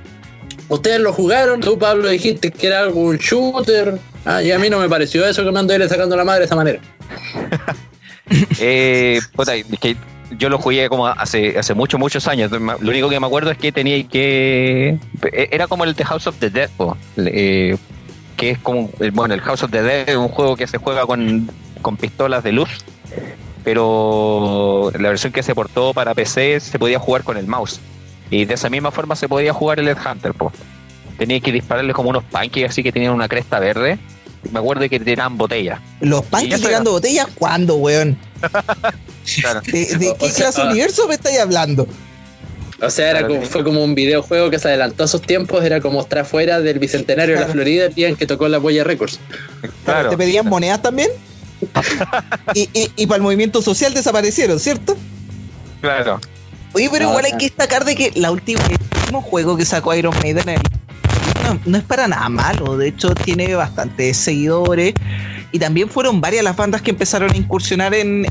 Ustedes 0.68 1.00
lo 1.00 1.12
jugaron, 1.12 1.60
tú 1.60 1.78
Pablo 1.78 2.08
dijiste 2.08 2.50
que 2.50 2.66
era 2.66 2.80
algo 2.80 3.00
un 3.02 3.16
shooter. 3.18 3.98
Ah, 4.26 4.42
y 4.42 4.50
a 4.50 4.58
mí 4.58 4.68
no 4.68 4.80
me 4.80 4.88
pareció 4.88 5.24
eso 5.26 5.44
que 5.44 5.52
me 5.52 5.60
ando 5.60 5.88
sacando 5.88 6.16
la 6.16 6.24
madre 6.24 6.40
de 6.40 6.46
esa 6.46 6.56
manera. 6.56 6.80
Eh, 8.58 9.20
puta, 9.36 9.52
yo 10.36 10.48
lo 10.48 10.58
jugué 10.58 10.88
como 10.88 11.06
hace, 11.06 11.56
hace 11.56 11.74
muchos, 11.74 12.00
muchos 12.00 12.26
años. 12.26 12.50
Lo 12.50 12.90
único 12.90 13.08
que 13.08 13.20
me 13.20 13.26
acuerdo 13.26 13.52
es 13.52 13.58
que 13.58 13.70
tenía 13.70 14.02
que. 14.08 14.98
Era 15.32 15.68
como 15.68 15.84
el 15.84 15.94
The 15.94 16.04
House 16.04 16.26
of 16.26 16.36
the 16.40 16.50
Dead. 16.50 16.68
Eh, 17.18 17.76
que 18.36 18.50
es 18.50 18.58
como. 18.58 18.90
eh, 18.98 19.10
Bueno, 19.14 19.34
el 19.34 19.40
House 19.42 19.62
of 19.62 19.70
the 19.70 19.80
Dead 19.80 20.08
es 20.08 20.16
un 20.16 20.26
juego 20.26 20.56
que 20.56 20.66
se 20.66 20.78
juega 20.78 21.06
con, 21.06 21.48
con 21.82 21.96
pistolas 21.96 22.42
de 22.42 22.50
luz. 22.50 22.68
Pero 23.62 24.90
la 24.98 25.08
versión 25.08 25.32
que 25.32 25.42
se 25.44 25.54
portó 25.54 25.94
para 25.94 26.14
PC 26.14 26.60
se 26.60 26.78
podía 26.78 26.98
jugar 26.98 27.22
con 27.22 27.36
el 27.36 27.46
mouse. 27.46 27.80
Y 28.30 28.44
de 28.44 28.54
esa 28.54 28.68
misma 28.68 28.90
forma 28.90 29.14
se 29.14 29.28
podía 29.28 29.52
jugar 29.52 29.78
el 29.78 29.88
Ed 29.88 29.98
Hunter, 30.04 30.34
po. 30.34 30.52
Tenía 31.16 31.40
que 31.40 31.52
dispararle 31.52 31.92
como 31.92 32.10
unos 32.10 32.24
pancakes 32.24 32.64
así 32.66 32.82
que 32.82 32.92
tenían 32.92 33.12
una 33.12 33.28
cresta 33.28 33.60
verde. 33.60 33.98
Me 34.52 34.58
acuerdo 34.58 34.88
que 34.88 35.00
tiraban 35.00 35.36
botellas. 35.36 35.80
Los 36.00 36.22
está. 36.24 36.40
tirando 36.40 36.92
botellas, 36.92 37.26
¿cuándo, 37.34 37.76
weón? 37.76 38.16
Claro. 39.40 39.60
¿De, 39.60 39.72
qué 39.72 40.14
o 40.20 40.28
sea, 40.28 40.34
clase 40.36 40.60
de 40.60 40.68
ah. 40.68 40.70
universo 40.70 41.08
me 41.08 41.14
estáis 41.14 41.40
hablando? 41.40 41.88
O 42.80 42.90
sea, 42.90 43.10
era 43.10 43.26
como, 43.26 43.42
fue 43.42 43.64
como 43.64 43.82
un 43.82 43.96
videojuego 43.96 44.50
que 44.50 44.58
se 44.60 44.68
adelantó 44.68 45.02
a 45.02 45.08
sus 45.08 45.22
tiempos, 45.22 45.64
era 45.64 45.80
como 45.80 46.00
estar 46.00 46.24
fuera 46.24 46.60
del 46.60 46.78
Bicentenario 46.78 47.34
de 47.34 47.40
la. 47.40 47.48
Florida 47.48 47.86
el 47.86 47.94
día 47.94 48.08
en 48.08 48.14
que 48.14 48.26
tocó 48.26 48.46
la 48.48 48.60
Huella 48.60 48.84
Records. 48.84 49.18
Claro. 49.84 50.10
¿Te 50.10 50.16
pedían 50.16 50.46
monedas 50.46 50.80
también? 50.80 51.10
y, 52.54 52.68
y, 52.72 52.92
y 52.94 53.06
para 53.06 53.16
el 53.16 53.22
movimiento 53.22 53.62
social 53.62 53.94
desaparecieron, 53.94 54.60
¿cierto? 54.60 54.96
Claro. 55.80 56.20
Oye, 56.74 56.88
pero 56.92 57.06
No, 57.06 57.10
igual 57.10 57.24
hay 57.24 57.32
que 57.32 57.46
destacar 57.46 57.84
de 57.84 57.96
que 57.96 58.12
la 58.14 58.30
última, 58.30 58.60
el 58.66 58.76
último 59.00 59.22
juego 59.22 59.56
que 59.56 59.64
sacó 59.64 59.94
Iron 59.94 60.14
Maiden 60.22 60.48
el- 60.50 60.60
no, 61.54 61.60
no 61.64 61.78
es 61.78 61.84
para 61.84 62.08
nada 62.08 62.28
malo, 62.28 62.76
de 62.76 62.88
hecho 62.88 63.14
tiene 63.14 63.54
bastantes 63.54 64.16
seguidores 64.16 64.94
y 65.52 65.58
también 65.58 65.88
fueron 65.88 66.20
varias 66.20 66.44
las 66.44 66.56
bandas 66.56 66.82
que 66.82 66.90
empezaron 66.90 67.30
a 67.32 67.36
incursionar 67.36 67.94
en... 67.94 68.26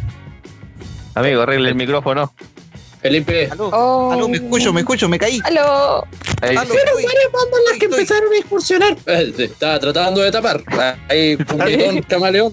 Amigo, 1.15 1.41
arregle 1.41 1.69
el 1.69 1.75
micrófono. 1.75 2.33
Felipe, 3.01 3.47
Aló, 3.51 3.69
Oh. 3.71 4.11
aló, 4.11 4.27
me 4.27 4.37
escucho, 4.37 4.73
me 4.73 4.81
escucho, 4.81 5.07
me 5.07 5.19
caí. 5.19 5.39
Aló. 5.43 6.07
Ahí 6.41 6.55
Aló, 6.55 6.73
sí. 6.73 6.77
estoy- 6.83 7.03
bandas 7.31 7.59
las 7.69 7.79
que 7.79 7.85
Estoy- 7.85 7.99
empezaron 8.01 8.33
a 8.33 8.37
incursionar. 8.37 8.97
eh, 9.05 9.33
estaba 9.37 9.79
tratando 9.79 10.21
de 10.21 10.31
tapar. 10.31 10.61
Ahí, 11.07 11.35
un 11.89 12.01
camaleón. 12.01 12.51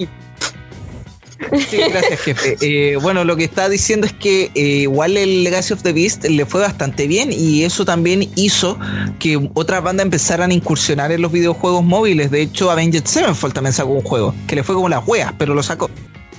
Sí, 1.68 1.78
gracias, 1.78 2.20
jefe. 2.20 2.56
Eh, 2.62 2.96
bueno, 3.00 3.24
lo 3.24 3.36
que 3.36 3.44
está 3.44 3.68
diciendo 3.68 4.06
es 4.06 4.12
que 4.12 4.50
eh, 4.54 4.60
igual 4.82 5.16
el 5.16 5.44
Legacy 5.44 5.72
of 5.74 5.82
the 5.82 5.92
Beast 5.92 6.24
le 6.24 6.46
fue 6.46 6.60
bastante 6.60 7.06
bien 7.06 7.30
y 7.32 7.64
eso 7.64 7.84
también 7.84 8.28
hizo 8.36 8.78
que 9.18 9.50
otras 9.54 9.82
bandas 9.82 10.04
empezaran 10.04 10.50
a 10.50 10.54
incursionar 10.54 11.12
en 11.12 11.22
los 11.22 11.32
videojuegos 11.32 11.82
móviles. 11.84 12.30
De 12.30 12.42
hecho, 12.42 12.70
Avenged 12.70 13.04
Sevenfold 13.06 13.54
también 13.54 13.72
sacó 13.72 13.90
un 13.90 14.02
juego 14.02 14.34
que 14.46 14.56
le 14.56 14.62
fue 14.62 14.74
como 14.74 14.88
las 14.88 15.06
weas, 15.06 15.32
pero 15.38 15.54
lo 15.54 15.62
sacó. 15.62 15.90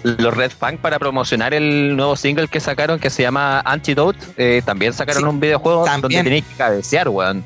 Los 0.03 0.35
Red 0.35 0.51
Fang 0.57 0.77
para 0.77 0.99
promocionar 0.99 1.53
el 1.53 1.95
nuevo 1.95 2.15
single 2.17 2.47
que 2.49 2.59
sacaron 2.59 2.99
que 2.99 3.09
se 3.09 3.23
llama 3.23 3.61
Antidote, 3.61 4.19
eh, 4.37 4.61
también 4.65 4.91
sacaron 4.93 5.23
Sí, 5.23 5.29
un 5.29 5.39
videojuego 5.39 5.85
también. 5.85 6.01
donde 6.01 6.23
tenéis 6.23 6.43
que 6.45 6.55
cabecear, 6.55 7.07
weón. 7.09 7.45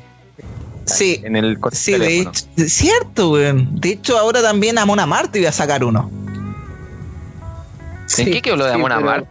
Sí, 0.84 1.20
En 1.22 1.36
el 1.36 1.58
sí, 1.72 1.92
de 1.92 2.20
hecho, 2.20 2.30
cierto, 2.66 3.30
weón. 3.32 3.68
De 3.80 3.90
hecho, 3.90 4.18
ahora 4.18 4.42
también 4.42 4.78
Amon 4.78 5.06
Marte 5.08 5.38
iba 5.38 5.50
a 5.50 5.52
sacar 5.52 5.84
uno. 5.84 6.10
¿En 8.16 8.30
qué 8.32 8.40
quedó 8.42 8.56
lo 8.56 8.64
de 8.64 8.72
Amon 8.72 8.92
Amarth? 8.92 9.26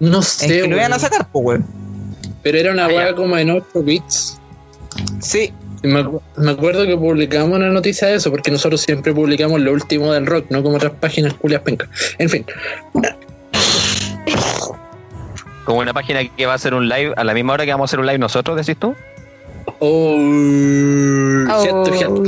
No 0.00 0.18
En 0.18 0.22
sé, 0.22 0.46
que 0.48 0.68
lo 0.68 0.76
iban 0.76 0.92
a 0.92 0.98
sacar, 0.98 1.28
pues, 1.30 1.44
weón. 1.44 1.66
Pero 2.42 2.58
era 2.58 2.72
una 2.72 2.86
Ah, 2.86 2.88
weá 2.88 3.14
como 3.14 3.36
en 3.38 3.50
8 3.50 3.82
bits. 3.82 4.38
Sí, 5.20 5.52
Me, 5.82 6.02
acu- 6.02 6.20
me 6.36 6.50
acuerdo 6.52 6.86
que 6.86 6.96
publicamos 6.96 7.56
una 7.58 7.68
noticia 7.68 8.08
de 8.08 8.14
eso, 8.14 8.30
porque 8.30 8.50
nosotros 8.50 8.80
siempre 8.80 9.12
publicamos 9.12 9.60
lo 9.60 9.72
último 9.72 10.12
del 10.12 10.24
rock, 10.26 10.46
no 10.50 10.62
como 10.62 10.76
otras 10.76 10.92
páginas 10.92 11.34
culias 11.34 11.60
pencas. 11.62 11.88
En 12.18 12.28
fin, 12.30 12.46
Como 15.64 15.78
una 15.80 15.92
página 15.94 16.20
que 16.28 16.46
va 16.46 16.52
a 16.52 16.56
hacer 16.56 16.74
un 16.74 16.88
live 16.88 17.14
a 17.16 17.24
la 17.24 17.32
misma 17.34 17.54
hora 17.54 17.64
que 17.64 17.70
vamos 17.72 17.84
a 17.84 17.88
hacer 17.90 18.00
un 18.00 18.06
live 18.06 18.18
nosotros, 18.18 18.56
decís 18.56 18.76
tú. 18.78 18.94
oh, 19.78 20.16
Oh. 21.50 21.62
cierto, 21.62 21.92
cierto. 21.94 22.22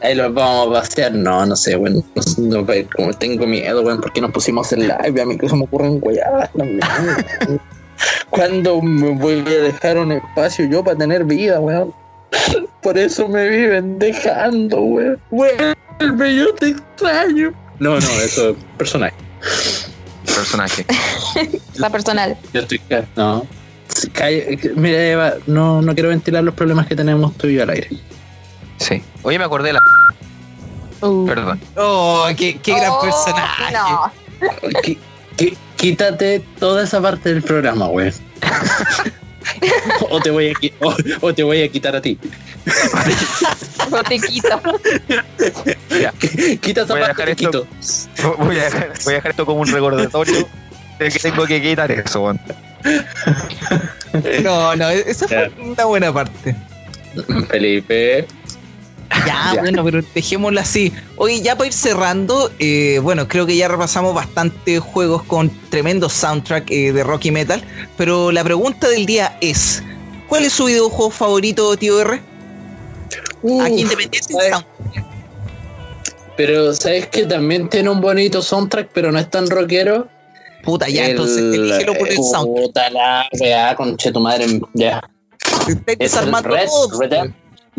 Ahí 0.00 0.14
los 0.14 0.32
vamos 0.32 0.68
a 0.68 0.80
pasear. 0.80 1.12
No, 1.12 1.44
no 1.44 1.56
sé, 1.56 1.76
weón. 1.76 2.04
No, 2.38 2.66
como 2.96 3.12
tengo 3.14 3.46
miedo, 3.46 3.82
weón, 3.82 4.00
porque 4.00 4.20
nos 4.20 4.30
pusimos 4.32 4.72
en 4.72 4.88
live. 4.88 5.22
A 5.22 5.26
mí 5.26 5.36
que 5.36 5.48
se 5.48 5.56
me 5.56 5.64
ocurren 5.64 5.98
weá. 6.02 6.50
¿Cuándo 8.30 8.80
me 8.80 9.10
voy 9.10 9.40
a 9.40 9.62
dejar 9.62 9.98
un 9.98 10.12
espacio 10.12 10.66
yo 10.66 10.84
para 10.84 10.96
tener 10.96 11.24
vida, 11.24 11.60
weón? 11.60 11.92
Por 12.82 12.96
eso 12.96 13.28
me 13.28 13.48
viven 13.48 13.98
dejando, 13.98 14.80
weón. 14.80 15.18
Vuelve, 15.30 16.36
yo 16.36 16.54
te 16.54 16.68
extraño. 16.68 17.52
No, 17.80 17.90
no, 17.90 18.20
eso 18.20 18.50
es 18.50 18.56
personal. 18.76 19.12
Personaje. 20.24 20.84
La 21.76 21.90
personal. 21.90 22.36
Yo 22.52 22.60
estoy 22.60 22.80
No. 23.16 23.46
Mira, 24.76 25.06
Eva, 25.06 25.34
no, 25.46 25.82
no 25.82 25.94
quiero 25.94 26.10
ventilar 26.10 26.44
los 26.44 26.54
problemas 26.54 26.86
que 26.86 26.94
tenemos 26.94 27.36
tú 27.36 27.48
y 27.48 27.54
yo 27.54 27.62
al 27.62 27.70
aire. 27.70 27.88
Sí. 28.78 29.02
Oye, 29.22 29.38
me 29.38 29.44
acordé 29.44 29.68
de 29.68 29.72
la. 29.74 29.80
Perdón. 31.26 31.60
Oh, 31.76 32.26
qué, 32.36 32.58
qué 32.58 32.72
gran 32.74 32.90
Oh, 32.90 33.00
personaje. 33.00 33.72
No. 33.72 34.12
Qui- 35.36 35.56
Quítate 35.76 36.40
toda 36.58 36.82
esa 36.82 37.00
parte 37.00 37.32
del 37.32 37.42
programa, 37.42 37.86
güey. 37.86 38.12
o, 40.10 40.20
te 40.20 40.30
voy 40.30 40.48
a, 40.50 40.52
o, 40.84 40.94
o 41.20 41.32
te 41.34 41.44
voy 41.44 41.62
a 41.62 41.68
quitar 41.68 41.94
a 41.94 42.00
ti. 42.02 42.18
No 43.90 44.02
te 44.02 44.18
quito. 44.18 44.60
Quita 46.60 46.82
esa 46.82 46.92
Voy 46.94 47.02
a 47.02 47.06
parte, 47.06 47.24
dejar 47.24 47.26
te 47.26 47.32
esto- 47.32 47.66
quito. 48.16 48.36
Voy 48.38 48.58
a, 48.58 48.64
dejar, 48.64 48.92
voy 49.04 49.12
a 49.12 49.16
dejar 49.16 49.30
esto 49.30 49.46
como 49.46 49.60
un 49.60 49.68
recordatorio 49.68 50.48
de 50.98 51.08
que 51.10 51.18
tengo 51.20 51.46
que 51.46 51.62
quitar 51.62 51.90
eso, 51.92 52.22
weón. 52.22 52.40
No, 54.42 54.74
no, 54.74 54.88
esa 54.88 55.28
fue 55.28 55.50
una 55.60 55.84
buena 55.84 56.12
parte. 56.12 56.56
Felipe. 57.50 58.26
Ya, 59.26 59.52
Ya. 59.54 59.60
bueno, 59.60 59.84
pero 59.84 60.02
dejémoslo 60.14 60.60
así. 60.60 60.92
Oye, 61.16 61.40
ya 61.40 61.56
para 61.56 61.68
ir 61.68 61.72
cerrando, 61.72 62.50
eh, 62.58 63.00
bueno, 63.02 63.26
creo 63.26 63.46
que 63.46 63.56
ya 63.56 63.68
repasamos 63.68 64.14
bastante 64.14 64.78
juegos 64.78 65.22
con 65.22 65.50
tremendo 65.70 66.08
soundtrack 66.08 66.70
eh, 66.70 66.92
de 66.92 67.04
rock 67.04 67.26
y 67.26 67.30
metal, 67.30 67.62
pero 67.96 68.30
la 68.32 68.44
pregunta 68.44 68.88
del 68.88 69.06
día 69.06 69.36
es, 69.40 69.82
¿cuál 70.28 70.44
es 70.44 70.52
su 70.52 70.66
videojuego 70.66 71.10
favorito, 71.10 71.76
tío 71.76 72.00
R? 72.00 72.20
Aquí 73.62 73.80
independiente 73.80 74.22
soundtrack. 74.22 74.66
Pero 76.36 76.72
sabes 76.72 77.08
que 77.08 77.24
también 77.24 77.68
tiene 77.68 77.90
un 77.90 78.00
bonito 78.00 78.40
soundtrack, 78.42 78.90
pero 78.92 79.10
no 79.10 79.18
es 79.18 79.28
tan 79.28 79.48
rockero. 79.50 80.08
Puta, 80.62 80.88
ya, 80.88 81.08
entonces 81.08 81.38
elígelo 81.38 81.94
por 81.94 82.08
el 82.08 82.16
sound. 82.16 82.54
Puta 82.54 82.90
la 82.90 83.26
weá, 83.40 83.74
conche 83.74 84.12
tu 84.12 84.20
madre. 84.20 84.46
Ya. 84.74 85.00
Te 85.84 85.92
el 85.92 85.98
desarmando 85.98 86.50
Red 86.50 86.66
todo. 86.66 87.00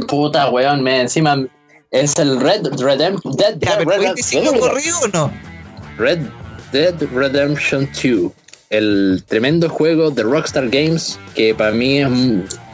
Puta 0.08 0.50
weón, 0.50 0.82
me 0.82 1.02
encima. 1.02 1.46
Es 1.92 2.16
el 2.20 2.40
Red 2.40 2.68
Redem 2.80 3.18
Dead, 3.36 3.56
Ya, 3.60 3.78
pero 3.78 3.90
Red- 3.90 3.98
¿puedes 3.98 4.16
decirlo 4.16 4.52
Red- 4.52 4.60
corrido 4.60 4.98
o 5.04 5.08
no? 5.08 5.32
Red 5.98 6.20
Dead 6.72 6.94
Redemption 7.14 7.90
2. 7.92 8.32
El 8.70 9.24
tremendo 9.28 9.68
juego 9.68 10.12
de 10.12 10.22
Rockstar 10.22 10.70
Games 10.70 11.18
que 11.34 11.56
para 11.56 11.72
mí 11.72 12.02
es, 12.02 12.08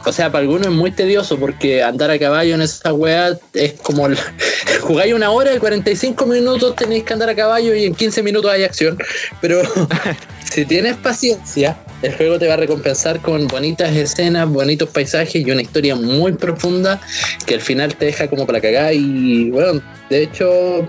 o 0.04 0.12
sea, 0.12 0.30
para 0.30 0.42
algunos 0.42 0.66
es 0.66 0.72
muy 0.74 0.90
tedioso 0.90 1.38
porque 1.38 1.82
andar 1.82 2.10
a 2.10 2.18
caballo 2.18 2.54
en 2.54 2.60
esa 2.60 2.92
weá 2.92 3.38
es 3.54 3.72
como 3.80 4.06
el- 4.06 4.18
jugáis 4.82 5.14
una 5.14 5.30
hora 5.30 5.54
y 5.54 5.58
45 5.58 6.26
minutos 6.26 6.76
tenéis 6.76 7.04
que 7.04 7.14
andar 7.14 7.30
a 7.30 7.34
caballo 7.34 7.74
y 7.74 7.84
en 7.86 7.94
15 7.94 8.22
minutos 8.22 8.50
hay 8.50 8.64
acción. 8.64 8.98
Pero 9.40 9.62
si 10.52 10.66
tienes 10.66 10.96
paciencia, 10.96 11.78
el 12.02 12.14
juego 12.14 12.38
te 12.38 12.46
va 12.46 12.54
a 12.54 12.58
recompensar 12.58 13.20
con 13.22 13.46
bonitas 13.48 13.96
escenas, 13.96 14.46
bonitos 14.50 14.90
paisajes 14.90 15.36
y 15.46 15.50
una 15.50 15.62
historia 15.62 15.94
muy 15.96 16.32
profunda 16.34 17.00
que 17.46 17.54
al 17.54 17.62
final 17.62 17.94
te 17.94 18.04
deja 18.04 18.28
como 18.28 18.46
para 18.46 18.60
cagar 18.60 18.92
y 18.92 19.50
bueno, 19.50 19.80
de 20.10 20.22
hecho 20.24 20.86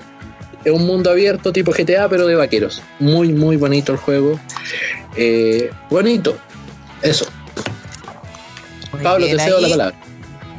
es 0.69 0.73
un 0.75 0.85
mundo 0.85 1.09
abierto 1.11 1.51
tipo 1.53 1.71
GTA, 1.71 2.07
pero 2.09 2.25
de 2.27 2.35
vaqueros. 2.35 2.81
Muy, 2.99 3.29
muy 3.33 3.55
bonito 3.57 3.91
el 3.93 3.97
juego. 3.97 4.39
Eh, 5.15 5.69
bonito. 5.89 6.37
Eso. 7.01 7.25
Muy 8.91 9.01
Pablo, 9.03 9.25
te 9.27 9.39
cedo 9.39 9.59
la 9.59 9.69
palabra. 9.69 9.95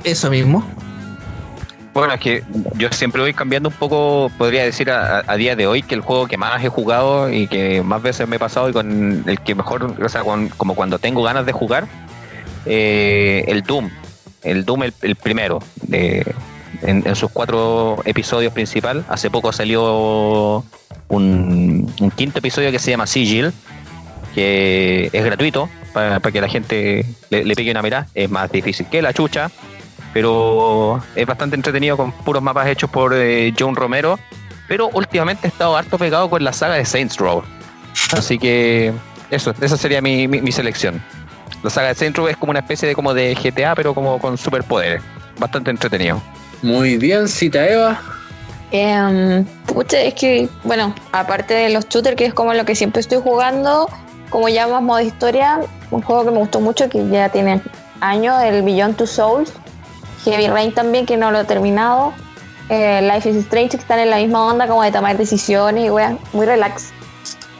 Eso 0.04 0.30
mismo. 0.30 0.64
Bueno, 1.94 2.14
es 2.14 2.20
que 2.20 2.44
yo 2.76 2.88
siempre 2.92 3.20
voy 3.22 3.34
cambiando 3.34 3.70
un 3.70 3.74
poco, 3.74 4.30
podría 4.38 4.62
decir 4.62 4.88
a, 4.90 5.24
a 5.26 5.36
día 5.36 5.56
de 5.56 5.66
hoy, 5.66 5.82
que 5.82 5.94
el 5.96 6.00
juego 6.00 6.28
que 6.28 6.36
más 6.36 6.62
he 6.62 6.68
jugado 6.68 7.32
y 7.32 7.48
que 7.48 7.82
más 7.82 8.00
veces 8.00 8.28
me 8.28 8.36
he 8.36 8.38
pasado 8.38 8.68
y 8.68 8.72
con 8.72 9.24
el 9.26 9.40
que 9.40 9.54
mejor, 9.56 9.96
o 10.00 10.08
sea, 10.08 10.22
con- 10.22 10.48
como 10.50 10.74
cuando 10.76 10.98
tengo 11.00 11.22
ganas 11.24 11.44
de 11.44 11.52
jugar, 11.52 11.88
eh, 12.66 13.44
el 13.48 13.62
Doom. 13.62 13.90
El 14.44 14.64
Doom, 14.64 14.84
el, 14.84 14.94
el 15.02 15.16
primero, 15.16 15.58
de- 15.82 16.24
en, 16.82 17.14
sus 17.16 17.30
cuatro 17.30 17.98
episodios 18.04 18.52
principal. 18.52 19.04
Hace 19.08 19.30
poco 19.30 19.52
salió 19.52 20.64
un, 21.08 21.92
quinto 22.16 22.38
episodio 22.38 22.70
que 22.70 22.78
se 22.78 22.90
llama 22.90 23.06
Sigil, 23.06 23.52
que 24.34 25.10
es 25.12 25.24
gratuito 25.24 25.68
para, 25.92 26.20
para 26.20 26.32
que 26.32 26.40
la 26.40 26.48
gente 26.48 27.04
le, 27.30 27.44
le 27.44 27.54
pegue 27.54 27.70
una 27.70 27.82
mirada. 27.82 28.06
Es 28.14 28.30
más 28.30 28.50
difícil 28.50 28.86
que 28.86 29.02
la 29.02 29.12
chucha, 29.12 29.50
pero 30.12 31.02
es 31.14 31.26
bastante 31.26 31.56
entretenido 31.56 31.96
con 31.96 32.12
puros 32.12 32.42
mapas 32.42 32.66
hechos 32.68 32.90
por 32.90 33.12
eh, 33.14 33.52
John 33.58 33.74
Romero. 33.74 34.18
Pero 34.68 34.90
últimamente 34.92 35.46
he 35.46 35.50
estado 35.50 35.76
harto 35.76 35.96
pegado 35.98 36.28
con 36.28 36.44
la 36.44 36.52
saga 36.52 36.74
de 36.74 36.84
Saints 36.84 37.16
Row. 37.16 37.42
Así 38.12 38.38
que 38.38 38.92
eso, 39.30 39.54
esa 39.60 39.76
sería 39.78 40.02
mi, 40.02 40.28
mi- 40.28 40.42
mi 40.42 40.52
selección. 40.52 41.02
La 41.62 41.70
saga 41.70 41.88
de 41.88 41.94
Saints 41.94 42.16
Row 42.18 42.28
es 42.28 42.36
como 42.36 42.50
una 42.50 42.60
especie 42.60 42.86
de 42.86 42.94
como 42.94 43.14
de 43.14 43.34
GTA, 43.34 43.74
pero 43.74 43.94
como 43.94 44.18
con 44.18 44.36
superpoderes. 44.36 45.02
Bastante 45.38 45.70
entretenido. 45.70 46.20
Muy 46.62 46.96
bien, 46.96 47.28
cita 47.28 47.66
Eva. 47.66 48.00
Em, 48.70 49.46
es 49.92 50.14
que, 50.14 50.48
bueno, 50.64 50.94
aparte 51.12 51.54
de 51.54 51.70
los 51.70 51.88
shooters, 51.88 52.16
que 52.16 52.26
es 52.26 52.34
como 52.34 52.52
lo 52.52 52.64
que 52.64 52.74
siempre 52.74 53.00
estoy 53.00 53.20
jugando, 53.22 53.88
como 54.28 54.48
ya 54.48 54.66
más 54.66 54.82
modo 54.82 55.00
historia, 55.00 55.60
un 55.90 56.02
juego 56.02 56.24
que 56.24 56.30
me 56.30 56.38
gustó 56.38 56.60
mucho, 56.60 56.88
que 56.88 57.08
ya 57.08 57.30
tiene 57.30 57.62
años, 58.00 58.42
el 58.42 58.62
Beyond 58.62 58.96
Two 58.96 59.06
Souls, 59.06 59.52
Heavy 60.24 60.48
Rain 60.48 60.74
también, 60.74 61.06
que 61.06 61.16
no 61.16 61.30
lo 61.30 61.40
he 61.40 61.44
terminado, 61.44 62.12
eh, 62.68 63.00
Life 63.02 63.30
is 63.30 63.36
Strange, 63.36 63.70
que 63.70 63.76
están 63.76 64.00
en 64.00 64.10
la 64.10 64.16
misma 64.16 64.44
onda 64.46 64.66
como 64.66 64.82
de 64.82 64.92
tomar 64.92 65.16
decisiones 65.16 65.86
y 65.86 65.90
weá, 65.90 66.18
muy 66.32 66.44
relax. 66.44 66.90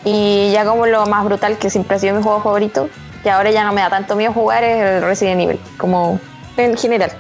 Y 0.05 0.51
ya 0.53 0.65
como 0.65 0.87
lo 0.87 1.07
más 1.07 1.25
brutal, 1.25 1.57
que 1.57 1.71
siempre 1.71 1.97
ha 1.97 1.99
sido 1.99 2.17
mi 2.17 2.23
juego 2.23 2.43
favorito, 2.43 2.91
que 3.23 3.31
ahora 3.31 3.51
ya 3.51 3.65
no 3.65 3.73
me 3.73 3.81
da 3.81 3.89
tanto 3.89 4.15
miedo 4.15 4.33
jugar, 4.33 4.63
es 4.63 4.83
el 4.83 5.03
Resident 5.03 5.41
Evil, 5.41 5.61
como 5.79 6.21
en 6.57 6.77
general. 6.77 7.13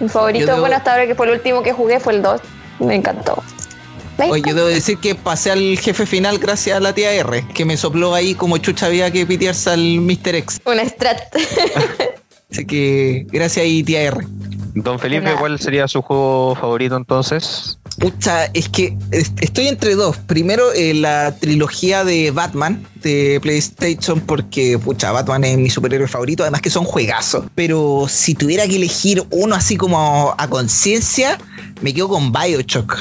Mi 0.00 0.08
favorito, 0.08 0.46
debo- 0.46 0.60
bueno, 0.60 0.76
hasta 0.76 0.92
ahora 0.92 1.06
que 1.06 1.14
fue 1.14 1.26
el 1.26 1.32
último 1.32 1.62
que 1.62 1.72
jugué, 1.72 2.00
fue 2.00 2.14
el 2.14 2.22
2. 2.22 2.40
Me 2.80 2.94
encantó. 2.94 3.42
Me 4.18 4.30
Oye, 4.30 4.42
yo 4.46 4.54
debo 4.54 4.66
decir 4.66 4.98
que 4.98 5.14
pasé 5.14 5.50
al 5.50 5.78
jefe 5.78 6.04
final 6.06 6.38
gracias 6.38 6.76
a 6.76 6.80
la 6.80 6.92
tía 6.94 7.12
R, 7.12 7.46
que 7.54 7.64
me 7.64 7.76
sopló 7.76 8.14
ahí 8.14 8.34
como 8.34 8.58
chucha 8.58 8.86
había 8.86 9.10
que 9.10 9.24
pitearse 9.26 9.70
al 9.70 10.00
Mr. 10.00 10.34
X. 10.36 10.60
Una 10.64 10.84
strat. 10.86 11.20
Así 12.50 12.66
que 12.66 13.26
gracias 13.30 13.64
ahí, 13.64 13.82
tía 13.82 14.02
R. 14.02 14.18
Don 14.74 14.98
Felipe. 14.98 15.32
¿cuál 15.38 15.58
sería 15.58 15.86
su 15.88 16.02
juego 16.02 16.54
favorito 16.54 16.96
entonces? 16.96 17.78
Pucha, 18.00 18.46
es 18.54 18.68
que 18.70 18.96
es- 19.10 19.30
estoy 19.42 19.68
entre 19.68 19.94
dos. 19.94 20.16
Primero, 20.16 20.72
eh, 20.72 20.94
la 20.94 21.36
trilogía 21.38 22.02
de 22.02 22.30
Batman 22.30 22.82
de 23.02 23.38
PlayStation, 23.42 24.20
porque, 24.20 24.78
pucha, 24.78 25.12
Batman 25.12 25.44
es 25.44 25.58
mi 25.58 25.68
superhéroe 25.68 26.08
favorito, 26.08 26.42
además 26.42 26.62
que 26.62 26.70
son 26.70 26.84
juegazos. 26.84 27.44
Pero 27.54 28.06
si 28.08 28.34
tuviera 28.34 28.66
que 28.66 28.76
elegir 28.76 29.22
uno 29.30 29.54
así 29.54 29.76
como 29.76 30.34
a 30.36 30.48
conciencia, 30.48 31.36
me 31.82 31.92
quedo 31.92 32.08
con 32.08 32.32
Bioshock. 32.32 32.96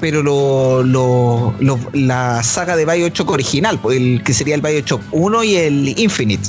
Pero 0.00 0.22
lo, 0.22 0.82
lo- 0.82 1.54
lo- 1.60 1.78
la 1.92 2.42
saga 2.42 2.74
de 2.74 2.84
Bioshock 2.86 3.30
original, 3.30 3.78
pues, 3.80 3.98
el 3.98 4.20
que 4.24 4.34
sería 4.34 4.56
el 4.56 4.62
Bioshock 4.62 5.00
1 5.12 5.44
y 5.44 5.56
el 5.56 5.94
Infinite. 5.96 6.48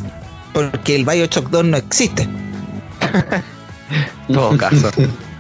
Porque 0.53 0.95
el 0.95 1.05
Bioshock 1.05 1.49
2 1.51 1.65
no 1.65 1.77
existe. 1.77 2.27
Todo 4.33 4.57
caso. 4.57 4.89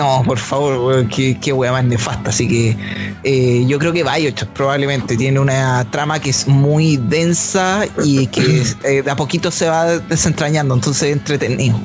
No, 0.00 0.22
por 0.24 0.38
favor, 0.38 0.78
weón, 0.78 1.08
qué, 1.08 1.36
qué 1.38 1.52
wea 1.52 1.72
más 1.72 1.84
nefasta. 1.84 2.30
Así 2.30 2.48
que 2.48 2.74
eh, 3.22 3.64
yo 3.66 3.78
creo 3.78 3.92
que 3.92 4.02
Bioshock 4.02 4.48
probablemente 4.48 5.14
tiene 5.14 5.38
una 5.38 5.84
trama 5.90 6.18
que 6.18 6.30
es 6.30 6.46
muy 6.48 6.96
densa 6.96 7.84
y 8.02 8.26
que 8.28 8.62
eh, 8.84 9.02
de 9.02 9.10
a 9.10 9.14
poquito 9.16 9.50
se 9.50 9.68
va 9.68 9.84
desentrañando, 9.98 10.74
entonces 10.74 11.02
es 11.02 11.12
entretenido. 11.12 11.78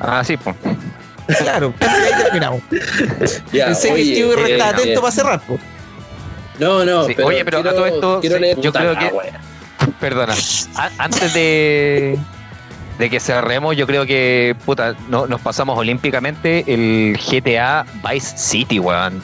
Ah, 0.00 0.24
sí, 0.24 0.36
pues. 0.36 0.56
Claro, 1.38 1.72
ahí 1.80 2.22
terminamos. 2.24 2.60
Ya, 3.52 3.66
Pensé 3.66 3.88
que 3.88 3.94
oye, 3.94 4.02
el 4.02 4.14
tío 4.36 4.46
eh, 4.46 4.52
está 4.52 4.68
atento 4.70 5.00
para 5.00 5.12
cerrar. 5.12 5.40
po. 5.46 5.58
No, 6.58 6.84
no, 6.84 7.06
Sí, 7.06 7.12
pero 7.14 7.28
oye, 7.28 7.44
pero 7.44 7.58
a 7.58 7.62
todo 7.62 7.86
esto, 7.86 8.18
quiero 8.20 8.36
sí, 8.36 8.42
leer 8.42 8.60
yo 8.60 8.72
creo 8.72 8.98
que- 8.98 9.06
wea. 9.14 9.40
Perdona. 10.00 10.34
A- 10.74 10.90
antes 10.98 11.32
de, 11.34 12.18
de 12.98 13.10
que 13.10 13.20
cerremos, 13.20 13.76
yo 13.76 13.86
creo 13.86 14.06
que 14.06 14.56
puta, 14.64 14.94
no, 15.08 15.26
nos 15.26 15.40
pasamos 15.40 15.78
olímpicamente 15.78 16.64
el 16.66 17.18
GTA 17.18 17.84
Vice 18.10 18.36
City, 18.38 18.78
weón. 18.78 19.22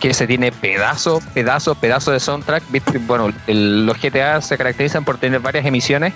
Que 0.00 0.14
se 0.14 0.26
tiene 0.26 0.50
pedazo, 0.50 1.20
pedazo, 1.32 1.74
pedazo 1.76 2.10
de 2.10 2.18
soundtrack. 2.18 2.64
Bueno, 3.06 3.32
el- 3.46 3.86
los 3.86 3.96
GTA 4.00 4.40
se 4.40 4.56
caracterizan 4.58 5.04
por 5.04 5.18
tener 5.18 5.38
varias 5.40 5.64
emisiones, 5.64 6.12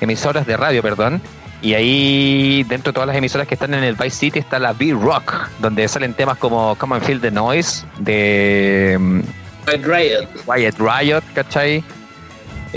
emisoras 0.00 0.46
de 0.46 0.56
radio, 0.56 0.82
perdón. 0.82 1.22
Y 1.62 1.72
ahí, 1.72 2.62
dentro 2.68 2.92
de 2.92 2.94
todas 2.94 3.06
las 3.06 3.16
emisoras 3.16 3.48
que 3.48 3.54
están 3.54 3.72
en 3.72 3.82
el 3.84 3.94
Vice 3.94 4.10
City, 4.18 4.38
está 4.40 4.58
la 4.58 4.74
B-Rock, 4.74 5.48
donde 5.60 5.88
salen 5.88 6.12
temas 6.12 6.36
como 6.36 6.74
Come 6.76 6.96
and 6.96 7.04
Feel 7.04 7.20
the 7.20 7.30
Noise, 7.30 7.86
de 7.98 8.98
mm, 9.00 9.20
Riot. 9.82 10.28
Wyatt 10.46 10.78
Riot, 10.78 11.22
¿cachai? 11.34 11.82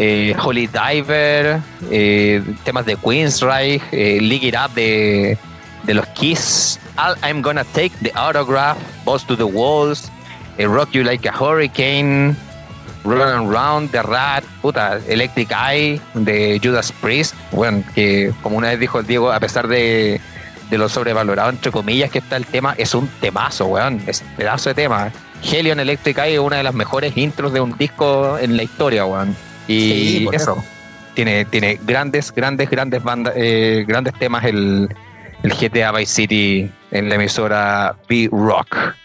Eh, 0.01 0.33
Holy 0.41 0.67
Diver, 0.67 1.59
eh, 1.91 2.41
temas 2.63 2.85
de 2.85 2.95
Queensryche, 2.95 3.81
eh, 3.91 4.21
League 4.21 4.47
It 4.47 4.55
Up 4.55 4.73
de, 4.73 5.37
de 5.83 5.93
los 5.93 6.07
Kiss, 6.15 6.79
All 6.95 7.17
I'm 7.21 7.41
Gonna 7.41 7.65
Take 7.65 7.91
the 8.01 8.09
Autograph, 8.15 8.77
Boss 9.03 9.27
to 9.27 9.35
the 9.35 9.43
Walls, 9.43 10.09
eh, 10.57 10.67
Rock 10.67 10.91
You 10.93 11.03
Like 11.03 11.27
a 11.27 11.33
Hurricane, 11.33 12.33
Run 13.03 13.27
and 13.27 13.51
Round, 13.51 13.91
The 13.91 14.01
Rat, 14.03 14.45
puta, 14.61 15.01
Electric 15.05 15.51
Eye 15.51 15.99
de 16.13 16.61
Judas 16.63 16.93
Priest, 17.01 17.35
bueno, 17.51 17.83
que 17.93 18.31
como 18.41 18.55
una 18.55 18.69
vez 18.69 18.79
dijo 18.79 18.99
el 18.99 19.05
Diego, 19.05 19.33
a 19.33 19.39
pesar 19.41 19.67
de, 19.67 20.21
de 20.69 20.77
lo 20.77 20.87
sobrevalorado, 20.87 21.49
entre 21.49 21.73
comillas, 21.73 22.09
que 22.09 22.19
está 22.19 22.37
el 22.37 22.45
tema, 22.45 22.73
es 22.77 22.95
un 22.95 23.09
temazo, 23.19 23.65
weón, 23.65 24.01
es 24.07 24.23
pedazo 24.37 24.69
de 24.69 24.75
tema. 24.75 25.11
Helion 25.43 25.81
Electric 25.81 26.19
Eye 26.19 26.35
es 26.35 26.39
una 26.39 26.55
de 26.55 26.63
las 26.63 26.73
mejores 26.73 27.17
intros 27.17 27.51
de 27.51 27.59
un 27.59 27.77
disco 27.77 28.37
en 28.39 28.55
la 28.55 28.63
historia, 28.63 29.05
weón. 29.05 29.48
Y 29.69 29.81
Sí, 29.81 30.27
eso, 30.33 30.63
tiene, 31.13 31.45
tiene 31.45 31.79
grandes, 31.85 32.33
grandes, 32.33 32.69
grandes 32.71 33.03
bandas, 33.03 33.33
eh, 33.37 33.85
grandes 33.87 34.15
temas 34.15 34.43
el, 34.45 34.89
el 35.43 35.53
GTA 35.53 35.91
Vice 35.91 36.13
City 36.13 36.71
en 36.89 37.07
la 37.07 37.15
emisora 37.15 37.95
B-Rock. 38.09 38.95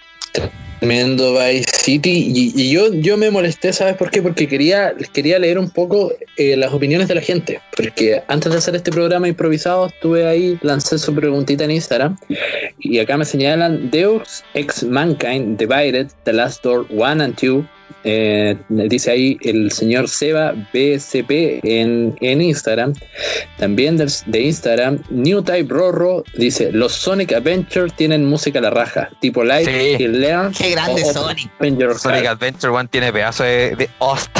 Tremendo 0.81 1.35
Vice 1.35 1.71
City. 1.71 2.33
Y, 2.35 2.53
y 2.61 2.71
yo, 2.71 2.93
yo 2.95 3.19
me 3.19 3.31
molesté, 3.31 3.75
¿sabes 3.75 3.97
por 3.97 4.11
qué? 4.11 4.23
Porque 4.23 4.49
quería, 4.49 4.95
quería 5.13 5.39
leer 5.39 5.59
un 5.59 5.69
poco 5.69 6.13
eh, 6.39 6.57
las 6.57 6.73
opiniones 6.73 7.09
de 7.09 7.15
la 7.15 7.21
gente. 7.21 7.61
Porque 7.77 8.23
antes 8.29 8.53
de 8.53 8.59
hacer 8.59 8.75
este 8.75 8.91
programa 8.91 9.29
improvisado, 9.29 9.87
estuve 9.87 10.27
ahí, 10.27 10.59
lancé 10.63 10.99
su 10.99 11.15
preguntita 11.15 11.65
en 11.65 11.73
Instagram. 11.73 12.17
Y 12.79 12.99
acá 13.01 13.17
me 13.19 13.27
señalan 13.27 13.91
Deus 13.91 14.45
Ex 14.55 14.83
Mankind 14.83 15.59
Divided, 15.59 16.09
The 16.25 16.33
Last 16.33 16.63
Door 16.63 16.87
1 16.91 17.23
and 17.23 17.35
2. 17.37 17.65
Eh, 18.05 18.57
dice 18.69 19.11
ahí 19.11 19.39
el 19.43 19.73
señor 19.73 20.09
Seba 20.09 20.53
BCP 20.73 21.61
en, 21.65 22.17
en 22.21 22.43
Instagram. 22.43 22.93
También 23.59 23.97
de, 23.97 24.41
Instagram, 24.41 25.03
New 25.11 25.43
Type 25.43 25.73
Rorro 25.73 26.25
dice: 26.37 26.71
Los 26.73 26.93
Sonic 26.93 27.33
Adventure 27.33 27.91
tienen 27.91 28.27
música 28.27 28.59
a 28.59 28.63
la 28.63 28.71
raja, 28.71 29.11
tipo 29.21 29.43
Live 29.43 29.65
Sí. 29.65 30.03
y 30.05 30.07
Learn. 30.09 30.53
Qué 30.53 30.71
grande 30.73 31.03
o- 31.03 31.13
Sonic. 31.13 31.51
Avenger 31.59 31.95
Sonic. 31.95 32.27
Adventure 32.27 32.73
One 32.73 32.89
tiene 32.91 33.13
pedazo 33.13 33.45
de, 33.45 33.75
de 33.77 33.89
host. 33.99 34.31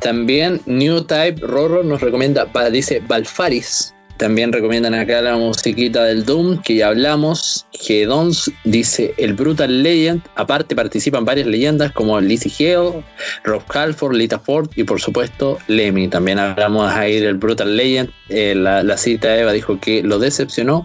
También 0.00 0.60
New 0.66 1.02
Type 1.04 1.40
Rorro 1.40 1.82
nos 1.82 2.00
recomienda, 2.00 2.46
dice 2.70 3.00
Balfaris. 3.06 3.93
También 4.16 4.52
recomiendan 4.52 4.94
acá 4.94 5.20
la 5.20 5.36
musiquita 5.36 6.04
del 6.04 6.24
Doom, 6.24 6.62
que 6.62 6.76
ya 6.76 6.88
hablamos. 6.88 7.66
Gedons 7.72 8.50
dice 8.64 9.14
el 9.18 9.34
Brutal 9.34 9.82
Legend. 9.82 10.22
Aparte 10.36 10.76
participan 10.76 11.24
varias 11.24 11.46
leyendas 11.46 11.92
como 11.92 12.20
Lizzie 12.20 12.76
Hale, 12.76 13.04
Rob 13.42 13.62
Halford, 13.68 14.14
Lita 14.14 14.38
Ford 14.38 14.70
y 14.76 14.84
por 14.84 15.00
supuesto 15.00 15.58
Lemmy. 15.66 16.08
También 16.08 16.38
hablamos 16.38 16.90
ahí 16.92 17.18
del 17.20 17.34
Brutal 17.34 17.76
Legend. 17.76 18.10
Eh, 18.28 18.54
la, 18.54 18.82
la 18.82 18.96
cita 18.96 19.28
de 19.28 19.40
Eva 19.40 19.52
dijo 19.52 19.80
que 19.80 20.02
lo 20.02 20.18
decepcionó. 20.18 20.84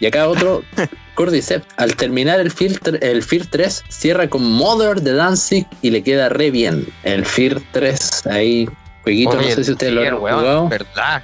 Y 0.00 0.06
acá 0.06 0.28
otro, 0.28 0.62
Cordyceps, 1.16 1.66
al 1.76 1.96
terminar 1.96 2.40
el 2.40 2.50
Fear, 2.50 2.78
el 3.00 3.22
Fear 3.22 3.46
3, 3.46 3.84
cierra 3.88 4.28
con 4.28 4.44
Mother 4.44 5.00
de 5.00 5.14
Danzig 5.14 5.66
y 5.82 5.90
le 5.90 6.02
queda 6.02 6.28
re 6.28 6.50
bien. 6.50 6.86
El 7.02 7.24
Fear 7.24 7.60
3, 7.72 8.26
ahí, 8.26 8.68
jueguito, 9.02 9.30
Oye, 9.30 9.48
no 9.48 9.54
sé 9.54 9.64
si 9.64 9.72
ustedes 9.72 9.92
lo 9.92 10.02
han 10.02 10.14
weón, 10.14 10.38
jugado. 10.38 10.68
¿Verdad? 10.68 11.22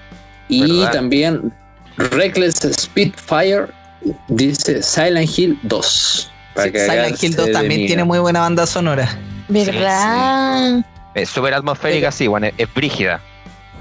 Y 0.54 0.78
verdad. 0.78 0.92
también 0.92 1.52
Reckless 1.96 2.56
Spitfire 2.78 3.66
dice 4.28 4.82
Silent 4.82 5.30
Hill 5.38 5.58
2. 5.62 6.30
para 6.54 6.66
Sí, 6.70 6.78
Silent 6.78 7.22
Hill 7.22 7.36
2 7.36 7.46
de 7.46 7.52
también 7.52 7.86
tiene 7.86 8.04
muy 8.04 8.18
buena 8.18 8.40
banda 8.40 8.66
sonora. 8.66 9.08
¿Verdad? 9.48 10.84
Es 11.14 11.28
súper 11.28 11.54
atmosférica, 11.54 12.10
sí, 12.10 12.26
bueno, 12.26 12.46
es, 12.46 12.54
es 12.58 12.72
brígida. 12.74 13.20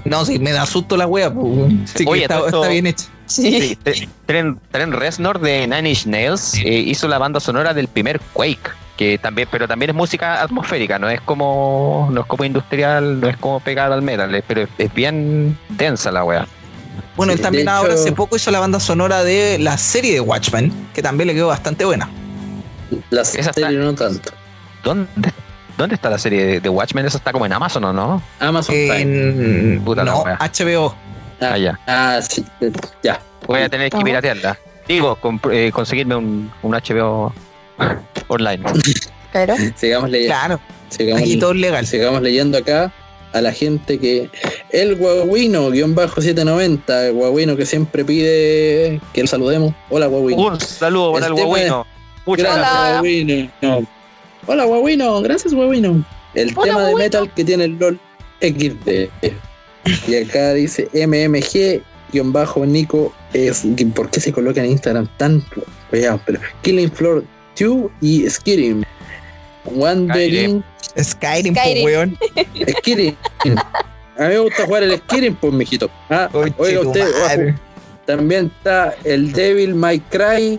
No, 0.04 0.24
sí, 0.24 0.38
me 0.38 0.52
da 0.52 0.66
susto 0.66 0.96
la 0.96 1.06
wea. 1.06 1.32
pues. 1.32 1.72
Sí 1.94 2.04
Oye, 2.06 2.22
está, 2.22 2.68
bien 2.68 2.86
hecho. 2.88 3.04
Sí. 3.26 3.60
Sí, 3.60 3.78
Tre- 3.82 4.08
Tren, 4.26 4.60
Tren 4.70 4.92
Reznor 4.92 5.40
de 5.40 5.66
Nine 5.66 5.90
Inch 5.90 6.06
Nails 6.06 6.54
eh, 6.54 6.78
hizo 6.78 7.08
la 7.08 7.18
banda 7.18 7.40
sonora 7.40 7.72
del 7.72 7.88
primer 7.88 8.20
Quake, 8.32 8.58
que 8.98 9.16
también, 9.16 9.48
pero 9.50 9.66
también 9.68 9.90
es 9.90 9.96
música 9.96 10.42
atmosférica, 10.42 10.98
no 10.98 11.08
es 11.08 11.20
como, 11.22 12.08
no 12.12 12.20
es 12.22 12.26
como 12.26 12.44
industrial, 12.44 13.20
no 13.20 13.28
es 13.28 13.36
como 13.38 13.60
pegada 13.60 13.94
al 13.94 14.02
metal, 14.02 14.34
eh, 14.34 14.42
pero 14.46 14.62
es, 14.62 14.68
es 14.76 14.92
bien 14.92 15.56
densa 15.70 16.10
la 16.12 16.24
wea. 16.24 16.46
Bueno, 17.16 17.32
él 17.32 17.38
Sí, 17.38 17.42
también 17.42 17.68
ahora 17.68 17.94
hace 17.94 18.12
poco 18.12 18.36
hizo 18.36 18.50
la 18.50 18.60
banda 18.60 18.80
sonora 18.80 19.22
de 19.22 19.58
la 19.58 19.76
serie 19.76 20.14
de 20.14 20.20
Watchmen, 20.20 20.72
que 20.94 21.02
también 21.02 21.28
le 21.28 21.34
quedó 21.34 21.48
bastante 21.48 21.84
buena. 21.84 22.08
La 23.10 23.22
Esa 23.22 23.32
serie 23.32 23.50
está- 23.50 23.70
no 23.70 23.94
tanto. 23.94 24.30
¿Dónde, 24.82 25.08
dónde 25.76 25.94
está 25.94 26.08
la 26.10 26.18
serie 26.18 26.44
de, 26.44 26.60
de 26.60 26.68
Watchmen? 26.68 27.04
Eso 27.06 27.18
está 27.18 27.32
como 27.32 27.44
en 27.46 27.52
Amazon, 27.52 27.84
¿o 27.84 27.92
no? 27.92 28.22
Amazon 28.40 28.74
Prime. 28.74 29.02
En 29.02 29.82
Puta 29.84 30.04
la 30.04 30.12
no. 30.12 30.24
HBO. 30.24 30.94
Ah, 31.40 31.58
ya. 31.58 31.78
Ah, 31.86 32.20
sí, 32.26 32.44
eh, 32.60 32.72
ya. 33.02 33.20
Voy 33.46 33.60
a 33.60 33.68
tener 33.68 33.90
que 33.90 33.98
piratearla. 33.98 34.58
Digo, 34.88 35.18
eh, 35.50 35.70
conseguirme 35.72 36.14
un, 36.16 36.50
un 36.62 36.72
HBO 36.72 37.32
online. 38.28 38.62
Claro. 39.32 39.54
Sigamos 39.76 40.10
leyendo. 40.10 40.34
Claro, 40.34 40.60
Sigamos, 40.88 41.22
aquí 41.22 41.36
todo 41.38 41.52
es 41.52 41.56
legal. 41.58 41.86
sigamos 41.86 42.20
leyendo 42.22 42.58
acá 42.58 42.92
a 43.32 43.40
la 43.40 43.52
gente 43.52 43.98
que 43.98 44.30
el 44.70 44.96
Guaguino, 44.96 45.70
guion 45.70 45.94
bajo 45.94 46.20
790, 46.20 47.08
el 47.08 47.12
Guaguino 47.14 47.56
que 47.56 47.66
siempre 47.66 48.04
pide 48.04 49.00
que 49.12 49.22
lo 49.22 49.26
saludemos. 49.26 49.74
Hola 49.90 50.06
Guaguino. 50.06 50.48
Un 50.48 50.60
saludo 50.60 51.12
para 51.14 51.26
El 51.26 51.34
guagüino. 51.34 51.86
Muchas 52.26 52.44
Gracias. 52.44 52.72
Hola. 52.72 52.98
Guaguino. 53.00 53.50
No. 53.62 53.86
Hola, 54.46 54.64
Guaguino. 54.64 55.22
Gracias, 55.22 55.54
Guaguino. 55.54 56.04
El 56.34 56.52
Hola, 56.56 56.64
tema 56.64 56.80
de 56.80 56.92
Guaguino. 56.92 56.98
metal 56.98 57.32
que 57.34 57.44
tiene 57.44 57.64
el 57.64 57.78
LOL 57.78 57.98
XD. 58.40 59.08
Y 60.08 60.14
acá 60.14 60.52
dice 60.54 60.88
MMG, 60.92 61.82
guion 62.12 62.32
bajo 62.32 62.64
Nico. 62.66 63.12
Es, 63.32 63.64
¿Por 63.94 64.10
qué 64.10 64.20
se 64.20 64.32
coloca 64.32 64.62
en 64.62 64.72
Instagram 64.72 65.08
tan? 65.16 65.44
Pero 65.90 66.20
Killing 66.62 66.90
Floor 66.92 67.24
2 67.58 67.90
y 68.00 68.28
Skirim. 68.28 68.84
Wandering. 69.64 70.62
Skyrim, 70.96 71.54
pues, 71.54 71.64
Skyrim. 71.64 71.84
weón. 71.84 72.18
Skirim. 72.78 73.16
A 74.18 74.22
mí 74.22 74.28
me 74.28 74.38
gusta 74.38 74.66
jugar 74.66 74.82
el 74.82 74.98
Skirim, 74.98 75.34
pues, 75.34 75.52
mijito. 75.52 75.90
Ah, 76.10 76.28
Oye, 76.32 76.52
oiga, 76.58 76.80
usted. 76.80 77.54
También 78.06 78.50
está 78.56 78.94
el 79.04 79.32
Devil 79.32 79.74
May 79.74 80.00
Cry 80.00 80.58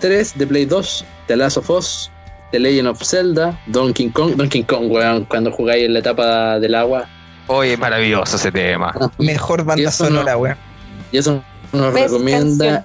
3 0.00 0.38
de 0.38 0.46
Play 0.46 0.64
2, 0.66 1.04
The 1.26 1.36
Last 1.36 1.56
of 1.56 1.70
Us, 1.70 2.10
The 2.50 2.58
Legend 2.58 2.88
of 2.88 3.02
Zelda, 3.02 3.58
Donkey 3.66 4.10
Kong, 4.10 4.34
Donkey 4.34 4.64
Kong, 4.64 4.90
weón, 4.90 5.24
cuando 5.26 5.52
jugáis 5.52 5.84
en 5.84 5.92
la 5.92 6.00
etapa 6.00 6.58
del 6.58 6.74
agua. 6.74 7.08
Oye, 7.46 7.74
es 7.74 7.78
maravilloso 7.78 8.36
ese 8.36 8.50
tema. 8.50 8.92
Mejor 9.18 9.60
Y 9.60 9.64
banda 9.64 9.90
sonora, 9.92 10.36
weón. 10.36 10.56
Y 11.12 11.18
eso 11.18 11.42
nos 11.72 11.94
Best 11.94 12.08
recomienda 12.08 12.84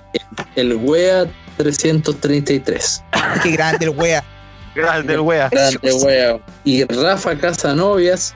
el 0.56 0.76
WEA 0.76 1.26
333. 1.58 3.04
Qué 3.44 3.52
grande 3.52 3.86
el 3.86 3.92
wea. 3.92 4.24
Grande 4.76 5.14
el 5.14 5.20
wea. 5.22 5.50
Grande 5.50 5.94
WEA. 5.94 6.40
Y 6.64 6.84
Rafa 6.86 7.38
Casanovias, 7.38 8.36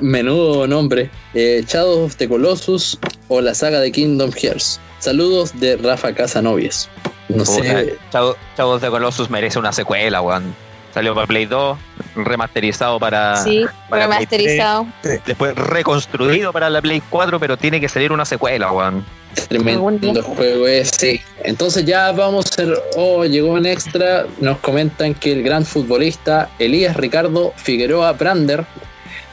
menudo 0.00 0.66
nombre, 0.66 1.10
eh, 1.34 1.64
Shadow 1.66 2.04
of 2.04 2.16
the 2.16 2.28
Colossus 2.28 2.98
o 3.28 3.40
la 3.40 3.54
saga 3.54 3.80
de 3.80 3.92
Kingdom 3.92 4.30
Hearts. 4.32 4.80
Saludos 4.98 5.58
de 5.58 5.76
Rafa 5.76 6.14
Casanovias. 6.14 6.88
No 7.28 7.44
sé, 7.44 7.62
Puta, 7.62 8.02
Shadow, 8.12 8.36
Shadow 8.56 8.74
of 8.74 8.82
the 8.82 8.88
Colossus 8.88 9.30
merece 9.30 9.58
una 9.58 9.72
secuela, 9.72 10.20
weón. 10.20 10.54
Salió 10.92 11.14
para 11.14 11.26
Play 11.28 11.46
2, 11.46 11.78
remasterizado 12.16 12.98
para. 12.98 13.36
Sí, 13.36 13.64
para 13.88 14.06
Play 14.06 14.18
remasterizado. 14.18 14.86
3, 15.02 15.22
después 15.24 15.54
reconstruido 15.54 16.52
para 16.52 16.68
la 16.68 16.82
Play 16.82 17.00
4, 17.08 17.38
pero 17.38 17.56
tiene 17.56 17.80
que 17.80 17.88
salir 17.88 18.10
una 18.10 18.24
secuela, 18.24 18.72
weón. 18.72 19.04
Tremendo 19.48 20.22
juego 20.22 20.66
ese. 20.66 21.22
Entonces 21.44 21.84
ya 21.84 22.12
vamos 22.12 22.46
a 22.46 22.54
ser. 22.54 22.74
Oh, 22.96 23.24
llegó 23.24 23.58
en 23.58 23.66
extra. 23.66 24.26
Nos 24.40 24.58
comentan 24.58 25.14
que 25.14 25.32
el 25.32 25.42
gran 25.42 25.64
futbolista 25.64 26.50
Elías 26.58 26.96
Ricardo 26.96 27.52
Figueroa 27.56 28.12
Brander, 28.12 28.64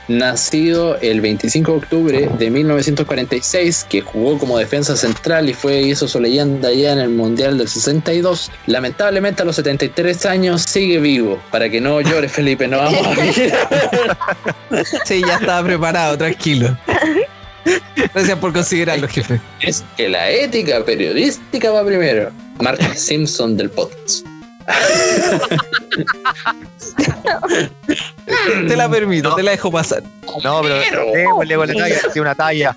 nacido 0.07 0.97
el 0.97 1.21
25 1.21 1.71
de 1.71 1.77
octubre 1.77 2.29
de 2.37 2.49
1946, 2.49 3.85
que 3.89 4.01
jugó 4.01 4.37
como 4.37 4.57
defensa 4.57 4.95
central 4.95 5.49
y 5.49 5.53
fue 5.53 5.81
hizo 5.81 6.07
su 6.07 6.19
leyenda 6.19 6.71
ya 6.71 6.93
en 6.93 6.99
el 6.99 7.09
Mundial 7.09 7.57
del 7.57 7.67
62. 7.67 8.51
Lamentablemente 8.67 9.41
a 9.41 9.45
los 9.45 9.55
73 9.57 10.25
años 10.25 10.61
sigue 10.61 10.99
vivo. 10.99 11.39
Para 11.51 11.69
que 11.69 11.81
no 11.81 11.99
llore 12.01 12.29
Felipe, 12.29 12.67
no 12.67 12.77
vamos 12.77 13.05
a. 13.05 13.15
Sí, 15.05 15.21
ya 15.25 15.35
estaba 15.35 15.65
preparado, 15.65 16.17
tranquilo. 16.17 16.77
Gracias 18.13 18.39
por 18.39 18.53
considerarlo, 18.53 19.07
jefe. 19.07 19.39
Es 19.61 19.83
que 19.95 20.09
la 20.09 20.29
ética 20.29 20.83
periodística 20.83 21.71
va 21.71 21.85
primero. 21.85 22.31
Mark 22.59 22.79
Simpson 22.95 23.57
del 23.57 23.69
podcast. 23.69 24.25
Te 28.67 28.75
la 28.75 28.89
permito, 28.89 29.33
te 29.35 29.43
la 29.43 29.51
dejo 29.51 29.71
pasar. 29.71 30.03
No, 30.43 30.61
pero. 30.61 30.75
Démosle 31.13 31.55
con 31.55 31.67
la 31.67 31.73
talla, 31.73 31.99
sí, 32.13 32.19
una 32.19 32.35
talla. 32.35 32.75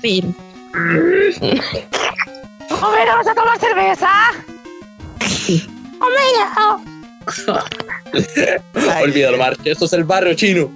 Fin. 0.00 0.36
Homero, 2.70 3.16
¿vas 3.16 3.26
a 3.26 3.34
tomar 3.34 3.58
cerveza? 3.60 4.08
Homero. 6.00 6.91
Ay, 8.74 9.04
Olvídalo, 9.04 9.38
Mark. 9.38 9.58
Esto 9.64 9.84
es 9.86 9.92
el 9.92 10.04
barrio 10.04 10.34
chino. 10.34 10.70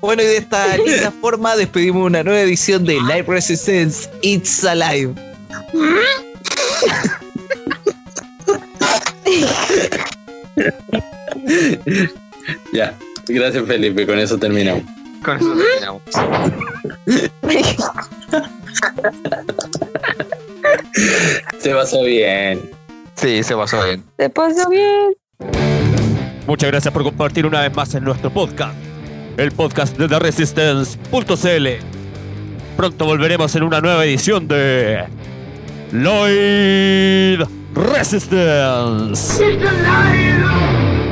Bueno, 0.00 0.22
y 0.22 0.26
de 0.26 0.36
esta 0.36 0.76
linda 0.76 1.10
forma 1.20 1.56
despedimos 1.56 2.06
una 2.06 2.22
nueva 2.22 2.40
edición 2.40 2.84
de 2.84 2.94
Live 2.94 3.24
Resistance 3.26 4.08
It's 4.22 4.64
Alive. 4.64 5.14
Ya. 12.72 12.94
Gracias, 13.28 13.66
Felipe. 13.66 14.06
Con 14.06 14.18
eso 14.18 14.38
terminamos. 14.38 14.84
Con 15.24 15.36
eso 15.38 15.54
terminamos. 15.56 16.02
Se 21.58 21.70
pasó 21.70 22.04
bien. 22.04 22.75
Sí, 23.16 23.42
se 23.42 23.54
pasó 23.56 23.82
bien. 23.84 24.04
Se 24.18 24.30
pasó 24.30 24.68
bien. 24.68 25.14
Muchas 26.46 26.70
gracias 26.70 26.92
por 26.92 27.02
compartir 27.02 27.44
una 27.46 27.60
vez 27.62 27.74
más 27.74 27.94
en 27.94 28.04
nuestro 28.04 28.30
podcast, 28.30 28.74
el 29.36 29.50
podcast 29.52 29.96
de 29.98 30.06
The 30.06 30.18
Resistance.cl. 30.18 31.66
Pronto 32.76 33.04
volveremos 33.06 33.54
en 33.56 33.62
una 33.62 33.80
nueva 33.80 34.04
edición 34.04 34.46
de 34.46 35.04
Lloyd 35.92 37.40
Resistance. 37.74 39.42
It's 39.44 39.64
alive! 39.64 41.05